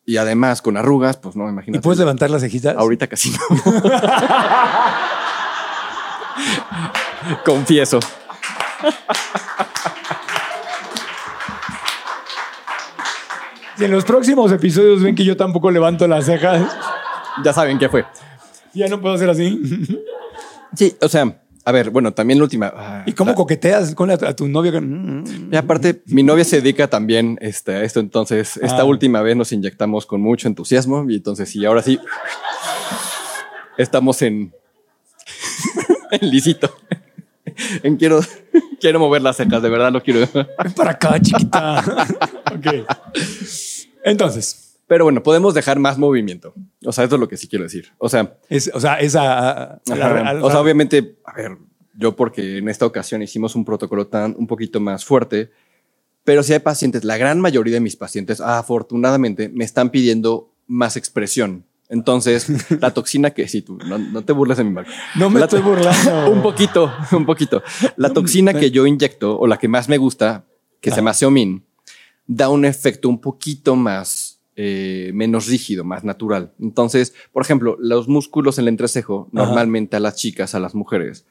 y 0.09 0.17
además 0.17 0.61
con 0.63 0.75
arrugas, 0.75 1.17
pues 1.17 1.35
no, 1.35 1.45
¿Y 1.45 1.49
imagínate. 1.49 1.83
puedes 1.83 1.99
levantar 1.99 2.31
las 2.31 2.41
cejitas? 2.41 2.75
Ahorita 2.75 3.05
casi 3.07 3.29
no. 3.31 3.39
Confieso. 7.45 7.99
Si 13.77 13.85
en 13.85 13.91
los 13.91 14.03
próximos 14.03 14.51
episodios 14.51 15.01
ven 15.01 15.15
que 15.15 15.23
yo 15.23 15.37
tampoco 15.37 15.71
levanto 15.71 16.07
las 16.07 16.25
cejas, 16.25 16.61
Ya 17.43 17.53
saben 17.53 17.79
qué 17.79 17.87
fue. 17.87 18.05
ya 18.73 18.87
no 18.87 18.99
puedo 18.99 19.15
hacer 19.15 19.29
así. 19.29 19.61
Sí, 20.75 20.95
o 21.01 21.07
sea, 21.07 21.41
A 21.69 21.71
ver, 21.71 21.91
bueno, 21.91 22.11
también 22.13 22.39
la 22.39 22.45
última. 22.45 22.73
ah, 22.75 23.03
¿Y 23.05 23.13
cómo 23.13 23.29
la- 23.29 23.35
coqueteas 23.35 23.93
con 23.93 24.07
la- 24.07 24.15
a 24.15 24.35
tu 24.35 24.47
novio? 24.47 24.71
con- 24.71 25.23
Y 25.51 25.55
aparte, 25.55 26.01
mi 26.07 26.23
novia 26.23 26.43
se 26.43 26.55
dedica 26.61 26.87
también 26.87 27.37
este, 27.41 27.75
a 27.75 27.83
esto, 27.83 27.99
entonces 27.99 28.57
esta 28.57 28.79
Ah. 28.81 28.85
última 28.85 29.21
vez 29.21 29.35
nos 29.35 29.51
inyectamos 29.51 30.07
con 30.07 30.19
mucho 30.19 30.47
entusiasmo 30.47 31.05
y 31.07 31.17
entonces 31.17 31.47
sí, 31.49 31.63
ahora 31.65 31.83
sí 31.83 31.99
estamos 33.77 34.19
en, 34.23 34.51
en 36.11 36.29
lisito. 36.31 36.75
En 37.83 37.97
quiero, 37.97 38.19
quiero 38.81 38.99
mover 38.99 39.21
las 39.21 39.37
cejas, 39.37 39.61
de 39.61 39.69
verdad 39.69 39.91
lo 39.91 40.01
quiero. 40.01 40.27
Ven 40.33 40.73
para 40.75 40.91
acá, 40.91 41.19
chiquita. 41.21 41.83
ok. 42.55 42.85
Entonces, 44.03 44.68
Pero 44.89 45.03
bueno, 45.03 45.21
podemos 45.21 45.53
dejar 45.53 45.77
más 45.77 45.99
movimiento. 45.99 46.55
O 46.83 46.91
sea, 46.91 47.03
eso 47.03 47.13
es 47.15 47.21
lo 47.21 47.27
que 47.27 47.37
sí 47.37 47.47
quiero 47.47 47.61
decir. 47.63 47.93
O 47.99 48.09
sea, 48.09 48.39
es, 48.49 48.71
o 48.73 48.79
sea, 48.79 48.95
esa. 48.95 49.79
O 50.41 50.49
sea, 50.49 50.59
obviamente, 50.59 51.19
a 51.23 51.33
ver, 51.35 51.57
yo 51.93 52.15
porque 52.15 52.57
en 52.57 52.67
esta 52.69 52.87
ocasión 52.87 53.21
hicimos 53.21 53.55
un 53.55 53.65
protocolo 53.65 54.07
tan 54.07 54.35
un 54.35 54.47
poquito 54.47 54.79
más 54.79 55.05
fuerte, 55.05 55.51
pero 56.23 56.41
si 56.41 56.53
hay 56.53 56.59
pacientes, 56.59 57.03
la 57.03 57.17
gran 57.17 57.39
mayoría 57.39 57.75
de 57.75 57.81
mis 57.81 57.95
pacientes, 57.95 58.41
afortunadamente, 58.41 59.47
me 59.49 59.63
están 59.63 59.91
pidiendo 59.91 60.55
más 60.65 60.97
expresión. 60.97 61.65
Entonces, 61.87 62.47
la 62.81 62.91
toxina 62.91 63.29
que 63.29 63.47
sí, 63.47 63.61
tú 63.61 63.77
no, 63.85 63.99
no 63.99 64.23
te 64.23 64.33
burles 64.33 64.57
de 64.57 64.63
mi 64.63 64.71
marca. 64.71 64.91
No 65.15 65.29
me 65.29 65.39
La 65.39 65.45
estoy 65.45 65.61
to- 65.61 65.67
burlando. 65.67 66.31
un 66.31 66.41
poquito, 66.41 66.91
un 67.11 67.27
poquito. 67.27 67.61
La 67.95 68.09
toxina 68.09 68.55
que 68.55 68.71
yo 68.71 68.87
inyecto 68.87 69.37
o 69.39 69.45
la 69.45 69.57
que 69.57 69.67
más 69.67 69.87
me 69.87 69.97
gusta, 69.99 70.45
que 70.81 70.89
se 70.89 70.95
llama 70.95 71.13
Xeomin, 71.13 71.63
da 72.25 72.49
un 72.49 72.65
efecto 72.65 73.07
un 73.07 73.21
poquito 73.21 73.75
más 73.75 74.28
eh, 74.61 75.11
menos 75.13 75.47
rígido, 75.47 75.85
más 75.85 76.03
natural. 76.03 76.51
Entonces, 76.59 77.13
por 77.31 77.43
ejemplo, 77.43 77.77
los 77.79 78.09
músculos 78.09 78.57
en 78.57 78.63
el 78.63 78.67
entrecejo, 78.69 79.29
Ajá. 79.33 79.45
normalmente 79.45 79.95
a 79.95 80.01
las 80.01 80.17
chicas, 80.17 80.53
a 80.53 80.59
las 80.59 80.75
mujeres, 80.75 81.25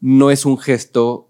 no 0.00 0.30
es 0.30 0.44
un 0.44 0.58
gesto 0.58 1.28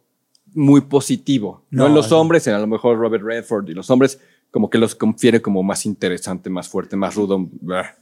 muy 0.52 0.80
positivo. 0.80 1.62
No, 1.70 1.82
No, 1.84 1.88
en 1.90 1.94
los 1.94 2.10
no. 2.10 2.18
hombres, 2.20 2.44
en 2.48 2.54
a 2.54 2.58
lo 2.58 2.66
mejor 2.66 2.98
Robert 2.98 3.22
Redford 3.22 3.68
y 3.68 3.74
los 3.74 3.88
hombres 3.88 4.18
como 4.50 4.68
que 4.68 4.78
los 4.78 4.96
confiere 4.96 5.40
como 5.42 5.62
más 5.62 5.86
interesante, 5.86 6.50
más 6.50 6.68
fuerte, 6.68 6.96
más 6.96 7.14
rudo, 7.14 7.48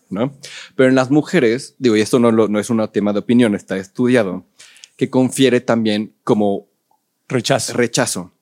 ¿no? 0.09 0.33
Pero 0.75 0.89
en 0.89 0.95
las 0.95 1.11
mujeres, 1.11 1.75
digo, 1.79 1.95
y 1.97 2.01
esto 2.01 2.19
no, 2.19 2.31
no 2.33 2.59
es 2.59 2.71
un 2.71 2.87
tema 2.91 3.13
de 3.13 3.19
opinión, 3.19 3.55
está 3.55 3.77
estudiado, 3.77 4.45
que 4.97 5.11
confiere 5.11 5.61
también 5.61 6.13
como 6.25 6.67
Rechazo. 7.29 7.73
rechazo. 7.75 8.33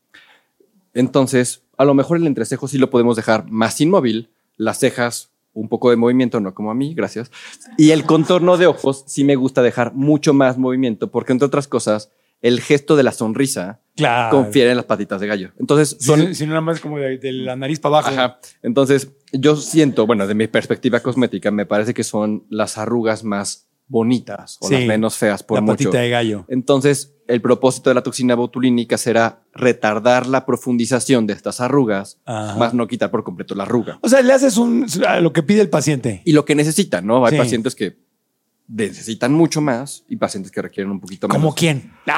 Entonces, 0.94 1.62
a 1.76 1.84
lo 1.84 1.94
mejor 1.94 2.16
el 2.16 2.26
entrecejo 2.26 2.68
sí 2.68 2.78
lo 2.78 2.90
podemos 2.90 3.16
dejar 3.16 3.48
más 3.50 3.80
inmóvil, 3.80 4.28
las 4.60 4.78
cejas 4.78 5.30
un 5.52 5.68
poco 5.68 5.90
de 5.90 5.96
movimiento, 5.96 6.38
no 6.38 6.54
como 6.54 6.70
a 6.70 6.74
mí, 6.74 6.94
gracias. 6.94 7.30
Y 7.78 7.90
el 7.90 8.04
contorno 8.04 8.58
de 8.58 8.66
ojos 8.66 9.04
sí 9.06 9.24
me 9.24 9.34
gusta 9.34 9.62
dejar 9.62 9.94
mucho 9.94 10.34
más 10.34 10.58
movimiento, 10.58 11.10
porque 11.10 11.32
entre 11.32 11.46
otras 11.46 11.66
cosas, 11.66 12.12
el 12.42 12.60
gesto 12.60 12.94
de 12.94 13.02
la 13.02 13.12
sonrisa 13.12 13.80
Claro. 13.96 14.36
confiere 14.36 14.70
en 14.70 14.76
las 14.76 14.84
patitas 14.86 15.20
de 15.20 15.26
gallo. 15.26 15.50
Entonces, 15.58 15.96
son, 16.00 16.34
si 16.34 16.44
no 16.44 16.50
nada 16.50 16.60
más 16.60 16.80
como 16.80 16.98
de, 16.98 17.16
de 17.18 17.32
la 17.32 17.56
nariz 17.56 17.80
para 17.80 17.98
abajo. 17.98 18.10
Ajá. 18.10 18.38
Entonces, 18.62 19.12
yo 19.32 19.56
siento, 19.56 20.06
bueno, 20.06 20.26
de 20.26 20.34
mi 20.34 20.46
perspectiva 20.46 21.00
cosmética, 21.00 21.50
me 21.50 21.66
parece 21.66 21.94
que 21.94 22.04
son 22.04 22.44
las 22.50 22.76
arrugas 22.76 23.24
más 23.24 23.69
bonitas 23.90 24.56
o 24.60 24.68
Sí, 24.68 24.74
las 24.74 24.84
menos 24.86 25.18
feas 25.18 25.42
por 25.42 25.56
la 25.58 25.62
mucho. 25.62 25.72
patita 25.90 25.98
de 25.98 26.08
gallo. 26.10 26.44
Entonces, 26.48 27.12
el 27.26 27.42
propósito 27.42 27.90
de 27.90 27.94
la 27.94 28.02
toxina 28.04 28.36
botulínica 28.36 28.96
será 28.96 29.42
retardar 29.52 30.28
la 30.28 30.46
profundización 30.46 31.26
de 31.26 31.32
estas 31.32 31.60
arrugas, 31.60 32.18
Ajá. 32.24 32.54
más 32.56 32.72
no 32.72 32.86
quitar 32.86 33.10
por 33.10 33.24
completo 33.24 33.54
la 33.56 33.64
arruga. 33.64 33.98
O 34.02 34.08
sea, 34.08 34.22
le 34.22 34.32
haces 34.32 34.56
un, 34.56 34.86
lo 35.20 35.32
que 35.32 35.42
pide 35.42 35.60
el 35.60 35.68
paciente. 35.70 36.22
Y 36.24 36.32
lo 36.32 36.44
que 36.44 36.54
necesitan, 36.54 37.04
¿no? 37.04 37.26
Hay 37.26 37.32
Sí. 37.32 37.38
pacientes 37.38 37.74
que 37.74 37.98
necesitan 38.68 39.32
mucho 39.32 39.60
más 39.60 40.04
y 40.08 40.14
pacientes 40.16 40.52
que 40.52 40.62
requieren 40.62 40.92
un 40.92 41.00
poquito 41.00 41.26
menos. 41.26 41.42
¿Como 41.42 41.54
quién? 41.54 41.92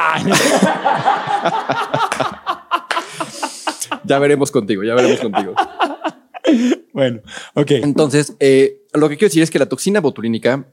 Ya 4.05 4.19
veremos 4.19 4.51
contigo, 4.51 4.83
ya 4.83 4.95
veremos 4.95 5.21
contigo. 5.21 5.55
bueno, 6.93 7.21
ok. 7.55 7.71
Entonces, 7.71 8.35
eh, 8.41 8.83
lo 8.95 9.09
que 9.09 9.17
quiero 9.17 9.29
decir 9.29 9.43
es 9.43 9.51
que 9.51 9.59
la 9.59 9.67
toxina 9.69 10.01
botulínica 10.01 10.67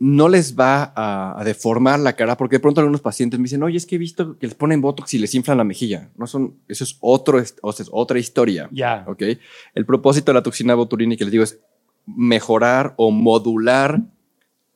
no 0.00 0.28
les 0.28 0.56
va 0.56 0.92
a, 0.94 1.40
a 1.40 1.44
deformar 1.44 1.98
la 1.98 2.14
cara, 2.14 2.36
porque 2.36 2.56
de 2.56 2.60
pronto 2.60 2.80
algunos 2.80 3.00
pacientes 3.00 3.38
me 3.38 3.44
dicen, 3.44 3.62
oye, 3.62 3.76
es 3.76 3.84
que 3.84 3.96
he 3.96 3.98
visto 3.98 4.38
que 4.38 4.46
les 4.46 4.54
ponen 4.54 4.80
botox 4.80 5.14
y 5.14 5.18
les 5.18 5.34
inflan 5.34 5.58
la 5.58 5.64
mejilla. 5.64 6.10
No 6.16 6.26
son, 6.26 6.54
eso 6.68 6.84
es 6.84 6.96
otro, 7.00 7.42
o 7.62 7.72
sea, 7.72 7.82
es 7.82 7.90
otra 7.92 8.18
historia. 8.18 8.68
Ya. 8.70 9.04
¿ok? 9.08 9.22
El 9.74 9.86
propósito 9.86 10.30
de 10.30 10.34
la 10.34 10.42
toxina 10.42 10.74
botulínica, 10.74 11.24
les 11.24 11.32
digo, 11.32 11.44
es 11.44 11.58
mejorar 12.06 12.94
o 12.96 13.10
modular 13.10 14.00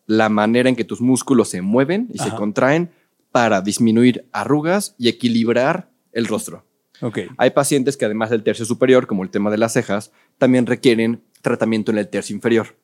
la 0.07 0.29
manera 0.29 0.69
en 0.69 0.77
que 0.77 0.85
tus 0.85 1.01
músculos 1.01 1.49
se 1.49 1.63
mueven 1.63 2.09
y 2.13 2.19
se 2.19 2.31
contraen 2.31 2.91
para 3.31 3.63
disminuir 3.63 4.27
arrugas 4.33 4.95
y 4.99 5.09
equilibrar 5.09 5.89
el 6.13 6.27
rostro. 6.27 6.65
Ok. 7.01 7.21
Hay 7.37 7.51
pacientes 7.51 7.97
que 7.97 8.05
además 8.05 8.31
del 8.31 8.43
tercio 8.43 8.65
superior, 8.65 9.07
como 9.07 9.23
el 9.23 9.31
tema 9.31 9.51
de 9.51 9.59
las 9.59 9.73
cejas, 9.73 10.13
también 10.39 10.67
requieren 10.67 11.23
tratamiento 11.41 11.91
en 11.91 11.99
el 11.99 12.09
tercio 12.09 12.35
inferior. 12.37 12.77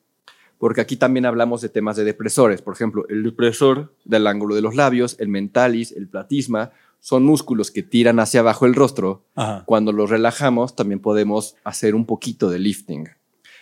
Porque 0.59 0.81
aquí 0.81 0.95
también 0.97 1.25
hablamos 1.25 1.61
de 1.61 1.69
temas 1.69 1.95
de 1.97 2.03
depresores. 2.03 2.61
Por 2.61 2.73
ejemplo, 2.75 3.05
el 3.09 3.23
depresor 3.23 3.93
del 4.05 4.27
ángulo 4.27 4.53
de 4.55 4.61
los 4.61 4.75
labios, 4.75 5.15
el 5.19 5.29
mentalis, 5.29 5.91
el 5.93 6.07
platisma, 6.07 6.71
son 6.99 7.23
músculos 7.23 7.71
que 7.71 7.81
tiran 7.81 8.19
hacia 8.19 8.41
abajo 8.41 8.65
el 8.65 8.75
rostro. 8.75 9.23
Ajá. 9.35 9.63
Cuando 9.65 9.91
los 9.93 10.09
relajamos, 10.09 10.75
también 10.75 10.99
podemos 10.99 11.55
hacer 11.63 11.95
un 11.95 12.05
poquito 12.05 12.49
de 12.49 12.59
lifting. 12.59 13.05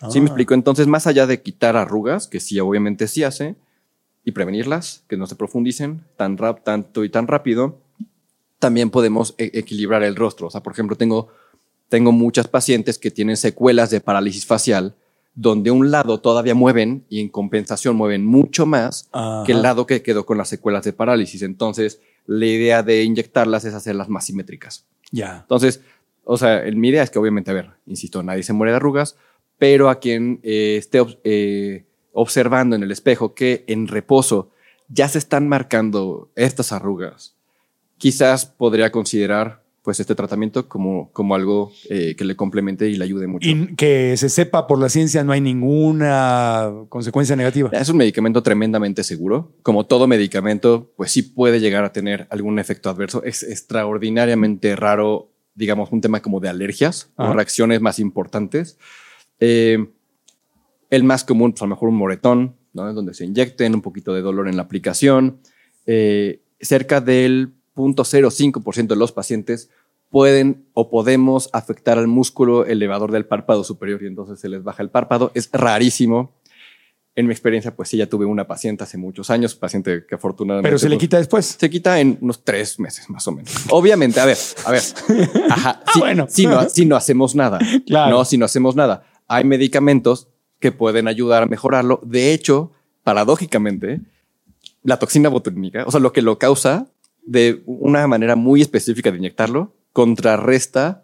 ¿Sí 0.09 0.17
Ah. 0.17 0.21
me 0.21 0.25
explico? 0.25 0.53
Entonces, 0.55 0.87
más 0.87 1.05
allá 1.07 1.27
de 1.27 1.41
quitar 1.41 1.77
arrugas, 1.77 2.27
que 2.27 2.39
sí, 2.39 2.59
obviamente 2.59 3.07
sí 3.07 3.23
hace, 3.23 3.55
y 4.25 4.31
prevenirlas, 4.31 5.03
que 5.07 5.17
no 5.17 5.25
se 5.27 5.35
profundicen 5.35 6.01
tan 6.17 6.37
rap, 6.37 6.63
tanto 6.63 7.03
y 7.05 7.09
tan 7.09 7.27
rápido, 7.27 7.77
también 8.59 8.89
podemos 8.89 9.35
e- 9.37 9.51
equilibrar 9.53 10.03
el 10.03 10.15
rostro. 10.15 10.47
O 10.47 10.49
sea, 10.49 10.61
por 10.63 10.73
ejemplo, 10.73 10.95
tengo, 10.95 11.27
tengo 11.89 12.11
muchas 12.11 12.47
pacientes 12.47 12.97
que 12.97 13.11
tienen 13.11 13.37
secuelas 13.37 13.89
de 13.91 14.01
parálisis 14.01 14.45
facial, 14.45 14.95
donde 15.37 15.69
un 15.69 15.91
lado 15.91 16.19
todavía 16.19 16.55
mueven 16.55 17.05
y 17.09 17.21
en 17.21 17.29
compensación 17.29 17.95
mueven 17.95 18.25
mucho 18.25 18.65
más 18.65 19.07
Ajá. 19.11 19.43
que 19.45 19.51
el 19.51 19.61
lado 19.61 19.85
que 19.85 20.01
quedó 20.01 20.25
con 20.25 20.39
las 20.39 20.49
secuelas 20.49 20.83
de 20.83 20.93
parálisis. 20.93 21.43
Entonces, 21.43 22.01
la 22.25 22.47
idea 22.47 22.81
de 22.81 23.03
inyectarlas 23.03 23.63
es 23.63 23.75
hacerlas 23.75 24.09
más 24.09 24.25
simétricas. 24.25 24.87
Ya. 25.11 25.41
Entonces, 25.41 25.81
o 26.23 26.37
sea, 26.37 26.63
mi 26.73 26.89
idea 26.89 27.03
es 27.03 27.11
que 27.11 27.19
obviamente, 27.19 27.51
a 27.51 27.53
ver, 27.53 27.69
insisto, 27.85 28.23
nadie 28.23 28.41
se 28.41 28.53
muere 28.53 28.71
de 28.71 28.77
arrugas, 28.77 29.15
pero 29.59 29.91
a 29.91 29.99
quien 29.99 30.39
eh, 30.41 30.77
esté 30.79 31.05
eh, 31.23 31.85
observando 32.13 32.75
en 32.75 32.81
el 32.81 32.91
espejo 32.91 33.35
que 33.35 33.63
en 33.67 33.87
reposo 33.87 34.49
ya 34.89 35.07
se 35.07 35.19
están 35.19 35.47
marcando 35.47 36.31
estas 36.35 36.71
arrugas, 36.71 37.35
quizás 37.99 38.47
podría 38.47 38.91
considerar 38.91 39.61
pues 39.87 40.01
este 40.01 40.15
tratamiento 40.15 40.67
como, 40.67 41.09
como 41.13 41.33
algo 41.33 41.71
eh, 41.89 42.13
que 42.17 42.25
le 42.25 42.35
complemente 42.35 42.89
y 42.89 42.97
le 42.97 43.05
ayude 43.05 43.25
mucho. 43.25 43.47
Y 43.47 43.73
que 43.77 44.17
se 44.17 44.27
sepa 44.27 44.67
por 44.67 44.81
la 44.81 44.89
ciencia, 44.89 45.23
no 45.23 45.31
hay 45.31 45.39
ninguna 45.39 46.69
consecuencia 46.89 47.37
negativa. 47.37 47.69
Es 47.71 47.87
un 47.87 47.95
medicamento 47.95 48.43
tremendamente 48.43 49.01
seguro. 49.05 49.53
Como 49.63 49.85
todo 49.85 50.05
medicamento, 50.05 50.91
pues 50.97 51.13
sí 51.13 51.21
puede 51.21 51.61
llegar 51.61 51.85
a 51.85 51.93
tener 51.93 52.27
algún 52.31 52.59
efecto 52.59 52.89
adverso. 52.89 53.23
Es 53.23 53.43
extraordinariamente 53.43 54.75
raro, 54.75 55.31
digamos, 55.55 55.89
un 55.93 56.01
tema 56.01 56.21
como 56.21 56.41
de 56.41 56.49
alergias 56.49 57.09
Ajá. 57.15 57.31
o 57.31 57.33
reacciones 57.33 57.79
más 57.79 57.97
importantes. 57.99 58.77
Eh, 59.39 59.87
el 60.89 61.03
más 61.05 61.23
común, 61.23 61.53
pues 61.53 61.61
a 61.61 61.65
lo 61.65 61.69
mejor 61.69 61.87
un 61.87 61.95
moretón, 61.95 62.57
¿no? 62.73 62.93
donde 62.93 63.13
se 63.13 63.23
inyecten, 63.23 63.73
un 63.73 63.81
poquito 63.81 64.13
de 64.13 64.19
dolor 64.19 64.49
en 64.49 64.57
la 64.57 64.63
aplicación. 64.63 65.39
Eh, 65.85 66.41
cerca 66.59 66.99
del 66.99 67.53
0.05% 67.77 68.87
de 68.87 68.95
los 68.95 69.11
pacientes 69.13 69.69
pueden 70.09 70.67
o 70.73 70.89
podemos 70.89 71.49
afectar 71.53 71.97
al 71.97 72.07
músculo 72.07 72.65
elevador 72.65 73.11
del 73.11 73.25
párpado 73.25 73.63
superior 73.63 74.01
y 74.03 74.07
entonces 74.07 74.39
se 74.39 74.49
les 74.49 74.63
baja 74.63 74.83
el 74.83 74.89
párpado. 74.89 75.31
Es 75.33 75.49
rarísimo. 75.51 76.35
En 77.15 77.25
mi 77.25 77.31
experiencia, 77.31 77.75
pues 77.75 77.89
sí, 77.89 77.97
ya 77.97 78.05
tuve 78.05 78.25
una 78.25 78.45
paciente 78.45 78.83
hace 78.83 78.95
muchos 78.95 79.31
años, 79.31 79.55
paciente 79.55 80.05
que 80.07 80.13
afortunadamente... 80.13 80.69
Pero 80.69 80.77
se 80.77 80.87
le 80.87 80.97
pues, 80.97 81.01
quita 81.01 81.17
después. 81.17 81.45
se 81.59 81.67
quita 81.67 81.99
en 81.99 82.19
unos 82.21 82.43
tres 82.43 82.79
meses 82.79 83.09
más 83.09 83.27
o 83.27 83.31
menos. 83.31 83.51
Obviamente, 83.71 84.19
a 84.19 84.25
ver, 84.25 84.37
a 84.65 84.71
ver. 84.71 84.83
Ajá, 85.49 85.81
si, 85.91 85.99
Bueno. 85.99 86.27
si 86.29 86.45
no, 86.45 86.69
si 86.69 86.85
no 86.85 86.95
hacemos 86.95 87.33
nada. 87.33 87.57
Claro. 87.87 88.17
No, 88.17 88.25
si 88.25 88.37
no 88.37 88.45
hacemos 88.45 88.75
nada. 88.75 89.03
Hay 89.27 89.45
medicamentos 89.45 90.27
que 90.59 90.71
pueden 90.71 91.07
ayudar 91.07 91.43
a 91.43 91.45
mejorarlo. 91.47 91.99
De 92.03 92.33
hecho, 92.33 92.71
paradójicamente, 93.03 94.01
la 94.83 94.99
toxina 94.99 95.29
botulínica, 95.29 95.85
o 95.87 95.91
sea, 95.91 95.99
lo 95.99 96.13
que 96.13 96.21
lo 96.21 96.37
causa 96.37 96.87
de 97.25 97.63
una 97.65 98.05
manera 98.07 98.35
muy 98.35 98.61
específica 98.61 99.11
de 99.11 99.17
inyectarlo, 99.17 99.73
contrarresta 99.97 101.03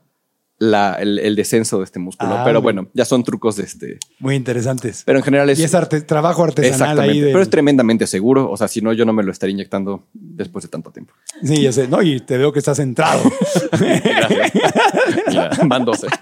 la- 0.59 0.93
el, 0.99 1.17
el 1.17 1.35
descenso 1.35 1.79
de 1.79 1.83
este 1.85 1.97
músculo. 1.97 2.35
Ah, 2.37 2.43
pero 2.45 2.59
muy- 2.59 2.63
bueno, 2.73 2.87
ya 2.93 3.05
son 3.05 3.23
trucos 3.23 3.55
de 3.55 3.63
este. 3.63 3.97
Muy 4.19 4.35
interesantes. 4.35 5.01
Pero 5.03 5.17
en 5.17 5.25
general 5.25 5.49
es. 5.49 5.57
y 5.59 5.63
es 5.63 5.73
arte- 5.73 6.01
trabajo 6.01 6.43
artesanal 6.43 6.73
Exactamente. 6.73 7.11
ahí. 7.11 7.19
del- 7.21 7.31
Pero 7.31 7.41
es 7.41 7.49
tremendamente 7.49 8.05
seguro. 8.05 8.49
O 8.51 8.55
sea, 8.55 8.67
si 8.67 8.79
no, 8.81 8.93
yo 8.93 9.03
no 9.03 9.13
me 9.13 9.23
lo 9.23 9.31
estaría 9.31 9.51
inyectando 9.53 10.05
después 10.13 10.61
de 10.63 10.69
tanto 10.69 10.91
tiempo. 10.91 11.13
Sí, 11.43 11.59
ya 11.63 11.71
sé. 11.71 11.87
No, 11.87 12.01
y 12.03 12.19
te 12.19 12.37
veo 12.37 12.53
que 12.53 12.59
estás 12.59 12.77
centrado. 12.77 13.19
Gracias. 13.71 14.51
Mira, 15.27 15.49
van 15.65 15.85
12. 15.85 16.07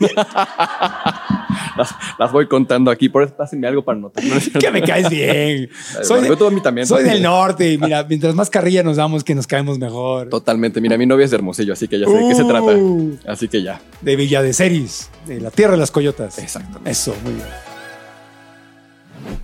las, 1.82 1.96
las 2.18 2.32
voy 2.32 2.48
contando 2.48 2.92
aquí. 2.92 3.10
Por 3.10 3.24
eso 3.24 3.36
pásenme 3.36 3.68
algo 3.68 3.84
para 3.84 4.00
notar. 4.00 4.24
¿no? 4.24 4.36
que 4.60 4.72
me 4.72 4.82
caes 4.82 5.10
bien. 5.10 5.70
soy, 6.04 6.28
tú 6.36 6.46
a 6.46 6.52
mí 6.52 6.62
también. 6.62 6.88
soy 6.88 7.04
del 7.04 7.22
norte 7.22 7.74
y 7.74 7.78
mira, 7.78 8.04
mientras 8.10 8.36
más 8.36 8.50
carrilla 8.50 8.84
nos 8.84 8.98
damos, 8.98 9.24
que 9.24 9.36
nos 9.36 9.48
caemos 9.48 9.80
mejor. 9.80 10.30
Totalmente. 10.30 10.82
Mira, 10.82 10.98
mi 10.98 11.06
novia 11.06 11.26
es 11.26 11.32
de 11.32 11.38
Hermosillo, 11.38 11.74
así 11.74 11.88
que 11.88 12.00
ya 12.00 12.06
sé 12.06 12.14
de 12.14 12.28
qué 12.28 12.36
se 12.36 12.44
trata. 12.44 12.66
Uh. 12.66 13.18
Así 13.28 13.48
que 13.48 13.64
ya. 13.64 13.82
De 14.02 14.16
Villa 14.16 14.42
de 14.42 14.54
Ceris, 14.54 15.10
de 15.26 15.42
la 15.42 15.52
tierra 15.52 15.74
de 15.74 15.80
las 15.80 15.92
coyotas. 15.92 16.38
Exacto. 16.40 16.80
Eso, 16.86 17.16
muy 17.24 17.34
bien. 17.34 17.71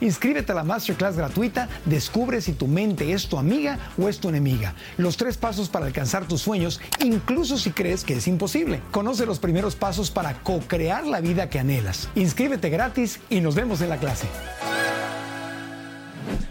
Inscríbete 0.00 0.52
a 0.52 0.54
la 0.54 0.64
masterclass 0.64 1.16
gratuita, 1.16 1.68
descubre 1.84 2.40
si 2.40 2.52
tu 2.52 2.66
mente 2.66 3.12
es 3.12 3.28
tu 3.28 3.38
amiga 3.38 3.78
o 3.98 4.08
es 4.08 4.18
tu 4.18 4.28
enemiga. 4.28 4.74
Los 4.96 5.16
tres 5.16 5.36
pasos 5.36 5.68
para 5.68 5.86
alcanzar 5.86 6.26
tus 6.28 6.40
sueños, 6.42 6.80
incluso 7.04 7.58
si 7.58 7.70
crees 7.70 8.04
que 8.04 8.14
es 8.14 8.26
imposible. 8.28 8.80
Conoce 8.90 9.26
los 9.26 9.38
primeros 9.38 9.76
pasos 9.76 10.10
para 10.10 10.42
co-crear 10.42 11.06
la 11.06 11.20
vida 11.20 11.48
que 11.50 11.58
anhelas. 11.58 12.08
Inscríbete 12.14 12.70
gratis 12.70 13.20
y 13.30 13.40
nos 13.40 13.54
vemos 13.54 13.80
en 13.80 13.88
la 13.88 13.98
clase. 13.98 14.26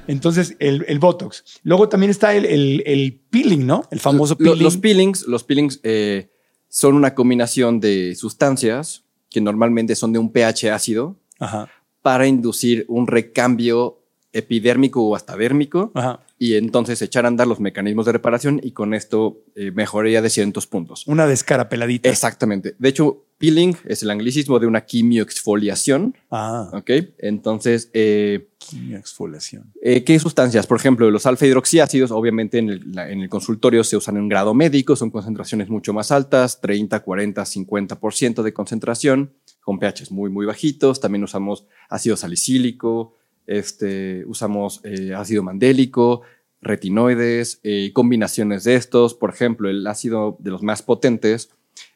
Entonces, 0.07 0.55
el, 0.59 0.85
el 0.87 0.99
Botox. 0.99 1.43
Luego 1.63 1.89
también 1.89 2.11
está 2.11 2.35
el, 2.35 2.45
el- 2.45 2.83
el 2.85 3.19
peeling, 3.31 3.65
¿no? 3.65 3.83
El 3.89 3.99
famoso 3.99 4.37
peeling. 4.37 4.61
Los 4.63 4.77
peelings, 4.77 5.23
los 5.27 5.43
peelings 5.43 5.79
eh, 5.83 6.29
son 6.69 6.93
una 6.95 7.15
combinación 7.15 7.79
de 7.79 8.13
sustancias 8.15 9.03
que 9.29 9.41
normalmente 9.41 9.95
son 9.95 10.13
de 10.13 10.19
un 10.19 10.31
pH 10.31 10.71
ácido 10.71 11.17
Ajá, 11.39 11.67
para 12.05 12.27
inducir 12.27 12.85
un 12.87 13.07
recambio 13.07 13.97
epidérmico 14.31 15.01
o 15.01 15.15
hasta 15.15 15.35
dérmico 15.35 15.91
ajá. 15.95 16.19
y 16.37 16.53
entonces 16.53 17.01
echar 17.01 17.25
a 17.25 17.29
andar 17.29 17.47
los 17.47 17.59
mecanismos 17.59 18.05
de 18.05 18.11
reparación 18.11 18.59
y 18.61 18.73
con 18.73 18.93
esto 18.93 19.39
eh, 19.55 19.71
mejoría 19.71 20.21
de 20.21 20.29
cientos 20.29 20.67
puntos. 20.67 21.07
Una 21.07 21.25
descarapeladita. 21.25 22.07
Exactamente. 22.09 22.75
De 22.77 22.89
hecho, 22.89 23.23
peeling 23.39 23.73
es 23.85 24.03
el 24.03 24.11
anglicismo 24.11 24.59
de 24.59 24.67
una 24.67 24.81
quimioexfoliación. 24.81 26.15
Ah, 26.29 26.69
¿Ok? 26.73 26.91
Entonces, 27.17 27.89
eh, 27.93 28.49
quimioexfoliación. 28.59 29.71
eh, 29.81 30.03
¿qué 30.03 30.19
sustancias? 30.19 30.67
Por 30.67 30.77
ejemplo, 30.77 31.09
los 31.09 31.25
alfa 31.25 31.45
hidroxiácidos, 31.45 32.11
obviamente 32.11 32.57
en 32.59 32.69
el, 32.69 32.91
la- 32.93 33.09
en 33.09 33.21
el 33.21 33.29
consultorio 33.29 33.83
se 33.83 33.97
usan 33.97 34.17
en 34.17 34.29
grado 34.29 34.53
médico, 34.53 34.95
son 34.95 35.09
concentraciones 35.11 35.69
mucho 35.69 35.93
más 35.93 36.11
altas, 36.11 36.61
30, 36.61 36.99
40, 37.01 37.43
50% 37.45 38.43
de 38.43 38.53
concentración, 38.53 39.31
con 39.65 39.79
pHs 39.79 40.11
muy, 40.11 40.29
muy 40.29 40.45
bajitos. 40.45 41.01
También 41.01 41.23
usamos 41.23 41.65
ácido 41.89 42.15
salicílico, 42.15 43.15
este, 43.47 44.23
usamos 44.27 44.79
eh, 44.83 45.13
ácido 45.13 45.43
mandélico, 45.43 46.21
retinoides, 46.61 47.59
eh, 47.63 47.91
combinaciones 47.91 48.63
de 48.63 48.75
estos. 48.75 49.15
Por 49.15 49.31
ejemplo, 49.31 49.69
el 49.69 49.85
ácido 49.87 50.37
de 50.39 50.51
los 50.51 50.61
más 50.61 50.83
potentes, 50.83 51.49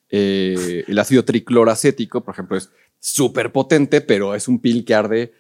eh, 0.10 0.84
el 0.88 1.00
ácido 1.00 1.24
tricloracético, 1.24 2.22
por 2.24 2.34
ejemplo, 2.34 2.58
es 2.58 2.72
súper 3.00 3.52
potente, 3.52 4.02
pero 4.02 4.36
es 4.36 4.48
un 4.48 4.60
pil 4.60 4.84
que 4.84 4.96
arde 4.96 5.34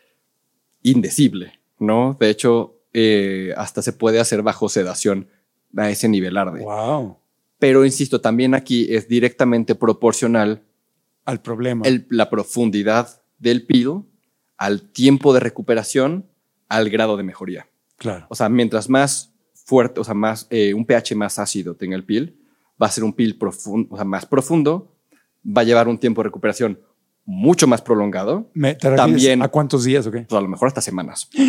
indecible, 0.84 1.59
¿no? 1.80 2.15
De 2.19 2.30
hecho, 2.30 2.80
eh, 2.93 3.53
hasta 3.57 3.82
se 3.82 3.91
puede 3.91 4.19
hacer 4.19 4.43
bajo 4.43 4.69
sedación 4.69 5.27
a 5.75 5.89
ese 5.89 6.07
nivel 6.07 6.38
arde. 6.38 6.63
Wow. 6.63 7.17
Pero 7.57 7.86
insisto, 7.86 8.21
también 8.21 8.53
aquí 8.53 8.88
es 8.93 9.07
directamente 9.07 9.75
proporcional 9.75 10.63
Al 11.30 11.41
problema. 11.41 11.86
el- 11.88 12.05
la 12.09 12.30
profundidad 12.30 13.21
del 13.38 13.65
pil 13.65 14.03
al 14.57 14.82
tiempo 14.82 15.34
de 15.34 15.39
recuperación, 15.39 16.25
al 16.67 16.89
grado 16.89 17.15
de 17.17 17.23
mejoría. 17.23 17.67
claro. 17.97 18.25
O 18.30 18.36
sea, 18.36 18.49
mientras 18.49 18.89
más 18.89 19.32
fuerte, 19.53 19.99
o 19.99 20.03
sea, 20.03 20.13
más 20.13 20.47
eh, 20.49 20.73
un 20.73 20.86
pH 20.86 21.15
más 21.15 21.38
ácido 21.39 21.75
tenga 21.75 21.95
el 21.95 22.03
pil, 22.03 22.36
va 22.82 22.88
a 22.88 22.91
ser 22.91 23.03
un 23.03 23.13
pil 23.13 23.38
profundo, 23.38 23.88
o 23.91 23.95
sea, 23.97 24.05
más 24.05 24.25
profundo, 24.25 24.95
va 25.45 25.61
a 25.61 25.65
llevar 25.65 25.88
un 25.88 25.97
tiempo 25.97 26.21
de 26.21 26.25
recuperación 26.25 26.80
mucho 27.25 27.67
más 27.67 27.82
prolongado, 27.82 28.49
Me- 28.53 28.73
¿Te 28.75 28.89
también- 28.95 29.41
¿A 29.43 29.47
cuántos 29.49 29.84
días 29.84 30.07
o 30.07 30.11
qué? 30.11 30.21
pues 30.27 30.38
a 30.38 30.41
lo 30.41 30.47
mejor 30.47 30.67
hasta 30.69 30.82
semanas. 30.82 31.30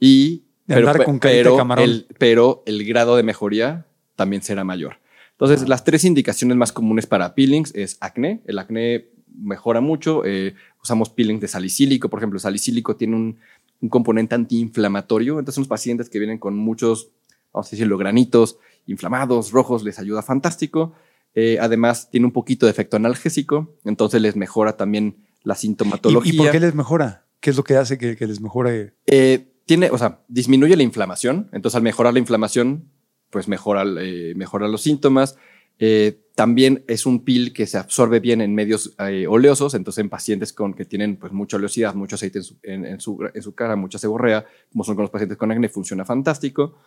Y 0.00 0.44
De 0.66 0.74
andar 0.76 0.98
pe- 0.98 1.04
con 1.04 1.18
pero, 1.20 1.56
el, 1.78 2.06
pero 2.18 2.62
el 2.66 2.84
grado 2.84 3.16
de 3.16 3.22
mejoría 3.22 3.86
también 4.16 4.42
será 4.42 4.64
mayor. 4.64 4.96
Entonces, 5.32 5.68
las 5.68 5.84
tres 5.84 6.04
indicaciones 6.04 6.56
más 6.56 6.72
comunes 6.72 7.06
para 7.06 7.34
peelings 7.34 7.74
es 7.74 7.96
acné. 8.00 8.42
El 8.46 8.58
acné 8.58 9.06
mejora 9.34 9.80
mucho. 9.80 10.22
eh, 10.24 10.54
usamos 10.82 11.10
peeling 11.10 11.40
de 11.40 11.48
salicílico, 11.48 12.08
por 12.08 12.20
ejemplo. 12.20 12.36
El 12.36 12.42
salicílico 12.42 12.96
tiene 12.96 13.16
un, 13.16 13.38
un 13.80 13.88
componente 13.88 14.34
antiinflamatorio. 14.34 15.38
Entonces, 15.38 15.54
son 15.56 15.62
los 15.62 15.68
pacientes 15.68 16.08
que 16.08 16.18
vienen 16.18 16.38
con 16.38 16.56
muchos, 16.56 17.08
vamos 17.52 17.66
a 17.68 17.70
decirlo, 17.70 17.98
granitos 17.98 18.58
inflamados, 18.86 19.52
rojos, 19.52 19.82
les 19.84 19.98
ayuda 19.98 20.22
fantástico. 20.22 20.92
Eh, 21.34 21.58
además, 21.60 22.10
tiene 22.10 22.26
un 22.26 22.32
poquito 22.32 22.66
de 22.66 22.72
efecto 22.72 22.96
analgésico. 22.96 23.74
Entonces, 23.84 24.20
les 24.20 24.36
mejora 24.36 24.76
también 24.76 25.16
la 25.44 25.54
¿Y, 25.54 25.58
sintomatología. 25.58 26.32
y 26.34 26.36
por 26.36 26.50
qué 26.50 26.60
les 26.60 26.74
mejora? 26.74 27.24
¿Qué 27.40 27.50
es 27.50 27.56
lo 27.56 27.64
que 27.64 27.76
hace 27.76 27.98
que, 27.98 28.16
que 28.16 28.26
les 28.26 28.40
mejore? 28.40 28.94
Eh, 29.06 29.48
tiene, 29.64 29.90
o 29.90 29.98
sea, 29.98 30.20
disminuye 30.28 30.76
la 30.76 30.82
inflamación. 30.84 31.48
Entonces, 31.52 31.76
al 31.76 31.82
mejorar 31.82 32.12
la 32.12 32.18
inflamación, 32.20 32.84
pues 33.32 33.48
mejora, 33.48 33.84
eh, 34.00 34.34
mejora 34.36 34.68
los 34.68 34.82
síntomas. 34.82 35.36
Eh, 35.78 36.20
también 36.34 36.84
es 36.86 37.06
un 37.06 37.24
pil 37.24 37.52
que 37.52 37.66
se 37.66 37.78
absorbe 37.78 38.20
bien 38.20 38.42
en 38.42 38.54
medios 38.54 38.94
eh, 38.98 39.26
oleosos. 39.26 39.74
Entonces, 39.74 40.02
en 40.02 40.10
pacientes 40.10 40.52
con 40.52 40.74
que 40.74 40.84
tienen 40.84 41.16
pues 41.16 41.32
mucha 41.32 41.56
oleosidad, 41.56 41.94
mucho 41.94 42.16
aceite 42.16 42.38
en 42.62 43.00
su, 43.00 43.18
en, 43.34 43.42
su, 43.42 43.54
cara, 43.54 43.74
mucha 43.74 43.98
seborrea, 43.98 44.44
como 44.70 44.84
son 44.84 44.94
con 44.94 45.04
los 45.04 45.10
pacientes 45.10 45.38
con 45.38 45.50
acné, 45.50 45.70
funciona 45.70 46.04
fantástico. 46.04 46.78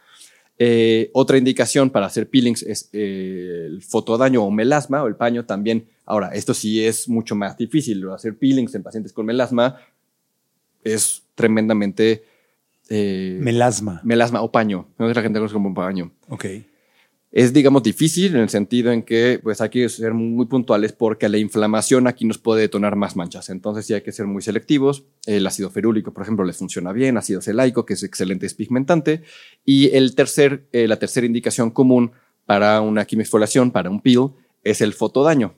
Otra 1.14 1.38
indicación 1.38 1.90
para 1.90 2.06
hacer 2.06 2.30
peelings 2.30 2.64
es 2.64 2.90
el 2.94 3.82
fotodaño 3.82 4.44
o 4.44 4.52
melasma 4.52 5.04
o 5.04 5.08
el 5.08 5.16
paño 5.16 5.46
también. 5.46 5.88
Ahora, 6.06 6.30
esto 6.30 6.54
sí 6.54 6.86
es 6.86 7.10
mucho 7.10 7.36
más 7.36 7.58
difícil. 7.58 8.08
Hacer 8.10 8.38
peelings 8.38 8.74
en 8.76 8.84
pacientes 8.84 9.12
con 9.12 9.26
melasma 9.26 9.78
es 10.84 11.24
tremendamente 11.36 12.24
eh, 12.90 13.38
Melasma. 13.42 14.02
melasma 14.04 14.42
o 14.42 14.52
paño. 14.52 14.88
No 14.98 15.10
es 15.10 15.16
la 15.16 15.22
gente 15.22 15.40
conoce 15.40 15.54
como 15.54 15.74
paño. 15.74 16.12
Ok. 16.30 16.46
Es, 17.32 17.52
digamos, 17.52 17.84
difícil 17.84 18.34
en 18.36 18.44
el 18.44 18.50
sentido 18.50 18.94
en 18.94 19.04
que 19.04 19.42
pues 19.44 19.60
hay 19.60 19.70
que 19.70 19.90
ser 19.90 20.14
muy 20.14 20.46
puntuales 20.46 20.94
porque 20.94 21.28
la 21.28 21.38
inflamación 21.38 22.08
aquí 22.08 22.24
nos 22.24 22.38
puede 22.38 22.62
detonar 22.62 22.96
más 22.96 23.18
manchas. 23.18 23.50
Entonces 23.50 23.86
sí 23.86 23.94
hay 23.94 24.02
que 24.02 24.14
ser 24.14 24.26
muy 24.26 24.42
selectivos. 24.42 25.04
El 25.26 25.46
ácido 25.46 25.70
ferúlico, 25.70 26.14
por 26.14 26.24
ejemplo, 26.24 26.46
les 26.46 26.56
funciona 26.56 26.94
bien. 26.94 27.18
Ácido 27.18 27.42
celaico, 27.42 27.86
que 27.86 27.96
es 27.96 28.04
excelente, 28.04 28.46
es 28.46 28.54
pigmentante. 28.54 29.24
Y 29.66 29.90
el 29.94 30.16
tercer, 30.16 30.68
eh, 30.72 30.88
la 30.88 30.98
tercera 30.98 31.28
indicación 31.28 31.72
común 31.72 32.14
para 32.46 32.80
una 32.80 33.04
quimioexfoliación, 33.04 33.72
para 33.72 33.90
un 33.90 34.00
peel, 34.00 34.30
es 34.64 34.80
el 34.80 34.94
fotodaño. 34.94 35.56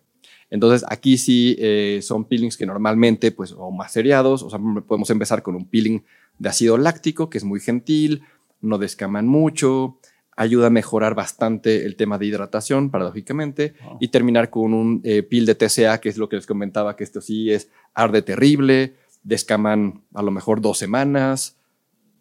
Entonces 0.50 0.86
aquí 0.90 1.18
sí 1.18 1.56
eh, 1.60 2.00
son 2.02 2.26
peelings 2.26 2.58
que 2.58 2.66
normalmente, 2.66 3.32
pues, 3.32 3.52
o 3.52 3.72
más 3.72 3.92
seriados, 3.92 4.44
o 4.44 4.50
sea, 4.50 4.60
podemos 4.88 5.10
empezar 5.10 5.44
con 5.44 5.56
un 5.56 5.66
peeling 5.66 6.04
de 6.40 6.50
ácido 6.50 6.78
láctico, 6.78 7.30
que 7.30 7.38
es 7.38 7.44
muy 7.44 7.60
gentil, 7.60 8.24
no 8.62 8.78
descaman 8.78 9.28
mucho, 9.28 10.00
ayuda 10.36 10.68
a 10.68 10.70
mejorar 10.70 11.16
bastante 11.16 11.86
el 11.86 11.96
tema 11.96 12.18
de 12.18 12.28
hidratación, 12.28 12.92
paradójicamente, 12.92 13.74
y 14.00 14.10
terminar 14.10 14.50
con 14.50 14.74
un 14.74 15.02
eh, 15.04 15.24
peel 15.24 15.46
de 15.46 15.56
TCA, 15.56 16.00
que 16.00 16.10
es 16.10 16.18
lo 16.18 16.30
que 16.30 16.36
les 16.36 16.46
comentaba, 16.46 16.96
que 16.96 17.04
esto 17.04 17.22
sí 17.22 17.52
es 17.52 17.70
arde 17.94 18.22
terrible, 18.22 18.96
descaman 19.24 20.04
a 20.14 20.22
lo 20.22 20.32
mejor 20.32 20.62
dos 20.62 20.78
semanas, 20.78 21.57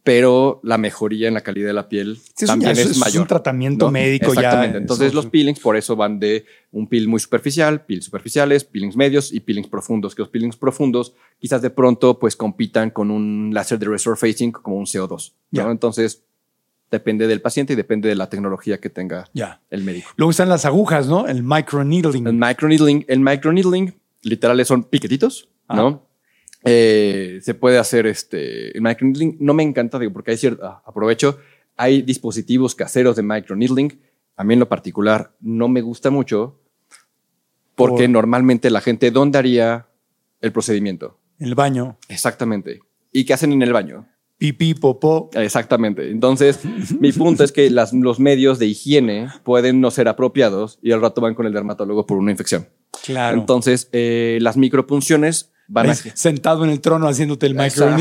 pero 0.07 0.61
la 0.63 0.79
mejoría 0.79 1.27
en 1.27 1.35
la 1.35 1.41
calidad 1.41 1.67
de 1.67 1.73
la 1.73 1.89
piel 1.89 2.17
Sí, 2.17 2.45
es 2.45 2.47
también 2.47 2.73
ya, 2.75 2.81
es, 2.83 2.91
es 2.93 2.99
mayor. 2.99 3.23
un 3.23 3.27
tratamiento 3.27 3.87
¿no? 3.87 3.91
médico 3.91 4.33
ya. 4.35 4.41
Exactamente. 4.41 4.79
Entonces 4.79 5.07
Eso- 5.09 5.17
los 5.17 5.27
peelings 5.27 5.59
por 5.59 5.77
eso 5.77 5.97
van 5.97 6.21
de 6.21 6.47
un 6.71 6.87
peel 6.87 7.09
muy 7.09 7.19
superficial, 7.19 7.85
peels 7.85 8.05
superficiales, 8.05 8.63
peelings 8.63 8.95
medios 8.95 9.33
y 9.33 9.41
peelings 9.41 9.67
profundos, 9.69 10.15
que 10.15 10.23
los 10.23 10.29
peelings 10.29 10.57
profundos 10.57 11.15
quizás 11.41 11.61
de 11.61 11.71
pronto 11.71 12.21
pues 12.21 12.37
compitan 12.37 12.91
con 12.91 13.11
un 13.11 13.51
láser 13.53 13.81
de 13.81 13.87
resurfacing 13.87 14.53
como 14.53 14.77
un 14.77 14.87
CO2. 14.87 15.33
¿no? 15.51 15.63
Ya. 15.65 15.69
Entonces 15.73 16.23
depende 16.89 17.27
del 17.27 17.41
paciente 17.43 17.73
y 17.73 17.77
depende 17.77 18.09
de 18.09 18.15
la 18.15 18.31
tecnología 18.31 18.79
que 18.79 18.91
tenga 18.91 19.29
Ya. 19.35 19.61
el 19.71 19.83
médico. 19.83 20.11
Luego 20.17 20.31
están 20.31 20.49
las 20.49 20.65
agujas, 20.67 21.09
¿no? 21.09 21.27
El 21.27 21.43
microneedling. 21.43 22.29
El 22.29 22.35
microneedling, 22.35 23.05
el 23.09 23.19
microneedling 23.19 23.93
literales 24.23 24.69
son 24.69 24.85
piquetitos, 24.85 25.49
¿no? 25.69 26.06
Eh, 26.67 27.39
se 27.43 27.55
puede 27.55 27.79
hacer 27.79 28.07
este. 28.07 28.77
El 28.77 28.83
microneedling 28.83 29.37
no 29.41 29.55
me 29.55 29.63
encanta, 29.63 29.99
digo, 29.99 30.13
porque 30.13 30.33
hay 30.33 30.37
cierto. 30.37 30.65
ah, 30.67 30.83
aprovecho. 30.85 31.39
Hay 31.77 32.03
dispositivos 32.03 32.75
caseros 32.75 33.17
de 33.17 33.23
microneedling. 33.23 34.01
A 34.37 34.45
mí 34.45 34.55
en 34.55 34.61
lo 34.61 34.69
particular 34.69 35.33
no 35.41 35.69
me 35.69 35.81
gusta 35.81 36.11
mucho 36.11 36.61
porque 37.75 38.05
Por- 38.05 38.11
normalmente 38.11 38.71
la 38.71 38.81
gente, 38.81 39.11
¿dónde 39.11 39.39
haría 39.39 39.87
el 40.41 40.53
procedimiento. 40.53 41.19
En 41.39 41.49
el 41.49 41.55
baño, 41.55 41.99
Exactamente. 42.09 42.81
¿Y 43.13 43.25
qué 43.25 43.35
hacen 43.35 43.53
en 43.53 43.63
el 43.63 43.73
baño? 43.73 44.07
pipí, 44.39 44.75
popó. 44.75 45.31
Exactamente. 45.33 46.11
Entonces, 46.11 46.61
mi 47.01 47.11
punto 47.13 47.43
es 47.43 47.53
que 47.53 47.71
las- 47.71 47.95
los 47.95 48.21
medios 48.21 48.59
de 48.59 48.67
higiene 48.67 49.29
pueden 49.45 49.81
no 49.81 49.91
ser 49.91 50.09
apropiados 50.09 50.79
y 50.83 50.93
al 50.93 51.01
rato 51.01 51.23
van 51.23 51.35
con 51.35 51.47
el 51.47 51.55
dermatólogo 51.55 52.05
por 52.07 52.19
una 52.19 52.33
infección. 52.33 52.69
Claro. 53.05 53.39
Entonces, 53.39 53.89
eh, 53.93 54.39
las 54.43 54.59
micropunciones 54.59 55.53
van 55.69 55.87
a... 55.87 55.89
Ves, 55.91 56.11
Sentado 56.15 56.65
en 56.65 56.71
el 56.71 56.81
trono 56.81 57.09
haciéndote 57.09 57.47
el 57.47 57.55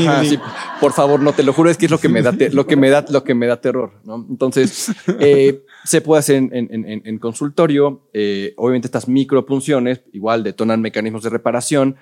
Ajá, 0.08 0.24
sí, 0.24 0.38
por 0.80 0.92
favor, 0.92 1.20
no 1.20 1.32
te 1.32 1.42
lo 1.42 1.52
juro, 1.52 1.70
es 1.70 1.76
que 1.76 1.86
es 1.86 1.90
lo 1.90 1.98
que 1.98 2.08
me 2.08 2.22
da, 2.22 2.32
lo 2.52 2.66
que 2.66 2.76
me 2.76 2.90
da, 2.90 3.04
lo 3.08 3.24
que 3.24 3.34
me 3.34 3.46
da 3.46 3.60
terror, 3.60 3.92
¿no? 4.04 4.26
Entonces, 4.30 4.92
eh, 5.20 5.64
se 5.84 6.00
puede 6.00 6.20
hacer 6.20 6.36
en, 6.36 6.50
en- 6.52 6.70
en- 6.88 7.02
en 7.04 7.18
consultorio. 7.18 8.08
eh, 8.12 8.54
obviamente, 8.56 8.86
estas 8.86 9.08
micropunciones 9.08 10.02
igual 10.12 10.42
detonan 10.42 10.80
mecanismos 10.80 11.22
de 11.22 11.30
reparación. 11.30 11.96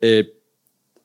eh, 0.00 0.34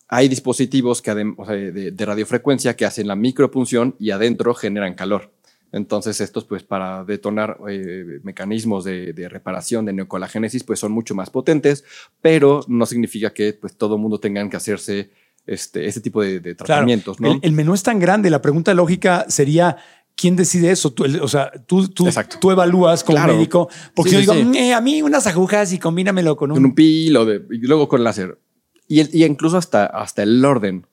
hay 0.09 0.29
dispositivos 0.29 1.01
que 1.01 1.13
de, 1.13 1.91
de 1.91 2.05
radiofrecuencia 2.05 2.77
que 2.77 2.85
hacen 2.85 3.07
la 3.09 3.17
micropunción 3.17 3.93
y 3.99 4.11
adentro 4.11 4.53
generan 4.53 4.93
calor. 4.93 5.33
Entonces, 5.77 6.19
estos, 6.19 6.43
pues, 6.45 6.63
para 6.63 7.03
detonar 7.05 7.57
eh, 7.69 8.19
mecanismos 8.23 8.83
de, 8.83 9.13
de 9.13 9.29
reparación, 9.29 9.85
de 9.85 9.93
neocolagénesis, 9.93 10.63
pues 10.63 10.79
son 10.79 10.91
mucho 10.91 11.15
más 11.15 11.29
potentes, 11.29 11.83
pero 12.21 12.61
no 12.67 12.85
significa 12.85 13.31
que 13.33 13.53
pues, 13.53 13.77
todo 13.77 13.97
mundo 13.97 14.19
tengan 14.19 14.49
que 14.49 14.57
hacerse 14.57 15.11
este, 15.45 15.85
este 15.87 16.01
tipo 16.01 16.21
de, 16.21 16.39
de 16.41 16.55
Claro. 16.55 16.65
tratamientos, 16.65 17.19
¿no? 17.21 17.31
El, 17.33 17.39
el 17.41 17.51
menú 17.53 17.73
es 17.73 17.83
tan 17.83 17.99
grande. 17.99 18.29
La 18.29 18.41
pregunta 18.41 18.73
lógica 18.73 19.25
sería. 19.29 19.77
¿Quién 20.19 20.35
decide 20.35 20.71
eso? 20.71 20.91
Tú, 20.93 21.05
o 21.21 21.27
sea, 21.27 21.51
tú, 21.67 21.87
tú, 21.89 22.09
tú 22.41 22.49
evalúas 22.49 23.03
como 23.03 23.17
Claro. 23.19 23.33
médico. 23.35 23.69
Porque 23.93 24.09
Sí, 24.09 24.15
yo 24.15 24.19
digo, 24.21 24.33
sí. 24.33 24.43
"Mm, 24.45 24.55
eh, 24.55 24.73
a 24.73 24.81
mí 24.81 25.03
unas 25.03 25.27
agujas 25.27 25.71
y 25.73 25.77
combínamelo 25.77 26.35
con 26.35 26.49
un. 26.49 26.55
con 26.57 26.65
un 26.65 26.73
pil 26.73 27.15
o 27.17 27.23
de, 27.23 27.43
y 27.51 27.59
luego 27.67 27.87
con 27.87 28.03
láser. 28.03 28.39
Y, 28.87 29.01
el- 29.01 29.09
y 29.13 29.23
incluso 29.25 29.57
hasta, 29.57 29.85
hasta 29.85 30.23
el 30.23 30.43
orden. 30.43 30.87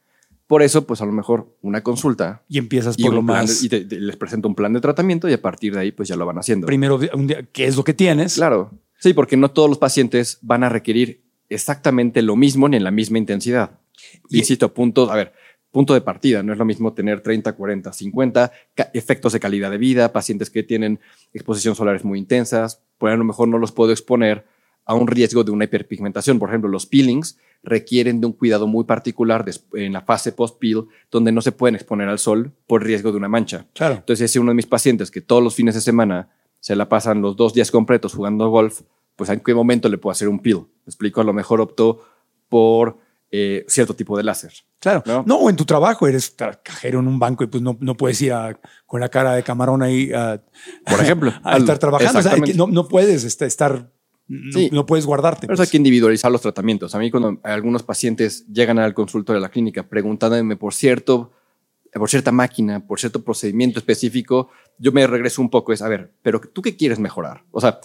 Por 0.46 0.62
eso, 0.62 0.86
pues 0.86 1.00
a 1.00 1.06
lo 1.06 1.12
mejor 1.12 1.56
una 1.62 1.82
consulta 1.82 2.42
y 2.48 2.58
empiezas 2.58 2.98
y, 2.98 3.02
por 3.04 3.14
lo 3.14 3.22
más. 3.22 3.60
de- 3.60 3.66
y 3.66 3.68
te- 3.70 3.84
te- 3.86 4.00
les 4.00 4.16
presento 4.16 4.46
un 4.46 4.54
plan 4.54 4.72
de 4.72 4.80
tratamiento 4.80 5.28
y 5.28 5.32
a 5.32 5.40
partir 5.40 5.72
de 5.74 5.80
ahí, 5.80 5.92
pues 5.92 6.08
ya 6.08 6.16
lo 6.16 6.26
van 6.26 6.38
haciendo. 6.38 6.66
primero, 6.66 7.00
un 7.14 7.26
día, 7.26 7.42
¿qué 7.50 7.66
es 7.66 7.76
lo 7.76 7.84
que 7.84 7.94
tienes? 7.94 8.34
Claro. 8.34 8.70
Sí, 8.98 9.14
porque 9.14 9.36
no 9.36 9.50
todos 9.50 9.68
los 9.68 9.78
pacientes 9.78 10.38
van 10.42 10.62
a 10.64 10.68
requerir 10.68 11.22
exactamente 11.48 12.20
lo 12.22 12.36
mismo 12.36 12.68
ni 12.68 12.76
en 12.76 12.84
la 12.84 12.90
misma 12.90 13.18
intensidad. 13.18 13.78
Y- 14.28 14.38
Insisto, 14.38 14.72
punto, 14.74 15.10
a 15.10 15.16
ver, 15.16 15.32
punto 15.70 15.94
de 15.94 16.00
partida. 16.02 16.42
No 16.42 16.52
es 16.52 16.58
lo 16.58 16.64
mismo 16.64 16.92
tener 16.92 17.20
30, 17.20 17.52
40, 17.54 17.92
50 17.92 18.52
ca- 18.74 18.90
efectos 18.94 19.32
de 19.32 19.40
calidad 19.40 19.70
de 19.70 19.78
vida, 19.78 20.12
pacientes 20.12 20.50
que 20.50 20.62
tienen 20.62 21.00
exposición 21.32 21.74
solares 21.74 22.04
muy 22.04 22.18
intensas, 22.18 22.82
pues 22.98 23.12
a 23.12 23.16
lo 23.16 23.24
mejor 23.24 23.48
no 23.48 23.58
los 23.58 23.72
puedo 23.72 23.92
exponer 23.92 24.44
a 24.84 24.94
un 24.94 25.06
riesgo 25.06 25.44
de 25.44 25.50
una 25.50 25.64
hiperpigmentación. 25.64 26.38
Por 26.38 26.48
ejemplo, 26.50 26.68
los 26.70 26.86
peelings 26.86 27.38
requieren 27.62 28.20
de 28.20 28.26
un 28.26 28.32
cuidado 28.34 28.66
muy 28.66 28.84
particular 28.84 29.44
en 29.74 29.92
la 29.92 30.02
fase 30.02 30.32
post-peel, 30.32 30.84
donde 31.10 31.32
no 31.32 31.40
se 31.40 31.52
pueden 31.52 31.74
exponer 31.74 32.08
al 32.08 32.18
sol 32.18 32.52
por 32.66 32.84
riesgo 32.84 33.10
de 33.10 33.16
una 33.16 33.28
mancha. 33.28 33.66
Claro. 33.72 33.94
Entonces, 33.94 34.30
si 34.30 34.38
uno 34.38 34.50
de 34.50 34.56
mis 34.56 34.66
pacientes 34.66 35.10
que 35.10 35.20
todos 35.22 35.42
los 35.42 35.54
fines 35.54 35.74
de 35.74 35.80
semana 35.80 36.28
se 36.60 36.76
la 36.76 36.88
pasan 36.88 37.22
los 37.22 37.36
dos 37.36 37.54
días 37.54 37.70
completos 37.70 38.14
jugando 38.14 38.48
golf, 38.50 38.82
pues 39.16 39.30
en 39.30 39.40
qué 39.40 39.54
momento 39.54 39.88
le 39.88 39.96
puedo 39.98 40.12
hacer 40.12 40.28
un 40.28 40.40
peel. 40.40 40.58
Me 40.84 40.90
explico, 40.90 41.20
a 41.20 41.24
lo 41.24 41.32
mejor 41.32 41.60
optó 41.60 42.04
por 42.48 42.98
eh, 43.30 43.64
cierto 43.68 43.94
tipo 43.94 44.16
de 44.16 44.22
láser. 44.24 44.52
Claro. 44.78 45.02
¿No? 45.06 45.24
No, 45.26 45.36
o 45.36 45.50
en 45.50 45.56
tu 45.56 45.64
trabajo 45.64 46.06
eres 46.06 46.34
cajero 46.62 47.00
en 47.00 47.08
un 47.08 47.18
banco 47.18 47.42
y 47.44 47.46
pues 47.46 47.62
no, 47.62 47.76
no 47.80 47.96
puedes 47.96 48.20
ir 48.22 48.32
a- 48.32 48.58
con 48.86 49.00
la 49.00 49.08
cara 49.08 49.32
de 49.34 49.42
camarón 49.42 49.82
ahí 49.82 50.12
a, 50.12 50.42
Por 50.88 51.00
ejemplo. 51.00 51.32
a 51.42 51.56
estar 51.56 51.78
trabajando. 51.78 52.18
O 52.18 52.22
sea, 52.22 52.36
no, 52.54 52.66
no 52.66 52.86
puedes 52.88 53.24
este, 53.24 53.46
estar, 53.46 53.90
no, 54.28 54.52
Sí. 54.52 54.70
no 54.72 54.86
puedes 54.86 55.06
guardarte. 55.06 55.42
Pero 55.42 55.54
eso 55.54 55.60
pues. 55.60 55.68
hay 55.68 55.70
que 55.72 55.76
individualizar 55.76 56.30
los 56.32 56.40
tratamientos. 56.40 56.94
A 56.94 56.98
mí 56.98 57.10
cuando 57.10 57.40
algunos 57.42 57.82
pacientes 57.82 58.46
llegan 58.46 58.78
al 58.78 58.94
consultorio 58.94 59.40
de 59.40 59.42
la 59.42 59.50
clínica 59.50 59.82
preguntándome 59.88 60.56
por 60.56 60.74
cierto, 60.74 61.32
por 61.92 62.08
cierta 62.08 62.32
máquina, 62.32 62.86
por 62.86 62.98
cierto 62.98 63.22
procedimiento 63.22 63.78
específico, 63.78 64.48
yo 64.78 64.92
me 64.92 65.06
regreso 65.06 65.42
un 65.42 65.50
poco 65.50 65.72
es, 65.72 65.82
a 65.82 65.88
ver, 65.88 66.12
pero 66.22 66.40
¿tú 66.40 66.62
qué 66.62 66.76
quieres 66.76 66.98
mejorar? 66.98 67.44
O 67.50 67.60
sea, 67.60 67.78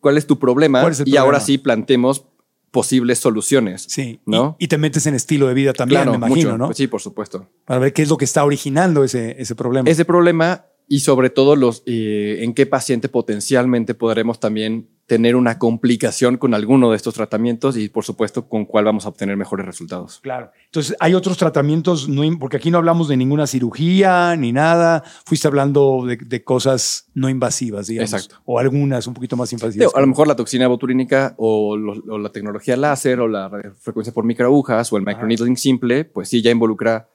¿cuál 0.00 0.18
es 0.18 0.26
tu 0.26 0.38
problema? 0.38 0.80
¿Cuál 0.80 0.92
es 0.92 1.00
el 1.00 1.08
y 1.08 1.16
ahora 1.16 1.40
sí 1.40 1.58
plantemos 1.58 2.26
posibles 2.74 3.20
soluciones. 3.20 3.86
Sí. 3.88 4.20
¿No? 4.26 4.56
Y, 4.58 4.64
y 4.64 4.68
te 4.68 4.78
metes 4.78 5.06
en 5.06 5.14
estilo 5.14 5.46
de 5.46 5.54
vida 5.54 5.72
también, 5.72 6.02
claro, 6.02 6.10
me 6.10 6.16
imagino, 6.26 6.50
mucho. 6.50 6.58
¿no? 6.58 6.66
Pues 6.66 6.76
sí, 6.76 6.88
por 6.88 7.00
supuesto. 7.00 7.48
Para 7.64 7.78
ver 7.78 7.92
qué 7.92 8.02
es 8.02 8.08
lo 8.08 8.16
que 8.16 8.24
está 8.24 8.44
originando 8.44 9.04
ese, 9.04 9.40
ese 9.40 9.54
problema. 9.54 9.88
Ese 9.88 10.04
problema 10.04 10.66
y 10.88 11.00
sobre 11.00 11.30
todo 11.30 11.56
los, 11.56 11.82
eh, 11.86 12.38
en 12.42 12.54
qué 12.54 12.66
paciente 12.66 13.08
potencialmente 13.08 13.94
podremos 13.94 14.38
también 14.40 14.88
tener 15.06 15.36
una 15.36 15.58
complicación 15.58 16.38
con 16.38 16.54
alguno 16.54 16.90
de 16.90 16.96
estos 16.96 17.12
tratamientos 17.12 17.76
y 17.76 17.90
por 17.90 18.04
supuesto 18.04 18.48
con 18.48 18.64
cuál 18.64 18.86
vamos 18.86 19.04
a 19.04 19.10
obtener 19.10 19.36
mejores 19.36 19.66
resultados. 19.66 20.18
Claro. 20.22 20.50
Entonces, 20.64 20.96
hay 20.98 21.12
otros 21.12 21.36
tratamientos, 21.36 22.08
no, 22.08 22.22
porque 22.38 22.56
aquí 22.56 22.70
no 22.70 22.78
hablamos 22.78 23.08
de 23.08 23.18
ninguna 23.18 23.46
cirugía 23.46 24.34
ni 24.36 24.50
nada. 24.52 25.02
Fuiste 25.26 25.46
hablando 25.46 26.04
de, 26.06 26.16
de 26.16 26.42
cosas 26.42 27.10
no 27.12 27.28
invasivas, 27.28 27.86
digamos. 27.88 28.14
Exacto. 28.14 28.40
O 28.46 28.58
algunas 28.58 29.06
un 29.06 29.12
poquito 29.12 29.36
más 29.36 29.52
invasivas. 29.52 29.74
Digo, 29.90 29.94
a 29.94 30.00
lo 30.00 30.06
mejor 30.06 30.26
la 30.26 30.36
toxina 30.36 30.68
botulínica 30.68 31.34
o, 31.36 31.76
lo- 31.76 32.02
o 32.08 32.16
la 32.18 32.30
tecnología 32.32 32.74
láser 32.78 33.20
o 33.20 33.28
la 33.28 33.50
frecuencia 33.80 34.12
por 34.14 34.24
microagujas 34.24 34.90
o 34.90 34.96
el 34.96 35.04
microneedling 35.04 35.58
simple, 35.58 36.06
pues 36.06 36.30
sí 36.30 36.40
ya 36.40 36.50
involucra 36.50 37.10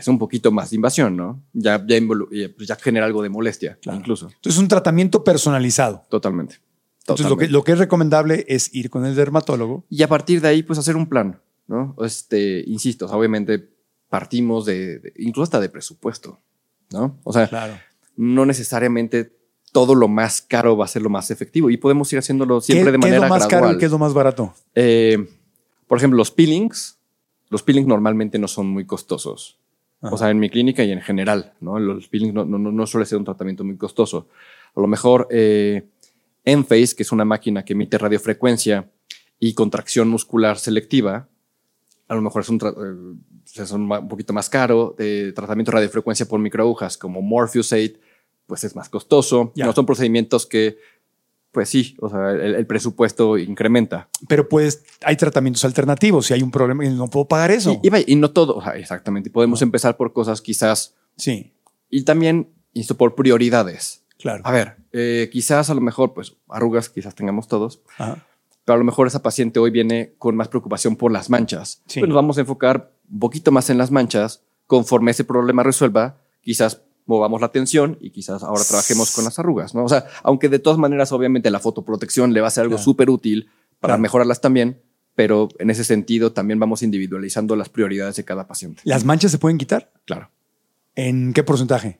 es 0.00 0.08
un 0.08 0.18
poquito 0.18 0.50
más 0.50 0.70
de 0.70 0.76
invasión, 0.76 1.16
¿no? 1.16 1.42
Ya, 1.52 1.84
ya, 1.86 1.96
eh, 1.96 2.48
pues 2.56 2.66
ya 2.68 2.76
genera 2.76 3.06
algo 3.06 3.22
de 3.22 3.28
molestia, 3.28 3.78
Claro. 3.80 3.98
incluso. 3.98 4.26
Entonces, 4.26 4.54
es 4.54 4.58
un 4.58 4.68
tratamiento 4.68 5.22
personalizado. 5.22 6.04
Totalmente. 6.08 6.56
Entonces, 7.00 7.26
lo 7.28 7.36
que, 7.36 7.48
lo 7.48 7.64
que 7.64 7.72
es 7.72 7.78
recomendable 7.78 8.44
es 8.48 8.74
ir 8.74 8.90
con 8.90 9.04
el 9.06 9.14
dermatólogo. 9.14 9.84
Y 9.90 10.02
a 10.02 10.08
partir 10.08 10.40
de 10.40 10.48
ahí, 10.48 10.62
pues 10.62 10.78
hacer 10.78 10.96
un 10.96 11.06
plan, 11.08 11.40
¿no? 11.66 11.94
Este, 12.04 12.62
insisto, 12.66 13.04
o 13.06 13.08
sea, 13.08 13.16
obviamente 13.16 13.68
partimos 14.08 14.64
de, 14.66 14.98
de- 14.98 15.12
incluso 15.18 15.44
hasta 15.44 15.60
de 15.60 15.68
presupuesto, 15.68 16.40
¿no? 16.90 17.18
O 17.24 17.32
sea, 17.32 17.46
Claro. 17.48 17.74
no 18.16 18.44
necesariamente 18.46 19.36
todo 19.72 19.94
lo 19.94 20.08
más 20.08 20.42
caro 20.42 20.76
va 20.76 20.84
a 20.84 20.88
ser 20.88 21.02
lo 21.02 21.10
más 21.10 21.30
efectivo 21.30 21.70
y 21.70 21.76
podemos 21.76 22.12
ir 22.12 22.18
haciéndolo 22.18 22.60
siempre 22.60 22.86
¿Qué, 22.86 22.92
de 22.92 22.98
qué 22.98 23.06
es 23.06 23.10
manera 23.12 23.22
lo 23.22 23.28
más 23.28 23.46
gradual. 23.46 23.60
caro 23.68 23.76
y 23.76 23.78
qué 23.78 23.84
es 23.86 23.92
lo 23.92 23.98
más 23.98 24.12
barato? 24.14 24.52
Eh, 24.74 25.28
por 25.86 25.98
ejemplo, 25.98 26.16
los 26.16 26.32
peelings, 26.32 26.98
los 27.50 27.62
peelings 27.62 27.86
normalmente 27.86 28.36
no 28.40 28.48
son 28.48 28.66
muy 28.68 28.84
costosos. 28.84 29.59
Ajá. 30.02 30.14
O 30.14 30.18
sea, 30.18 30.30
en 30.30 30.38
mi 30.38 30.48
clínica 30.48 30.82
y 30.84 30.92
en 30.92 31.00
general, 31.02 31.52
¿no? 31.60 31.78
Los 31.78 32.08
peelings 32.08 32.32
no, 32.34 32.44
no, 32.44 32.58
no- 32.58 32.86
suele 32.86 33.04
ser 33.06 33.18
un 33.18 33.24
tratamiento 33.24 33.64
muy 33.64 33.76
costoso. 33.76 34.28
A 34.74 34.80
lo 34.80 34.86
mejor 34.86 35.28
eh, 35.30 35.88
Enphase, 36.44 36.96
que 36.96 37.02
es 37.02 37.12
una 37.12 37.24
máquina 37.24 37.64
que 37.64 37.74
emite 37.74 37.98
radiofrecuencia 37.98 38.88
y 39.38 39.52
contracción 39.54 40.08
muscular 40.08 40.58
selectiva, 40.58 41.28
a 42.08 42.14
lo 42.14 42.22
mejor 42.22 42.42
es 42.42 42.48
un, 42.48 42.58
tra- 42.58 42.74
eh, 42.74 43.18
es 43.62 43.70
un, 43.72 43.88
poquito 44.08 44.32
más 44.32 44.48
caro. 44.48 44.94
De 44.96 45.32
tratamiento 45.32 45.70
de 45.70 45.76
radiofrecuencia 45.76 46.26
por 46.26 46.40
microagujas 46.40 46.96
como 46.96 47.20
Morpheusate, 47.22 48.00
pues 48.46 48.64
es 48.64 48.74
más 48.74 48.88
costoso. 48.88 49.52
Ya. 49.54 49.66
No 49.66 49.72
son 49.72 49.86
procedimientos 49.86 50.46
que, 50.46 50.78
pues 51.52 51.68
sí, 51.68 51.96
o 52.00 52.08
sea, 52.08 52.30
el- 52.30 52.54
el 52.54 52.66
presupuesto 52.66 53.36
incrementa. 53.38 54.08
Pero 54.28 54.48
pues 54.48 54.84
hay 55.04 55.16
tratamientos 55.16 55.64
alternativos. 55.64 56.26
Si 56.26 56.34
hay 56.34 56.42
un 56.42 56.50
problema, 56.50 56.84
no 56.84 57.08
puedo 57.08 57.26
pagar 57.26 57.50
eso. 57.50 57.80
Y, 57.82 57.86
y 57.88 57.90
vaya, 57.90 58.04
y 58.06 58.16
no 58.16 58.30
todo, 58.30 58.56
o 58.56 58.62
sea, 58.62 58.72
exactamente. 58.76 59.28
y 59.28 59.32
Podemos 59.32 59.60
empezar 59.62 59.96
por 59.96 60.12
cosas 60.12 60.40
quizás, 60.40 60.94
sí, 61.16 61.52
y 61.88 62.04
también, 62.04 62.50
esto 62.74 62.96
por 62.96 63.14
prioridades. 63.16 64.04
claro. 64.18 64.42
A 64.44 64.52
ver, 64.52 64.76
eh, 64.92 65.28
quizás 65.32 65.70
a 65.70 65.74
lo 65.74 65.80
mejor, 65.80 66.12
pues 66.14 66.36
arrugas 66.48 66.88
quizás 66.88 67.14
tengamos 67.14 67.48
todos, 67.48 67.82
Ajá. 67.98 68.24
pero 68.64 68.74
a 68.74 68.78
lo 68.78 68.84
mejor 68.84 69.06
esa 69.08 69.22
paciente 69.22 69.58
hoy 69.58 69.70
viene 69.70 70.14
con 70.18 70.36
más 70.36 70.48
preocupación 70.48 70.94
por 70.94 71.10
las 71.10 71.30
manchas. 71.30 71.82
Sí. 71.86 71.98
Pues 72.00 72.08
nos 72.08 72.16
vamos 72.16 72.36
a 72.38 72.42
enfocar 72.42 72.92
un 73.10 73.18
poquito 73.18 73.50
más 73.50 73.70
en 73.70 73.78
las 73.78 73.90
manchas. 73.90 74.44
Conforme 74.66 75.10
ese 75.10 75.24
problema 75.24 75.64
resuelva, 75.64 76.20
quizás 76.42 76.82
movamos 77.06 77.40
la 77.40 77.46
atención 77.48 77.96
y 78.00 78.10
quizás 78.10 78.42
ahora 78.42 78.62
trabajemos 78.66 79.10
con 79.14 79.24
las 79.24 79.38
arrugas, 79.38 79.74
¿no? 79.74 79.84
O 79.84 79.88
sea, 79.88 80.06
aunque 80.22 80.48
de 80.48 80.58
todas 80.58 80.78
maneras, 80.78 81.12
obviamente, 81.12 81.50
la 81.50 81.58
fotoprotección 81.60 82.32
le 82.32 82.40
va 82.40 82.48
a 82.48 82.50
ser 82.50 82.62
algo 82.62 82.76
Claro. 82.76 82.84
súper 82.84 83.10
útil 83.10 83.48
para 83.80 83.92
Claro. 83.94 84.02
mejorarlas 84.02 84.40
también, 84.40 84.80
pero 85.14 85.48
en 85.58 85.70
ese 85.70 85.84
sentido 85.84 86.32
también 86.32 86.58
vamos 86.60 86.82
individualizando 86.82 87.56
las 87.56 87.68
prioridades 87.68 88.16
de 88.16 88.24
cada 88.24 88.46
paciente. 88.46 88.82
¿Las 88.84 89.04
manchas 89.04 89.30
se 89.32 89.38
pueden 89.38 89.58
quitar? 89.58 89.90
Claro. 90.06 90.30
¿En 90.94 91.32
qué 91.32 91.42
porcentaje? 91.42 91.98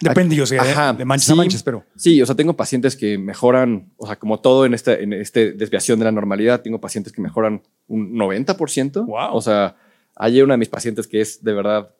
Depende, 0.00 0.36
yo 0.36 0.46
sé, 0.46 0.56
Ajá, 0.60 0.92
de 0.92 1.04
manchas 1.04 1.26
sí. 1.26 1.32
a 1.32 1.34
manchas, 1.34 1.62
pero 1.64 1.84
Sí, 1.96 2.22
o 2.22 2.26
sea, 2.26 2.36
tengo 2.36 2.54
pacientes 2.56 2.94
que 2.94 3.18
mejoran, 3.18 3.92
o 3.96 4.06
sea, 4.06 4.16
como 4.16 4.38
todo 4.40 4.64
en 4.64 4.72
esta 4.74 4.94
en 4.94 5.12
este 5.12 5.52
desviación 5.52 5.98
de 5.98 6.04
la 6.04 6.12
normalidad, 6.12 6.62
tengo 6.62 6.80
pacientes 6.80 7.12
que 7.12 7.20
mejoran 7.20 7.62
un 7.88 8.12
90%. 8.14 9.04
Wow. 9.06 9.34
O 9.34 9.40
sea, 9.40 9.74
hay 10.14 10.40
una 10.40 10.54
de 10.54 10.58
mis 10.58 10.68
pacientes 10.68 11.08
que 11.08 11.20
es 11.20 11.42
de 11.42 11.52
verdad, 11.52 11.94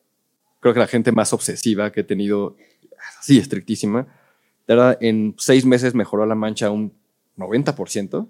creo 0.61 0.75
que 0.75 0.81
la 0.81 0.87
gente 0.87 1.13
más 1.13 1.33
obsesiva 1.33 1.91
que 1.93 2.01
he 2.01 2.05
tenido, 2.05 2.57
así 3.21 3.39
estrictísima. 3.39 4.07
Verdad, 4.67 4.99
en 5.01 5.35
seis 5.39 5.65
meses 5.65 5.95
mejoró 5.95 6.27
la 6.27 6.35
mancha 6.35 6.71
un 6.71 6.93
90%. 7.37 8.29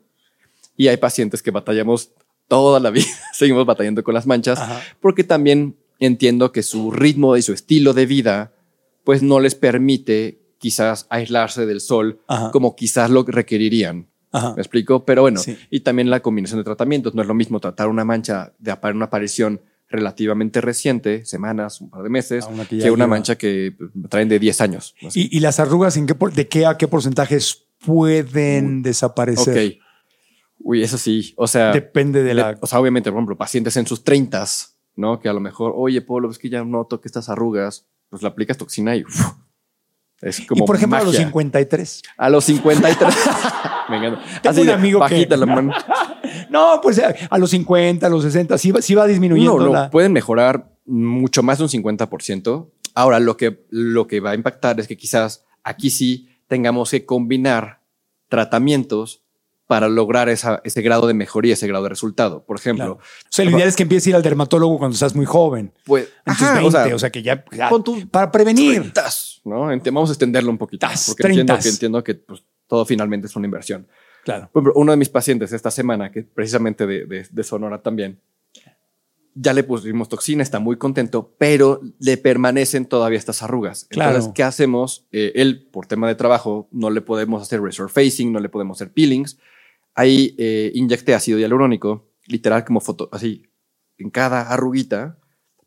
Y 0.76 0.88
hay 0.88 0.96
pacientes 0.96 1.42
que 1.42 1.50
batallamos 1.50 2.12
toda 2.46 2.78
la 2.80 2.90
vida, 2.92 3.06
seguimos 3.32 3.66
batallando 3.66 4.04
con 4.04 4.14
las 4.14 4.26
manchas, 4.26 4.58
Ajá. 4.58 4.80
porque 5.00 5.24
también 5.24 5.76
entiendo 5.98 6.52
que 6.52 6.62
su 6.62 6.90
ritmo 6.92 7.36
y 7.36 7.42
su 7.42 7.52
estilo 7.52 7.92
de 7.92 8.06
vida, 8.06 8.52
pues 9.04 9.22
no 9.22 9.40
les 9.40 9.54
permite 9.56 10.38
quizás 10.58 11.06
aislarse 11.10 11.66
del 11.66 11.80
sol 11.80 12.20
Ajá. 12.28 12.50
como 12.52 12.76
quizás 12.76 13.10
lo 13.10 13.24
requerirían. 13.24 14.06
Ajá. 14.30 14.54
¿Me 14.54 14.60
explico? 14.62 15.04
Pero 15.04 15.22
bueno, 15.22 15.40
Sí. 15.40 15.56
y 15.70 15.80
también 15.80 16.10
la 16.10 16.20
combinación 16.20 16.60
de 16.60 16.64
tratamientos. 16.64 17.14
No 17.14 17.22
es 17.22 17.28
lo 17.28 17.34
mismo 17.34 17.58
tratar 17.60 17.88
una 17.88 18.04
mancha 18.04 18.52
de 18.58 18.76
una 18.94 19.06
aparición 19.06 19.60
relativamente 19.90 20.60
reciente, 20.60 21.24
semanas, 21.24 21.80
un 21.80 21.88
par 21.90 22.02
de 22.02 22.10
meses, 22.10 22.46
una 22.50 22.64
que 22.66 22.90
una 22.90 23.06
mancha 23.06 23.36
que 23.38 23.74
pues, 23.76 23.90
traen 24.10 24.28
de 24.28 24.38
10 24.38 24.60
años. 24.60 24.94
no 25.00 25.10
sé. 25.10 25.20
¿Y, 25.20 25.36
y 25.36 25.40
las 25.40 25.60
arrugas, 25.60 25.96
¿en 25.96 26.06
qué 26.06 26.14
por- 26.14 26.32
¿de 26.32 26.46
qué 26.48 26.66
a 26.66 26.76
qué 26.76 26.86
porcentajes 26.88 27.64
pueden 27.84 28.82
desaparecer? 28.82 29.78
ok. 29.78 29.84
Uy, 30.60 30.82
eso 30.82 30.98
sí. 30.98 31.32
O 31.36 31.46
sea, 31.46 31.70
Depende 31.72 32.22
de 32.22 32.34
la... 32.34 32.58
o 32.60 32.66
sea, 32.66 32.80
obviamente, 32.80 33.10
por 33.10 33.18
ejemplo, 33.18 33.36
pacientes 33.38 33.76
en 33.76 33.86
sus 33.86 34.02
30, 34.04 34.44
¿no? 34.96 35.20
Que 35.20 35.28
a 35.28 35.32
lo 35.32 35.40
mejor, 35.40 35.72
oye, 35.76 36.02
Pablo, 36.02 36.30
es 36.30 36.38
que 36.38 36.50
ya 36.50 36.64
noto 36.64 37.00
que 37.00 37.06
estas 37.08 37.28
arrugas, 37.28 37.86
pues 38.10 38.22
le 38.22 38.28
aplicas 38.28 38.56
toxina 38.58 38.96
y 38.96 39.04
uf, 39.04 39.24
es 40.20 40.40
como 40.46 40.64
y 40.64 40.66
por 40.66 40.74
ejemplo, 40.76 40.98
a 40.98 41.02
los 41.04 41.12
magia. 41.14 41.26
53. 41.28 42.02
A 42.16 42.28
los 42.28 42.44
53. 42.44 43.14
Me 43.88 43.96
encanta. 43.98 44.20
Tengo 44.42 44.50
Así 44.50 44.60
un 44.62 44.66
de 44.66 44.72
amigo 44.72 45.06
que- 45.06 45.26
la 45.36 45.46
mano. 45.46 45.72
No, 46.50 46.80
pues 46.82 46.98
a, 46.98 47.14
a 47.30 47.38
los 47.38 47.50
50, 47.50 48.06
a 48.06 48.10
los 48.10 48.22
60, 48.22 48.56
sí, 48.58 48.70
va- 48.70 48.82
sí 48.82 48.94
va 48.94 49.06
disminuyendo 49.06 49.58
No, 49.58 49.66
no, 49.66 49.72
la... 49.72 49.90
pueden 49.90 50.12
mejorar 50.12 50.70
mucho 50.86 51.42
más 51.42 51.58
de 51.58 51.64
un 51.64 51.70
50%. 51.70 52.70
Ahora, 52.94 53.20
lo 53.20 53.36
que, 53.36 53.64
lo 53.70 54.06
que 54.06 54.20
va 54.20 54.30
a 54.30 54.34
impactar 54.34 54.80
es 54.80 54.88
que 54.88 54.96
quizás 54.96 55.44
aquí 55.62 55.90
sí 55.90 56.28
tengamos 56.48 56.90
que 56.90 57.04
combinar 57.04 57.80
tratamientos 58.28 59.22
para 59.66 59.88
lograr 59.88 60.30
esa- 60.30 60.62
ese 60.64 60.80
grado 60.80 61.06
de 61.06 61.12
mejoría, 61.12 61.52
ese 61.52 61.66
grado 61.66 61.84
de 61.84 61.90
resultado. 61.90 62.42
Por 62.46 62.56
ejemplo, 62.58 62.96
Claro. 62.96 63.00
O 63.00 63.26
sea, 63.28 63.44
lo 63.44 63.50
ideal 63.50 63.68
es 63.68 63.76
que 63.76 63.82
empieces 63.82 64.06
a 64.06 64.10
ir 64.10 64.16
al 64.16 64.22
dermatólogo 64.22 64.78
cuando 64.78 64.94
estás 64.94 65.14
muy 65.14 65.26
joven. 65.26 65.72
pues, 65.84 66.08
En 66.24 66.34
tus 66.34 66.42
ajá, 66.44 66.60
20, 66.60 66.94
o 66.94 66.98
sea, 66.98 67.10
que 67.10 67.22
ya... 67.22 67.44
ya- 67.52 67.68
pon 67.68 67.84
tu 67.84 68.08
para 68.08 68.30
prevenir. 68.32 68.76
treintas, 68.76 69.42
¿no? 69.44 69.70
Ent- 69.70 69.84
Vamos 69.84 70.08
a 70.08 70.12
extenderlo 70.14 70.50
un 70.50 70.56
poquito, 70.56 70.86
porque 71.06 71.22
entiendo 71.26 71.52
treintas. 71.52 71.62
que, 71.64 71.68
entiendo 71.68 72.02
que 72.02 72.14
pues, 72.14 72.42
todo 72.66 72.86
finalmente 72.86 73.26
es 73.26 73.36
una 73.36 73.44
inversión. 73.46 73.86
Claro. 74.28 74.50
Por 74.52 74.60
ejemplo, 74.62 74.72
uno 74.80 74.92
de 74.92 74.98
mis 74.98 75.08
pacientes 75.08 75.52
esta 75.52 75.70
semana, 75.70 76.12
que 76.12 76.22
precisamente 76.22 76.86
de, 76.86 77.06
de- 77.06 77.26
de 77.30 77.42
Sonora 77.44 77.80
también, 77.80 78.20
ya 79.34 79.52
le 79.54 79.62
pusimos 79.62 80.08
toxina, 80.08 80.42
está 80.42 80.58
muy 80.58 80.76
contento, 80.76 81.32
pero 81.38 81.80
le 82.00 82.16
permanecen 82.16 82.86
todavía 82.86 83.18
estas 83.18 83.42
arrugas. 83.42 83.86
Claro. 83.88 84.10
Entonces, 84.10 84.32
¿qué 84.34 84.42
hacemos? 84.42 85.06
Eh, 85.12 85.32
él, 85.36 85.68
por 85.70 85.86
tema 85.86 86.08
de 86.08 86.14
trabajo, 86.16 86.68
no 86.72 86.90
le 86.90 87.00
podemos 87.00 87.40
hacer 87.40 87.62
resurfacing, 87.62 88.32
no 88.32 88.40
le 88.40 88.48
podemos 88.48 88.76
hacer 88.76 88.92
peelings. 88.92 89.38
Ahí 89.94 90.34
eh, 90.38 90.72
inyecté 90.74 91.14
ácido 91.14 91.38
hialurónico, 91.38 92.08
literal 92.26 92.64
como 92.64 92.80
foto, 92.80 93.08
así, 93.12 93.46
en 93.96 94.10
cada 94.10 94.42
arruguita, 94.52 95.18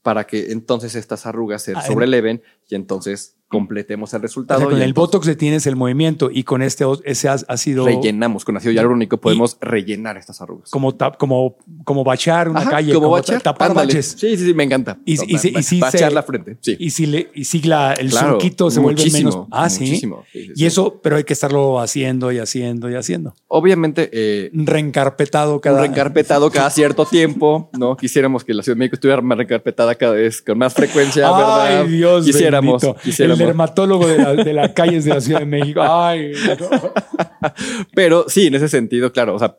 para 0.01 0.25
que 0.27 0.51
entonces 0.51 0.95
estas 0.95 1.25
arrugas 1.25 1.61
se 1.63 1.71
Ah, 1.73 1.79
en- 1.81 1.87
sobreleven 1.87 2.41
y 2.69 2.75
entonces 2.75 3.37
completemos 3.51 4.13
el 4.13 4.19
O 4.19 4.21
resultado. 4.21 4.59
sea, 4.61 4.69
con 4.69 4.77
y 4.79 4.81
el 4.81 4.89
entonces 4.89 5.11
Botox 5.11 5.27
detienes 5.27 5.67
el 5.67 5.75
movimiento 5.75 6.29
y 6.31 6.43
con 6.43 6.61
este 6.61 6.85
o- 6.85 6.99
ese 7.03 7.29
sido 7.57 7.85
rellenamos 7.85 8.45
con 8.45 8.57
ácido 8.57 8.71
hialurónico, 8.73 9.17
podemos 9.17 9.57
rellenar 9.61 10.17
estas 10.17 10.41
arrugas. 10.41 10.69
como, 10.71 10.97
tap- 10.97 11.17
como, 11.17 11.57
como 11.83 12.03
bachar 12.03 12.49
una 12.49 12.61
Ajá, 12.61 12.69
calle, 12.71 12.93
como 12.93 13.07
como 13.07 13.15
bachar, 13.17 13.37
ta- 13.41 13.51
tapar 13.53 13.71
ándale. 13.71 13.87
baches. 13.87 14.15
Sí, 14.17 14.37
sí, 14.37 14.45
sí, 14.45 14.53
me 14.53 14.63
encanta. 14.63 14.97
Y- 15.05 15.13
y 15.31 15.35
y 15.35 15.63
si 15.63 15.79
bachar 15.79 16.09
se- 16.09 16.15
la 16.15 16.23
frente. 16.23 16.57
Sí. 16.61 16.77
Y 16.79 16.89
si, 16.91 17.05
le, 17.05 17.29
y 17.35 17.43
si 17.43 17.61
la, 17.63 17.93
el 17.93 18.09
Claro, 18.09 18.31
surquito 18.31 18.71
se 18.71 18.79
vuelve 18.79 19.11
menos. 19.11 19.37
Ah, 19.51 19.69
sí. 19.69 19.81
muchísimo. 19.81 20.23
Sí, 20.31 20.45
sí, 20.47 20.51
Y 20.55 20.65
eso, 20.65 20.99
pero 21.03 21.17
hay 21.17 21.23
que 21.25 21.33
estarlo 21.33 21.79
haciendo 21.79 22.31
y 22.31 22.39
haciendo 22.39 22.89
y 22.89 22.95
haciendo. 22.95 23.33
Obviamente, 23.47 24.09
eh, 24.13 24.49
Reencarpetado 24.53 25.59
cada. 25.61 25.81
reencarpetado 25.81 26.49
cada 26.51 26.69
cierto 26.71 27.05
tiempo, 27.05 27.69
¿no? 27.77 27.95
Quisiéramos 27.97 28.43
que 28.43 28.53
la 28.53 28.63
Ciudad 28.63 28.75
de 28.75 28.79
México 28.79 28.95
estuviera 28.95 29.21
más 29.21 29.37
reencarpetada 29.37 29.95
cada 29.95 30.13
vez 30.13 30.41
con 30.41 30.57
más 30.57 30.73
frecuencia, 30.73 31.29
¿verdad? 31.31 31.81
Ay, 31.81 31.87
Dios 31.89 32.25
quisiéramos, 32.25 32.81
bendito. 32.81 33.01
quisiéramos. 33.03 33.40
Dermatólogo 33.45 34.07
de, 34.07 34.17
la- 34.17 34.35
de 34.35 34.53
las 34.53 34.71
calles 34.71 35.05
de 35.05 35.13
la 35.13 35.21
Ciudad 35.21 35.39
de 35.41 35.45
México. 35.45 35.81
Ay, 35.81 36.31
no. 36.59 36.91
Pero 37.93 38.25
sí, 38.27 38.47
en 38.47 38.55
ese 38.55 38.67
sentido, 38.69 39.11
claro, 39.11 39.35
o 39.35 39.39
sea, 39.39 39.57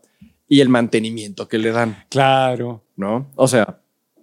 y 0.49 0.61
el 0.61 0.69
mantenimiento 0.69 1.49
que 1.49 1.59
le 1.59 1.71
dan, 1.73 2.05
claro. 2.11 2.83
¿no? 2.97 3.31
O 3.37 3.49
sea, 3.49 3.81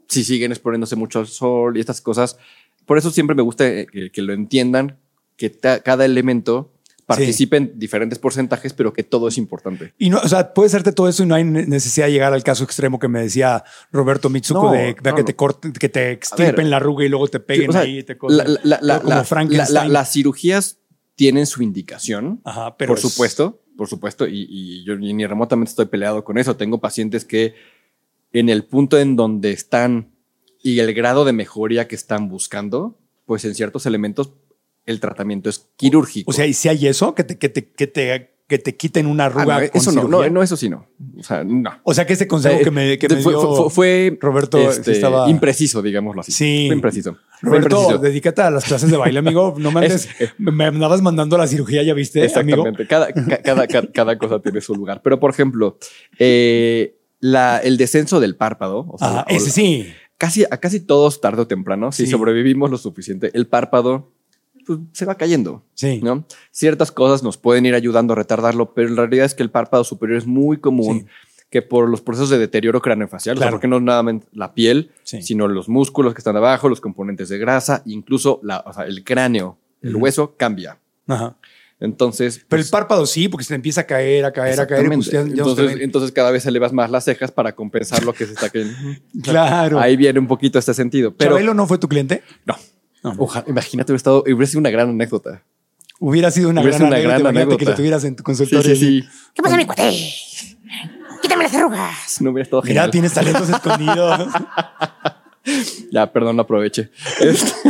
si 0.07 0.23
siguen 0.23 0.51
exponiéndose 0.51 0.95
mucho 0.95 1.19
al 1.19 1.27
sol 1.27 1.77
y 1.77 1.79
estas 1.79 2.01
cosas, 2.01 2.37
por 2.85 2.97
eso 2.97 3.09
siempre 3.11 3.35
me 3.35 3.41
gusta 3.41 3.67
eh, 3.67 3.87
que, 3.91 4.11
que 4.11 4.21
lo 4.21 4.33
entiendan, 4.33 4.97
que 5.37 5.49
ta- 5.49 5.81
cada 5.81 6.05
elemento 6.05 6.71
participe 7.17 7.57
en 7.57 7.77
diferentes 7.79 8.19
porcentajes, 8.19 8.73
pero 8.73 8.93
que 8.93 9.03
todo 9.03 9.27
es 9.27 9.37
importante. 9.37 9.93
Y 9.97 10.09
no, 10.09 10.19
o 10.19 10.27
sea, 10.27 10.53
puede 10.53 10.67
hacerte 10.67 10.91
todo 10.91 11.09
eso 11.09 11.23
y 11.23 11.25
no 11.25 11.35
hay 11.35 11.43
ne- 11.43 11.65
necesidad 11.65 12.05
de 12.05 12.13
llegar 12.13 12.33
al 12.33 12.43
caso 12.43 12.63
extremo 12.63 12.99
que 12.99 13.07
me 13.07 13.21
decía 13.21 13.63
Roberto 13.91 14.29
Mitsuko 14.29 14.63
No, 14.67 14.71
de, 14.71 14.95
no, 15.03 15.15
que 15.15 15.23
te 15.23 15.35
corten, 15.35 15.73
que 15.73 15.89
te 15.89 16.11
extirpen 16.11 16.69
la 16.69 16.77
arruga 16.77 17.03
y 17.05 17.09
luego 17.09 17.27
te 17.27 17.39
peguen 17.39 17.69
O 17.69 17.73
sea, 17.73 17.81
ahí 17.81 17.99
y 17.99 18.03
te 18.03 18.17
la- 18.29 18.45
la- 18.63 18.79
la- 18.81 18.99
como 19.01 19.23
Frankenstein. 19.23 19.91
las 19.91 20.11
cirugías 20.11 20.77
tienen 21.15 21.45
su 21.47 21.61
indicación, 21.63 22.41
Ajá, 22.45 22.77
pero 22.77 22.89
por 22.91 22.97
es- 22.99 23.01
supuesto, 23.11 23.61
por 23.75 23.87
supuesto, 23.89 24.27
y, 24.27 24.45
y 24.49 24.83
yo 24.85 24.95
ni 24.95 25.25
remotamente 25.25 25.69
estoy 25.71 25.85
peleado 25.87 26.23
con 26.23 26.37
eso. 26.37 26.55
Tengo 26.57 26.79
pacientes 26.79 27.25
que 27.25 27.55
en 28.33 28.49
el 28.49 28.63
punto 28.65 28.99
en 28.99 29.15
donde 29.15 29.51
están 29.51 30.11
y 30.61 30.79
el 30.79 30.93
grado 30.93 31.25
de 31.25 31.33
mejoría 31.33 31.87
que 31.87 31.95
están 31.95 32.29
buscando, 32.29 32.97
pues 33.25 33.45
en 33.45 33.55
ciertos 33.55 33.85
elementos 33.85 34.33
el 34.85 34.99
tratamiento 34.99 35.49
es 35.49 35.69
quirúrgico. 35.75 36.29
O 36.31 36.33
sea, 36.33 36.45
¿y 36.47 36.53
si 36.53 36.69
hay 36.69 36.87
eso? 36.87 37.13
Que 37.15 37.23
te, 37.23 37.37
que 37.37 37.49
te, 37.49 37.69
que 37.71 37.87
te, 37.87 38.35
que 38.47 38.57
te 38.57 38.75
quiten 38.75 39.05
una 39.05 39.25
Ah, 39.25 39.27
arruga. 39.27 39.61
no, 39.61 39.69
con 39.69 39.81
eso 39.81 39.91
no, 39.91 40.07
no, 40.07 40.27
no, 40.29 40.41
eso 40.41 40.57
sí 40.57 40.69
no. 40.69 40.87
O 41.19 41.21
sea, 41.23 41.43
no. 41.43 41.69
O 41.83 41.93
sea, 41.93 42.07
que 42.07 42.13
este 42.13 42.27
consejo 42.27 42.55
Eh, 42.55 42.63
que 42.63 42.71
me, 42.71 42.97
que 42.97 43.07
de- 43.07 43.17
me 43.17 43.21
fue, 43.21 43.33
dio 43.33 43.55
fue- 43.55 43.69
fue, 43.69 44.17
Roberto 44.19 44.57
este, 44.71 44.93
estaba- 44.93 45.29
impreciso, 45.29 45.83
digámoslo 45.83 46.21
así. 46.21 46.31
Sí. 46.31 46.63
Fue 46.67 46.75
impreciso. 46.75 47.13
Fue 47.39 47.49
Roberto, 47.49 47.75
impreciso. 47.81 47.97
dedícate 47.99 48.41
a 48.41 48.49
las 48.49 48.63
clases 48.65 48.89
de 48.89 48.97
baile, 48.97 49.19
amigo. 49.19 49.53
No 49.59 49.69
me 49.71 49.81
andes, 49.81 50.09
Es- 50.17 50.33
me 50.39 50.65
andabas 50.65 51.03
mandando 51.03 51.35
a 51.35 51.39
la 51.39 51.47
cirugía, 51.47 51.83
¿ya 51.83 51.93
viste, 51.93 52.19
amigo? 52.35 52.65
Exactamente. 52.67 52.87
Cada, 52.87 53.13
ca- 53.13 53.41
cada, 53.43 53.67
ca- 53.67 53.91
cada 53.93 54.17
cosa 54.17 54.39
tiene 54.41 54.61
su 54.61 54.73
lugar. 54.73 55.01
Pero, 55.03 55.19
por 55.19 55.29
ejemplo, 55.29 55.77
eh, 56.17 56.97
la, 57.19 57.59
el 57.59 57.77
descenso 57.77 58.19
del 58.19 58.35
párpado. 58.35 58.87
o 58.89 58.97
sea, 58.97 59.07
Ajá, 59.09 59.25
o 59.29 59.33
ese 59.35 59.51
sí. 59.51 59.93
Casi, 60.17 60.43
a 60.43 60.57
casi 60.57 60.81
todos, 60.81 61.21
tarde 61.21 61.43
o 61.43 61.47
temprano, 61.47 61.91
si 61.91 62.05
Sí. 62.05 62.11
sobrevivimos 62.11 62.69
lo 62.71 62.77
suficiente, 62.77 63.31
el 63.33 63.47
párpado 63.47 64.11
pues, 64.77 64.79
se 64.93 65.05
va 65.05 65.15
cayendo. 65.15 65.63
Sí. 65.73 65.99
¿no? 66.03 66.25
Ciertas 66.51 66.91
cosas 66.91 67.23
nos 67.23 67.37
pueden 67.37 67.65
ir 67.65 67.73
ayudando 67.75 68.13
a 68.13 68.15
retardarlo, 68.15 68.73
pero 68.73 68.89
la 68.89 69.01
realidad 69.03 69.25
es 69.25 69.33
que 69.35 69.43
el 69.43 69.49
párpado 69.49 69.83
superior 69.83 70.17
es 70.17 70.27
muy 70.27 70.57
común. 70.57 71.01
Sí. 71.01 71.05
que 71.51 71.63
por 71.63 71.89
los 71.89 72.01
procesos 72.01 72.29
de 72.29 72.37
deterioro 72.37 72.79
craneofacial, 72.79 73.35
o 73.35 73.39
sea, 73.39 73.45
Claro. 73.47 73.55
porque 73.55 73.67
no 73.67 73.77
es 73.77 73.81
nada 73.81 74.03
la 74.33 74.53
piel, 74.53 74.91
Sí. 75.01 75.23
sino 75.23 75.47
los 75.47 75.67
músculos 75.67 76.13
que 76.13 76.19
están 76.19 76.37
abajo, 76.37 76.69
los 76.69 76.79
componentes 76.79 77.27
de 77.27 77.39
grasa, 77.39 77.81
incluso 77.87 78.39
la, 78.43 78.59
o 78.67 78.71
sea, 78.71 78.83
el 78.85 79.03
cráneo, 79.03 79.57
el 79.81 79.95
hueso 79.95 80.35
cambia. 80.37 80.77
Ajá. 81.07 81.37
Entonces, 81.79 82.37
Pero 82.37 82.47
pues, 82.49 82.65
el 82.67 82.69
párpado 82.71 83.05
sí, 83.07 83.29
porque 83.29 83.45
se 83.45 83.49
te 83.49 83.55
empieza 83.55 83.81
a 83.81 83.83
caer, 83.85 84.25
a 84.25 84.31
caer, 84.31 84.59
a 84.59 84.67
caer. 84.67 84.85
y 84.85 84.89
pues 84.89 85.07
ya- 85.09 85.25
ya 85.25 85.43
entonces 85.81 86.11
cada 86.11 86.29
vez 86.29 86.45
elevas 86.45 86.71
más 86.71 86.91
las 86.91 87.05
cejas 87.05 87.31
para 87.31 87.55
compensar 87.55 88.03
lo 88.03 88.13
que 88.13 88.27
se 88.27 88.33
está 88.33 88.51
cayendo. 88.51 88.75
Claro. 89.23 89.79
Ahí 89.79 89.97
viene 89.97 90.19
un 90.19 90.27
poquito 90.27 90.59
este 90.59 90.75
sentido. 90.75 91.15
Pero 91.15 91.31
¿Chabelo 91.31 91.55
no 91.55 91.65
fue 91.65 91.79
tu 91.79 91.87
cliente? 91.87 92.21
no. 92.45 92.55
No. 93.03 93.15
Ojalá, 93.17 93.45
imagínate, 93.47 93.91
hubiera, 93.91 93.97
estado, 93.97 94.21
hubiera 94.23 94.45
sido 94.45 94.59
una 94.59 94.69
gran 94.69 94.89
anécdota. 94.89 95.43
Hubiera 95.99 96.31
sido 96.31 96.49
una, 96.49 96.61
Hubiera 96.61 96.77
gran, 96.77 96.79
sido 96.79 96.87
una 96.87 96.95
anécdota, 96.97 97.17
gran 97.19 97.21
imagínate 97.21 97.47
que 97.47 97.63
anécdota. 97.65 97.71
lo 97.71 97.75
tuvieras 97.77 98.03
en 98.05 98.15
tu 98.15 98.21
Sí, 98.21 98.23
consultorio. 98.23 98.75
sí. 98.75 99.03
¿Qué 99.33 99.41
pasa, 99.41 99.57
mi 99.57 99.65
cuate? 99.65 99.91
Quítame 101.21 101.43
las 101.43 101.53
arrugas. 101.53 102.21
No 102.21 102.31
hubiera 102.31 102.43
estado 102.43 102.61
Mira, 102.61 102.73
genial. 102.83 102.91
tienes 102.91 103.13
talentos 103.13 103.49
escondidos. 103.49 104.27
Ya, 105.91 106.11
perdón, 106.11 106.35
no 106.35 106.43
aproveche. 106.43 106.91
Este, 107.21 107.51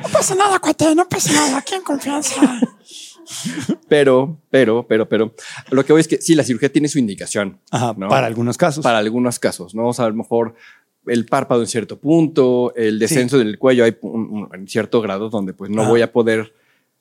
No 0.00 0.08
pasa 0.10 0.34
nada, 0.34 0.58
cuate, 0.58 0.94
no 0.94 1.06
pasa 1.08 1.32
nada. 1.32 1.58
Aquí 1.58 1.74
en 1.74 1.82
confianza. 1.82 2.34
pero, 3.88 4.38
pero, 4.48 4.86
pero, 4.86 5.06
pero, 5.08 5.34
lo 5.70 5.84
que 5.84 5.92
voy 5.92 6.00
es 6.00 6.08
que 6.08 6.20
sí, 6.22 6.34
la 6.34 6.44
cirugía 6.44 6.72
tiene 6.72 6.88
su 6.88 6.98
indicación. 6.98 7.58
Ajá, 7.70 7.94
¿no? 7.96 8.08
para 8.08 8.26
algunos 8.26 8.56
casos. 8.56 8.82
Para 8.82 8.98
algunos 8.98 9.38
casos, 9.38 9.74
¿no? 9.74 9.88
O 9.88 9.92
sea, 9.92 10.06
a 10.06 10.08
lo 10.08 10.14
mejor 10.14 10.54
el 11.08 11.26
párpado 11.26 11.60
en 11.62 11.66
cierto 11.66 11.98
punto, 11.98 12.72
el 12.76 12.98
descenso 12.98 13.38
del 13.38 13.58
cuello 13.58 13.84
hay 13.84 13.96
un, 14.02 14.48
cierto 14.66 15.00
grado 15.00 15.28
donde 15.30 15.52
pues 15.52 15.70
no 15.70 15.86
voy 15.86 16.02
a 16.02 16.12
poder 16.12 16.54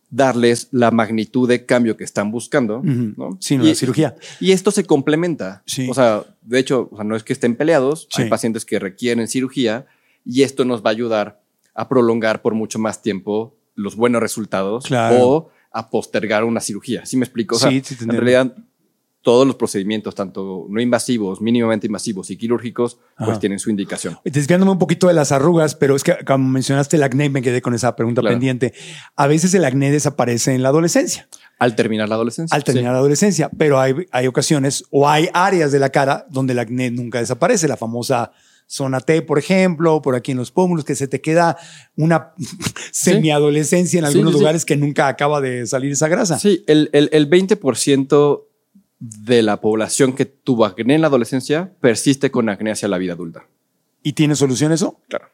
darles 0.10 0.70
la 0.72 0.90
magnitud 0.92 1.48
de 1.50 1.66
cambio 1.66 1.98
que 1.98 2.04
están 2.06 2.32
buscando, 2.32 2.78
Ujú. 2.78 3.14
¿no? 3.18 3.38
Sí, 3.42 3.58
no, 3.58 3.66
y, 3.66 3.70
la 3.70 3.76
cirugía. 3.76 4.16
y 4.40 4.52
esto 4.52 4.72
se 4.72 4.86
complementa. 4.86 5.64
Sí. 5.66 5.88
O 5.90 5.94
sea, 5.94 6.24
de 6.42 6.60
hecho, 6.60 6.88
o 6.92 6.96
sea, 6.96 7.04
no 7.04 7.16
es 7.16 7.24
que 7.24 7.34
estén 7.34 7.56
peleados, 7.56 8.08
Sí. 8.12 8.22
hay 8.24 8.30
pacientes 8.30 8.64
que 8.64 8.80
requieren 8.80 9.28
cirugía 9.28 9.86
y 10.26 10.44
esto 10.44 10.64
nos 10.64 10.82
va 10.82 10.90
a 10.90 10.94
ayudar 10.94 11.42
a 11.74 11.90
prolongar 11.90 12.42
por 12.42 12.54
mucho 12.54 12.80
más 12.80 13.02
tiempo 13.02 13.56
los 13.76 13.96
buenos 13.96 14.22
resultados 14.22 14.86
Claro. 14.86 15.18
o 15.20 15.50
a 15.72 15.90
postergar 15.90 16.44
una 16.46 16.62
cirugía. 16.62 17.06
¿Sí 17.06 17.18
me 17.18 17.26
explico? 17.26 17.58
O 17.58 17.60
sea, 17.60 17.70
Sí, 17.70 17.84
en 18.02 18.10
realidad 18.10 18.56
todos 19.28 19.45
los 19.45 19.58
procedimientos, 19.58 20.16
tanto 20.16 20.68
no 20.70 20.80
invasivos, 20.80 21.41
mínimamente 21.41 21.86
invasivos 21.86 22.30
y 22.30 22.38
quirúrgicos, 22.38 22.98
pues 23.18 23.32
Ajá. 23.32 23.40
tienen 23.41 23.60
su 23.60 23.70
indicación. 23.70 24.18
Desviándome 24.24 24.72
un 24.72 24.80
poquito 24.80 25.10
de 25.10 25.14
las 25.14 25.34
arrugas, 25.34 25.76
pero 25.76 25.98
es 25.98 26.04
que 26.06 26.16
como 26.26 26.48
mencionaste 26.48 26.95
el 26.95 27.04
acné, 27.04 27.30
me 27.30 27.41
quedé 27.41 27.62
con 27.62 27.74
esa 27.74 27.94
pregunta 27.98 28.22
Claro. 28.22 28.36
pendiente. 28.36 28.74
A 29.18 29.28
veces 29.28 29.54
el 29.54 29.66
acné 29.66 29.91
desaparece 29.91 30.56
en 30.56 30.64
la 30.64 30.70
adolescencia, 30.70 31.28
Al 31.60 31.76
terminar 31.76 32.08
la 32.08 32.16
adolescencia. 32.16 32.56
al 32.56 32.64
terminar 32.64 32.94
la 32.94 32.99
adolescencia, 32.99 33.49
pero 33.58 33.82
hay, 33.82 33.95
hay 34.14 34.28
ocasiones 34.28 34.86
o 34.91 35.10
hay 35.10 35.28
áreas 35.34 35.74
de 35.74 35.80
la 35.80 35.90
cara 35.90 36.26
donde 36.30 36.54
el 36.54 36.60
acné 36.60 36.90
nunca 36.90 37.20
desaparece. 37.20 37.68
La 37.68 37.76
famosa 37.76 38.32
zona 38.66 39.02
T, 39.02 39.24
por 39.24 39.40
ejemplo, 39.40 40.02
por 40.02 40.16
aquí 40.16 40.32
en 40.32 40.38
los 40.38 40.52
pómulos, 40.52 40.86
que 40.86 40.95
se 40.95 41.10
te 41.10 41.20
queda 41.20 41.58
una 41.98 42.32
semiadolescencia 42.94 43.99
en 43.99 44.06
algunos 44.06 44.32
sí, 44.32 44.38
sí. 44.38 44.40
lugares 44.40 44.64
que 44.66 44.78
nunca 44.78 45.10
acaba 45.10 45.41
de 45.41 45.68
salir 45.68 45.91
esa 45.91 46.08
grasa. 46.08 46.40
Sí, 46.40 46.64
el, 46.68 46.90
el, 46.94 47.10
el 47.12 47.30
20% 47.30 48.44
de 48.99 49.44
la 49.44 49.61
población 49.61 50.14
que 50.14 50.26
tuvo 50.26 50.65
acné 50.65 50.95
en 50.95 51.02
la 51.02 51.07
adolescencia 51.07 51.72
persiste 51.82 52.32
con 52.32 52.49
acné 52.49 52.72
hacia 52.72 52.88
la 52.88 52.98
vida 52.98 53.14
adulta. 53.14 53.48
¿Y 54.03 54.14
tiene 54.14 54.36
solución 54.36 54.72
eso? 54.72 54.99
Claro. 55.07 55.28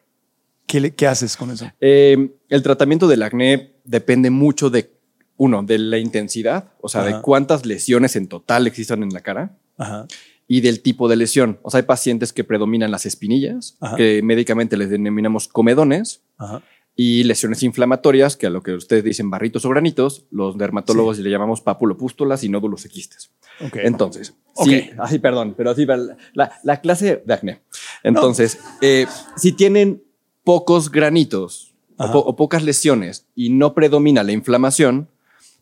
¿Qué, 0.67 0.79
le- 0.81 0.95
qué 0.95 1.07
haces 1.07 1.37
con 1.37 1.51
eso? 1.51 1.69
Eh, 1.79 2.31
el 2.49 2.63
tratamiento 2.63 3.07
del 3.07 3.23
acné 3.23 3.73
depende 3.83 4.29
mucho 4.29 4.69
de, 4.69 4.91
uno, 5.37 5.63
de 5.63 5.77
la 5.77 5.97
intensidad, 5.97 6.71
o 6.81 6.89
sea, 6.89 7.01
Ajá. 7.01 7.15
de 7.17 7.21
cuántas 7.21 7.65
lesiones 7.65 8.15
en 8.15 8.27
total 8.27 8.67
existan 8.67 9.03
en 9.03 9.09
la 9.09 9.21
cara 9.21 9.55
Ajá. 9.77 10.07
y 10.47 10.61
del 10.61 10.81
tipo 10.81 11.07
de 11.07 11.15
lesión. 11.17 11.59
O 11.61 11.69
sea, 11.69 11.79
hay 11.79 11.85
pacientes 11.85 12.33
que 12.33 12.43
predominan 12.43 12.91
las 12.91 13.05
espinillas, 13.05 13.77
Ajá. 13.79 13.95
que 13.95 14.21
médicamente 14.23 14.75
les 14.77 14.89
denominamos 14.89 15.47
comedones, 15.47 16.21
Ajá. 16.37 16.61
Y 16.95 17.23
lesiones 17.23 17.63
inflamatorias, 17.63 18.37
que 18.37 18.45
a 18.47 18.49
lo 18.51 18.61
que 18.61 18.73
ustedes 18.73 19.03
dicen 19.03 19.29
barritos 19.29 19.65
o 19.65 19.69
granitos, 19.69 20.25
los 20.31 20.57
dermatólogos 20.57 21.17
le 21.19 21.29
llamamos 21.29 21.61
papulopústulas 21.61 22.43
y 22.43 22.49
nódulos 22.49 22.85
y 22.85 22.89
quistes. 22.89 23.31
Ok. 23.61 23.77
Entonces, 23.77 24.35
sí, 24.63 24.89
ay, 24.99 25.19
perdón, 25.19 25.55
pero 25.57 25.73
sí, 25.73 25.85
la, 25.85 25.97
la- 26.33 26.51
la 26.63 26.81
clase 26.81 27.23
de 27.25 27.33
acné. 27.33 27.61
Entonces, 28.03 28.59
eh, 28.81 29.07
si 29.35 29.53
tienen 29.53 30.03
pocos 30.43 30.91
granitos 30.91 31.73
o, 31.97 32.03
Ajá. 32.03 32.13
po- 32.13 32.19
o 32.19 32.35
pocas 32.35 32.63
lesiones 32.63 33.25
y 33.35 33.49
no 33.49 33.73
predomina 33.73 34.21
la 34.23 34.31
inflamación, 34.33 35.07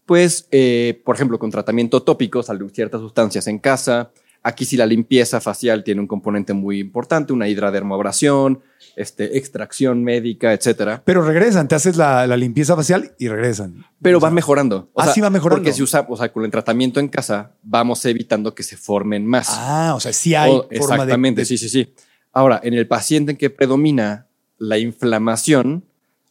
pues, 0.06 0.48
eh, 0.52 1.02
por 1.06 1.16
ejemplo, 1.16 1.40
con 1.40 1.52
tratamiento 1.52 2.03
tópico, 2.03 2.44
salen 2.44 2.70
ciertas 2.72 2.99
sustancias 2.99 3.48
en 3.48 3.60
casa. 3.60 4.12
Aquí 4.43 4.65
sí 4.65 4.76
la 4.76 4.88
limpieza 4.88 5.39
facial 5.39 5.84
tiene 5.84 6.01
un 6.01 6.07
componente 6.07 6.53
muy 6.53 6.80
importante, 6.80 7.31
una 7.31 7.47
hidradermoabrasión, 7.47 8.61
este, 8.95 9.38
extracción 9.38 10.03
médica, 10.03 10.53
etcétera. 10.53 11.03
Pero 11.05 11.22
regresan, 11.23 11.68
te 11.68 11.76
haces 11.76 11.95
la, 11.95 12.26
la 12.26 12.38
limpieza 12.38 12.76
facial 12.76 13.13
y 13.19 13.27
regresan. 13.27 13.85
Pero 14.01 14.19
va 14.19 14.31
mejorando. 14.31 14.89
O 14.93 15.01
Ah, 15.01 15.07
sea, 15.13 15.23
va 15.23 15.30
mejorando. 15.30 15.61
Porque 15.61 15.73
si 15.73 15.84
usamos, 15.84 16.11
o 16.11 16.18
sea, 16.18 16.31
con 16.34 16.43
el 16.43 16.49
tratamiento 16.51 16.99
en 16.99 17.07
casa, 17.07 17.51
vamos 17.61 18.03
evitando 18.05 18.55
que 18.55 18.63
se 18.63 18.77
formen 18.77 19.27
más. 19.27 19.47
Ah, 19.51 19.93
o 19.95 19.99
sea, 19.99 20.11
sí 20.11 20.34
hay 20.34 20.51
O- 20.51 20.63
forma 20.63 20.69
de- 20.69 20.77
exactamente, 20.77 21.41
de, 21.41 21.45
sí, 21.45 21.57
sí, 21.59 21.69
sí. 21.69 21.93
Ahora, 22.34 22.59
en 22.63 22.73
el 22.73 22.88
paciente 22.88 23.34
en 23.34 23.38
que 23.38 23.49
predomina 23.51 24.27
la 24.57 24.77
inflamación, 24.80 25.85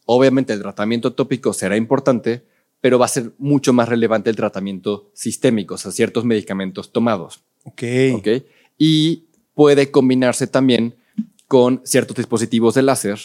obviamente 0.05 0.51
el 0.51 0.61
tratamiento 0.61 1.13
tópico 1.13 1.53
será 1.53 1.77
importante, 1.77 2.43
pero 2.81 2.99
va 2.99 3.05
a 3.05 3.09
ser 3.09 3.31
mucho 3.37 3.71
más 3.73 3.87
relevante 3.87 4.29
el 4.29 4.35
tratamiento 4.35 5.11
sistémico, 5.13 5.75
o 5.75 5.77
sea, 5.77 5.91
ciertos 5.91 6.25
medicamentos 6.25 6.91
tomados. 6.91 7.43
Ok. 7.63 7.83
¿ok? 8.15 8.27
Y 8.77 9.25
puede 9.53 9.91
combinarse 9.91 10.47
también 10.47 10.95
con 11.47 11.81
ciertos 11.83 12.15
dispositivos 12.15 12.75
de 12.75 12.81
láser, 12.81 13.19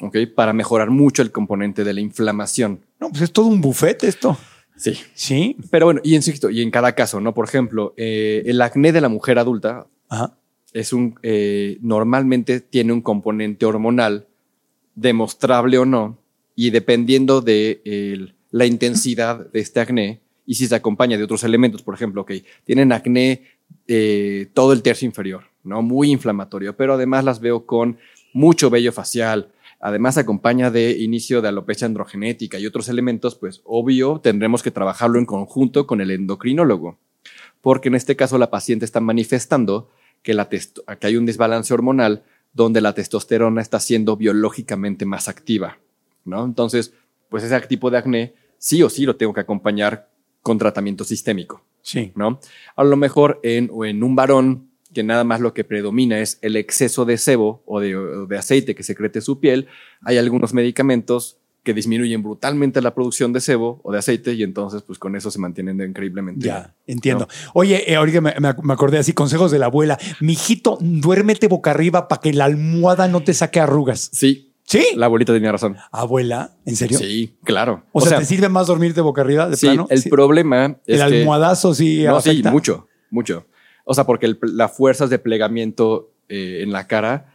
¿ok? 0.00 0.16
Para 0.34 0.52
mejorar 0.52 0.90
mucho 0.90 1.22
el 1.22 1.32
componente 1.32 1.82
de 1.82 1.94
la 1.94 2.00
inflamación. 2.00 2.84
No, 3.00 3.08
pues 3.08 3.22
es 3.22 3.32
todo 3.32 3.46
un 3.46 3.60
buffet 3.60 4.04
esto. 4.04 4.38
Sí. 4.76 4.98
Sí. 5.14 5.56
Pero 5.70 5.86
bueno, 5.86 6.00
y 6.04 6.14
insisto, 6.14 6.50
y 6.50 6.62
en 6.62 6.70
cada 6.70 6.94
caso, 6.94 7.20
¿no? 7.20 7.34
Por 7.34 7.46
ejemplo, 7.46 7.94
eh, 7.96 8.42
el 8.46 8.60
acné 8.62 8.92
de 8.92 9.00
la 9.00 9.08
mujer 9.08 9.38
adulta 9.38 9.86
Ajá. 10.08 10.36
es 10.72 10.92
un, 10.92 11.18
eh, 11.22 11.78
normalmente 11.80 12.60
tiene 12.60 12.92
un 12.92 13.00
componente 13.00 13.66
hormonal, 13.66 14.26
demostrable 14.94 15.78
o 15.78 15.84
no, 15.84 16.18
y 16.54 16.70
dependiendo 16.70 17.40
de 17.40 18.32
la 18.50 18.66
intensidad 18.66 19.50
de 19.50 19.60
este 19.60 19.80
acné, 19.80 20.20
y 20.46 20.54
si 20.56 20.66
se 20.66 20.74
acompaña 20.74 21.16
de 21.16 21.24
otros 21.24 21.44
elementos, 21.44 21.82
por 21.82 21.94
ejemplo, 21.94 22.26
que 22.26 22.44
tienen 22.64 22.92
acné 22.92 23.44
eh, 23.88 24.48
todo 24.54 24.72
el 24.72 24.82
tercio 24.82 25.06
inferior, 25.06 25.44
¿no? 25.64 25.82
Muy 25.82 26.10
inflamatorio, 26.10 26.76
pero 26.76 26.94
además 26.94 27.24
las 27.24 27.40
veo 27.40 27.66
con 27.66 27.98
mucho 28.32 28.70
vello 28.70 28.92
facial, 28.92 29.52
además 29.80 30.18
acompaña 30.18 30.70
de 30.70 30.92
inicio 30.92 31.42
de 31.42 31.48
alopecia 31.48 31.86
androgenética 31.86 32.58
y 32.58 32.66
otros 32.66 32.88
elementos, 32.88 33.34
pues 33.34 33.62
obvio 33.64 34.20
tendremos 34.22 34.62
que 34.62 34.70
trabajarlo 34.70 35.18
en 35.18 35.26
conjunto 35.26 35.86
con 35.86 36.00
el 36.00 36.10
endocrinólogo, 36.10 36.98
porque 37.60 37.88
en 37.88 37.94
este 37.94 38.16
caso 38.16 38.38
la 38.38 38.50
paciente 38.50 38.84
está 38.84 39.00
manifestando 39.00 39.90
que, 40.22 40.36
que 41.00 41.06
hay 41.06 41.16
un 41.16 41.26
desbalance 41.26 41.72
hormonal 41.72 42.22
donde 42.52 42.80
la 42.80 42.94
testosterona 42.94 43.62
está 43.62 43.80
siendo 43.80 44.16
biológicamente 44.16 45.06
más 45.06 45.28
activa, 45.28 45.78
¿no? 46.24 46.44
Entonces, 46.44 46.92
pues 47.28 47.44
ese 47.44 47.58
tipo 47.62 47.90
de 47.90 47.98
acné 47.98 48.34
sí 48.58 48.82
o 48.82 48.90
sí 48.90 49.06
lo 49.06 49.16
tengo 49.16 49.32
que 49.32 49.40
acompañar 49.40 50.10
con 50.42 50.58
tratamiento 50.58 51.04
sistémico, 51.04 51.62
Sí. 51.90 52.12
¿no? 52.14 52.40
A 52.76 52.84
lo 52.84 52.96
mejor 52.96 53.40
en, 53.42 53.68
o 53.72 53.84
en 53.84 54.02
un 54.02 54.14
varón 54.14 54.70
que 54.92 55.02
nada 55.02 55.24
más 55.24 55.40
lo 55.40 55.54
que 55.54 55.64
predomina 55.64 56.18
es 56.20 56.38
el 56.42 56.56
exceso 56.56 57.04
de 57.04 57.16
sebo 57.16 57.62
o 57.66 57.80
de, 57.80 57.96
o 57.96 58.26
de 58.26 58.38
aceite 58.38 58.74
que 58.74 58.82
secrete 58.82 59.20
su 59.20 59.40
piel, 59.40 59.68
hay 60.02 60.18
algunos 60.18 60.52
medicamentos 60.52 61.38
que 61.62 61.74
disminuyen 61.74 62.22
brutalmente 62.22 62.80
la 62.80 62.94
producción 62.94 63.32
de 63.32 63.40
sebo 63.40 63.80
o 63.84 63.92
de 63.92 63.98
aceite 63.98 64.32
y 64.32 64.42
entonces 64.42 64.82
pues 64.82 64.98
con 64.98 65.14
eso 65.14 65.30
se 65.30 65.38
mantienen 65.38 65.80
increíblemente 65.80 66.44
bien. 66.44 66.54
Ya, 66.54 66.74
entiendo. 66.86 67.28
Oye, 67.52 67.90
eh, 67.90 67.96
ahorita 67.96 68.20
me, 68.20 68.34
me 68.40 68.72
acordé 68.72 68.98
así, 68.98 69.12
consejos 69.12 69.50
de 69.50 69.58
la 69.58 69.66
abuela. 69.66 69.98
Mijito, 70.20 70.78
duérmete 70.80 71.48
boca 71.48 71.70
arriba 71.70 72.08
para 72.08 72.22
que 72.22 72.32
la 72.32 72.46
almohada 72.46 73.08
no 73.08 73.22
te 73.22 73.34
saque 73.34 73.60
arrugas. 73.60 74.08
Sí, 74.12 74.49
¿Sí? 74.70 74.86
la 74.94 75.06
abuelita 75.06 75.32
tenía 75.32 75.50
razón. 75.50 75.76
Abuela, 75.90 76.52
¿en 76.64 76.76
serio? 76.76 76.96
Sí, 76.98 77.34
claro. 77.42 77.82
O, 77.92 78.00
sea, 78.00 78.18
¿te 78.20 78.24
sirve 78.24 78.48
más 78.48 78.68
dormirte 78.68 79.00
boca 79.00 79.20
arriba 79.22 79.48
de 79.48 79.56
sí, 79.56 79.66
plano? 79.66 79.86
el 79.90 80.00
Sí. 80.00 80.08
problema 80.08 80.78
es 80.86 81.00
El 81.00 81.08
que- 81.10 81.18
almohadazo 81.20 81.74
sí 81.74 82.04
No, 82.04 82.20
sí, 82.20 82.42
mucho, 82.50 82.86
mucho. 83.10 83.46
O 83.84 83.94
sea, 83.94 84.04
porque 84.04 84.32
las 84.42 84.76
fuerzas 84.76 85.10
de 85.10 85.18
plegamiento 85.18 86.12
eh, 86.28 86.60
en 86.62 86.70
la 86.70 86.86
cara 86.86 87.32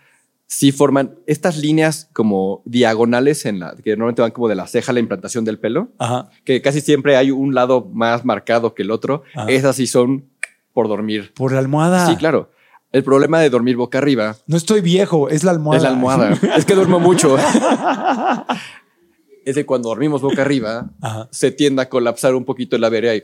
sí 0.47 0.71
forman 0.71 1.15
estas 1.27 1.57
líneas 1.57 2.09
como 2.13 2.61
diagonales 2.65 3.45
en 3.45 3.59
la 3.59 3.75
que 3.75 3.89
normalmente 3.91 4.21
van 4.21 4.31
como 4.31 4.47
de 4.47 4.55
la 4.55 4.67
ceja 4.67 4.91
a 4.91 4.93
la 4.93 5.01
implantación 5.01 5.43
del 5.43 5.59
pelo, 5.59 5.89
Ajá. 5.97 6.29
que 6.45 6.61
casi 6.61 6.79
siempre 6.79 7.17
hay 7.17 7.31
un 7.31 7.53
lado 7.55 7.89
más 7.91 8.23
marcado 8.23 8.73
que 8.73 8.83
el 8.83 8.91
otro. 8.91 9.23
Ajá. 9.35 9.49
Esas 9.51 9.75
sí 9.75 9.87
son 9.87 10.29
por 10.71 10.87
dormir. 10.87 11.33
Por 11.35 11.51
la 11.51 11.59
almohada. 11.59 12.05
Sí, 12.07 12.15
claro. 12.15 12.51
El 12.95 13.03
problema 13.03 13.41
de 13.41 13.49
dormir 13.49 13.75
boca 13.75 13.97
arriba 13.97 14.37
No 14.47 14.55
estoy 14.55 14.79
viejo, 14.79 15.27
es 15.27 15.43
la 15.43 15.51
almohada. 15.51 15.79
es 15.79 15.83
la 15.83 15.89
almohada. 15.89 16.31
es 16.57 16.63
que 16.63 16.75
duermo 16.75 16.97
mucho. 16.97 17.35
es 19.45 19.53
de 19.53 19.65
cuando 19.65 19.89
dormimos 19.89 20.21
boca 20.21 20.43
arriba, 20.43 20.91
Ajá. 21.01 21.27
se 21.29 21.51
tiende 21.51 21.81
a 21.81 21.89
colapsar 21.89 22.35
un 22.35 22.45
poquito 22.45 22.77
la 22.77 22.87
vereda 22.87 23.13
y, 23.13 23.21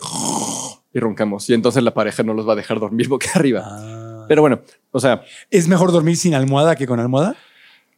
y 0.93 0.99
roncamos. 0.99 1.49
Y 1.49 1.53
entonces 1.53 1.83
la 1.83 1.93
pareja 1.93 2.21
no 2.21 2.33
los 2.33 2.45
va 2.45 2.51
a 2.51 2.55
dejar 2.57 2.81
dormir 2.81 3.07
boca 3.07 3.27
arriba. 3.33 3.63
Ah. 3.65 4.25
Pero 4.27 4.41
bueno, 4.41 4.59
o 4.91 4.99
sea, 4.99 5.23
¿Es 5.49 5.69
mejor 5.69 5.93
dormir 5.93 6.17
sin 6.17 6.35
almohada 6.35 6.75
que 6.75 6.85
con 6.85 6.99
almohada? 6.99 7.37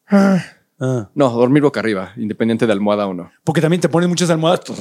Ah. 0.07 0.43
no, 1.15 1.29
dormir 1.31 1.63
boca 1.63 1.79
arriba, 1.79 2.13
independiente 2.17 2.67
de 2.67 2.71
almohada 2.71 3.07
o 3.07 3.15
no. 3.15 3.31
Porque 3.43 3.61
también 3.61 3.81
te 3.81 3.89
ponen 3.89 4.11
muchas 4.11 4.29
almohadas. 4.29 4.61
pues. 4.67 4.79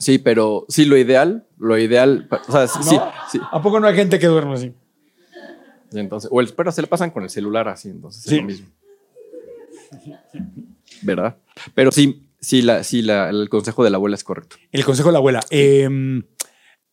Sí, 0.00 0.18
pero 0.18 0.66
sí, 0.68 0.86
lo 0.86 0.96
ideal, 0.96 1.46
lo 1.56 1.78
ideal, 1.78 2.28
o 2.48 2.52
sea, 2.52 2.66
sí, 2.66 2.98
sí. 3.30 3.40
¿A 3.52 3.62
poco 3.62 3.78
no 3.78 3.86
hay 3.86 3.94
gente 3.94 4.18
que 4.18 4.26
duerme 4.26 4.54
así? 4.54 4.74
Y 5.92 5.98
entonces, 5.98 6.28
o 6.32 6.40
el, 6.40 6.48
pero 6.48 6.72
se 6.72 6.82
le 6.82 6.88
pasan 6.88 7.10
con 7.10 7.22
el 7.22 7.30
celular 7.30 7.68
así, 7.68 7.88
entonces 7.90 8.22
Sí. 8.22 8.34
es 8.36 8.40
lo 8.40 8.46
mismo. 8.46 8.66
¿Verdad? 11.02 11.36
Pero 11.74 11.92
sí, 11.92 12.28
sí, 12.40 12.62
la, 12.62 12.82
sí 12.84 13.02
la, 13.02 13.30
el 13.30 13.48
consejo 13.48 13.84
de 13.84 13.90
la 13.90 13.96
abuela 13.96 14.16
es 14.16 14.24
correcto. 14.24 14.56
El 14.72 14.84
consejo 14.84 15.08
de 15.10 15.12
la 15.12 15.18
abuela. 15.18 15.40
Eh, 15.50 15.88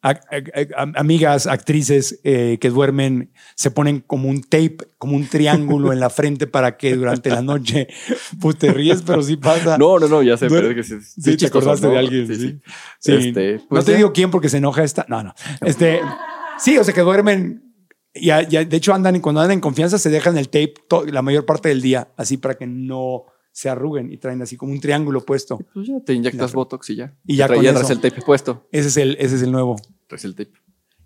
a- 0.06 0.10
a- 0.10 0.20
a- 0.76 0.92
amigas, 1.00 1.48
actrices 1.48 2.20
eh, 2.26 2.58
que 2.60 2.70
duermen, 2.70 3.32
se 3.56 3.72
ponen 3.72 4.02
como 4.02 4.28
un 4.30 4.42
tape, 4.42 4.76
como 4.98 5.16
un 5.16 5.28
triángulo 5.28 5.94
en 5.94 6.02
la 6.02 6.10
frente 6.10 6.46
para 6.46 6.76
que 6.76 6.96
durante 6.96 7.30
la 7.30 7.42
noche, 7.42 7.88
pues 8.42 8.58
te 8.58 8.74
ríes, 8.74 9.02
pero 9.02 9.24
sí 9.24 9.38
pasa. 9.38 9.78
No, 9.78 10.00
no, 10.00 10.08
no, 10.10 10.22
ya 10.22 10.36
sé, 10.36 10.50
pero 10.50 10.70
es 10.70 10.76
que 10.76 10.84
sí, 10.84 10.96
sí 11.02 11.22
Sí, 11.22 11.30
es 11.32 11.38
te 11.38 11.46
acordaste 11.48 11.88
¿no? 11.88 11.94
de 11.94 12.00
alguien. 12.00 12.28
Sí, 12.28 12.36
Sí, 12.36 12.42
sí. 12.50 12.60
sí. 13.00 13.12
Este, 13.30 13.60
pues 13.70 13.80
no 13.80 13.84
te 13.86 13.92
ya. 13.92 13.98
digo 13.98 14.12
quién 14.14 14.30
porque 14.30 14.50
se 14.50 14.58
enoja 14.58 14.84
esta. 14.84 15.06
No, 15.08 15.24
no. 15.24 15.34
Este, 15.62 16.02
sí, 16.60 16.78
o 16.78 16.84
sea 16.84 16.94
que 16.94 17.02
duermen. 17.02 17.73
Y 18.14 18.30
a- 18.30 18.48
y 18.50 18.56
a- 18.58 18.66
de 18.66 18.78
hecho 18.78 18.94
andan 18.94 19.20
cuando 19.22 19.42
andan 19.42 19.54
en 19.56 19.60
confianza 19.62 19.98
se 19.98 20.10
dejan 20.10 20.38
el 20.38 20.50
tape 20.50 20.76
la 21.12 21.22
mayor 21.22 21.46
parte 21.46 21.70
del 21.70 21.82
día, 21.82 22.10
así 22.18 22.38
para 22.38 22.56
que 22.56 22.68
no 22.68 23.26
se 23.52 23.70
arruguen 23.70 24.12
y 24.12 24.18
traen 24.18 24.42
así 24.42 24.56
como 24.58 24.72
un 24.72 24.80
triángulo 24.80 25.22
puesto. 25.26 25.60
Pues 25.74 25.88
ya 25.88 26.00
te 26.00 26.14
inyectas 26.14 26.54
Botox 26.54 26.90
y 26.92 26.96
ya. 26.96 27.16
Y 27.26 27.36
ya 27.36 27.48
con 27.48 27.60
traes 27.60 27.80
eso. 27.82 27.94
el 27.94 28.02
tape 28.02 28.22
puesto. 28.22 28.68
Ese 28.72 28.88
es 28.90 28.98
el, 28.98 29.16
ese 29.20 29.36
es 29.36 29.42
el 29.44 29.52
nuevo. 29.52 29.76
Traes 30.08 30.26
el 30.26 30.36
tape. 30.36 30.54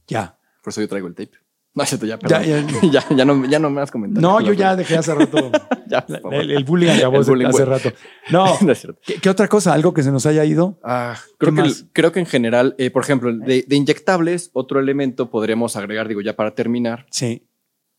Ya. 0.07 0.37
Por 0.63 0.71
eso 0.71 0.81
yo 0.81 0.87
traigo 0.87 1.07
el 1.07 1.15
tape. 1.15 1.31
No, 1.77 1.83
ya, 1.83 1.97
ya, 1.97 2.07
Ya, 2.07 2.17
perdón. 2.19 2.67
ya. 2.91 3.05
Ya, 3.09 3.15
ya, 3.15 3.25
no, 3.25 3.45
ya 3.45 3.59
no 3.59 3.69
me 3.69 3.81
has 3.81 3.91
comentado. 3.91 4.21
No, 4.27 4.41
yo 4.41 4.53
ya 4.53 4.75
dejé 4.75 4.97
hace 4.97 5.13
rato. 5.13 5.51
Ya, 5.89 6.05
el, 6.33 6.51
el 6.51 6.65
bullying 6.65 6.89
acabó 6.89 7.19
El 7.19 7.23
bullying, 7.23 7.45
hace 7.45 7.63
bueno. 7.63 7.71
rato. 7.77 7.93
No. 8.29 8.57
No 8.59 8.71
es 8.73 8.79
cierto. 8.81 8.99
¿Qué, 9.05 9.15
qué 9.21 9.29
otra 9.29 9.47
cosa? 9.47 9.73
¿Algo 9.73 9.93
que 9.93 10.03
se 10.03 10.11
nos 10.11 10.25
haya 10.25 10.43
ido? 10.43 10.77
Ah, 10.83 11.15
creo, 11.37 11.55
¿Qué 11.55 11.63
que, 11.63 11.69
creo 11.93 12.11
que 12.11 12.19
en 12.19 12.25
general, 12.25 12.75
eh, 12.77 12.89
por 12.91 13.03
ejemplo, 13.03 13.33
de, 13.33 13.63
de 13.65 13.75
inyectables, 13.77 14.49
otro 14.51 14.81
elemento 14.81 15.29
podríamos 15.29 15.77
agregar, 15.77 16.09
digo, 16.09 16.19
ya 16.19 16.35
para 16.35 16.53
terminar, 16.55 17.05
Sí. 17.09 17.47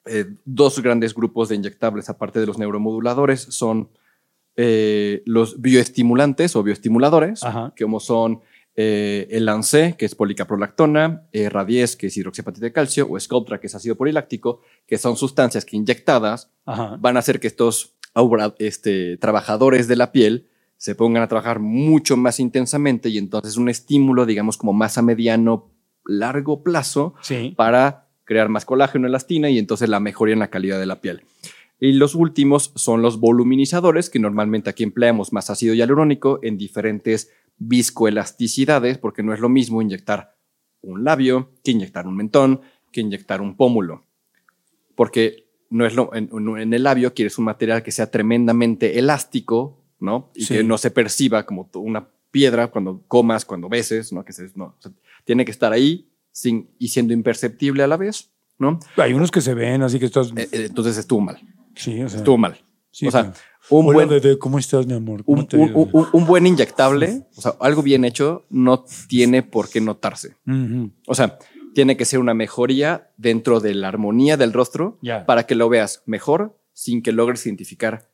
eh, 0.05 0.27
dos 0.45 0.83
grandes 0.83 1.15
grupos 1.15 1.49
de 1.49 1.55
inyectables, 1.55 2.11
aparte 2.11 2.41
de 2.41 2.47
los 2.47 2.59
neuromoduladores, 2.59 3.41
son 3.41 3.89
eh, 4.57 5.23
los 5.25 5.61
bioestimulantes 5.63 6.57
o 6.57 6.63
bioestimuladores, 6.63 7.43
Ajá. 7.43 7.73
como 7.79 8.01
son 8.01 8.41
eh, 8.81 9.27
el 9.33 9.45
Lance, 9.45 9.97
que 9.99 10.05
es 10.07 10.15
policaprolactona, 10.15 11.25
eh, 11.33 11.49
Radies, 11.49 11.97
que 11.97 12.07
es 12.07 12.17
hidroxiapatita 12.17 12.65
de 12.67 12.73
calcio, 12.73 13.09
o 13.11 13.19
Sculptra, 13.19 13.59
que 13.59 13.67
es 13.67 13.75
ácido 13.75 13.97
poliláctico, 13.97 14.61
que 14.87 14.99
son 14.99 15.17
sustancias 15.17 15.65
que 15.65 15.77
inyectadas 15.77 16.53
Ajá. 16.65 16.97
van 17.01 17.17
a 17.17 17.19
hacer 17.19 17.41
que 17.41 17.49
estos 17.49 17.97
este, 18.59 19.17
trabajadores 19.17 19.89
de 19.89 19.97
la 19.97 20.13
piel 20.13 20.47
se 20.77 20.95
pongan 20.95 21.25
a 21.25 21.29
trabajar 21.29 21.59
mucho 21.59 22.17
más 22.17 22.39
intensamente 22.39 23.09
y 23.09 23.19
entonces 23.19 23.57
un 23.57 23.69
estímulo, 23.69 24.27
digamos, 24.27 24.57
como 24.57 24.73
más 24.73 24.97
a 24.97 25.03
mediano 25.03 25.73
largo 26.07 26.63
plazo 26.63 27.15
Sí. 27.21 27.55
para 27.57 28.07
crear 28.23 28.49
más 28.49 28.65
colágeno, 28.65 29.09
elastina 29.09 29.51
y 29.51 29.59
entonces 29.59 29.89
la 29.89 29.99
mejoría 29.99 30.35
en 30.35 30.39
la 30.39 30.51
calidad 30.51 30.79
de 30.79 30.87
la 30.87 31.01
piel. 31.01 31.23
Y 31.81 31.95
los 31.95 32.15
últimos 32.15 32.71
son 32.77 33.03
los 33.03 33.19
voluminizadores, 33.19 34.09
que 34.09 34.21
normalmente 34.21 34.71
aquí 34.71 34.85
empleamos 34.85 35.33
más 35.33 35.51
ácido 35.51 35.75
hialurónico 35.75 36.39
en 36.43 36.59
diferentes 36.59 37.31
viscoelasticidades, 37.59 38.99
porque 38.99 39.23
no 39.23 39.33
es 39.35 39.41
lo 39.41 39.49
mismo 39.49 39.83
inyectar 39.83 40.37
un 40.81 41.05
labio 41.05 41.51
que 41.65 41.73
inyectar 41.73 42.07
un 42.07 42.17
mentón, 42.17 42.61
que 42.93 43.01
inyectar 43.01 43.41
un 43.41 43.57
pómulo. 43.57 44.05
Porque 44.95 45.49
no 45.71 45.85
es 45.87 45.95
lo, 45.95 46.15
en, 46.15 46.31
en 46.59 46.73
el 46.75 46.83
labio 46.83 47.15
quieres 47.15 47.39
un 47.39 47.45
material 47.45 47.83
que 47.83 47.91
sea 47.93 48.11
tremendamente 48.11 48.99
elástico, 48.99 49.85
¿no? 50.01 50.31
Y 50.35 50.45
Sí. 50.45 50.55
que 50.55 50.65
no 50.65 50.79
se 50.79 50.91
perciba 50.91 51.45
como 51.45 51.69
una 51.75 52.09
piedra 52.31 52.69
cuando 52.69 53.03
comas, 53.09 53.45
cuando 53.45 53.69
beses, 53.69 54.13
¿no? 54.13 54.25
Que 54.25 54.33
se, 54.33 54.49
no, 54.55 54.65
o 54.67 54.77
sea, 54.79 54.93
tiene 55.25 55.45
que 55.45 55.51
estar 55.51 55.73
ahí 55.73 56.09
sin, 56.31 56.71
y 56.79 56.89
siendo 56.89 57.13
imperceptible 57.13 57.83
a 57.83 57.87
la 57.87 57.97
vez, 57.97 58.31
¿no? 58.59 58.79
Hay 58.97 59.13
unos 59.13 59.31
que 59.31 59.41
se 59.41 59.55
ven, 59.55 59.83
así 59.83 59.99
que 59.99 60.07
estás. 60.07 60.29
Eh, 60.37 60.49
eh, 60.53 60.65
Entonces 60.69 60.97
estuvo 60.97 61.21
mal, 61.21 61.39
sí, 61.75 62.01
o 62.03 62.09
sea. 62.09 62.19
estuvo 62.19 62.39
mal. 62.39 62.57
Sí, 62.91 63.07
o 63.07 63.11
sea, 63.11 63.33
un 63.71 63.87
Hola, 63.87 63.95
buen, 63.95 64.09
bebé, 64.09 64.39
¿cómo 64.39 64.59
estás, 64.59 64.87
mi 64.87 64.95
amor? 64.95 65.25
¿Cómo 65.25 65.47
un, 66.13 66.27
buen 66.27 66.47
inyectable, 66.47 67.27
o 67.37 67.41
sea, 67.41 67.55
algo 67.61 67.83
bien 67.83 68.05
hecho, 68.05 68.47
no 68.51 68.85
tiene 69.09 69.43
por 69.43 69.69
qué 69.69 69.81
notarse. 69.81 70.37
O 71.07 71.15
sea, 71.15 71.39
tiene 71.75 71.97
que 71.97 72.05
ser 72.05 72.19
una 72.19 72.35
mejoría 72.35 73.11
dentro 73.17 73.61
de 73.61 73.75
la 73.75 73.89
armonía 73.89 74.37
del 74.37 74.53
rostro 74.53 74.99
para 75.27 75.47
que 75.47 75.55
lo 75.55 75.69
veas 75.69 76.03
mejor 76.07 76.59
sin 76.73 77.03
que 77.03 77.13
logres 77.13 77.45
identificar 77.47 78.09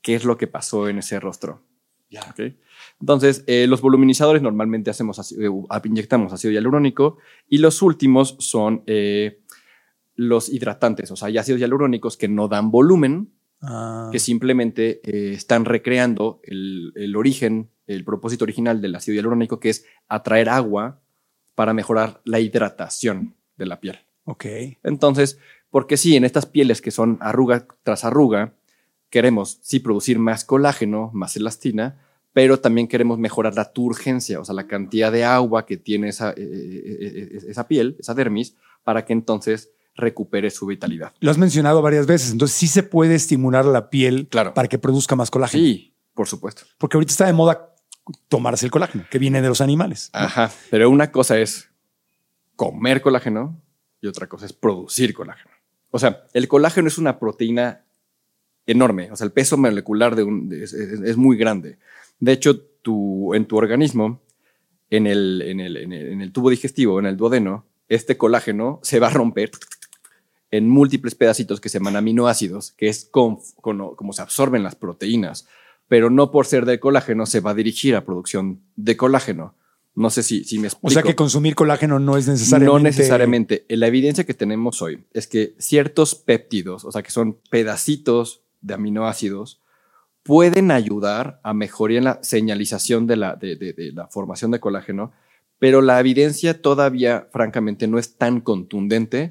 qué 0.00 0.14
es 0.14 0.24
lo 0.24 0.36
que 0.36 0.46
pasó 0.46 0.88
en 0.88 0.98
ese 0.98 1.20
rostro. 1.20 1.62
¿Ok? 2.30 2.54
Entonces, 3.00 3.44
eh, 3.46 3.66
los 3.66 3.80
voluminizadores 3.80 4.40
normalmente 4.40 4.90
hacemos 4.90 5.18
ácido- 5.18 5.66
eh, 5.68 5.80
inyectamos 5.84 6.32
ácido 6.32 6.52
hialurónico 6.52 7.18
y 7.48 7.58
los 7.58 7.82
últimos 7.82 8.36
son 8.38 8.82
eh, 8.86 9.40
los 10.14 10.48
hidratantes, 10.48 11.10
o 11.10 11.16
sea, 11.16 11.28
hay 11.28 11.36
ácidos 11.36 11.60
hialurónicos 11.60 12.16
que 12.16 12.28
no 12.28 12.48
dan 12.48 12.70
volumen, 12.70 13.32
Ah, 13.62 14.10
que 14.12 14.18
simplemente 14.18 15.00
eh, 15.02 15.32
están 15.32 15.64
recreando 15.64 16.40
el, 16.44 16.92
el 16.94 17.16
origen, 17.16 17.70
el 17.86 18.04
propósito 18.04 18.44
original 18.44 18.80
del 18.80 18.94
ácido 18.94 19.14
hialurónico, 19.14 19.60
que 19.60 19.70
es 19.70 19.86
atraer 20.08 20.48
agua 20.48 21.00
para 21.54 21.72
mejorar 21.72 22.20
la 22.24 22.38
hidratación 22.38 23.34
de 23.56 23.66
la 23.66 23.80
piel. 23.80 23.98
ok. 24.24 24.44
Entonces, 24.82 25.38
porque 25.70 25.96
sí, 25.96 26.16
en 26.16 26.24
estas 26.24 26.46
pieles 26.46 26.80
que 26.80 26.90
son 26.90 27.18
arruga 27.20 27.66
tras 27.82 28.04
arruga, 28.04 28.54
queremos 29.10 29.58
sí 29.62 29.80
producir 29.80 30.18
más 30.18 30.44
colágeno, 30.44 31.10
más 31.14 31.36
elastina, 31.36 32.02
pero 32.32 32.60
también 32.60 32.86
queremos 32.86 33.18
mejorar 33.18 33.54
la 33.54 33.72
turgencia, 33.72 34.38
o 34.40 34.44
sea, 34.44 34.54
la 34.54 34.66
cantidad 34.66 35.10
de 35.10 35.24
agua 35.24 35.64
que 35.64 35.78
tiene 35.78 36.08
esa, 36.08 36.32
eh, 36.32 36.36
eh, 36.36 37.38
esa 37.48 37.66
piel, 37.66 37.96
esa 37.98 38.12
dermis, 38.12 38.54
para 38.84 39.06
que 39.06 39.14
entonces 39.14 39.70
recupere 39.96 40.50
su 40.50 40.66
vitalidad. 40.66 41.12
Lo 41.20 41.30
has 41.30 41.38
mencionado 41.38 41.82
varias 41.82 42.06
veces, 42.06 42.30
entonces 42.30 42.56
sí 42.56 42.66
se 42.68 42.82
puede 42.82 43.14
estimular 43.14 43.64
la 43.64 43.88
piel 43.90 44.28
Claro. 44.30 44.52
para 44.54 44.68
que 44.68 44.78
produzca 44.78 45.16
más 45.16 45.30
colágeno. 45.30 45.62
Sí, 45.62 45.94
por 46.14 46.26
supuesto. 46.28 46.62
Porque 46.78 46.96
ahorita 46.96 47.10
está 47.12 47.26
de 47.26 47.32
moda 47.32 47.74
tomarse 48.28 48.64
el 48.66 48.70
colágeno, 48.70 49.04
que 49.10 49.18
viene 49.18 49.42
de 49.42 49.48
los 49.48 49.60
animales. 49.60 50.10
¿no? 50.14 50.20
Ajá, 50.20 50.50
pero 50.70 50.88
una 50.90 51.10
cosa 51.10 51.38
es 51.38 51.68
comer 52.54 53.00
colágeno 53.02 53.60
y 54.00 54.06
otra 54.06 54.28
cosa 54.28 54.46
es 54.46 54.52
producir 54.52 55.12
colágeno. 55.14 55.50
O 55.90 55.98
sea, 55.98 56.24
el 56.34 56.46
colágeno 56.48 56.88
es 56.88 56.98
una 56.98 57.18
proteína 57.18 57.84
enorme, 58.66 59.10
o 59.12 59.16
sea, 59.16 59.24
el 59.24 59.32
peso 59.32 59.56
molecular 59.56 60.14
de 60.16 60.24
un, 60.24 60.52
es, 60.52 60.72
es- 60.72 61.00
es 61.00 61.16
muy 61.16 61.36
grande. 61.36 61.78
De 62.18 62.32
hecho, 62.32 62.58
tu, 62.82 63.34
en 63.34 63.46
tu 63.46 63.56
organismo, 63.56 64.20
en 64.90 65.06
el, 65.06 65.42
en, 65.44 65.60
el, 65.60 65.76
en, 65.76 65.92
el, 65.92 66.06
en 66.12 66.20
el 66.20 66.32
tubo 66.32 66.50
digestivo, 66.50 66.98
en 66.98 67.06
el 67.06 67.16
duodeno, 67.16 67.64
este 67.88 68.16
colágeno 68.16 68.80
se 68.82 68.98
va 69.00 69.08
a 69.08 69.10
romper 69.10 69.50
en 70.50 70.68
múltiples 70.68 71.14
pedacitos 71.14 71.60
que 71.60 71.68
se 71.68 71.78
llaman 71.78 71.96
aminoácidos, 71.96 72.72
que 72.72 72.88
es 72.88 73.08
con- 73.10 73.38
con- 73.60 73.94
como 73.96 74.12
se 74.12 74.22
absorben 74.22 74.62
las 74.62 74.74
proteínas, 74.76 75.46
pero 75.88 76.10
no 76.10 76.30
por 76.30 76.46
ser 76.46 76.66
de 76.66 76.80
colágeno 76.80 77.26
se 77.26 77.40
va 77.40 77.50
a 77.50 77.54
dirigir 77.54 77.94
a 77.96 78.04
producción 78.04 78.60
de 78.76 78.96
colágeno. 78.96 79.54
No 79.94 80.10
sé 80.10 80.22
si, 80.22 80.44
si 80.44 80.58
me 80.58 80.66
explico. 80.66 80.88
O 80.88 80.90
sea 80.90 81.02
que 81.02 81.14
consumir 81.16 81.54
colágeno 81.54 81.98
no 81.98 82.16
es 82.18 82.28
necesariamente. 82.28 82.72
No 82.72 82.78
necesariamente. 82.82 83.64
La 83.70 83.86
evidencia 83.86 84.24
que 84.24 84.34
tenemos 84.34 84.82
hoy 84.82 85.04
es 85.14 85.26
que 85.26 85.54
ciertos 85.58 86.14
péptidos, 86.14 86.84
o 86.84 86.92
sea, 86.92 87.02
que 87.02 87.10
son 87.10 87.38
pedacitos 87.50 88.42
de 88.60 88.74
aminoácidos, 88.74 89.60
pueden 90.22 90.70
ayudar 90.70 91.40
a 91.44 91.54
mejorar 91.54 92.02
la 92.02 92.18
señalización 92.22 93.06
de 93.06 93.16
la, 93.16 93.36
de, 93.36 93.56
de- 93.56 93.72
de 93.72 93.92
la 93.92 94.06
formación 94.08 94.50
de 94.50 94.60
colágeno, 94.60 95.12
pero 95.58 95.80
la 95.80 95.98
evidencia 96.00 96.60
todavía, 96.60 97.28
francamente, 97.32 97.86
no 97.88 97.98
es 97.98 98.16
tan 98.16 98.40
contundente 98.40 99.30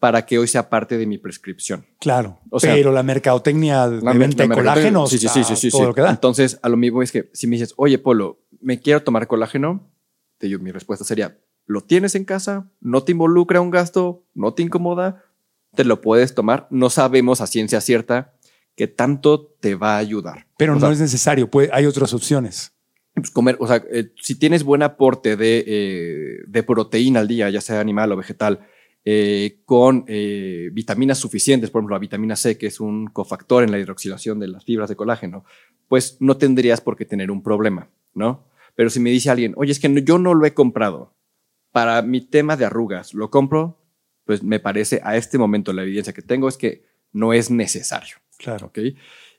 para 0.00 0.24
que 0.26 0.38
hoy 0.38 0.48
sea 0.48 0.68
parte 0.70 0.96
de 0.98 1.06
mi 1.06 1.18
prescripción. 1.18 1.86
Claro. 2.00 2.40
O 2.50 2.58
sea, 2.58 2.74
pero 2.74 2.90
la 2.90 3.02
mercadotecnia 3.02 3.86
de 3.88 4.00
La 4.02 4.12
venta 4.14 4.42
de 4.42 4.48
la 4.48 4.54
colágeno. 4.56 5.06
Sí, 5.06 5.18
sí, 5.18 5.28
sí, 5.28 5.44
sí, 5.44 5.54
sí, 5.56 5.70
todo 5.70 5.82
sí. 5.82 5.86
lo 5.88 5.94
que 5.94 6.00
da. 6.00 6.10
Entonces, 6.10 6.58
a 6.62 6.68
lo 6.70 6.76
mismo 6.78 7.02
es 7.02 7.12
que 7.12 7.30
si 7.34 7.46
me 7.46 7.56
dices, 7.56 7.74
oye, 7.76 7.98
Polo, 7.98 8.40
me 8.60 8.80
quiero 8.80 9.02
tomar 9.02 9.26
colágeno, 9.28 9.88
te 10.38 10.46
digo, 10.48 10.58
mi 10.60 10.72
respuesta 10.72 11.04
sería, 11.04 11.38
¿lo 11.66 11.82
tienes 11.82 12.14
en 12.14 12.24
casa? 12.24 12.66
¿No 12.80 13.02
te 13.04 13.12
involucra 13.12 13.60
un 13.60 13.70
gasto? 13.70 14.24
¿No 14.34 14.54
te 14.54 14.62
incomoda? 14.62 15.22
Te 15.76 15.84
lo 15.84 16.00
puedes 16.00 16.34
tomar. 16.34 16.66
No 16.70 16.88
sabemos 16.90 17.42
a 17.42 17.46
ciencia 17.46 17.80
cierta 17.82 18.32
qué 18.76 18.88
tanto 18.88 19.54
te 19.60 19.74
va 19.74 19.96
a 19.96 19.98
ayudar. 19.98 20.46
Pero 20.56 20.72
O 20.72 20.74
no 20.76 20.80
sea, 20.80 20.90
es 20.92 21.00
necesario, 21.00 21.50
puede- 21.50 21.68
hay 21.74 21.84
otras 21.84 22.14
opciones. 22.14 22.72
pues, 23.14 23.30
comer, 23.30 23.56
o 23.60 23.66
sea, 23.66 23.84
eh, 23.92 24.12
si 24.22 24.34
tienes 24.36 24.64
buen 24.64 24.82
aporte 24.82 25.36
de, 25.36 25.62
eh, 25.66 26.36
de 26.46 26.62
proteína 26.62 27.20
al 27.20 27.28
día, 27.28 27.50
ya 27.50 27.60
sea 27.60 27.80
animal 27.80 28.10
o 28.12 28.16
vegetal, 28.16 28.66
eh, 29.04 29.60
con 29.64 30.04
eh, 30.08 30.68
vitaminas 30.72 31.18
suficientes, 31.18 31.70
por 31.70 31.80
ejemplo, 31.80 31.94
la 31.96 32.00
vitamina 32.00 32.36
C, 32.36 32.58
que 32.58 32.66
es 32.66 32.80
un 32.80 33.06
cofactor 33.06 33.64
en 33.64 33.70
la 33.70 33.78
hidroxilación 33.78 34.38
de 34.40 34.48
las 34.48 34.64
fibras 34.64 34.88
de 34.88 34.96
colágeno, 34.96 35.44
pues 35.88 36.18
no 36.20 36.36
tendrías 36.36 36.80
por 36.80 36.96
qué 36.96 37.04
tener 37.04 37.30
un 37.30 37.42
problema, 37.42 37.88
¿no? 38.14 38.46
Pero 38.74 38.90
si 38.90 39.00
me 39.00 39.10
dice 39.10 39.30
alguien, 39.30 39.54
oye, 39.56 39.72
es 39.72 39.80
que 39.80 39.88
no- 39.88 40.00
yo 40.00 40.18
no 40.18 40.34
lo 40.34 40.44
he 40.46 40.54
comprado 40.54 41.14
para 41.72 42.02
mi 42.02 42.20
tema 42.20 42.56
de 42.56 42.64
arrugas, 42.64 43.14
¿lo 43.14 43.30
compro? 43.30 43.78
Pues 44.24 44.42
me 44.42 44.60
parece, 44.60 45.00
a 45.02 45.16
este 45.16 45.38
momento, 45.38 45.72
la 45.72 45.82
evidencia 45.82 46.12
que 46.12 46.22
tengo 46.22 46.48
es 46.48 46.56
que 46.56 46.84
no 47.12 47.32
es 47.32 47.50
necesario. 47.50 48.16
Claro. 48.38 48.66
¿ok? 48.66 48.78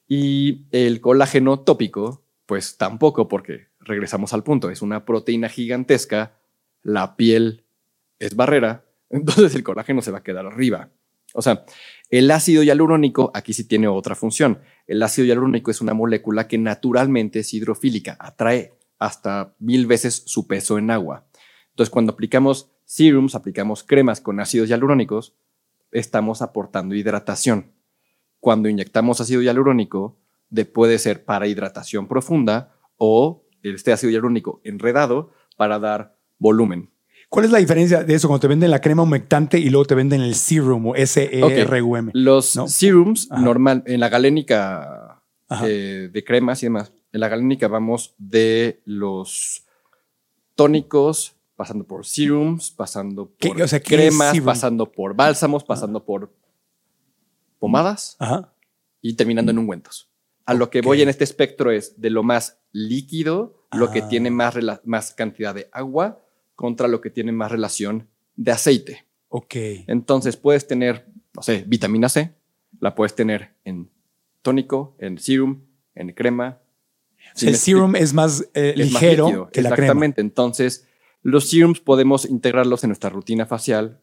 Y 0.08 0.66
el 0.72 1.00
colágeno 1.02 1.60
tópico, 1.62 2.26
pues 2.46 2.78
tampoco, 2.78 3.28
porque 3.28 3.68
regresamos 3.80 4.34
al 4.34 4.44
punto, 4.44 4.70
es 4.70 4.82
una 4.82 5.06
proteína 5.06 5.50
gigantesca, 5.50 6.38
la 6.84 7.16
piel 7.16 7.64
es 8.20 8.36
barrera, 8.36 8.86
entonces 9.12 9.56
el 9.56 9.64
colágeno 9.64 10.02
se 10.02 10.12
va 10.12 10.20
a 10.20 10.24
quedar 10.24 10.46
arriba. 10.46 10.90
O 11.34 11.42
sea, 11.42 11.66
el 12.10 12.30
ácido 12.30 12.64
hialurónico 12.64 13.32
aquí 13.34 13.54
sí 13.54 13.64
tiene 13.64 13.88
otra 13.88 14.16
función. 14.16 14.60
El 14.86 15.02
ácido 15.02 15.26
hialurónico 15.26 15.72
es 15.72 15.82
una 15.82 15.94
molécula 15.94 16.48
que 16.48 16.58
naturalmente 16.58 17.40
es 17.40 17.54
hidrofílica, 17.54 18.18
atrae 18.20 18.74
hasta 19.00 19.56
mil 19.60 19.88
veces 19.88 20.24
su 20.26 20.46
peso 20.46 20.78
en 20.78 20.92
agua. 20.92 21.26
Entonces, 21.70 21.90
cuando 21.90 22.12
aplicamos 22.12 22.72
serums, 22.86 23.36
aplicamos 23.36 23.84
cremas 23.84 24.20
con 24.20 24.40
ácidos 24.40 24.70
hialurónicos, 24.70 25.34
estamos 25.92 26.42
aportando 26.42 26.96
hidratación. 26.96 27.72
Cuando 28.40 28.70
inyectamos 28.70 29.22
ácido 29.22 29.42
hialurónico, 29.42 30.18
de, 30.50 30.66
puede 30.66 31.00
ser 31.00 31.24
para 31.24 31.48
hidratación 31.48 32.08
profunda 32.08 32.76
o 32.98 33.46
este 33.64 33.94
ácido 33.94 34.12
hialurónico 34.12 34.62
enredado 34.64 35.32
para 35.58 35.80
dar 35.80 36.18
volumen. 36.38 36.90
¿Cuál 37.32 37.45
es 37.45 37.52
la 37.52 37.60
diferencia 37.60 38.03
de 38.03 38.14
eso 38.14 38.28
cuando 38.28 38.41
te 38.41 38.49
venden 38.49 38.72
la 38.72 38.82
crema 38.82 39.03
humectante 39.03 39.58
y 39.58 39.70
luego 39.70 39.86
te 39.86 39.95
venden 39.95 40.20
el 40.20 40.36
serum 40.36 40.88
o 40.88 40.95
S-E-R-U-M? 40.95 42.12
Los 42.14 42.58
¿No? 42.58 42.68
serums, 42.68 43.30
Ajá. 43.32 43.41
normal, 43.41 43.84
en 43.86 44.02
la 44.02 44.10
galénica 44.10 45.24
eh, 45.64 46.10
de 46.12 46.24
cremas 46.26 46.62
y 46.62 46.66
demás, 46.66 46.91
en 47.14 47.22
la 47.22 47.30
galénica 47.30 47.70
vamos 47.70 48.16
de 48.18 48.82
los 48.84 49.66
tónicos, 50.56 51.38
pasando 51.56 51.86
por 51.86 52.06
serums, 52.06 52.70
pasando 52.70 53.32
¿Qué- 53.40 53.48
por 53.48 53.62
o 53.62 53.68
sea, 53.70 53.80
cremas, 53.82 54.38
pasando 54.41 54.91
por 54.91 55.16
bálsamos, 55.16 55.64
pasando 55.64 56.03
por 56.03 56.34
pomadas 57.60 58.18
Ajá. 58.20 58.53
y 59.02 59.14
terminando 59.14 59.52
en 59.52 59.60
ungüentos. 59.60 60.10
A 60.45 60.53
lo 60.53 60.70
que 60.70 60.82
voy 60.82 61.02
en 61.02 61.08
este 61.08 61.24
espectro 61.24 61.72
es 61.72 62.02
de 62.02 62.10
lo 62.10 62.24
más 62.24 62.58
líquido, 62.74 63.64
lo 63.72 63.90
que 63.90 64.02
Ah. 64.02 64.08
tiene 64.10 64.32
más, 64.32 64.56
más 64.84 65.14
cantidad 65.14 65.56
de 65.56 65.70
agua 65.72 66.20
contra 66.62 66.88
lo 66.88 67.02
que 67.02 67.10
tiene 67.10 67.32
más 67.32 67.52
relación 67.52 68.08
de 68.36 68.52
aceite. 68.52 69.06
Ok. 69.30 69.56
Entonces 69.88 70.38
puedes 70.38 70.68
tener, 70.68 71.08
no 71.34 71.42
sé, 71.42 71.64
vitamina 71.68 72.08
C, 72.08 72.36
la 72.80 72.94
puedes 72.94 73.16
tener 73.16 73.56
en 73.66 73.90
tónico, 74.44 74.96
en 75.00 75.18
serum, 75.18 75.62
en 75.96 76.14
crema. 76.14 76.60
El 77.42 77.56
serum 77.56 77.96
es 77.96 78.14
más 78.14 78.48
eh, 78.54 78.76
Es 78.78 78.92
más 78.92 79.02
ligero 79.02 79.26
líquido, 79.26 79.50
que 79.50 79.62
la 79.64 79.70
crema. 79.72 79.86
Exactamente. 79.86 80.22
Entonces, 80.22 80.88
los 81.24 81.50
serums 81.50 81.80
podemos 81.80 82.26
integrarlos 82.30 82.84
en 82.84 82.90
nuestra 82.90 83.10
rutina 83.10 83.48
facial 83.48 84.00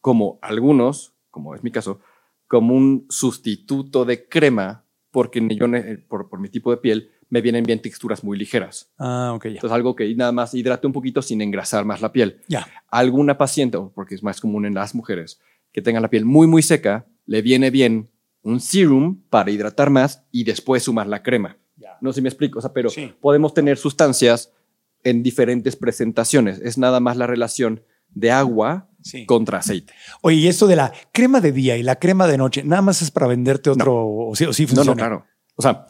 como 0.00 0.38
algunos, 0.40 1.14
como 1.32 1.56
es 1.56 1.64
mi 1.64 1.72
caso, 1.72 1.98
como 2.46 2.74
un 2.76 3.06
sustituto 3.08 4.04
de 4.04 4.28
crema, 4.28 4.84
porque 5.10 5.44
yo, 5.58 5.66
ne- 5.66 5.98
por, 5.98 6.28
por 6.28 6.38
mi 6.38 6.48
tipo 6.48 6.70
de 6.70 6.76
piel, 6.76 7.10
me 7.30 7.40
vienen 7.40 7.64
bien 7.64 7.80
texturas 7.82 8.24
muy 8.24 8.38
ligeras. 8.38 8.90
Ah, 8.98 9.32
ok. 9.34 9.46
Entonces, 9.46 9.72
algo 9.72 9.94
que 9.94 10.14
nada 10.14 10.32
más 10.32 10.54
hidrate 10.54 10.86
un 10.86 10.92
poquito 10.92 11.20
sin 11.22 11.40
engrasar 11.42 11.84
más 11.84 12.00
la 12.00 12.12
piel. 12.12 12.40
Ya. 12.48 12.66
Alguna 12.90 13.36
paciente, 13.36 13.78
porque 13.94 14.14
es 14.14 14.22
más 14.22 14.40
común 14.40 14.64
en 14.66 14.74
las 14.74 14.94
mujeres, 14.94 15.40
que 15.72 15.82
tengan 15.82 16.02
la 16.02 16.08
piel 16.10 16.24
muy, 16.24 16.46
muy 16.46 16.62
seca, 16.62 17.06
le 17.26 17.42
viene 17.42 17.70
bien 17.70 18.10
un 18.42 18.60
serum 18.60 19.20
para 19.28 19.50
hidratar 19.50 19.90
más 19.90 20.24
y 20.32 20.44
después 20.44 20.82
sumar 20.84 21.06
la 21.06 21.22
crema. 21.22 21.58
No 22.00 22.12
sé 22.12 22.16
si 22.16 22.22
me 22.22 22.28
explico, 22.28 22.58
o 22.60 22.62
sea, 22.62 22.72
pero 22.72 22.90
Sí. 22.90 23.12
podemos 23.20 23.52
tener 23.54 23.76
sustancias 23.76 24.52
en 25.04 25.22
diferentes 25.22 25.74
presentaciones. 25.76 26.60
Es 26.60 26.78
nada 26.78 27.00
más 27.00 27.16
la 27.16 27.26
relación 27.26 27.82
de 28.14 28.30
agua 28.30 28.88
Sí. 29.02 29.26
contra 29.26 29.58
aceite. 29.58 29.92
Oye, 30.22 30.36
y 30.36 30.48
esto 30.48 30.66
de 30.66 30.76
la 30.76 30.92
crema 31.12 31.40
de 31.40 31.52
día 31.52 31.76
y 31.76 31.82
la 31.82 31.96
crema 31.96 32.26
de 32.26 32.38
noche, 32.38 32.62
nada 32.64 32.82
más 32.82 33.02
es 33.02 33.10
para 33.10 33.26
venderte 33.26 33.70
otro, 33.70 33.94
o, 34.06 34.34
sí, 34.34 34.44
o 34.44 34.52
sí 34.52 34.66
No, 34.74 34.84
no, 34.84 34.94
claro. 34.96 35.24
O 35.56 35.62
sea, 35.62 35.86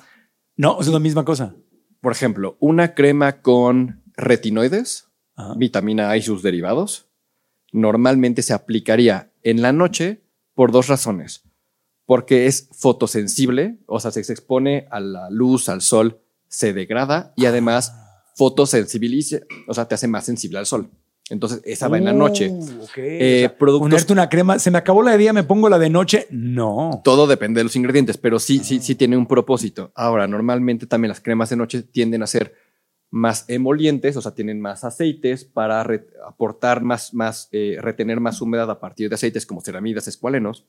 No, 0.59 0.79
es 0.81 0.89
la 0.89 0.99
misma 0.99 1.25
cosa. 1.25 1.55
por 2.01 2.13
ejemplo, 2.13 2.57
una 2.61 2.95
crema 2.95 3.41
con 3.41 4.03
retinoides, 4.17 5.09
Ajá. 5.37 5.55
vitamina 5.57 6.11
A 6.11 6.17
y 6.17 6.23
sus 6.23 6.43
derivados, 6.43 7.07
normalmente 7.73 8.43
se 8.43 8.53
aplicaría 8.53 9.33
en 9.43 9.63
la 9.63 9.73
noche 9.73 10.23
por 10.55 10.71
dos 10.73 10.89
razones. 10.89 11.43
Porque 12.07 12.47
es 12.47 12.69
fotosensible, 12.73 13.79
o 13.87 14.01
sea, 14.01 14.11
se 14.11 14.23
se 14.25 14.33
expone 14.33 14.87
a 14.91 15.01
la 15.01 15.31
luz, 15.31 15.69
al 15.69 15.81
sol, 15.81 16.21
se 16.49 16.73
degrada 16.73 17.33
y 17.37 17.47
además 17.47 17.95
fotosensibiliza, 18.35 19.39
o 19.67 19.75
sea, 19.75 19.87
te 19.87 19.95
hace 19.95 20.09
más 20.09 20.25
sensible 20.25 20.59
al 20.59 20.67
sol. 20.67 20.91
Entonces, 21.31 21.61
esa 21.65 21.89
va 21.89 21.99
en 21.99 22.05
la 22.05 22.13
noche. 22.13 22.49
Uh. 22.51 22.87
Eh, 22.97 23.45
O 23.45 23.49
sea, 23.49 23.59
productos- 23.59 23.89
Ponerte 23.91 24.13
una 24.13 24.29
crema, 24.29 24.59
se 24.59 24.71
me 24.71 24.79
acabó 24.79 25.03
la 25.03 25.13
de 25.13 25.19
día, 25.19 25.33
me 25.33 25.43
pongo 25.45 25.69
la 25.69 25.79
de 25.79 25.91
noche. 25.91 26.27
No. 26.31 27.01
Todo 27.05 27.27
depende 27.27 27.61
de 27.61 27.65
los 27.65 27.77
ingredientes, 27.77 28.17
pero 28.17 28.39
sí, 28.39 28.61
sí, 28.65 28.81
sí 28.81 28.95
tiene 28.95 29.17
un 29.17 29.27
propósito. 29.27 29.93
Ahora, 29.95 30.27
normalmente 30.27 30.87
también 30.87 31.09
las 31.11 31.21
cremas 31.21 31.51
de 31.51 31.57
noche 31.57 31.83
tienden 31.83 32.23
a 32.23 32.27
ser 32.27 32.55
más 33.11 33.47
emolientes, 33.49 34.17
o 34.19 34.23
sea, 34.23 34.35
tienen 34.35 34.61
más 34.61 34.85
aceites 34.85 35.45
para 35.45 35.81
aportar 36.27 36.83
más, 36.83 37.15
más 37.15 37.49
eh, 37.53 37.79
retener 37.81 38.21
más 38.21 38.41
humedad 38.43 38.71
a 38.71 38.81
partir 38.81 39.09
de 39.09 39.15
aceites 39.15 39.47
como 39.47 39.63
ceramidas, 39.63 40.09
escualenos. 40.09 40.67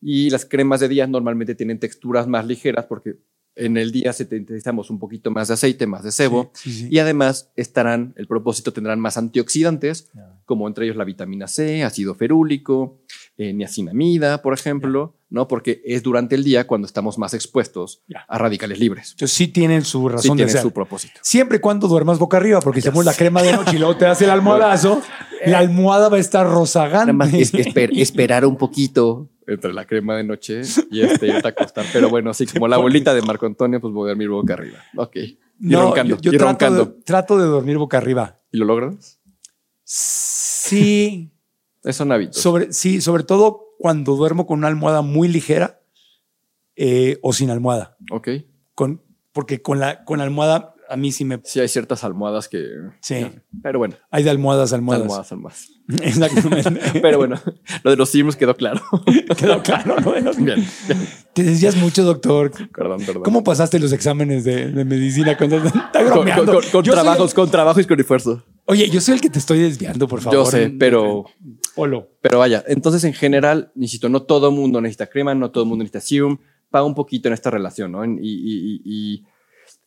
Y 0.00 0.30
las 0.30 0.44
cremas 0.44 0.80
de 0.80 0.88
día 0.88 1.06
normalmente 1.06 1.54
tienen 1.56 1.78
texturas 1.80 2.26
más 2.28 2.46
ligeras 2.46 2.86
porque 2.86 3.16
en 3.54 3.76
el 3.76 3.92
día 3.92 4.12
sintetizamos 4.12 4.88
un 4.90 4.98
poquito 4.98 5.30
más 5.30 5.48
de 5.48 5.54
aceite, 5.54 5.86
más 5.86 6.02
de 6.04 6.12
sebo. 6.12 6.50
Sí, 6.54 6.72
sí. 6.72 6.88
Y 6.90 6.98
además 6.98 7.50
estarán, 7.56 8.14
el 8.16 8.26
propósito 8.26 8.72
tendrán 8.72 8.98
más 9.00 9.16
antioxidantes, 9.18 10.08
como 10.44 10.66
entre 10.68 10.86
ellos 10.86 10.96
la 10.96 11.04
vitamina 11.04 11.46
C, 11.48 11.82
ácido 11.84 12.14
ferúlico, 12.14 12.98
eh, 13.38 13.52
niacinamida, 13.52 14.42
por 14.42 14.54
ejemplo, 14.54 15.16
¿no? 15.30 15.48
Porque 15.48 15.80
es 15.84 16.02
durante 16.02 16.34
el 16.34 16.44
día 16.44 16.66
cuando 16.66 16.86
estamos 16.86 17.16
más 17.18 17.32
expuestos 17.34 18.02
a 18.28 18.38
radicales 18.38 18.78
libres. 18.78 19.12
Entonces 19.12 19.36
sí 19.36 19.48
tienen 19.48 19.82
su 19.84 20.08
razón 20.08 20.36
de 20.36 20.44
tiene 20.44 20.52
ser. 20.52 20.62
su 20.62 20.70
propósito. 20.72 21.14
Siempre 21.22 21.56
y 21.56 21.60
cuando 21.60 21.88
duermas 21.88 22.18
boca 22.18 22.36
arriba, 22.36 22.60
porque 22.60 22.80
si 22.82 22.90
pones 22.90 23.06
la 23.06 23.14
crema 23.14 23.42
de 23.42 23.52
noche 23.52 23.76
y 23.76 23.78
luego 23.78 23.96
te 23.96 24.04
das 24.04 24.20
el 24.22 24.30
almohadazo, 24.30 25.00
la 25.46 25.58
almohada 25.58 26.08
va 26.10 26.18
a 26.18 26.20
estar 26.20 26.46
rozagante. 26.46 27.12
Nada 27.12 27.12
más 27.14 27.32
es- 27.34 27.54
esper- 27.54 27.90
esperar 27.98 28.44
un 28.44 28.56
poquito 28.56 29.28
entre 29.46 29.72
la 29.72 29.86
crema 29.86 30.16
de 30.16 30.24
noche 30.24 30.62
y 30.90 31.00
este, 31.02 31.26
irte 31.28 31.46
a 31.46 31.50
acostar. 31.50 31.84
Pero 31.92 32.08
bueno, 32.10 32.30
así 32.30 32.46
como 32.52 32.68
la 32.68 32.76
abuelita 32.76 33.14
de 33.14 33.22
Marco 33.22 33.46
Antonio, 33.46 33.80
pues 33.80 33.92
voy 33.92 34.06
a 34.06 34.10
dormir 34.10 34.28
boca 34.28 34.54
arriba. 34.54 34.78
Ok. 34.96 35.16
Y 35.16 35.38
No, 35.58 35.82
roncando. 35.82 36.16
yo, 36.16 36.20
yo 36.22 36.32
y 36.32 36.36
trato, 36.38 36.50
roncando. 36.52 36.84
de, 36.86 37.02
trato 37.02 37.38
de 37.38 37.44
dormir 37.46 37.78
boca 37.78 37.98
arriba. 37.98 38.38
¿Y 38.50 38.58
lo 38.58 38.64
logras? 38.64 39.20
Sí, 39.84 41.32
Esos 41.82 41.96
son 41.96 42.12
hábitos. 42.12 42.36
sobre, 42.40 42.72
sí, 42.72 43.00
sobre 43.00 43.24
todo 43.24 43.74
cuando 43.78 44.14
duermo 44.16 44.46
con 44.46 44.58
una 44.58 44.68
almohada 44.68 45.02
muy 45.02 45.28
ligera 45.28 45.80
eh, 46.76 47.18
o 47.22 47.32
sin 47.32 47.50
almohada. 47.50 47.96
ok. 48.10 48.28
Con, 48.74 49.02
porque 49.32 49.60
con 49.60 49.80
la, 49.80 50.04
con 50.04 50.18
la 50.18 50.24
almohada 50.24 50.71
a 50.92 50.96
mí 50.96 51.10
sí 51.12 51.24
me... 51.24 51.40
Sí, 51.44 51.58
hay 51.60 51.68
ciertas 51.68 52.04
almohadas 52.04 52.48
que. 52.48 52.64
Sí. 53.00 53.26
Pero 53.62 53.78
bueno, 53.78 53.96
Hay 54.10 54.22
de 54.24 54.30
almohadas 54.30 54.72
almohadas. 54.72 55.02
almohadas, 55.02 55.32
almohadas. 55.32 55.68
Exactamente. 56.02 56.80
Pero 57.02 57.18
bueno, 57.18 57.40
lo 57.82 57.90
de 57.90 57.96
los 57.96 58.08
sims 58.10 58.36
quedó 58.36 58.56
claro. 58.56 58.80
Quedó 59.36 59.62
claro, 59.62 59.96
¿no? 60.00 60.12
Bien, 60.34 60.64
Te 61.32 61.42
decías 61.42 61.76
mucho, 61.76 62.04
doctor. 62.04 62.50
perdón, 62.72 63.00
perdón. 63.04 63.22
¿Cómo 63.24 63.42
pasaste 63.42 63.78
los 63.78 63.92
exámenes 63.92 64.44
de, 64.44 64.70
de 64.70 64.84
medicina? 64.84 65.36
Cuando, 65.36 65.56
está 65.56 65.90
Con, 65.92 66.06
bromeando. 66.12 66.60
con- 66.72 66.84
trabajos, 66.84 67.30
el- 67.30 67.34
con 67.36 67.50
trabajo 67.50 67.80
y 67.80 67.84
con 67.84 67.98
esfuerzo. 67.98 68.44
oye, 68.66 68.88
yo 68.90 69.00
soy 69.00 69.14
el 69.14 69.20
que 69.20 69.30
te 69.30 69.38
estoy 69.38 69.58
desviando, 69.60 70.06
por 70.06 70.20
favor. 70.20 70.38
Yo 70.38 70.44
sé, 70.50 70.70
pero, 70.78 71.24
Polo. 71.74 72.10
pero 72.20 72.38
vaya. 72.38 72.62
Entonces, 72.68 73.02
en 73.04 73.14
general, 73.14 73.72
insisto, 73.74 74.08
no 74.08 74.22
todo 74.22 74.50
mundo 74.50 74.80
necesita 74.80 75.08
crema, 75.08 75.34
no 75.34 75.50
todo 75.50 75.64
mundo 75.64 75.82
necesita 75.82 76.00
serum. 76.00 76.38
Va 76.74 76.82
un 76.84 76.94
poquito 76.94 77.28
en 77.28 77.34
esta 77.34 77.50
relación, 77.50 77.92
¿no? 77.92 78.02
Y 78.04 79.24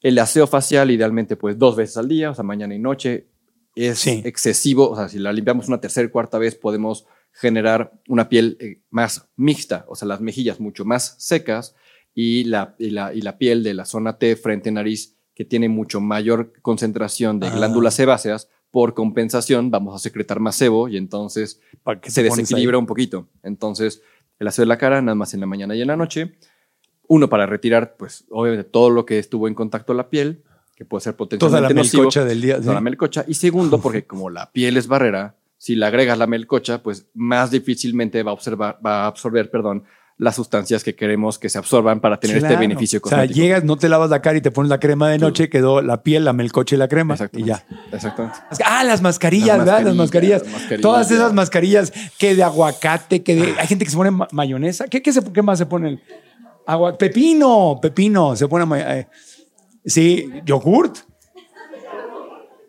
el 0.07 0.19
aseo 0.19 0.45
facial, 0.45 0.91
idealmente, 0.91 1.36
pues 1.36 1.57
dos 1.57 1.76
veces 1.76 1.98
al 1.98 2.07
día, 2.07 2.30
o 2.30 2.36
sea, 2.36 2.44
mañana 2.44 2.76
y 2.76 2.80
noche, 2.80 3.27
es 3.76 3.98
Sí. 3.98 4.22
excesivo. 4.23 4.90
O 4.91 4.95
sea, 4.95 5.10
si 5.10 5.18
la 5.18 5.34
limpiamos 5.34 5.68
una 5.68 5.82
tercera, 5.82 6.07
cuarta 6.11 6.38
vez, 6.38 6.53
podemos 6.53 7.06
generar 7.32 7.91
una 8.07 8.30
piel 8.30 8.56
eh, 8.60 8.82
más 8.91 9.27
mixta, 9.36 9.84
o 9.88 9.95
sea, 9.95 10.07
las 10.07 10.22
mejillas 10.22 10.60
mucho 10.60 10.86
más 10.86 11.15
secas 11.18 11.76
y 12.14 12.44
la, 12.44 12.76
y 12.77 12.91
la, 12.91 13.14
y 13.15 13.22
la 13.22 13.38
piel 13.40 13.64
de 13.64 13.73
la 13.73 13.86
zona 13.86 14.18
T 14.19 14.36
frente 14.36 14.72
nariz, 14.72 15.18
que 15.34 15.44
tiene 15.44 15.69
mucho 15.69 15.99
mayor 15.99 16.53
concentración 16.61 17.40
de 17.40 17.48
Ah. 17.48 17.56
glándulas 17.56 17.95
sebáceas, 17.95 18.48
por 18.69 18.94
compensación 18.94 19.72
vamos 19.72 19.95
a 19.95 19.99
secretar 19.99 20.40
más 20.40 20.56
sebo 20.56 20.88
y 20.88 20.98
entonces 20.98 21.60
¿Para 21.84 21.99
qué 21.99 22.11
se 22.11 22.22
desequilibra 22.23 22.77
un 22.77 22.86
poquito. 22.86 23.27
Entonces, 23.41 24.02
el 24.38 24.48
aseo 24.48 24.64
de 24.64 24.68
la 24.68 24.77
cara, 24.77 25.02
nada 25.02 25.15
más 25.15 25.34
en 25.34 25.40
la 25.40 25.45
mañana 25.48 25.76
y 25.76 25.82
en 25.82 25.88
la 25.88 25.95
noche. 25.98 26.36
Uno, 27.07 27.30
para 27.30 27.45
retirar, 27.45 27.95
pues, 27.98 28.26
obviamente, 28.30 28.64
todo 28.69 28.90
lo 28.90 29.06
que 29.06 29.19
estuvo 29.19 29.48
en 29.48 29.53
contacto 29.53 29.94
a 29.94 29.95
la 29.95 30.10
piel, 30.10 30.41
que 30.76 30.86
puede 30.86 31.02
ser 31.02 31.14
Toda 31.14 31.18
potencialmente 31.30 31.73
la 31.73 31.80
nocivo. 31.80 32.03
melcocha 32.03 32.26
del 32.26 32.41
día. 32.41 32.60
Toda 32.60 32.73
la 32.73 32.82
melcocha. 32.82 33.23
Y 33.27 33.36
segundo, 33.36 33.80
porque 33.80 34.03
como 34.07 34.30
la 34.30 34.52
piel 34.52 34.77
es 34.77 34.88
barrera, 34.88 35.36
si 35.57 35.76
le 35.76 35.86
agregas 35.86 36.18
la 36.18 36.27
melcocha, 36.27 36.84
pues 36.84 37.06
más 37.14 37.52
difícilmente 37.52 38.22
va 38.23 38.32
a, 38.32 38.34
observar, 38.34 38.80
va 38.86 39.03
a 39.03 39.07
absorber, 39.07 39.49
perdón, 39.49 39.84
las 40.18 40.36
sustancias 40.36 40.84
que 40.84 40.95
queremos 40.95 41.38
que 41.40 41.49
se 41.49 41.57
absorban 41.57 41.99
para 41.99 42.19
tener 42.22 42.38
este 42.38 42.56
beneficio 42.56 43.02
O 43.03 43.07
sea, 43.10 43.18
cosmético. 43.19 43.38
llegas, 43.41 43.64
no 43.65 43.76
te 43.77 43.90
lavas 43.90 44.10
la 44.10 44.22
cara 44.22 44.38
y 44.38 44.41
te 44.41 44.49
pones 44.49 44.69
la 44.69 44.80
crema 44.80 45.10
de 45.10 45.18
noche, 45.18 45.49
quedó 45.49 45.82
la 45.82 46.03
piel, 46.03 46.23
la 46.23 46.32
melcocha 46.34 46.76
y 46.76 46.77
la 46.77 46.88
crema. 46.88 47.18
Y 47.34 47.44
ya. 47.44 47.65
Exactamente. 47.91 48.38
Ah, 48.65 48.84
las 48.86 49.02
mascarillas, 49.02 49.57
Las 49.57 49.65
¿verdad? 49.65 49.82
Las 49.84 49.95
mascarillas. 49.95 50.41
las 50.44 50.52
mascarillas, 50.53 50.82
Todas 50.82 51.11
esas 51.11 51.34
mascarillas 51.34 51.91
que 52.18 52.34
de 52.36 52.44
aguacate, 52.44 53.23
que 53.23 53.36
de. 53.36 53.56
Hay 53.60 53.68
gente 53.68 53.84
que 53.86 53.91
se 53.91 53.98
pone 53.98 54.11
ma- 54.11 54.27
mayonesa. 54.32 54.86
¿Qué, 54.88 55.02
qué, 55.02 55.11
se- 55.11 55.34
qué 55.34 55.41
más 55.41 55.57
se 55.57 55.65
pone? 55.65 55.99
Agua, 56.68 56.98
pepino, 56.98 57.80
pepino. 57.82 58.36
Se 58.36 58.48
pone. 58.48 58.66
eh, 58.82 59.08
sí, 59.86 60.30
yogurt. 60.46 60.98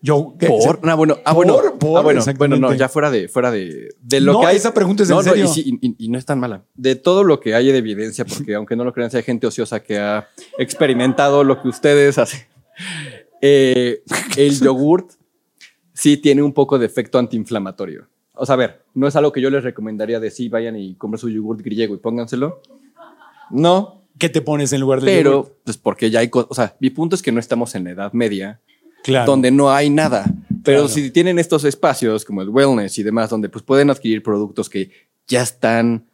Yo. 0.02 0.34
Por, 0.38 0.78
ah, 0.88 0.94
bueno, 0.94 1.16
ah, 1.24 1.34
por, 1.34 1.46
bueno, 1.46 1.78
por, 1.78 1.98
ah, 1.98 2.02
bueno, 2.02 2.22
bueno, 2.38 2.56
no, 2.58 2.72
ya 2.74 2.88
fuera 2.88 3.10
de, 3.10 3.26
fuera 3.28 3.50
de, 3.50 3.88
de 4.00 4.20
lo 4.20 4.34
No, 4.34 4.40
que 4.40 4.46
hay. 4.46 4.56
esa 4.56 4.72
pregunta 4.72 5.02
es 5.02 5.10
en 5.10 5.16
no, 5.16 5.22
serio. 5.22 5.44
y, 5.46 5.48
sí, 5.48 5.78
y- 5.82 6.04
y 6.04 6.08
no 6.08 6.16
es 6.18 6.24
tan 6.24 6.38
mala. 6.38 6.62
De 6.74 6.94
todo 6.94 7.24
lo 7.24 7.40
que 7.40 7.54
hay 7.56 7.72
de 7.72 7.78
evidencia, 7.78 8.24
porque 8.24 8.54
aunque 8.54 8.76
no 8.76 8.84
lo 8.84 8.92
crean, 8.92 9.10
si 9.10 9.16
hay 9.16 9.22
gente 9.24 9.46
ociosa 9.48 9.82
que 9.82 9.98
ha 9.98 10.28
experimentado 10.58 11.42
lo 11.42 11.60
que 11.60 11.68
ustedes 11.68 12.18
hacen. 12.18 12.40
Eh, 13.40 14.02
el 14.36 14.60
yogurt 14.60 15.12
sí 15.92 16.18
tiene 16.18 16.42
un 16.42 16.52
poco 16.52 16.78
de 16.78 16.86
efecto 16.86 17.18
antiinflamatorio. 17.18 18.06
O 18.34 18.46
sea, 18.46 18.52
a 18.52 18.58
ver, 18.58 18.82
no 18.94 19.08
es 19.08 19.16
algo 19.16 19.32
que 19.32 19.40
yo 19.40 19.50
les 19.50 19.64
recomendaría 19.64 20.20
de 20.20 20.30
sí, 20.30 20.48
vayan 20.48 20.76
y 20.76 20.94
compren 20.94 21.18
su 21.18 21.30
yogurt 21.30 21.62
griego 21.62 21.94
y 21.94 21.98
pónganselo. 21.98 22.60
No, 23.50 24.02
¿Qué 24.18 24.30
te 24.30 24.40
pones 24.40 24.72
en 24.72 24.80
lugar 24.80 25.00
del 25.02 25.14
pero 25.18 25.30
yogurt? 25.30 25.52
pues 25.64 25.76
porque 25.76 26.10
ya 26.10 26.20
hay 26.20 26.30
cosas. 26.30 26.48
O 26.50 26.54
sea, 26.54 26.74
mi 26.80 26.88
punto 26.88 27.14
es 27.16 27.20
que 27.22 27.32
no 27.32 27.38
estamos 27.40 27.74
en 27.74 27.84
la 27.84 27.90
Edad 27.90 28.12
Media 28.14 28.60
Claro. 29.04 29.26
donde 29.30 29.50
no 29.50 29.70
hay 29.70 29.90
nada. 29.90 30.24
Pero 30.64 30.84
Claro. 30.84 30.88
si 30.88 31.10
tienen 31.10 31.38
estos 31.38 31.64
espacios 31.64 32.24
como 32.24 32.40
el 32.42 32.48
wellness 32.48 32.98
y 32.98 33.02
demás, 33.02 33.28
donde 33.30 33.48
pues 33.50 33.62
pueden 33.62 33.90
adquirir 33.90 34.22
productos 34.22 34.70
que 34.70 34.90
ya 35.28 35.42
están 35.42 36.06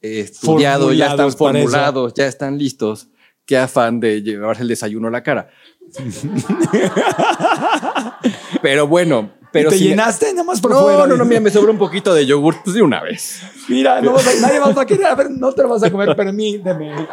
eh, 0.00 0.20
estudiados, 0.20 0.96
ya 0.96 1.10
están 1.10 1.30
formulados, 1.32 2.14
ya 2.14 2.26
están 2.26 2.56
listos, 2.58 3.08
qué 3.44 3.58
afán 3.58 4.00
de 4.00 4.22
llevarse 4.22 4.62
el 4.62 4.68
desayuno 4.68 5.08
a 5.08 5.10
la 5.10 5.22
cara. 5.22 5.50
pero 8.62 8.86
bueno, 8.86 9.30
pero 9.52 9.70
¿Te 9.70 9.78
si- 9.78 9.84
llenaste 9.88 10.30
nada 10.32 10.44
más 10.44 10.60
por 10.60 10.70
no, 10.72 10.80
fuera? 10.80 11.06
no, 11.06 11.16
no, 11.16 11.24
mira, 11.24 11.40
me 11.40 11.50
sobró 11.50 11.70
un 11.72 11.78
poquito 11.78 12.12
de 12.14 12.24
yogur 12.26 12.56
pues 12.64 12.74
de 12.74 12.82
una 12.82 13.00
vez. 13.02 13.42
Mira, 13.68 14.00
no 14.00 14.12
vas 14.14 14.26
a- 14.26 14.40
nadie 14.40 14.58
vas 14.58 14.76
a 14.76 14.86
querer. 14.86 15.06
A 15.06 15.14
ver, 15.14 15.30
no 15.30 15.52
te 15.52 15.62
lo 15.62 15.68
vas 15.68 15.82
a 15.82 15.90
comer, 15.90 16.16
permíteme. 16.16 17.06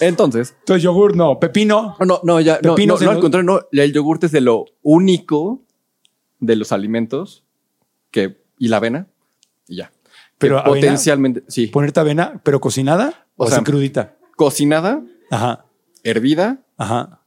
Entonces, 0.00 0.54
Entonces, 0.60 0.82
yogur 0.82 1.16
no. 1.16 1.38
Pepino. 1.38 1.96
no, 2.00 2.20
no, 2.22 2.40
ya, 2.40 2.58
no, 2.62 2.74
Pepino 2.74 2.94
no, 2.94 3.00
no, 3.00 3.06
nos- 3.06 3.14
al 3.16 3.20
contrario, 3.20 3.46
no, 3.46 3.60
el 3.82 3.92
yogur 3.92 4.18
es 4.22 4.32
de 4.32 4.40
lo 4.40 4.64
único 4.82 5.62
de 6.40 6.56
los 6.56 6.72
alimentos 6.72 7.44
que, 8.10 8.40
y 8.58 8.68
la 8.68 8.76
avena, 8.78 9.06
y 9.68 9.76
ya. 9.76 9.92
Pero 10.38 10.58
avena, 10.58 10.74
potencialmente, 10.74 11.42
sí, 11.48 11.68
Ponerte 11.68 12.00
avena, 12.00 12.40
pero 12.44 12.60
cocinada 12.60 13.26
o, 13.36 13.44
O 13.44 13.48
sea, 13.50 13.62
crudita. 13.62 14.16
cocinada, 14.36 15.02
Ajá, 15.30 15.64
hervida, 16.02 16.58
ajá. 16.76 17.20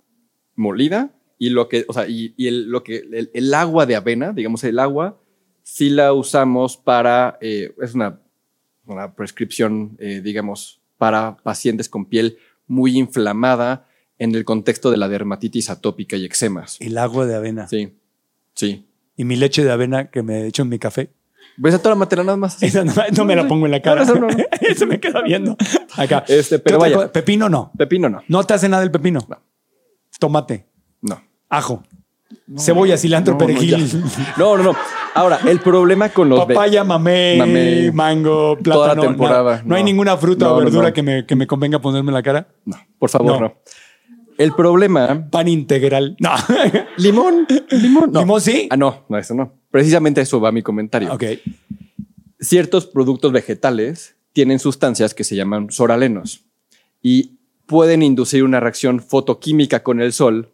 molida, 0.55 1.09
y 1.37 1.49
lo 1.49 1.69
que, 1.69 1.85
o 1.87 1.93
sea, 1.93 2.07
y, 2.07 2.33
y 2.37 2.47
el, 2.47 2.69
lo 2.69 2.83
que, 2.83 2.97
el, 2.97 3.29
el 3.33 3.53
agua 3.53 3.85
de 3.85 3.95
avena, 3.95 4.33
digamos, 4.33 4.63
el 4.63 4.79
agua, 4.79 5.19
sí 5.63 5.89
la 5.89 6.13
usamos 6.13 6.77
para, 6.77 7.37
eh, 7.41 7.73
es 7.81 7.93
una, 7.93 8.19
una 8.85 9.13
prescripción, 9.13 9.97
eh, 9.99 10.21
digamos, 10.23 10.81
para 10.97 11.37
pacientes 11.37 11.89
con 11.89 12.05
piel 12.05 12.37
muy 12.67 12.97
inflamada 12.97 13.87
en 14.17 14.33
el 14.33 14.45
contexto 14.45 14.89
de 14.91 14.97
la 14.97 15.09
dermatitis 15.09 15.69
atópica 15.69 16.15
y 16.15 16.25
eczemas. 16.25 16.77
El 16.79 16.97
agua 16.97 17.25
de 17.25 17.35
avena. 17.35 17.67
Sí, 17.67 17.93
sí. 18.55 18.87
Y 19.15 19.25
mi 19.25 19.35
leche 19.35 19.63
de 19.63 19.71
avena 19.71 20.09
que 20.09 20.23
me 20.23 20.47
echo 20.47 20.63
en 20.63 20.69
mi 20.69 20.79
café. 20.79 21.11
¿Ves 21.57 21.73
a 21.73 21.79
toda 21.79 21.95
la 21.95 21.99
matera 21.99 22.23
nada 22.23 22.37
más? 22.37 22.61
Esa 22.63 22.83
no, 22.83 22.93
no 23.15 23.25
me 23.25 23.35
la 23.35 23.47
pongo 23.47 23.65
en 23.65 23.71
la 23.71 23.81
cara. 23.81 24.05
No, 24.05 24.13
eso 24.13 24.19
no. 24.19 24.27
Eso 24.61 24.85
me 24.87 24.99
queda 24.99 25.21
viendo. 25.21 25.57
Acá. 25.95 26.23
Este, 26.27 26.59
pero 26.59 26.79
¿Qué 26.79 26.85
otra 26.85 26.97
vaya. 26.97 27.11
Pepino 27.11 27.49
no. 27.49 27.71
Pepino 27.77 28.09
no. 28.09 28.23
No 28.27 28.43
te 28.43 28.53
hace 28.53 28.69
nada 28.69 28.83
el 28.83 28.91
pepino. 28.91 29.19
No. 29.27 29.41
No. 31.49 31.57
ajo, 31.57 31.83
cebolla, 32.57 32.97
cilantro, 32.97 33.33
No, 33.33 33.37
perejil. 33.37 33.89
No, 34.37 34.57
no, 34.57 34.63
no. 34.63 34.75
Ahora, 35.13 35.39
el 35.47 35.59
problema 35.59 36.09
con 36.09 36.29
los... 36.29 36.45
papaya, 36.45 36.83
mamey, 36.83 37.37
Mamey. 37.39 37.91
mango, 37.91 38.57
Toda 38.63 38.75
la 38.89 38.93
plátano. 38.93 39.01
temporada. 39.01 39.57
No, 39.63 39.69
no 39.69 39.75
hay 39.75 39.83
ninguna 39.83 40.15
fruta 40.17 40.45
No, 40.45 40.53
o 40.55 40.57
verdura 40.59 40.89
no. 40.89 40.93
Que, 40.93 41.01
me, 41.03 41.25
que 41.25 41.35
me 41.35 41.47
convenga 41.47 41.79
ponerme 41.79 42.09
en 42.11 42.13
la 42.13 42.21
cara. 42.23 42.47
No, 42.65 42.77
por 42.99 43.09
favor, 43.09 43.31
No. 43.33 43.39
no. 43.39 43.53
El 44.37 44.53
problema... 44.53 45.27
Pan 45.31 45.47
integral. 45.47 46.15
No. 46.19 46.29
Limón. 46.97 47.47
Limón. 47.71 48.11
No. 48.11 48.19
¿Limón 48.19 48.39
sí? 48.41 48.67
Ah, 48.69 48.77
no, 48.77 49.05
no, 49.09 49.17
eso 49.17 49.33
no. 49.33 49.53
Precisamente 49.71 50.21
eso 50.21 50.39
va 50.39 50.51
mi 50.51 50.61
comentario. 50.61 51.11
ok. 51.11 51.23
Ciertos 52.39 52.85
productos 52.85 53.31
vegetales 53.31 54.15
tienen 54.33 54.59
sustancias 54.59 55.15
que 55.15 55.23
se 55.23 55.35
llaman 55.35 55.71
soralenos 55.71 56.45
y 57.01 57.39
pueden 57.65 58.03
inducir 58.03 58.43
una 58.43 58.59
reacción 58.59 58.99
fotoquímica 58.99 59.81
con 59.81 59.99
el 60.01 60.13
sol 60.13 60.53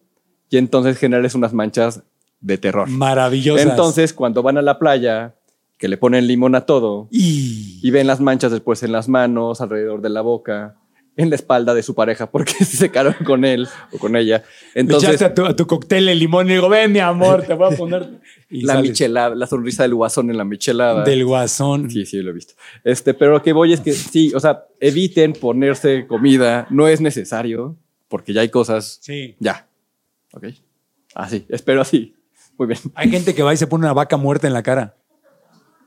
y 0.53 0.57
entonces 0.57 0.99
generarles 0.99 1.34
unas 1.34 1.51
manchas 1.51 2.03
de 2.39 2.59
terror. 2.59 2.88
Maravillosas. 2.88 3.65
Entonces, 3.65 4.13
cuando 4.13 4.43
van 4.43 4.59
a 4.59 4.61
la 4.61 4.77
playa, 4.77 5.34
que 5.80 5.88
le 5.88 5.97
ponen 5.97 6.27
limón 6.27 6.53
a 6.53 6.67
todo 6.67 7.07
Y... 7.09 7.80
y 7.81 7.89
ven 7.89 8.05
las 8.05 8.19
manchas 8.19 8.51
después 8.51 8.84
en 8.84 8.91
las 8.91 9.09
manos, 9.09 9.61
alrededor 9.61 10.01
de 10.03 10.09
la 10.11 10.21
boca, 10.21 10.75
en 11.17 11.31
la 11.31 11.35
espalda 11.38 11.73
de 11.73 11.81
su 11.81 11.95
pareja, 11.95 12.30
porque 12.30 12.53
se 12.65 12.77
secaron 12.77 13.15
con 13.25 13.45
él 13.45 13.67
o 13.91 13.97
con 13.97 14.15
ella. 14.15 14.43
Entonces, 14.75 15.09
echaste 15.09 15.25
a 15.25 15.34
tu, 15.34 15.45
a 15.47 15.55
tu 15.55 15.65
cóctel 15.65 16.07
el 16.07 16.19
limón 16.19 16.45
y 16.51 16.53
digo, 16.53 16.69
ven 16.69 16.91
mi 16.91 16.99
amor, 16.99 17.41
te 17.41 17.55
voy 17.55 17.73
a 17.73 17.75
poner... 17.75 18.07
Y 18.51 18.61
la 18.61 18.73
sales 18.73 18.91
michelada, 18.91 19.34
la 19.34 19.47
sonrisa 19.47 19.81
del 19.81 19.95
guasón 19.95 20.30
en 20.30 20.38
la 20.38 20.45
michelada. 20.45 21.03
Del 21.03 21.25
guasón. 21.25 21.89
Sí, 21.89 22.05
sí, 22.05 22.21
lo 22.21 22.30
he 22.30 22.34
visto. 22.34 22.53
Este, 22.84 23.15
pero 23.15 23.31
lo 23.31 23.41
que 23.41 23.53
voy 23.53 23.73
es 23.73 23.80
que 23.80 23.93
sí, 23.93 24.31
o 24.35 24.39
sea, 24.39 24.65
eviten 24.80 25.34
ponerse 25.34 26.05
comida, 26.05 26.67
no 26.69 26.88
es 26.88 27.01
necesario, 27.01 27.75
porque 28.07 28.34
ya 28.34 28.41
hay 28.41 28.49
cosas. 28.49 28.99
Sí. 29.01 29.35
Ya. 29.39 29.65
Ok. 30.34 30.45
Así, 31.15 31.45
espero 31.49 31.81
así. 31.81 32.15
Muy 32.57 32.68
bien. 32.68 32.80
Hay 32.95 33.10
gente 33.10 33.34
que 33.34 33.43
va 33.43 33.53
y 33.53 33.57
se 33.57 33.68
pone 33.68 33.85
una 33.85 33.93
vaca 33.93 34.18
muerta 34.18 34.47
en 34.47 34.53
la 34.53 34.64
cara. 34.64 34.95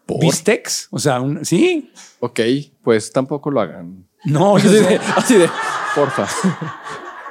¿Por? 0.07 0.21
¿Bistecs? 0.21 0.89
O 0.91 0.99
sea, 0.99 1.21
un- 1.21 1.45
sí. 1.45 1.91
Ok, 2.21 2.41
pues 2.83 3.13
tampoco 3.13 3.51
lo 3.51 3.61
hagan. 3.61 4.07
No, 4.25 4.59
yo 4.59 4.69
Así 4.71 4.79
de, 4.81 5.01
así 5.17 5.35
de 5.37 5.51
porfa. 5.95 6.27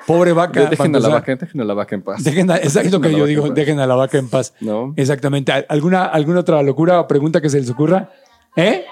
Pobre 0.06 0.34
vaca. 0.34 0.66
Dejen 0.68 0.96
a 0.96 1.00
la 1.00 1.10
vaca, 1.10 1.36
dejen 1.36 1.62
a 1.62 1.64
la 1.64 1.74
vaca 1.74 1.96
en 1.96 2.02
paz. 2.04 2.24
Dejen 2.24 2.52
a, 2.52 2.58
exacto 2.58 3.00
lo 3.00 3.02
que 3.02 3.16
yo 3.16 3.26
digo, 3.26 3.50
dejen 3.50 3.80
a 3.80 3.88
la 3.88 3.96
vaca 3.96 4.18
en 4.18 4.30
paz. 4.30 4.54
No. 4.60 4.94
Exactamente. 4.98 5.52
¿Alguna, 5.52 6.06
¿Alguna 6.06 6.42
otra 6.42 6.62
locura 6.62 7.00
o 7.02 7.08
pregunta 7.08 7.42
que 7.42 7.50
se 7.50 7.60
les 7.60 7.70
ocurra? 7.70 8.12
¿Eh? 8.56 8.86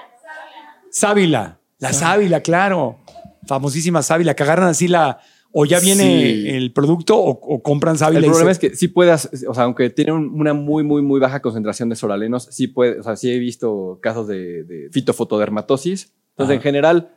Sábila. 0.90 1.58
La 1.78 1.92
sábila, 1.92 2.40
claro. 2.40 2.98
Famosísima 3.46 4.02
sábila, 4.02 4.34
que 4.34 4.42
agarran 4.42 4.68
así 4.68 4.88
la... 4.88 5.20
O 5.56 5.64
ya 5.66 5.78
viene 5.78 6.02
Sí. 6.02 6.48
el 6.48 6.72
producto 6.72 7.16
o, 7.16 7.30
o 7.30 7.62
compran 7.62 7.96
sábila. 7.96 8.18
El 8.18 8.24
problema 8.26 8.50
es 8.50 8.58
que 8.58 8.74
sí 8.74 8.88
puedas, 8.88 9.30
o 9.46 9.54
sea, 9.54 9.62
aunque 9.64 9.88
tiene 9.88 10.10
un- 10.10 10.28
una 10.40 10.52
muy, 10.52 10.82
muy, 10.82 11.00
muy 11.00 11.20
baja 11.20 11.40
concentración 11.40 11.88
de 11.88 11.94
soralenos, 11.96 12.48
sí 12.50 12.66
puede, 12.66 12.98
o 12.98 13.02
sea, 13.04 13.14
sí 13.14 13.30
he 13.30 13.38
visto 13.38 13.98
casos 14.02 14.26
de, 14.26 14.64
de 14.64 14.88
fitofotodermatosis. 14.90 16.12
Entonces, 16.30 16.50
Ajá. 16.50 16.54
en 16.54 16.60
general, 16.60 17.10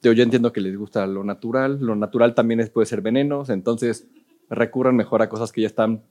yo, 0.00 0.12
yo 0.12 0.22
entiendo 0.22 0.52
que 0.52 0.60
les 0.60 0.76
gusta 0.76 1.06
lo 1.08 1.24
natural. 1.24 1.78
Lo 1.80 1.96
natural 1.96 2.34
también 2.34 2.60
es- 2.60 2.70
puede 2.70 2.86
ser 2.86 3.02
venenos, 3.02 3.50
entonces 3.50 4.06
recurran 4.48 4.94
mejor 4.94 5.20
a 5.20 5.28
cosas 5.28 5.50
que 5.50 5.62
ya 5.62 5.66
están 5.66 6.04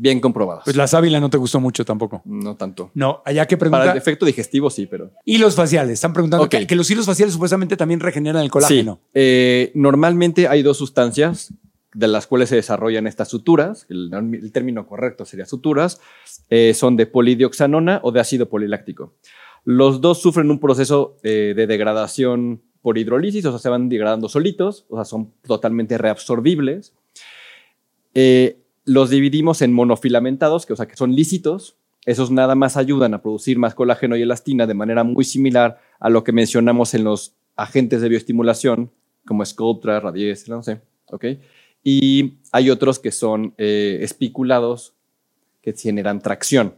bien 0.00 0.18
comprobadas. 0.20 0.64
Pues 0.64 0.76
la 0.76 0.86
sábila 0.86 1.20
no 1.20 1.28
te 1.28 1.36
gustó 1.36 1.60
mucho 1.60 1.84
tampoco. 1.84 2.22
No 2.24 2.56
tanto. 2.56 2.90
No, 2.94 3.22
allá 3.24 3.46
que 3.46 3.56
Para 3.56 3.70
pregunta... 3.70 3.92
el 3.92 3.98
efecto 3.98 4.24
digestivo, 4.24 4.70
sí, 4.70 4.86
pero. 4.86 5.10
Hilos 5.24 5.54
faciales. 5.54 5.94
Están 5.94 6.12
preguntando 6.12 6.48
que 6.48 6.74
los 6.74 6.90
hilos 6.90 7.06
faciales 7.06 7.34
supuestamente 7.34 7.76
también 7.76 8.00
regeneran 8.00 8.42
el 8.42 8.50
colágeno. 8.50 9.00
Sí. 9.02 9.10
Eh, 9.14 9.72
normalmente 9.74 10.48
hay 10.48 10.62
dos 10.62 10.78
sustancias 10.78 11.52
de 11.92 12.08
las 12.08 12.26
cuales 12.26 12.48
se 12.48 12.56
desarrollan 12.56 13.06
estas 13.06 13.28
suturas. 13.28 13.86
El, 13.90 14.10
el 14.14 14.52
término 14.52 14.86
correcto 14.86 15.24
sería 15.24 15.44
suturas. 15.44 16.00
eh, 16.48 16.72
son 16.74 16.96
de 16.96 17.06
polidioxanona 17.06 18.00
o 18.02 18.12
de 18.12 18.20
ácido 18.20 18.48
poliláctico. 18.48 19.14
Los 19.64 20.00
dos 20.00 20.22
sufren 20.22 20.50
un 20.50 20.58
proceso 20.60 21.18
eh, 21.22 21.52
de 21.54 21.66
degradación 21.66 22.62
por 22.80 22.96
hidrólisis, 22.96 23.44
o 23.44 23.50
sea, 23.50 23.58
se 23.58 23.68
van 23.68 23.90
degradando 23.90 24.28
solitos, 24.30 24.86
o 24.88 24.96
sea, 24.96 25.04
son 25.04 25.32
totalmente 25.46 25.98
reabsorbibles. 25.98 26.94
Eh, 28.14 28.59
los 28.90 29.08
dividimos 29.08 29.62
en 29.62 29.72
monofilamentados, 29.72 30.66
que, 30.66 30.72
o 30.72 30.76
sea, 30.76 30.88
que 30.88 30.96
son 30.96 31.14
lícitos. 31.14 31.76
Esos 32.06 32.32
nada 32.32 32.56
más 32.56 32.76
ayudan 32.76 33.14
a 33.14 33.22
producir 33.22 33.56
más 33.56 33.72
colágeno 33.72 34.16
y 34.16 34.22
elastina 34.22 34.66
de 34.66 34.74
manera 34.74 35.04
muy 35.04 35.24
similar 35.24 35.80
a 36.00 36.10
lo 36.10 36.24
que 36.24 36.32
mencionamos 36.32 36.92
en 36.94 37.04
los 37.04 37.34
agentes 37.54 38.00
de 38.00 38.08
bioestimulación, 38.08 38.90
como 39.24 39.44
Sculptra, 39.44 40.00
Radies, 40.00 40.48
no 40.48 40.64
sé, 40.64 40.80
¿ok? 41.06 41.24
Y 41.84 42.38
hay 42.50 42.68
otros 42.68 42.98
que 42.98 43.12
son 43.12 43.54
eh, 43.58 43.98
espiculados, 44.00 44.94
que 45.62 45.72
generan 45.72 46.20
tracción. 46.20 46.74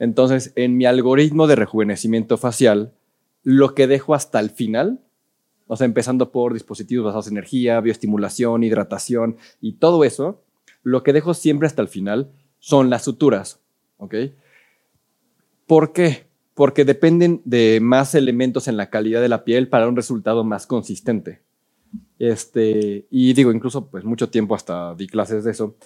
Entonces, 0.00 0.52
en 0.56 0.76
mi 0.76 0.86
algoritmo 0.86 1.46
de 1.46 1.54
rejuvenecimiento 1.54 2.36
facial, 2.36 2.94
lo 3.44 3.76
que 3.76 3.86
dejo 3.86 4.14
hasta 4.14 4.40
el 4.40 4.50
final, 4.50 4.98
o 5.68 5.76
sea, 5.76 5.84
empezando 5.84 6.32
por 6.32 6.52
dispositivos 6.52 7.04
basados 7.04 7.28
en 7.28 7.34
energía, 7.34 7.80
bioestimulación, 7.80 8.64
hidratación 8.64 9.36
y 9.60 9.74
todo 9.74 10.02
eso, 10.02 10.42
lo 10.82 11.02
que 11.02 11.12
dejo 11.12 11.34
siempre 11.34 11.66
hasta 11.66 11.82
el 11.82 11.88
final 11.88 12.30
son 12.58 12.90
las 12.90 13.04
suturas, 13.04 13.60
¿ok? 13.98 14.14
¿Por 15.66 15.92
qué? 15.92 16.26
Porque 16.54 16.84
dependen 16.84 17.40
de 17.44 17.80
más 17.80 18.14
elementos 18.14 18.68
en 18.68 18.76
la 18.76 18.90
calidad 18.90 19.20
de 19.20 19.28
la 19.28 19.44
piel 19.44 19.68
para 19.68 19.88
un 19.88 19.96
resultado 19.96 20.44
más 20.44 20.66
consistente. 20.66 21.40
Este, 22.18 23.06
y 23.10 23.32
digo, 23.32 23.52
incluso 23.52 23.86
pues 23.86 24.04
mucho 24.04 24.28
tiempo 24.28 24.54
hasta 24.54 24.94
di 24.94 25.06
clases 25.06 25.44
de 25.44 25.50
eso. 25.50 25.76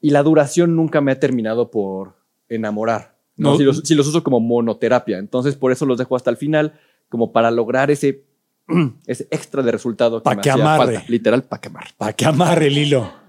Y 0.00 0.10
la 0.10 0.22
duración 0.22 0.74
nunca 0.74 1.00
me 1.00 1.12
ha 1.12 1.20
terminado 1.20 1.70
por 1.70 2.14
enamorar. 2.48 3.16
¿no? 3.36 3.52
No. 3.52 3.56
Si, 3.56 3.64
los, 3.64 3.78
si 3.80 3.94
los 3.94 4.06
uso 4.06 4.22
como 4.22 4.40
monoterapia. 4.40 5.18
Entonces, 5.18 5.56
por 5.56 5.72
eso 5.72 5.86
los 5.86 5.98
dejo 5.98 6.16
hasta 6.16 6.30
el 6.30 6.36
final, 6.36 6.78
como 7.08 7.32
para 7.32 7.50
lograr 7.50 7.90
ese, 7.90 8.24
ese 9.06 9.28
extra 9.30 9.62
de 9.62 9.72
resultado 9.72 10.22
que 10.22 10.24
Pa' 10.24 10.40
que 10.40 10.50
amarre. 10.50 10.94
falta. 10.94 11.04
Literal, 11.08 11.42
para 11.44 11.60
que 11.60 11.68
amarre. 11.68 11.90
Para 11.96 12.12
que 12.14 12.24
amarre 12.24 12.66
el 12.68 12.78
hilo. 12.78 13.25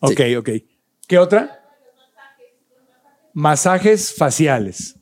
Ok, 0.00 0.20
ok. 0.38 0.50
¿Qué 1.06 1.18
otra? 1.18 1.54
Masajes 3.32 4.14
faciales. 4.14 4.96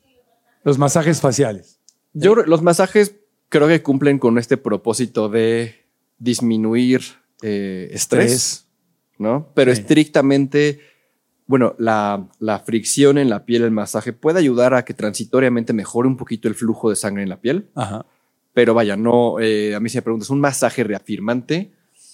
Los 0.63 0.77
masajes 0.77 1.21
faciales. 1.21 1.79
Yo 2.13 2.33
creo- 2.33 2.45
los 2.45 2.61
masajes 2.61 3.15
creo 3.49 3.67
que 3.67 3.81
cumplen 3.81 4.19
con 4.19 4.37
este 4.37 4.57
propósito 4.57 5.29
de 5.29 5.75
disminuir 6.19 7.01
eh, 7.43 7.89
estrés, 7.91 8.31
Estrés. 8.33 8.67
¿no? 9.19 9.51
Pero 9.53 9.73
Sí. 9.73 9.81
estrictamente, 9.81 10.79
bueno, 11.45 11.75
la, 11.77 12.27
la 12.39 12.59
fricción 12.59 13.19
en 13.19 13.29
la 13.29 13.45
piel, 13.45 13.61
el 13.63 13.69
masaje 13.71 14.11
puede 14.11 14.39
ayudar 14.39 14.73
a 14.73 14.83
que 14.83 14.95
transitoriamente 14.95 15.71
mejore 15.71 16.07
un 16.07 16.17
poquito 16.17 16.47
el 16.47 16.55
flujo 16.55 16.89
de 16.89 16.95
sangre 16.95 17.21
en 17.23 17.29
la 17.29 17.39
piel, 17.39 17.69
Ajá. 17.75 18.05
pero 18.53 18.73
vaya, 18.73 18.97
no, 18.97 19.39
eh, 19.39 19.75
a 19.75 19.79
mí 19.79 19.87
si 19.89 19.97
me 19.97 20.01
preguntas, 20.01 20.31
un 20.31 20.39
masaje 20.39 20.83
reafirmante 20.83 21.71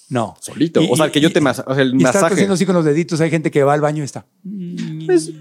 No. 0.08 0.36
solito, 0.40 0.82
Y- 0.82 0.88
o 0.90 0.96
sea, 0.96 1.10
que 1.10 1.20
yo 1.20 1.32
te 1.32 1.40
masa- 1.40 1.64
o 1.66 1.74
sea, 1.74 1.82
el 1.82 1.94
Y 2.00 2.04
estás 2.04 2.22
haciendo 2.22 2.54
así 2.54 2.66
con 2.66 2.74
los 2.74 2.84
deditos. 2.84 3.20
Hay 3.20 3.30
gente 3.30 3.50
que 3.50 3.62
va 3.62 3.72
al 3.74 3.80
baño 3.80 4.02
y 4.02 4.04
está. 4.04 4.26
Pues, 5.06 5.32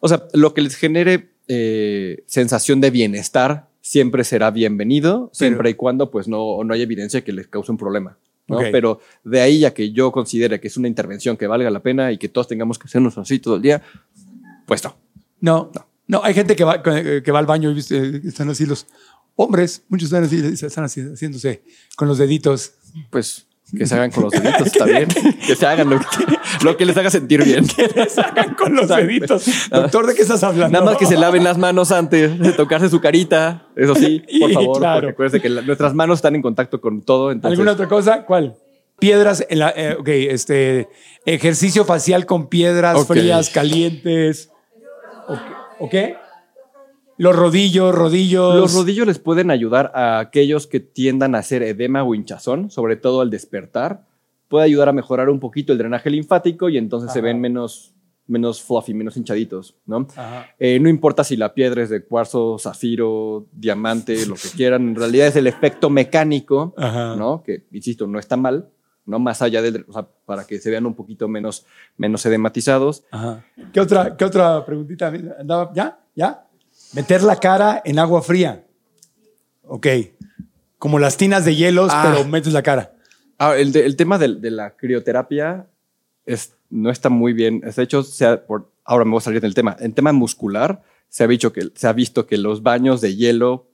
o 0.00 0.08
sea, 0.08 0.26
lo 0.32 0.54
que 0.54 0.62
les 0.62 0.76
genere 0.76 1.30
eh, 1.48 2.24
sensación 2.26 2.80
de 2.80 2.90
bienestar 2.90 3.68
siempre 3.80 4.24
será 4.24 4.50
bienvenido, 4.50 5.30
siempre 5.32 5.70
y 5.70 5.74
cuando 5.74 6.10
pues 6.10 6.26
no, 6.26 6.62
no 6.64 6.74
haya 6.74 6.82
evidencia 6.82 7.22
que 7.22 7.32
les 7.32 7.46
cause 7.46 7.70
un 7.70 7.78
problema. 7.78 8.18
¿no? 8.48 8.56
Ok. 8.58 8.64
Pero 8.72 9.00
de 9.24 9.40
ahí 9.40 9.64
a 9.64 9.72
que 9.74 9.92
yo 9.92 10.10
considere 10.12 10.58
que 10.60 10.66
es 10.68 10.76
una 10.76 10.88
intervención 10.88 11.36
que 11.36 11.46
valga 11.46 11.70
la 11.70 11.80
pena 11.82 12.10
y 12.12 12.18
que 12.18 12.28
todos 12.28 12.48
tengamos 12.48 12.78
que 12.78 12.86
hacernos 12.86 13.16
así 13.18 13.38
todo 13.38 13.56
el 13.56 13.62
día, 13.62 13.82
pues 14.66 14.82
no. 14.82 14.96
No, 15.40 15.70
no. 16.08 16.20
hay 16.24 16.34
gente 16.34 16.56
que 16.56 16.64
va, 16.64 16.82
que 16.82 17.30
va 17.32 17.38
al 17.38 17.46
baño 17.46 17.70
y 17.70 17.74
viste, 17.74 18.22
están 18.26 18.48
así 18.50 18.66
los 18.66 18.86
hombres. 19.36 19.82
Muchos 19.88 20.06
están 20.06 20.24
así, 20.24 20.38
están 20.66 20.84
así, 20.84 21.00
haciéndose 21.02 21.62
con 21.96 22.08
los 22.08 22.18
deditos. 22.18 22.72
Pues 23.10 23.45
que 23.76 23.86
se 23.86 23.94
hagan 23.94 24.10
con 24.10 24.24
los 24.24 24.32
deditos, 24.32 24.66
está 24.68 24.84
bien. 24.84 25.08
Que 25.46 25.56
se 25.56 25.66
hagan 25.66 25.90
lo 25.90 25.98
que, 25.98 26.06
lo 26.64 26.76
que 26.76 26.84
les 26.86 26.96
haga 26.96 27.10
sentir 27.10 27.42
bien. 27.44 27.64
Les 27.96 28.18
hagan 28.18 28.54
con 28.54 28.74
los 28.76 28.88
deditos. 28.88 29.44
Doctor, 29.70 30.06
¿de 30.06 30.14
qué 30.14 30.22
estás 30.22 30.42
hablando? 30.44 30.72
Nada 30.72 30.84
más 30.92 30.96
que 30.98 31.06
se 31.06 31.16
laven 31.16 31.42
las 31.42 31.58
manos 31.58 31.90
antes 31.92 32.38
de 32.38 32.52
tocarse 32.52 32.88
su 32.88 33.00
carita. 33.00 33.66
Eso 33.74 33.94
sí, 33.94 34.22
por 34.40 34.52
favor. 34.52 34.78
claro. 34.78 35.00
Porque 35.00 35.12
acuérdense 35.12 35.40
que 35.40 35.48
la- 35.48 35.62
nuestras 35.62 35.94
manos 35.94 36.18
están 36.18 36.34
en 36.36 36.42
contacto 36.42 36.80
con 36.80 37.02
todo. 37.02 37.32
Entonces, 37.32 37.58
¿Alguna 37.58 37.72
otra 37.72 37.88
cosa? 37.88 38.24
¿Cuál? 38.24 38.56
Piedras, 38.98 39.44
en 39.50 39.58
la, 39.58 39.70
eh, 39.76 39.96
ok, 39.98 40.08
este, 40.08 40.88
ejercicio 41.26 41.84
facial 41.84 42.24
con 42.24 42.48
piedras 42.48 43.06
frías, 43.06 43.50
calientes. 43.50 44.50
¿O 45.28 45.34
qué- 45.34 45.40
¿O 45.80 45.88
qué? 45.90 46.16
Los 47.18 47.34
rodillos, 47.34 47.94
rodillos. 47.94 48.56
Los 48.56 48.74
rodillos 48.74 49.06
les 49.06 49.18
pueden 49.18 49.50
ayudar 49.50 49.90
a 49.94 50.18
aquellos 50.18 50.66
que 50.66 50.80
tiendan 50.80 51.34
a 51.34 51.38
hacer 51.38 51.62
edema 51.62 52.02
o 52.04 52.14
hinchazón, 52.14 52.70
sobre 52.70 52.96
todo 52.96 53.20
al 53.22 53.30
despertar, 53.30 54.04
puede 54.48 54.64
ayudar 54.64 54.88
a 54.88 54.92
mejorar 54.92 55.28
un 55.28 55.40
poquito 55.40 55.72
el 55.72 55.78
drenaje 55.78 56.10
linfático 56.10 56.68
y 56.68 56.78
entonces 56.78 57.12
se 57.12 57.20
ven 57.20 57.40
menos, 57.40 57.94
menos 58.26 58.62
fluffy, 58.62 58.94
menos 58.94 59.16
hinchaditos, 59.16 59.76
¿no? 59.86 60.06
Eh, 60.58 60.78
no 60.80 60.88
importa 60.88 61.24
si 61.24 61.36
la 61.36 61.54
piedra 61.54 61.82
es 61.82 61.90
de 61.90 62.04
cuarzo, 62.04 62.58
zafiro, 62.58 63.46
diamante, 63.52 64.26
lo 64.26 64.34
que 64.34 64.48
quieran, 64.54 64.88
en 64.88 64.94
realidad 64.94 65.28
es 65.28 65.36
el 65.36 65.46
efecto 65.46 65.90
mecánico, 65.90 66.74
Ajá. 66.76 67.16
¿no? 67.16 67.42
Que, 67.42 67.64
insisto, 67.72 68.06
no 68.06 68.18
está 68.18 68.36
mal, 68.36 68.68
¿no? 69.04 69.18
Más 69.18 69.42
allá 69.42 69.62
del, 69.62 69.84
o 69.88 69.92
sea, 69.92 70.06
para 70.24 70.46
que 70.46 70.58
se 70.58 70.70
vean 70.70 70.86
un 70.86 70.94
poquito 70.94 71.28
menos, 71.28 71.64
menos 71.96 72.24
edematizados. 72.26 73.04
Ajá. 73.10 73.44
¿Qué 73.72 73.80
otra, 73.80 74.16
qué 74.16 74.24
otra 74.24 74.64
preguntita? 74.64 75.12
¿Ya? 75.74 75.98
¿Ya? 76.14 76.45
Meter 76.96 77.22
la 77.22 77.36
cara 77.36 77.80
en 77.84 77.98
agua 77.98 78.22
fría. 78.22 78.64
Ok. 79.62 79.86
Como 80.78 80.98
las 80.98 81.16
tinas 81.16 81.44
de 81.44 81.54
hielos, 81.54 81.90
Ah. 81.92 82.04
pero 82.10 82.26
metes 82.28 82.52
la 82.52 82.62
cara. 82.62 82.94
Ah, 83.38 83.54
el, 83.56 83.70
de- 83.72 83.84
el 83.84 83.96
tema 83.96 84.18
de, 84.18 84.28
la 84.50 84.76
crioterapia 84.76 85.66
es, 86.24 86.54
no 86.70 86.90
está 86.90 87.08
muy 87.10 87.32
bien. 87.34 87.60
De 87.60 87.82
hecho, 87.82 88.02
por, 88.48 88.72
ahora 88.84 89.04
me 89.04 89.10
voy 89.12 89.18
a 89.18 89.20
salir 89.20 89.40
del 89.42 89.54
tema. 89.54 89.76
En 89.78 89.92
tema 89.92 90.12
muscular, 90.12 90.82
se 91.08 91.22
ha, 91.22 91.26
dicho 91.26 91.52
que, 91.52 91.68
se 91.74 91.86
ha 91.86 91.92
visto 91.92 92.26
que 92.26 92.38
los 92.38 92.62
baños 92.62 93.00
de 93.00 93.14
hielo 93.14 93.68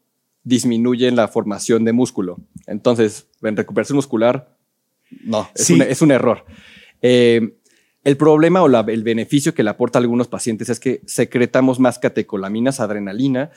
disminuyen 0.45 1.15
la 1.15 1.29
formación 1.29 1.85
de 1.85 1.93
músculo. 1.93 2.39
Entonces, 2.67 3.29
en 3.43 3.57
recuperación 3.57 3.97
muscular, 3.97 4.57
no, 5.25 5.49
es, 5.55 5.65
Sí. 5.67 5.75
un, 5.75 5.83
es 5.83 6.03
un 6.03 6.11
error. 6.11 6.45
Eh, 7.03 7.57
el 8.05 8.17
problema 8.17 8.63
o 8.63 8.69
la- 8.69 8.85
el 8.89 9.03
beneficio 9.03 9.55
que 9.55 9.63
le 9.63 9.71
aporta 9.71 9.99
a 9.99 10.03
algunos 10.03 10.29
pacientes 10.29 10.69
es 10.69 10.81
que 10.81 11.03
secretamos 11.07 11.79
más 11.81 11.99
catecolaminas, 11.99 12.81
adrenalina, 12.81 13.51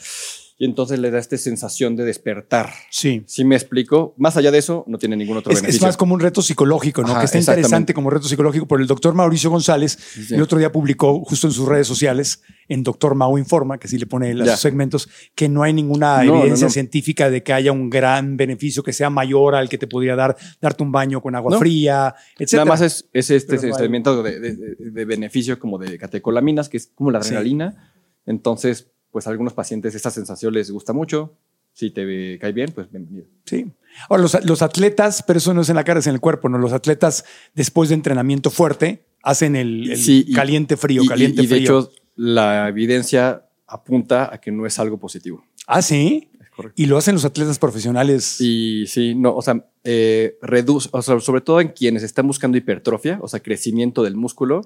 y 0.58 0.64
entonces 0.64 1.00
le 1.00 1.12
da 1.12 1.20
esta 1.20 1.38
sensación 1.38 1.98
de 1.98 2.06
despertar. 2.06 2.72
Sí. 2.90 3.24
Si 3.28 3.44
me 3.44 3.56
explico, 3.56 4.14
más 4.18 4.38
allá 4.38 4.52
de 4.52 4.60
eso, 4.60 4.86
no 4.88 4.98
tiene 4.98 5.18
ningún 5.18 5.36
otro 5.36 5.52
Es, 5.52 5.58
es 5.58 5.62
beneficio. 5.64 5.86
más 5.88 5.98
como 5.98 6.14
un 6.14 6.22
reto 6.22 6.42
psicológico, 6.42 7.02
¿no? 7.02 7.10
Ajá, 7.10 7.20
que 7.20 7.26
está 7.26 7.40
interesante 7.40 7.94
como 7.94 8.10
reto 8.10 8.28
psicológico. 8.30 8.66
Por 8.66 8.80
el 8.80 8.88
doctor 8.88 9.14
Mauricio 9.16 9.50
González, 9.50 9.98
sí. 10.28 10.34
el 10.34 10.42
otro 10.42 10.58
día 10.58 10.72
publicó 10.72 11.26
justo 11.26 11.48
en 11.48 11.54
sus 11.54 11.68
redes 11.68 11.88
sociales, 11.88 12.42
en 12.68 12.84
Doctor 12.84 13.16
Mau 13.16 13.38
Informa, 13.38 13.78
que 13.78 13.88
sí 13.88 13.98
le 13.98 14.06
pone 14.06 14.34
los 14.34 14.60
segmentos, 14.60 15.08
que 15.36 15.48
no 15.50 15.64
hay 15.64 15.74
ninguna 15.74 16.24
No, 16.24 16.40
evidencia 16.42 16.68
no. 16.68 16.72
científica 16.72 17.30
de 17.30 17.44
que 17.44 17.54
haya 17.54 17.72
un 17.72 17.90
gran 17.90 18.38
beneficio 18.38 18.84
que 18.84 18.94
sea 18.94 19.10
mayor 19.10 19.56
al 19.56 19.70
que 19.70 19.78
te 19.78 19.88
podría 19.88 20.16
dar 20.16 20.36
darte 20.62 20.84
un 20.84 20.92
baño 20.92 21.22
con 21.22 21.36
agua 21.36 21.58
fría, 21.60 22.16
etc. 22.40 22.54
Nada 22.54 22.66
más 22.66 22.82
es, 22.82 23.06
es 23.14 23.30
este 23.30 23.58
sentimiento 23.58 24.24
de, 24.24 24.40
de- 24.40 24.56
de- 24.78 25.06
beneficio 25.06 25.60
como 25.60 25.78
de 25.78 25.98
catecolaminas, 25.98 26.70
que 26.70 26.78
es 26.78 26.92
como 26.96 27.12
la 27.12 27.22
Sí. 27.22 27.30
adrenalina. 27.30 27.92
Entonces, 28.26 28.88
pues 29.12 29.28
a 29.28 29.30
algunos 29.30 29.54
pacientes 29.54 29.96
esta 29.96 30.12
sensación 30.12 30.54
les 30.54 30.72
gusta 30.72 30.94
mucho. 30.94 31.34
Si 31.74 31.92
te 31.92 32.38
cae 32.40 32.54
bien, 32.54 32.72
pues 32.74 32.90
bienvenido. 32.90 33.26
Sí. 33.46 33.68
Ahora, 34.10 34.24
los, 34.24 34.46
los 34.46 34.62
atletas, 34.62 35.24
pero 35.28 35.38
eso 35.40 35.54
no 35.54 35.62
es 35.62 35.70
en 35.70 35.76
la 35.76 35.84
cara, 35.84 36.00
es 36.00 36.08
en 36.08 36.14
el 36.14 36.22
cuerpo, 36.22 36.48
¿no? 36.50 36.58
Los 36.58 36.72
atletas, 36.74 37.26
después 37.54 37.90
de 37.90 37.96
entrenamiento 37.96 38.50
fuerte, 38.50 39.04
hacen 39.22 39.56
el, 39.56 39.92
el 39.92 39.98
Sí, 39.98 40.26
y- 40.28 40.34
caliente 40.34 40.78
frío, 40.78 41.04
y, 41.04 41.08
caliente 41.08 41.42
y- 41.42 41.46
y 41.46 41.48
de 41.48 41.56
frío. 41.56 41.80
hecho, 41.80 41.92
la 42.16 42.68
evidencia 42.70 43.46
apunta 43.68 44.34
a 44.34 44.40
que 44.40 44.52
no 44.52 44.66
es 44.66 44.78
algo 44.80 44.98
positivo. 44.98 45.44
ah, 45.68 45.82
sí. 45.82 46.30
Es 46.42 46.50
correcto. 46.52 46.82
Y 46.82 46.86
lo 46.86 46.98
hacen 46.98 47.16
los 47.16 47.26
atletas 47.26 47.58
profesionales. 47.60 48.40
Y 48.40 48.86
sí, 48.88 49.16
no, 49.16 49.36
o 49.36 49.42
sea, 49.42 49.66
eh, 49.84 50.38
reduce, 50.42 50.88
o 50.92 51.02
sea, 51.02 51.20
sobre 51.20 51.42
todo 51.42 51.60
en 51.62 51.70
quienes 51.70 52.04
están 52.04 52.28
buscando 52.28 52.58
hipertrofia, 52.58 53.18
o 53.22 53.28
sea, 53.28 53.40
crecimiento 53.42 54.04
del 54.04 54.16
músculo, 54.16 54.62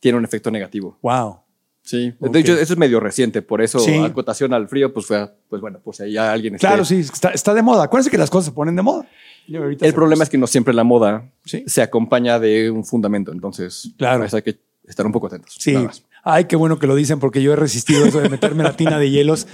tiene 0.00 0.18
un 0.18 0.24
efecto 0.24 0.50
negativo. 0.50 0.98
Wow. 1.02 1.40
Sí, 1.82 2.12
Ok. 2.20 2.30
de 2.32 2.40
hecho, 2.40 2.52
eso 2.52 2.74
es 2.74 2.78
medio 2.78 3.00
reciente, 3.00 3.40
por 3.40 3.62
eso 3.62 3.78
Sí. 3.78 3.94
acotación 3.96 4.52
al 4.52 4.68
frío, 4.68 4.92
pues 4.92 5.06
fue, 5.06 5.26
pues 5.48 5.62
bueno, 5.62 5.80
pues 5.82 6.00
ahí 6.00 6.12
ya 6.12 6.30
alguien 6.32 6.54
esté- 6.56 6.66
Claro, 6.66 6.84
sí, 6.84 6.96
está, 7.00 7.30
está 7.30 7.54
de 7.54 7.62
moda. 7.62 7.84
Acuérdense 7.84 8.10
que 8.10 8.18
las 8.18 8.28
cosas 8.28 8.46
se 8.46 8.52
ponen 8.52 8.76
de 8.76 8.82
moda. 8.82 9.08
El 9.46 9.94
problema 9.94 10.22
es 10.24 10.28
que 10.28 10.36
no 10.36 10.46
siempre 10.46 10.74
la 10.74 10.84
moda 10.84 11.30
Sí. 11.46 11.64
se 11.66 11.80
acompaña 11.80 12.38
de 12.38 12.70
un 12.70 12.84
fundamento, 12.84 13.32
entonces 13.32 13.90
Claro. 13.96 14.18
pues 14.20 14.34
hay 14.34 14.42
que 14.42 14.58
estar 14.86 15.06
un 15.06 15.12
poco 15.12 15.28
atentos. 15.28 15.56
Sí. 15.58 15.74
Ay, 16.30 16.44
qué 16.44 16.56
bueno 16.56 16.78
que 16.78 16.86
lo 16.86 16.94
dicen 16.94 17.20
porque 17.20 17.40
yo 17.40 17.54
he 17.54 17.56
resistido 17.56 18.04
eso 18.04 18.20
de 18.20 18.28
meterme 18.28 18.62
la 18.62 18.74
tina 18.76 18.98
de 18.98 19.08
hielos. 19.08 19.46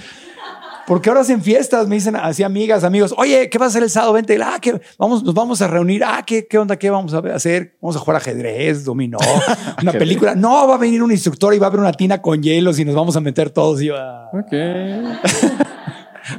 Porque 0.89 1.09
ahora 1.09 1.21
hacen 1.21 1.41
fiestas, 1.41 1.87
me 1.87 1.95
dicen 1.95 2.17
así 2.17 2.43
amigas, 2.43 2.83
amigos, 2.83 3.15
oye, 3.17 3.49
¿qué 3.49 3.59
vas 3.59 3.67
a 3.67 3.69
hacer 3.69 3.85
el 3.85 3.91
sábado? 3.91 4.13
Vente, 4.15 4.37
ah, 4.43 4.59
¿qué? 4.61 4.81
Vamos, 4.99 5.23
nos 5.23 5.35
vamos 5.35 5.63
a 5.63 5.69
reunir. 5.69 6.03
Ah, 6.05 6.25
¿qué, 6.27 6.49
qué 6.49 6.59
onda? 6.59 6.77
¿Qué 6.77 6.91
vamos 6.91 7.15
a 7.15 7.19
hacer? 7.33 7.79
Vamos 7.81 7.95
a 7.95 8.01
jugar 8.01 8.17
ajedrez, 8.17 8.85
dominó, 8.85 9.19
una 9.83 9.93
película. 9.93 10.35
No, 10.35 10.67
va 10.67 10.75
a 10.75 10.79
venir 10.79 11.01
un 11.01 11.13
instructor 11.13 11.55
y 11.55 11.61
va 11.61 11.67
a 11.67 11.69
haber 11.69 11.79
una 11.79 11.93
tina 11.93 12.21
con 12.21 12.43
hielos 12.43 12.81
y 12.81 12.85
nos 12.85 12.97
vamos 12.97 13.15
a 13.15 13.21
meter 13.21 13.51
todos. 13.51 13.81
Y 13.81 13.87
yo, 13.87 13.97
ah. 13.97 14.31
Ok. 14.33 14.53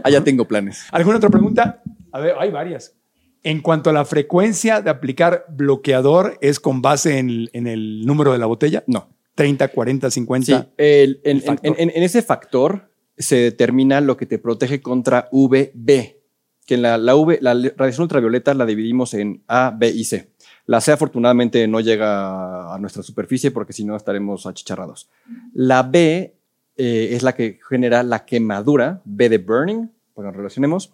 ah, 0.03 0.09
ya 0.09 0.21
tengo 0.21 0.45
planes. 0.45 0.83
¿Alguna 0.91 1.15
otra 1.15 1.29
pregunta? 1.29 1.81
A 2.11 2.19
ver, 2.19 2.35
hay 2.37 2.51
varias. 2.51 2.93
En 3.41 3.61
cuanto 3.61 3.89
a 3.89 3.93
la 3.93 4.03
frecuencia 4.03 4.81
de 4.81 4.89
aplicar 4.89 5.45
bloqueador, 5.47 6.37
¿es 6.41 6.59
con 6.59 6.81
base 6.81 7.19
en, 7.19 7.49
en 7.53 7.67
el 7.67 8.05
número 8.05 8.33
de 8.33 8.37
la 8.37 8.47
botella? 8.47 8.83
No. 8.85 9.15
30, 9.35 9.67
40, 9.69 10.09
50. 10.11 10.45
Sí, 10.45 10.67
el- 10.77 11.21
en, 11.23 11.37
el 11.37 11.43
factor. 11.43 11.75
en- 11.79 11.89
en- 11.89 11.95
en 11.97 12.03
ese 12.03 12.21
factor 12.21 12.89
se 13.17 13.35
determina 13.37 14.01
lo 14.01 14.17
que 14.17 14.25
te 14.25 14.39
protege 14.39 14.81
contra 14.81 15.27
UVB, 15.31 16.15
que 16.65 16.77
la, 16.77 16.97
la, 16.97 17.15
UV, 17.15 17.37
la 17.41 17.53
radiación 17.77 18.03
ultravioleta 18.03 18.53
la 18.53 18.65
dividimos 18.65 19.13
en 19.13 19.43
A, 19.47 19.73
B 19.77 19.89
y 19.89 20.03
C. 20.05 20.29
La 20.65 20.81
C 20.81 20.91
afortunadamente 20.91 21.67
no 21.67 21.79
llega 21.79 22.73
a 22.73 22.79
nuestra 22.79 23.03
superficie 23.03 23.51
porque 23.51 23.71
si 23.73 23.85
no 23.85 23.95
estaremos 23.95 24.45
achicharrados. 24.47 25.09
La 25.53 25.83
B 25.83 26.33
eh, 26.77 27.09
es 27.11 27.21
la 27.23 27.35
que 27.35 27.59
genera 27.69 28.01
la 28.03 28.25
quemadura, 28.25 29.01
B 29.05 29.29
de 29.29 29.37
burning, 29.37 29.89
para 30.13 30.27
que 30.27 30.31
nos 30.31 30.35
relacionemos. 30.37 30.91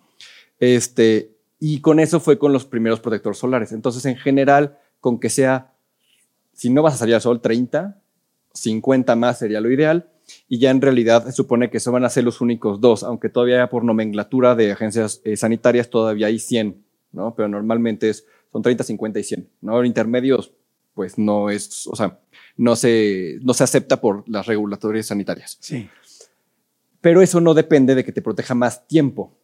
Este, 0.59 1.31
y 1.59 1.79
con 1.79 1.99
eso 1.99 2.19
fue 2.19 2.37
con 2.37 2.53
los 2.53 2.65
primeros 2.65 2.99
protectores 2.99 3.37
solares. 3.39 3.71
Entonces, 3.71 4.05
en 4.05 4.17
general, 4.17 4.77
con 4.99 5.19
que 5.19 5.29
sea, 5.29 5.73
si 6.53 6.69
no 6.69 6.81
vas 6.83 6.95
a 6.95 6.97
salir 6.97 7.15
al 7.15 7.21
sol, 7.21 7.41
30, 7.41 8.00
50 8.53 9.15
más 9.15 9.39
sería 9.39 9.61
lo 9.61 9.71
ideal. 9.71 10.09
Y 10.47 10.59
ya 10.59 10.71
en 10.71 10.81
realidad 10.81 11.25
se 11.25 11.31
supone 11.33 11.69
que 11.69 11.77
eso 11.77 11.91
van 11.91 12.05
a 12.05 12.09
ser 12.09 12.23
los 12.23 12.39
únicos 12.41 12.79
dos, 12.79 13.03
aunque 13.03 13.29
todavía 13.29 13.69
por 13.69 13.83
nomenclatura 13.83 14.55
de 14.55 14.71
agencias 14.71 15.21
eh, 15.25 15.35
sanitarias 15.35 15.89
todavía 15.89 16.27
hay 16.27 16.39
100, 16.39 16.81
¿no? 17.11 17.35
Pero 17.35 17.49
normalmente 17.49 18.09
es, 18.09 18.25
son 18.51 18.61
30, 18.61 18.83
50 18.83 19.19
y 19.19 19.23
100, 19.23 19.49
¿no? 19.61 19.83
Intermedios, 19.83 20.53
pues 20.93 21.17
no 21.17 21.49
es, 21.49 21.85
o 21.87 21.95
sea, 21.95 22.19
no 22.55 22.75
se, 22.75 23.39
no 23.41 23.53
se 23.53 23.63
acepta 23.63 23.99
por 23.99 24.27
las 24.29 24.45
regulatorias 24.45 25.07
sanitarias. 25.07 25.57
Sí. 25.59 25.89
Pero 27.01 27.21
eso 27.21 27.41
no 27.41 27.53
depende 27.53 27.95
de 27.95 28.05
que 28.05 28.11
te 28.11 28.21
proteja 28.21 28.53
más 28.55 28.87
tiempo. 28.87 29.35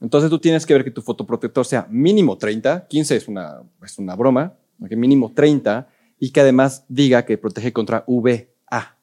Entonces 0.00 0.30
tú 0.30 0.38
tienes 0.38 0.64
que 0.64 0.72
ver 0.72 0.84
que 0.84 0.90
tu 0.90 1.02
fotoprotector 1.02 1.66
sea 1.66 1.86
mínimo 1.90 2.38
30, 2.38 2.86
15 2.86 3.16
es 3.16 3.28
una, 3.28 3.62
es 3.84 3.98
una 3.98 4.14
broma, 4.14 4.54
¿ok? 4.80 4.92
mínimo 4.92 5.32
30, 5.34 5.88
y 6.20 6.30
que 6.30 6.40
además 6.40 6.84
diga 6.88 7.24
que 7.24 7.38
protege 7.38 7.72
contra 7.72 8.04
VA, 8.06 8.96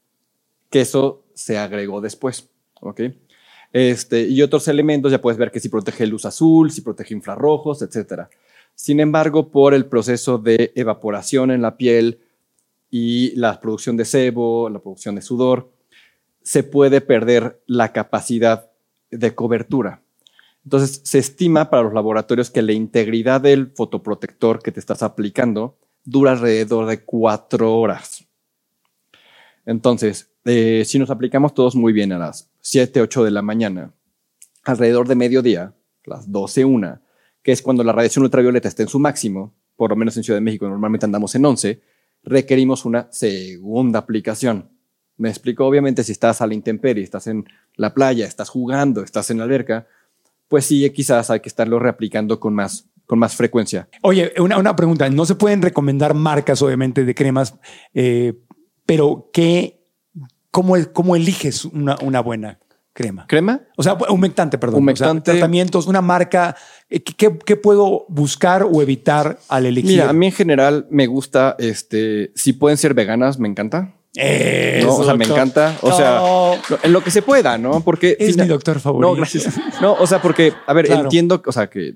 que 0.70 0.82
eso 0.82 1.24
se 1.34 1.58
agregó 1.58 2.00
después. 2.00 2.50
¿ok? 2.80 3.02
Este, 3.74 4.28
y 4.28 4.42
otros 4.44 4.68
elementos 4.68 5.12
ya 5.12 5.20
puedes 5.20 5.38
ver 5.38 5.52
que 5.52 5.60
si 5.60 5.68
protege 5.68 6.06
luz 6.06 6.26
azul, 6.26 6.72
si 6.72 6.82
protege 6.82 7.16
infrarrojos, 7.16 7.82
etc. 7.82 8.28
Sin 8.76 9.00
embargo, 9.00 9.50
por 9.50 9.74
el 9.74 9.88
proceso 9.88 10.38
de 10.38 10.72
evaporación 10.76 11.52
en 11.52 11.64
la 11.64 11.76
piel 11.76 12.20
y 12.92 13.36
la 13.36 13.60
producción 13.60 13.98
de 13.98 14.06
sebo, 14.06 14.70
la 14.70 14.80
producción 14.80 15.16
de 15.16 15.22
sudor, 15.22 15.72
se 16.44 16.64
puede 16.64 17.02
perder 17.02 17.60
la 17.66 17.92
capacidad 17.92 18.70
de 19.10 19.34
cobertura. 19.34 20.02
Entonces, 20.64 21.02
se 21.04 21.18
estima 21.18 21.70
para 21.70 21.84
los 21.84 21.94
laboratorios 21.94 22.52
que 22.52 22.62
la 22.62 22.74
integridad 22.74 23.42
del 23.42 23.72
fotoprotector 23.72 24.62
que 24.62 24.72
te 24.72 24.80
estás 24.80 25.02
aplicando 25.02 25.78
dura 26.08 26.32
alrededor 26.32 26.86
de 26.86 27.04
cuatro 27.04 27.76
horas. 27.76 28.26
Entonces, 29.66 30.32
eh, 30.46 30.84
si 30.86 30.98
nos 30.98 31.10
aplicamos 31.10 31.54
todos 31.54 31.76
muy 31.76 31.92
bien 31.92 32.14
a 32.14 32.18
las 32.18 32.50
7, 32.62 33.02
8 33.02 33.26
de 33.26 33.32
la 33.32 33.42
mañana, 33.42 33.92
alrededor 34.64 35.10
de 35.10 35.16
mediodía, 35.16 35.74
las 36.06 36.32
12, 36.32 36.64
1, 36.64 37.02
que 37.44 37.52
es 37.52 37.62
cuando 37.62 37.84
la 37.84 37.92
radiación 37.92 38.24
ultravioleta 38.24 38.70
está 38.70 38.84
en 38.84 38.88
su 38.88 39.00
máximo, 39.00 39.54
por 39.76 39.90
lo 39.90 39.98
menos 39.98 40.16
en 40.16 40.24
Ciudad 40.24 40.38
de 40.38 40.46
México 40.46 40.66
normalmente 40.70 41.06
andamos 41.06 41.36
en 41.36 41.46
11, 41.46 41.82
requerimos 42.24 42.86
una 42.86 43.12
segunda 43.12 44.00
aplicación. 44.00 44.70
Me 45.18 45.28
explico, 45.28 45.66
obviamente, 45.66 46.06
si 46.06 46.14
estás 46.14 46.42
a 46.42 46.48
la 46.48 46.54
intemperie, 46.54 47.04
estás 47.04 47.28
en 47.28 47.46
la 47.76 47.94
playa, 47.94 48.26
estás 48.26 48.48
jugando, 48.48 49.04
estás 49.04 49.30
en 49.30 49.40
la 49.40 49.44
alberca, 49.44 49.88
pues 50.48 50.66
sí, 50.66 50.90
quizás 50.92 51.30
hay 51.30 51.42
que 51.42 51.50
estarlo 51.50 51.80
reaplicando 51.80 52.40
con 52.40 52.54
más, 52.54 52.88
con 53.08 53.18
más 53.20 53.36
frecuencia. 53.36 53.88
Oye, 54.04 54.34
una, 54.38 54.58
una 54.60 54.76
pregunta. 54.76 55.10
No 55.10 55.26
se 55.26 55.34
pueden 55.36 55.62
recomendar 55.64 56.14
marcas, 56.14 56.62
obviamente, 56.62 57.04
de 57.06 57.16
cremas, 57.16 57.56
eh, 57.96 58.34
pero 58.86 59.30
¿qué, 59.34 59.82
cómo, 60.52 60.76
cómo 60.94 61.16
eliges 61.16 61.66
una, 61.66 61.96
una 62.04 62.20
buena 62.22 62.60
crema? 62.94 63.26
¿Crema? 63.28 63.62
O 63.78 63.84
sea, 63.84 63.98
humectante, 64.10 64.58
perdón. 64.58 64.80
Humectante. 64.82 65.32
O 65.32 65.34
sea, 65.34 65.40
tratamientos, 65.40 65.88
una 65.88 66.02
marca. 66.02 66.56
eh, 66.90 67.02
¿Qué, 67.02 67.38
qué 67.46 67.56
puedo 67.56 68.06
buscar 68.10 68.64
o 68.64 68.82
evitar 68.82 69.40
al 69.48 69.66
elegir? 69.66 69.92
Mira, 69.92 70.10
a 70.10 70.14
mí 70.14 70.26
en 70.28 70.32
general 70.34 70.86
me 70.90 71.08
gusta, 71.08 71.56
este, 71.60 72.32
si 72.36 72.54
pueden 72.54 72.78
ser 72.78 72.94
veganas, 72.94 73.40
me 73.40 73.48
encanta. 73.48 73.94
Eso, 74.16 74.88
No, 74.88 74.96
o 74.96 75.04
sea, 75.06 75.14
me 75.14 75.26
encanta. 75.26 75.78
O 75.82 75.92
sea, 75.94 76.16
No. 76.20 76.54
en 76.82 76.92
lo 76.92 77.04
que 77.04 77.12
se 77.12 77.22
pueda, 77.22 77.58
¿no? 77.58 77.82
Porque 77.82 78.18
Es 78.20 78.36
mi 78.36 78.48
doctor 78.48 78.80
favorito. 78.80 79.10
No, 79.12 79.16
gracias. 79.16 79.48
No, 79.80 79.94
o 79.94 80.08
sea, 80.08 80.22
porque, 80.22 80.54
a 80.66 80.74
ver, 80.74 80.88
Claro. 80.88 81.04
entiendo, 81.04 81.42
o 81.46 81.52
sea, 81.52 81.70
que 81.70 81.96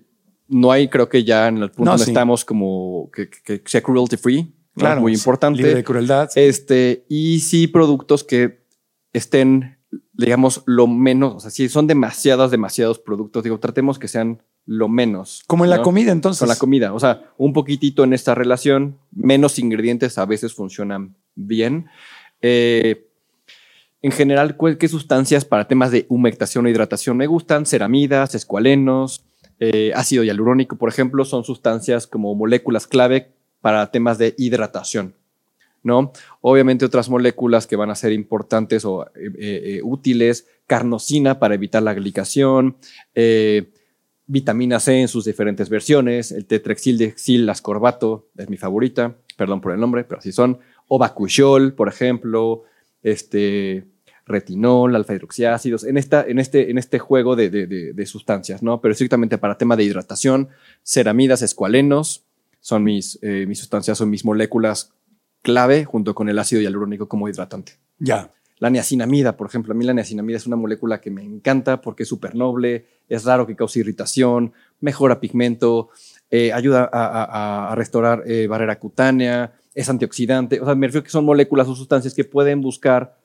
no 0.51 0.71
hay, 0.71 0.87
creo 0.89 1.09
que 1.09 1.23
ya 1.23 1.47
en 1.47 1.57
el 1.57 1.69
punto 1.71 1.85
No, 1.85 1.91
donde 1.91 2.05
sí. 2.05 2.11
estamos 2.11 2.45
como 2.45 3.09
que, 3.11 3.29
que 3.29 3.61
sea 3.65 3.81
cruelty 3.81 4.17
free. 4.17 4.43
¿no? 4.43 4.51
Claro, 4.75 5.01
Muy 5.01 5.13
importante. 5.13 5.57
libre 5.57 5.75
de 5.75 5.83
crueldad. 5.83 6.29
Este, 6.35 7.05
y 7.09 7.39
sí 7.39 7.67
productos 7.67 8.23
que 8.23 8.61
estén, 9.13 9.77
digamos, 10.13 10.63
lo 10.65 10.87
menos, 10.87 11.33
o 11.35 11.39
sea, 11.39 11.51
si 11.51 11.67
son 11.69 11.87
demasiados, 11.87 12.51
demasiados 12.51 12.99
productos, 12.99 13.43
digo, 13.43 13.59
tratemos 13.59 13.97
que 13.99 14.07
sean 14.07 14.41
lo 14.65 14.87
menos. 14.87 15.43
Como 15.47 15.63
en 15.65 15.71
la 15.71 15.81
comida, 15.81 16.11
entonces. 16.11 16.39
Con 16.39 16.47
la 16.49 16.55
comida, 16.55 16.93
o 16.93 16.99
sea, 16.99 17.33
un 17.37 17.51
poquitito 17.51 18.03
en 18.03 18.13
esta 18.13 18.35
relación, 18.35 18.97
menos 19.11 19.57
ingredientes 19.59 20.17
a 20.17 20.25
veces 20.25 20.53
funcionan 20.53 21.15
bien. 21.35 21.87
Eh, 22.41 23.07
en 24.03 24.11
general, 24.11 24.55
¿cuál- 24.57 24.77
¿qué 24.77 24.87
sustancias 24.87 25.45
para 25.45 25.67
temas 25.67 25.91
de 25.91 26.05
humectación 26.09 26.65
o 26.65 26.69
hidratación 26.69 27.17
me 27.17 27.27
gustan? 27.27 27.65
Ceramidas, 27.65 28.35
escualenos, 28.35 29.25
eh, 29.61 29.93
ácido 29.95 30.23
hialurónico, 30.23 30.75
por 30.75 30.89
ejemplo, 30.89 31.23
son 31.23 31.45
sustancias 31.45 32.07
como 32.07 32.35
moléculas 32.35 32.87
clave 32.87 33.31
para 33.61 33.91
temas 33.91 34.17
de 34.17 34.33
hidratación. 34.37 35.13
¿no? 35.83 36.11
Obviamente 36.41 36.85
otras 36.85 37.09
moléculas 37.09 37.67
que 37.67 37.75
van 37.75 37.89
a 37.91 37.95
ser 37.95 38.11
importantes 38.11 38.85
o 38.85 39.05
eh, 39.15 39.31
eh, 39.37 39.81
útiles, 39.83 40.47
carnosina 40.67 41.39
para 41.39 41.55
evitar 41.55 41.83
la 41.83 41.93
glicación, 41.93 42.77
eh, 43.15 43.71
vitamina 44.25 44.79
C 44.79 45.01
en 45.01 45.07
sus 45.07 45.25
diferentes 45.25 45.69
versiones, 45.69 46.31
el 46.31 46.45
tetrexil 46.45 47.49
ascorbato 47.49 48.29
es 48.37 48.49
mi 48.49 48.57
favorita, 48.57 49.15
perdón 49.37 49.61
por 49.61 49.73
el 49.73 49.79
nombre, 49.79 50.03
pero 50.03 50.19
así 50.19 50.31
son, 50.31 50.59
o 50.87 50.99
por 51.75 51.87
ejemplo, 51.87 52.63
este 53.03 53.85
retinol, 54.31 54.95
alfa 54.95 55.13
hidroxiácidos, 55.13 55.83
en, 55.83 55.97
esta, 55.97 56.23
en, 56.27 56.39
este, 56.39 56.71
en 56.71 56.77
este 56.77 56.97
juego 56.99 57.35
de, 57.35 57.49
de- 57.49 57.67
de- 57.67 57.93
de 57.93 58.05
sustancias, 58.05 58.63
¿no? 58.63 58.81
Pero 58.81 58.93
estrictamente 58.93 59.37
para 59.37 59.57
tema 59.57 59.75
de 59.75 59.83
hidratación, 59.83 60.49
ceramidas, 60.83 61.41
escualenos, 61.41 62.23
son 62.59 62.83
mis, 62.83 63.19
eh, 63.21 63.45
mis 63.47 63.59
sustancias, 63.59 63.97
son 63.97 64.09
mis 64.09 64.23
moléculas 64.25 64.93
clave 65.41 65.85
junto 65.85 66.13
con 66.13 66.29
el 66.29 66.37
ácido 66.39 66.61
hialurónico 66.61 67.07
como 67.07 67.27
hidratante. 67.27 67.73
Ya. 67.99 68.31
La 68.59 68.69
niacinamida, 68.69 69.37
por 69.37 69.47
ejemplo, 69.47 69.73
a 69.73 69.75
mí 69.75 69.83
la 69.83 69.93
niacinamida 69.93 70.37
es 70.37 70.45
una 70.45 70.55
molécula 70.55 71.01
que 71.01 71.09
me 71.09 71.23
encanta 71.23 71.81
porque 71.81 72.03
es 72.03 72.09
súper 72.09 72.35
noble, 72.35 72.85
es 73.09 73.25
raro 73.25 73.47
que 73.47 73.55
cause 73.55 73.79
irritación, 73.79 74.53
mejora 74.79 75.19
pigmento, 75.19 75.89
eh, 76.29 76.53
ayuda 76.53 76.87
a, 76.93 77.07
a- 77.23 77.71
a 77.71 77.75
restaurar 77.75 78.21
eh, 78.27 78.45
barrera 78.45 78.77
cutánea, 78.77 79.53
es 79.73 79.89
antioxidante. 79.89 80.61
O 80.61 80.65
sea, 80.65 80.75
me 80.75 80.85
refiero 80.85 81.03
que 81.03 81.09
son 81.09 81.25
moléculas 81.25 81.67
o 81.67 81.73
sustancias 81.75 82.13
que 82.13 82.23
pueden 82.23 82.61
buscar 82.61 83.17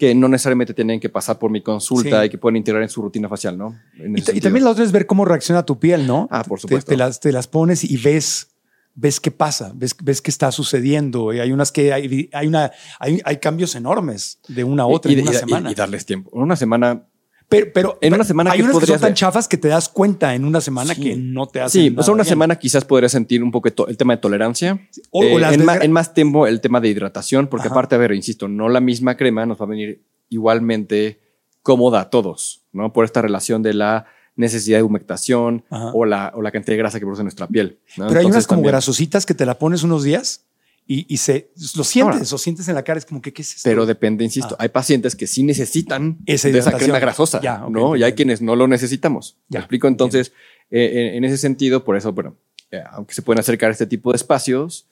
que 0.00 0.14
no 0.14 0.28
necesariamente 0.28 0.72
tienen 0.72 0.98
que 0.98 1.10
pasar 1.10 1.38
por 1.38 1.50
mi 1.50 1.60
consulta 1.62 2.20
Sí. 2.22 2.26
y 2.26 2.30
que 2.30 2.38
pueden 2.38 2.56
integrar 2.56 2.82
en 2.82 2.88
su 2.88 3.02
rutina 3.02 3.28
facial, 3.28 3.58
¿no? 3.58 3.78
Y, 3.98 4.36
y 4.38 4.40
también 4.40 4.64
la 4.64 4.70
otra 4.70 4.82
es 4.82 4.92
ver 4.92 5.04
cómo 5.06 5.26
reacciona 5.26 5.64
tu 5.66 5.78
piel, 5.78 6.06
¿no? 6.06 6.26
Ah, 6.30 6.42
por 6.42 6.58
Te- 6.58 6.62
supuesto. 6.62 6.88
Te, 6.90 6.96
las, 6.96 7.20
te 7.20 7.30
las 7.32 7.46
pones 7.46 7.84
y 7.84 7.98
ves, 7.98 8.48
ves 8.94 9.20
qué 9.20 9.30
pasa, 9.30 9.72
ves, 9.74 9.94
ves 10.02 10.22
qué 10.22 10.30
está 10.30 10.50
sucediendo. 10.52 11.34
Y 11.34 11.40
hay 11.40 11.52
unas 11.52 11.70
que 11.70 11.92
hay, 11.92 12.30
hay, 12.32 12.46
una, 12.46 12.72
hay, 12.98 13.20
hay 13.26 13.36
cambios 13.36 13.74
enormes 13.74 14.38
de 14.48 14.64
una 14.64 14.84
a 14.84 14.86
otra 14.86 15.12
Y- 15.12 15.16
en 15.16 15.20
y- 15.20 15.28
una 15.28 15.32
semana. 15.38 15.70
Y, 15.70 15.74
darles 15.74 16.06
tiempo. 16.06 16.30
En 16.34 16.40
una 16.42 16.56
semana 16.56 17.02
pero, 17.50 17.66
pero 17.74 17.98
en 18.00 18.14
una 18.14 18.24
semana, 18.24 18.52
hay 18.52 18.58
¿qué 18.58 18.62
unas 18.62 18.70
que 18.76 18.80
son 18.80 18.80
podrías 18.86 19.00
tan 19.02 19.12
chafas 19.14 19.46
que 19.48 19.58
te 19.58 19.68
das 19.68 19.88
cuenta 19.90 20.34
en 20.34 20.44
una 20.46 20.62
semana 20.62 20.94
Sí. 20.94 21.02
que 21.02 21.16
no 21.16 21.46
te 21.46 21.60
hacen 21.60 21.82
Sí, 21.82 21.88
o 21.88 21.90
sea, 21.90 21.96
nada 22.00 22.12
una 22.12 22.22
bien. 22.22 22.28
semana 22.30 22.56
quizás 22.56 22.84
podría 22.86 23.08
sentir 23.10 23.42
un 23.42 23.50
poco 23.50 23.68
el 23.88 23.96
tema 23.98 24.14
de 24.14 24.22
tolerancia. 24.22 24.88
O- 25.10 25.20
o 25.20 25.22
Eh, 25.24 25.38
las 25.40 25.52
en, 25.54 25.64
ma- 25.66 25.76
más 25.88 26.14
tiempo 26.14 26.46
el 26.46 26.60
tema 26.62 26.80
de 26.80 26.88
hidratación, 26.88 27.48
porque 27.48 27.66
Ajá. 27.66 27.74
aparte, 27.74 27.94
a 27.96 27.98
ver, 27.98 28.12
insisto, 28.12 28.48
no 28.48 28.68
la 28.70 28.80
misma 28.80 29.16
crema 29.18 29.44
nos 29.44 29.60
va 29.60 29.64
a 29.66 29.68
venir 29.68 30.00
igualmente 30.30 31.20
cómoda 31.62 32.00
a 32.00 32.10
todos, 32.10 32.62
¿no? 32.72 32.92
Por 32.92 33.04
esta 33.04 33.20
relación 33.20 33.62
de 33.62 33.74
la 33.74 34.06
necesidad 34.36 34.78
de 34.78 34.82
humectación 34.82 35.64
o 35.70 36.04
la, 36.06 36.32
o 36.34 36.40
la 36.40 36.50
cantidad 36.50 36.72
de 36.74 36.78
grasa 36.78 36.98
que 36.98 37.04
produce 37.04 37.22
nuestra 37.22 37.46
piel. 37.46 37.78
¿no? 37.98 38.06
Pero 38.08 38.20
hay 38.20 38.26
unas 38.26 38.46
como 38.46 38.58
también- 38.60 38.72
grasositas 38.72 39.26
que 39.26 39.34
te 39.34 39.44
la 39.44 39.58
pones 39.58 39.82
unos 39.82 40.02
días 40.02 40.46
y, 40.92 41.06
y 41.08 41.18
se 41.18 41.52
lo 41.76 41.84
sientes, 41.84 42.14
Ahora. 42.16 42.34
o 42.34 42.38
sientes 42.38 42.66
en 42.68 42.74
la 42.74 42.82
cara, 42.82 42.98
es 42.98 43.06
como 43.06 43.22
que, 43.22 43.32
¿qué 43.32 43.42
es 43.42 43.54
esto? 43.54 43.68
Pero 43.70 43.86
depende, 43.86 44.24
insisto, 44.24 44.56
Ah. 44.58 44.62
hay 44.64 44.70
pacientes 44.70 45.14
que 45.14 45.28
sí 45.28 45.44
necesitan 45.44 46.18
Esa 46.26 46.48
de 46.48 46.58
esa 46.58 46.72
crema 46.76 46.98
grasosa, 46.98 47.40
Ya, 47.40 47.64
ok, 47.64 47.70
¿no? 47.70 47.94
Y 47.96 48.02
hay 48.02 48.14
quienes 48.14 48.42
no 48.42 48.56
lo 48.56 48.66
necesitamos. 48.66 49.36
Ya, 49.48 49.60
¿Me 49.60 49.62
explico? 49.64 49.86
Entonces, 49.86 50.32
eh, 50.70 51.10
en, 51.12 51.18
en 51.18 51.24
ese 51.24 51.36
sentido, 51.38 51.84
por 51.84 51.96
eso, 51.96 52.12
bueno, 52.12 52.36
eh, 52.72 52.82
aunque 52.90 53.14
se 53.14 53.22
pueden 53.22 53.38
acercar 53.38 53.68
a 53.68 53.72
este 53.72 53.86
tipo 53.86 54.10
de 54.10 54.16
espacios, 54.16 54.86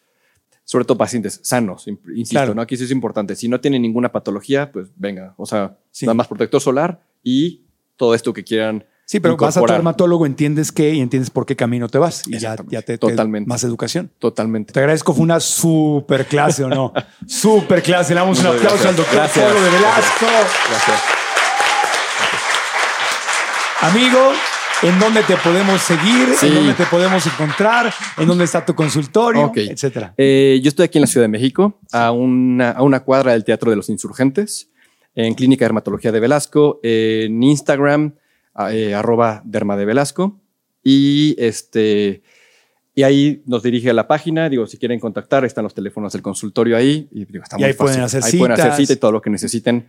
sobre 0.64 0.84
todo 0.84 0.96
pacientes 0.98 1.40
sanos, 1.42 1.88
in- 1.88 1.98
insisto, 2.10 2.34
Claro. 2.34 2.54
¿no? 2.54 2.62
Aquí 2.62 2.76
eso 2.76 2.84
es 2.84 2.90
importante. 2.92 3.34
Si 3.34 3.48
no 3.48 3.60
tienen 3.60 3.82
ninguna 3.82 4.12
patología, 4.12 4.70
pues 4.70 4.88
venga, 4.96 5.34
o 5.36 5.46
sea, 5.46 5.78
Sí. 5.90 6.06
nada 6.06 6.14
más 6.14 6.28
protector 6.28 6.60
solar 6.60 7.00
y 7.24 7.62
todo 7.96 8.14
esto 8.14 8.32
que 8.32 8.44
quieran. 8.44 8.84
Sí, 9.10 9.20
pero 9.20 9.39
vas 9.39 9.56
a 9.56 9.60
tu 9.62 9.66
dermatólogo, 9.72 10.26
entiendes 10.26 10.70
qué 10.70 10.93
y 10.93 11.01
entiendes 11.01 11.30
por 11.30 11.47
qué 11.47 11.56
camino 11.56 11.89
te 11.89 11.97
vas. 11.97 12.24
Y 12.26 12.39
ya, 12.39 12.56
ya 12.68 12.82
te, 12.82 12.98
te- 12.98 12.98
Totalmente. 12.98 13.48
más 13.48 13.64
educación. 13.64 14.10
Totalmente. 14.18 14.74
Te 14.74 14.80
agradezco, 14.80 15.14
fue 15.14 15.22
una 15.22 15.40
super 15.40 16.26
clase, 16.26 16.62
¿o 16.64 16.68
no? 16.68 16.93
super 17.26 17.82
clase. 17.82 18.12
Le 18.12 18.20
damos 18.20 18.39
un 18.40 18.48
aplauso 18.48 18.86
al 18.86 18.94
doctor 18.97 19.14
Gracias. 19.14 19.47
De 19.55 19.60
Velasco. 19.70 20.26
Gracias. 20.68 21.01
Amigo, 23.80 24.18
¿en 24.82 24.98
dónde 25.01 25.22
te 25.22 25.36
podemos 25.39 25.80
seguir? 25.80 26.35
Sí. 26.39 26.48
¿En 26.48 26.55
dónde 26.56 26.74
te 26.74 26.85
podemos 26.85 27.26
encontrar? 27.26 27.90
¿En 28.18 28.26
dónde 28.26 28.44
está 28.44 28.66
tu 28.66 28.74
consultorio? 28.74 29.44
Ok. 29.47 29.56
Etcétera. 29.56 30.12
Eh, 30.18 30.60
yo 30.62 30.68
estoy 30.68 30.85
aquí 30.85 30.98
en 30.98 31.02
la 31.02 31.06
Ciudad 31.06 31.24
de 31.24 31.28
México, 31.28 31.80
a 31.93 32.10
una, 32.10 32.72
a 32.72 32.82
una 32.82 33.01
cuadra 33.01 33.32
del 33.32 33.44
Teatro 33.44 33.70
de 33.70 33.76
los 33.76 33.89
Insurgentes, 33.89 34.68
en 35.14 35.32
Clínica 35.32 35.64
de 35.64 35.68
Dermatología 35.68 36.12
de 36.12 36.20
Velasco, 36.20 36.78
en 36.82 37.43
Instagram, 37.43 38.14
eh, 38.70 38.94
arroba 38.94 39.43
derma 39.44 39.76
de 39.76 39.85
Velasco. 39.85 40.40
Y, 40.82 41.35
este, 41.39 42.22
y 42.94 43.02
ahí 43.02 43.43
nos 43.47 43.62
dirige 43.62 43.90
a 43.90 43.93
la 43.93 44.09
página. 44.09 44.48
Digo, 44.48 44.66
si 44.66 44.78
quieren 44.78 45.01
contactar, 45.01 45.44
están 45.44 45.64
los 45.64 45.74
teléfonos 45.74 46.12
del 46.12 46.22
consultorio 46.22 46.76
ahí. 46.76 47.09
Y, 47.12 47.24
digo, 47.26 47.44
está 47.44 47.56
Y 47.56 47.60
muy 47.60 47.68
ahí 47.68 47.74
pueden 47.74 48.01
fácil. 48.01 48.18
hacer 48.18 48.24
Ahí 48.24 48.39
pueden 48.39 48.52
hacer 48.52 48.74
cita 48.74 48.93
y 48.93 48.97
todo 48.97 49.12
lo 49.12 49.20
que 49.20 49.30
necesiten. 49.30 49.86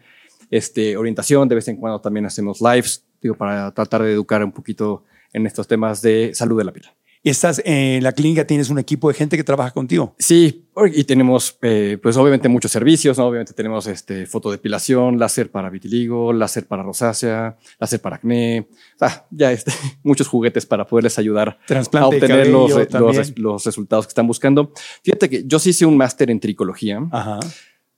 Este, 0.51 0.97
orientación, 0.97 1.47
de 1.47 1.55
vez 1.55 1.67
en 1.67 1.77
cuando 1.77 2.01
también 2.01 2.25
hacemos 2.25 2.59
lives, 2.61 3.03
digo, 3.21 3.35
para 3.35 3.71
tratar 3.71 4.03
de 4.03 4.13
educar 4.13 4.43
un 4.43 4.51
poquito 4.51 5.03
en 5.33 5.45
estos 5.45 5.67
temas 5.67 6.01
de 6.01 6.31
salud 6.33 6.57
de 6.57 6.63
la 6.63 6.73
piel. 6.73 6.85
Y 7.21 7.29
estás 7.29 7.61
en 7.65 8.01
la 8.01 8.13
clínica, 8.13 8.47
tienes 8.47 8.69
un 8.69 8.79
equipo 8.79 9.09
de 9.09 9.13
gente 9.13 9.35
que 9.35 9.43
trabaja 9.43 9.71
contigo. 9.71 10.15
Sí, 10.17 10.69
y 10.93 11.03
tenemos, 11.03 11.57
eh, 11.61 11.97
pues 12.01 12.15
obviamente 12.15 12.47
muchos 12.47 12.71
servicios, 12.71 13.17
¿no? 13.17 13.25
Obviamente 13.27 13.51
tenemos 13.51 13.87
este, 13.87 14.25
fotodepilación, 14.25 15.19
láser 15.19 15.51
para 15.51 15.69
vitiligo, 15.69 16.31
láser 16.31 16.65
para 16.65 16.81
rosácea, 16.81 17.57
láser 17.77 17.99
para 17.99 18.15
acné, 18.15 18.69
ya 19.31 19.51
este, 19.51 19.73
muchos 20.03 20.29
juguetes 20.29 20.65
para 20.65 20.87
poderles 20.87 21.19
ayudar 21.19 21.59
a 21.93 22.07
obtener 22.07 22.47
los, 22.47 22.73
re- 22.73 23.33
los, 23.35 23.65
resultados 23.65 24.05
que 24.07 24.11
están 24.11 24.27
buscando. 24.27 24.71
Fíjate 25.03 25.29
que 25.29 25.43
yo 25.45 25.59
sí 25.59 25.71
hice 25.71 25.85
un 25.85 25.97
máster 25.97 26.31
en 26.31 26.39
tricología, 26.39 27.05
Ajá. 27.11 27.41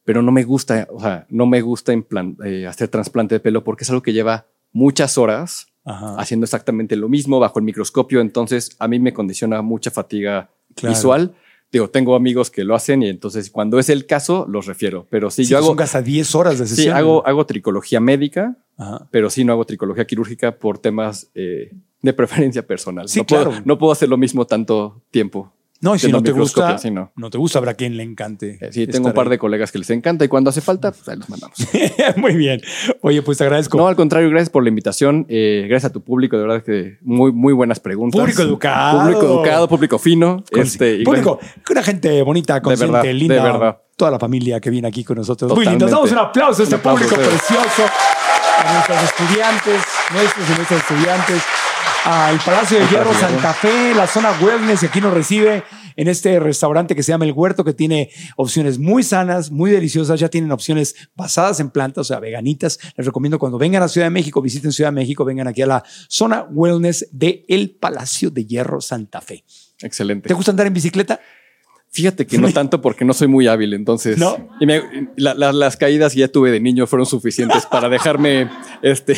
pero 0.04 0.24
no 0.24 0.32
me 0.32 0.44
gusta, 0.44 0.88
o 0.92 1.00
sea, 1.00 1.28
no 1.30 1.46
me 1.46 1.62
gusta 1.62 1.94
eh, 1.94 2.66
hacer 2.66 2.88
trasplante 2.88 3.36
de 3.36 3.40
pelo 3.40 3.64
porque 3.64 3.84
es 3.84 3.90
algo 3.92 4.02
que 4.02 4.14
lleva 4.14 4.48
muchas 4.72 5.20
horas 5.20 5.68
Ajá. 5.84 6.16
haciendo 6.20 6.44
exactamente 6.46 6.96
lo 6.96 7.10
mismo 7.10 7.40
bajo 7.40 7.60
el 7.60 7.66
microscopio. 7.66 8.22
Entonces, 8.22 8.76
a 8.80 8.88
mí 8.88 9.00
me 9.00 9.14
condiciona 9.14 9.62
mucha 9.62 9.90
fatiga 9.92 10.50
Claro. 10.76 10.96
visual. 10.96 11.36
Digo, 11.72 11.90
tengo 11.90 12.16
amigos 12.16 12.52
que 12.52 12.64
lo 12.66 12.76
hacen 12.76 13.02
y 13.02 13.08
entonces 13.08 13.50
cuando 13.50 13.80
es 13.80 13.90
el 13.90 14.06
caso, 14.06 14.46
los 14.50 14.66
refiero. 14.66 15.08
Pero 15.10 15.32
sí, 15.32 15.46
Sí, 15.46 15.52
yo 15.52 15.58
hago, 15.58 15.68
son 15.68 15.82
hasta 15.82 16.02
10 16.02 16.36
horas 16.36 16.60
de 16.60 16.68
sí, 16.68 16.76
sesión. 16.76 16.98
hago, 16.98 17.26
hago 17.26 17.46
tricología 17.46 18.00
médica, 18.02 18.58
Ajá. 18.78 19.08
pero 19.10 19.30
sí 19.30 19.44
no 19.46 19.54
hago 19.54 19.64
tricología 19.66 20.06
quirúrgica 20.06 20.58
por 20.58 20.80
temas 20.80 21.30
eh, 21.34 21.72
de 22.02 22.14
preferencia 22.14 22.66
personal. 22.68 23.08
Sí, 23.08 23.20
no, 23.20 23.26
puedo, 23.26 23.44
claro. 23.50 23.62
no 23.66 23.78
puedo 23.78 23.94
hacer 23.94 24.10
lo 24.10 24.18
mismo 24.18 24.46
tanto 24.46 25.02
tiempo. 25.12 25.54
No, 25.82 25.96
y 25.96 26.00
si 26.00 26.12
no 26.12 26.22
te 26.22 26.32
gusta, 26.32 26.78
sí, 26.78 26.92
no. 26.92 27.12
no 27.16 27.30
te 27.32 27.38
gusta, 27.40 27.58
habrá 27.58 27.74
quien 27.74 27.98
le 27.98 28.04
encante. 28.04 28.60
Eh, 28.62 28.70
sí, 28.72 28.86
tengo 28.88 29.08
un 29.08 29.14
par 29.14 29.26
ahí. 29.26 29.32
de 29.32 29.38
colegas 29.40 29.72
que 29.72 29.80
les 29.80 29.90
encanta 29.90 30.24
y 30.24 30.28
cuando 30.28 30.52
hace 30.52 30.62
falta, 30.62 30.92
pues 30.92 31.10
ahí 31.10 31.18
los 31.18 31.28
mandamos. 31.28 31.58
Muy 32.18 32.36
bien. 32.36 32.62
Oye, 33.02 33.22
pues 33.24 33.40
te 33.40 33.44
agradezco. 33.46 33.78
No, 33.78 33.88
al 33.88 33.96
contrario, 33.96 34.30
gracias 34.30 34.50
por 34.52 34.62
la 34.64 34.70
invitación. 34.70 35.26
eh, 35.28 35.66
gracias 35.68 35.90
a 35.90 35.94
tu 35.94 36.04
público, 36.04 36.38
de 36.38 36.44
verdad 36.44 36.64
que 36.64 36.98
muy, 37.02 37.32
muy 37.32 37.54
buenas 37.54 37.80
preguntas. 37.80 38.20
Público 38.22 38.44
educado. 38.44 39.00
Público 39.02 39.22
educado, 39.24 39.68
público 39.68 39.98
fino. 39.98 40.44
Con- 40.52 40.62
este, 40.62 40.98
y 40.98 41.04
público, 41.04 41.40
una 41.70 41.82
gente 41.84 42.22
bonita, 42.22 42.62
consciente, 42.62 42.92
verdad, 42.92 43.08
de 43.08 43.14
linda. 43.14 43.44
verdad. 43.44 43.78
Toda 43.96 44.12
la 44.12 44.20
familia 44.20 44.60
que 44.60 44.70
viene 44.70 44.88
aquí 44.88 45.04
con 45.04 45.18
nosotros. 45.18 45.52
Muy 45.54 45.66
lindos. 45.66 45.90
Damos 45.90 46.12
un 46.12 46.18
aplauso 46.20 46.62
a 46.62 46.64
este 46.64 46.76
aplauso 46.76 47.04
público 47.06 47.22
precioso. 47.30 47.84
A 48.64 48.74
nuestros 48.74 49.04
estudiantes, 49.04 49.82
nuestros 50.14 50.48
y 50.50 50.54
nuestras 50.54 50.80
estudiantes. 50.82 51.42
Al 52.04 52.40
Palacio 52.40 52.80
de 52.80 52.88
Hierro 52.88 53.14
Santa 53.14 53.54
Fe, 53.54 53.94
la 53.94 54.08
zona 54.08 54.32
wellness, 54.42 54.82
y 54.82 54.88
aquí 54.88 55.00
nos 55.00 55.14
recibe 55.14 55.64
en 55.96 56.08
este 56.08 56.40
restaurante 56.40 56.96
que 56.96 57.04
se 57.04 57.12
llama 57.12 57.26
El 57.26 57.32
Huerto, 57.32 57.64
que 57.64 57.74
tiene 57.74 58.10
opciones 58.38 58.80
muy 58.80 59.04
sanas, 59.04 59.52
muy 59.52 59.70
deliciosas. 59.70 60.20
Ya 60.20 60.28
tienen 60.28 60.52
opciones 60.52 60.96
basadas 61.16 61.60
en 61.60 61.70
plantas, 61.70 62.02
o 62.02 62.04
sea, 62.06 62.20
veganitas. 62.20 62.80
Les 62.98 63.06
recomiendo 63.06 63.38
cuando 63.38 63.60
vengan 63.60 63.84
a 63.84 63.88
Ciudad 63.88 64.08
de 64.08 64.12
México, 64.12 64.42
visiten 64.42 64.72
Ciudad 64.72 64.90
de 64.90 64.96
México, 64.96 65.24
vengan 65.24 65.48
aquí 65.48 65.62
a 65.62 65.68
la 65.68 65.84
zona 66.08 66.48
wellness 66.50 67.08
de 67.12 67.46
El 67.48 67.76
Palacio 67.76 68.32
de 68.32 68.46
Hierro 68.46 68.82
Santa 68.82 69.22
Fe. 69.22 69.44
Excelente. 69.80 70.28
¿Te 70.28 70.34
gusta 70.34 70.50
andar 70.50 70.66
en 70.66 70.74
bicicleta? 70.74 71.20
Fíjate 71.94 72.26
que 72.26 72.38
no 72.38 72.50
tanto 72.54 72.82
porque 72.82 73.04
no 73.04 73.14
soy 73.14 73.28
muy 73.28 73.48
hábil, 73.48 73.74
entonces. 73.74 74.18
¿No? 74.18 74.38
Y 74.62 74.66
me- 74.66 74.82
la- 75.18 75.34
la- 75.34 75.52
las 75.52 75.76
caídas 75.76 76.14
que 76.14 76.20
ya 76.22 76.30
tuve 76.30 76.50
de 76.50 76.62
niño 76.62 76.88
fueron 76.88 77.06
suficientes 77.06 77.66
para 77.66 77.90
dejarme. 77.90 78.50
Este, 78.82 79.14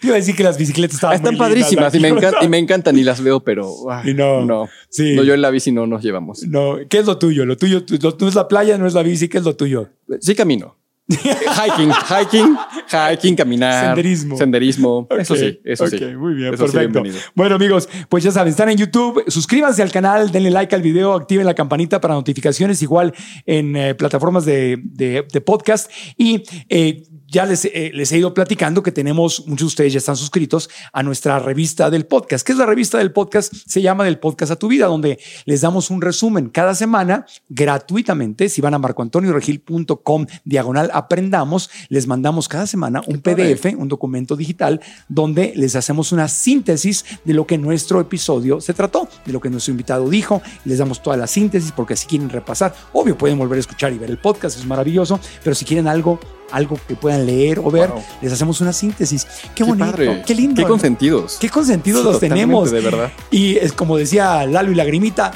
Te 0.00 0.06
iba 0.08 0.14
a 0.16 0.18
decir 0.18 0.34
que 0.34 0.42
las 0.42 0.58
bicicletas 0.58 0.96
estaban 0.96 1.14
están 1.16 1.36
muy 1.36 1.46
lindas 1.46 1.74
padrísimas 1.74 1.94
y 1.94 2.00
me, 2.00 2.08
aquí. 2.08 2.16
encan- 2.18 2.44
y 2.44 2.48
me 2.48 2.58
encantan 2.58 2.98
y 2.98 3.04
las 3.04 3.22
veo, 3.22 3.40
pero. 3.40 3.72
Y 4.04 4.14
no, 4.14 4.44
no. 4.44 4.68
sí. 4.88 5.14
No, 5.14 5.22
yo 5.22 5.34
en 5.34 5.42
la 5.42 5.50
bici 5.50 5.70
no 5.70 5.86
nos 5.86 6.02
llevamos. 6.02 6.42
No, 6.42 6.78
¿qué 6.88 6.98
es 6.98 7.06
lo 7.06 7.16
tuyo? 7.18 7.46
Lo 7.46 7.56
tuyo 7.56 7.84
no 8.18 8.28
es 8.28 8.34
la 8.34 8.48
playa, 8.48 8.76
no 8.76 8.86
es 8.88 8.94
la 8.94 9.02
bici, 9.04 9.28
¿qué 9.28 9.38
es 9.38 9.44
lo 9.44 9.54
tuyo? 9.54 9.90
Sí 10.20 10.34
camino. 10.34 10.76
hiking, 11.64 11.90
hiking, 11.90 12.56
hiking, 12.90 13.36
caminar. 13.36 13.86
Senderismo. 13.86 14.36
Senderismo. 14.36 15.08
Eso 15.18 15.36
sí, 15.36 15.60
eso 15.64 15.86
sí. 15.86 15.98
muy 16.16 16.34
bien, 16.34 16.54
Eso 16.54 16.64
perfecto. 16.66 17.02
bueno, 17.34 17.54
amigos, 17.56 17.88
pues 18.08 18.24
ya 18.24 18.30
saben, 18.30 18.50
están 18.50 18.68
en 18.68 18.78
YouTube. 18.78 19.24
Suscríbanse 19.28 19.82
al 19.82 19.90
canal, 19.90 20.30
denle 20.30 20.50
like 20.50 20.74
al 20.74 20.82
video, 20.82 21.14
activen 21.14 21.46
la 21.46 21.54
campanita 21.54 22.00
para 22.00 22.14
notificaciones, 22.14 22.80
igual 22.82 23.12
en 23.46 23.76
eh, 23.76 23.94
plataformas 23.94 24.44
de, 24.44 24.78
de- 24.82 25.26
de 25.32 25.40
podcast. 25.40 25.90
Y 26.16 26.42
eh, 26.68 27.02
ya 27.30 27.46
les, 27.46 27.64
eh, 27.64 27.90
les 27.94 28.10
he 28.12 28.18
ido 28.18 28.34
platicando 28.34 28.82
que 28.82 28.92
tenemos, 28.92 29.46
muchos 29.46 29.60
de 29.60 29.66
ustedes 29.66 29.92
ya 29.92 29.98
están 29.98 30.16
suscritos 30.16 30.68
a 30.92 31.02
nuestra 31.02 31.38
revista 31.38 31.88
del 31.88 32.06
podcast. 32.06 32.44
¿Qué 32.44 32.52
es 32.52 32.58
la 32.58 32.66
revista 32.66 32.98
del 32.98 33.12
podcast? 33.12 33.54
Se 33.54 33.80
llama 33.80 34.04
Del 34.04 34.18
Podcast 34.18 34.52
a 34.52 34.56
tu 34.56 34.68
Vida, 34.68 34.86
donde 34.86 35.18
les 35.44 35.60
damos 35.60 35.90
un 35.90 36.00
resumen 36.00 36.48
cada 36.48 36.74
semana 36.74 37.26
gratuitamente. 37.48 38.48
Si 38.48 38.60
van 38.60 38.74
a 38.74 38.78
marcoantonioregil.com 38.78 40.26
diagonal 40.44 40.90
aprendamos, 40.92 41.70
les 41.88 42.06
mandamos 42.06 42.48
cada 42.48 42.66
semana 42.66 43.00
un. 43.06 43.20
PDF, 43.20 43.66
un 43.76 43.88
documento 43.88 44.34
digital, 44.34 44.80
donde 45.08 45.52
les 45.54 45.76
hacemos 45.76 46.10
una 46.10 46.26
síntesis 46.26 47.04
de 47.24 47.34
lo 47.34 47.46
que 47.46 47.58
nuestro 47.58 48.00
episodio 48.00 48.60
se 48.60 48.74
trató, 48.74 49.08
de 49.26 49.32
lo 49.32 49.40
que 49.40 49.50
nuestro 49.50 49.72
invitado 49.72 50.08
dijo. 50.08 50.42
Les 50.64 50.78
damos 50.78 51.02
toda 51.02 51.16
la 51.16 51.26
síntesis 51.26 51.70
porque 51.70 51.96
si 51.96 52.06
quieren 52.06 52.30
repasar, 52.30 52.74
obvio 52.92 53.16
pueden 53.16 53.38
volver 53.38 53.58
a 53.58 53.60
escuchar 53.60 53.92
y 53.92 53.98
ver 53.98 54.10
el 54.10 54.18
podcast, 54.18 54.58
es 54.58 54.66
maravilloso, 54.66 55.20
pero 55.44 55.54
si 55.54 55.64
quieren 55.64 55.86
algo, 55.86 56.18
algo 56.52 56.78
que 56.88 56.94
puedan 56.96 57.26
leer 57.26 57.58
o 57.58 57.70
ver, 57.70 57.90
Wow. 57.90 58.02
les 58.22 58.32
hacemos 58.32 58.60
una 58.60 58.72
síntesis. 58.72 59.24
Qué, 59.24 59.48
Qué 59.56 59.64
bonito, 59.64 59.86
padre. 59.90 60.22
qué 60.26 60.34
lindo. 60.34 60.62
Qué 60.62 60.68
consentidos. 60.68 61.36
Qué 61.40 61.48
consentidos 61.48 62.02
Sí, 62.02 62.08
los 62.08 62.20
tenemos. 62.20 62.70
de 62.70 62.80
verdad. 62.80 63.12
Y 63.30 63.56
es 63.56 63.72
como 63.72 63.96
decía 63.96 64.46
Lalo 64.46 64.70
y 64.72 64.74
Lagrimita, 64.74 65.32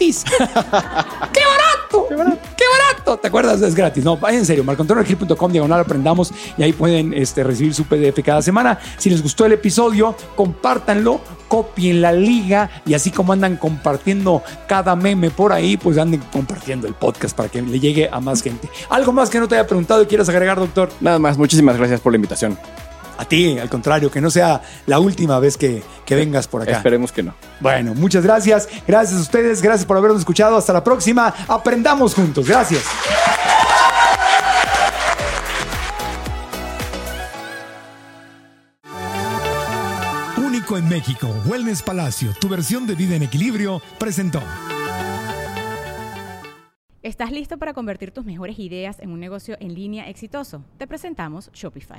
gratis. 0.00 0.24
¡Qué 1.32 1.40
barato! 1.44 2.06
¡Qué 2.08 2.64
barato! 2.78 3.18
¿Te 3.18 3.28
acuerdas? 3.28 3.60
Es 3.62 3.74
gratis. 3.74 4.04
No, 4.04 4.18
en 4.28 4.46
serio, 4.46 4.64
marcoantonioregil.com 4.64 5.52
diagonal 5.52 5.80
aprendamos 5.80 6.32
y 6.56 6.62
ahí 6.62 6.72
pueden 6.72 7.12
este, 7.12 7.44
recibir 7.44 7.74
su 7.74 7.84
PDF 7.84 8.22
cada 8.24 8.42
semana. 8.42 8.78
Si 8.98 9.10
les 9.10 9.22
gustó 9.22 9.46
el 9.46 9.52
episodio, 9.52 10.16
compártanlo, 10.34 11.20
copien 11.48 12.00
la 12.00 12.12
liga 12.12 12.70
y 12.86 12.94
así 12.94 13.10
como 13.10 13.32
andan 13.32 13.56
compartiendo 13.56 14.42
cada 14.66 14.96
meme 14.96 15.30
por 15.30 15.52
ahí, 15.52 15.76
pues 15.76 15.98
anden 15.98 16.22
compartiendo 16.32 16.86
el 16.86 16.94
podcast 16.94 17.36
para 17.36 17.48
que 17.48 17.62
le 17.62 17.80
llegue 17.80 18.08
a 18.10 18.20
más 18.20 18.42
gente. 18.42 18.68
¿Algo 18.88 19.12
más 19.12 19.30
que 19.30 19.40
no 19.40 19.48
te 19.48 19.56
haya 19.56 19.66
preguntado 19.66 20.02
y 20.02 20.06
quieras 20.06 20.28
agregar, 20.28 20.58
doctor? 20.58 20.88
Nada 21.00 21.18
más, 21.18 21.38
muchísimas 21.38 21.76
gracias 21.76 22.00
por 22.00 22.12
la 22.12 22.16
invitación. 22.16 22.58
A 23.20 23.26
ti, 23.26 23.58
al 23.58 23.68
contrario, 23.68 24.10
que 24.10 24.18
no 24.18 24.30
sea 24.30 24.62
la 24.86 24.98
última 24.98 25.38
vez 25.38 25.58
que, 25.58 25.82
que 26.06 26.14
vengas 26.14 26.48
por 26.48 26.62
acá. 26.62 26.78
Esperemos 26.78 27.12
que 27.12 27.22
no. 27.22 27.34
Bueno, 27.60 27.92
muchas 27.94 28.24
gracias. 28.24 28.66
Gracias 28.88 29.18
a 29.18 29.20
ustedes. 29.20 29.60
Gracias 29.60 29.84
por 29.84 29.98
habernos 29.98 30.20
escuchado. 30.20 30.56
Hasta 30.56 30.72
la 30.72 30.82
próxima. 30.82 31.34
Aprendamos 31.46 32.14
juntos. 32.14 32.48
Gracias. 32.48 32.82
Único 40.38 40.78
en 40.78 40.88
México, 40.88 41.28
Wellness 41.44 41.82
Palacio, 41.82 42.32
tu 42.40 42.48
versión 42.48 42.86
de 42.86 42.94
vida 42.94 43.16
en 43.16 43.24
equilibrio, 43.24 43.82
presentó. 43.98 44.42
¿Estás 47.02 47.32
listo 47.32 47.58
para 47.58 47.74
convertir 47.74 48.12
tus 48.12 48.24
mejores 48.24 48.58
ideas 48.58 48.98
en 49.00 49.10
un 49.10 49.20
negocio 49.20 49.58
en 49.60 49.74
línea 49.74 50.08
exitoso? 50.08 50.64
Te 50.78 50.86
presentamos 50.86 51.50
Shopify. 51.52 51.98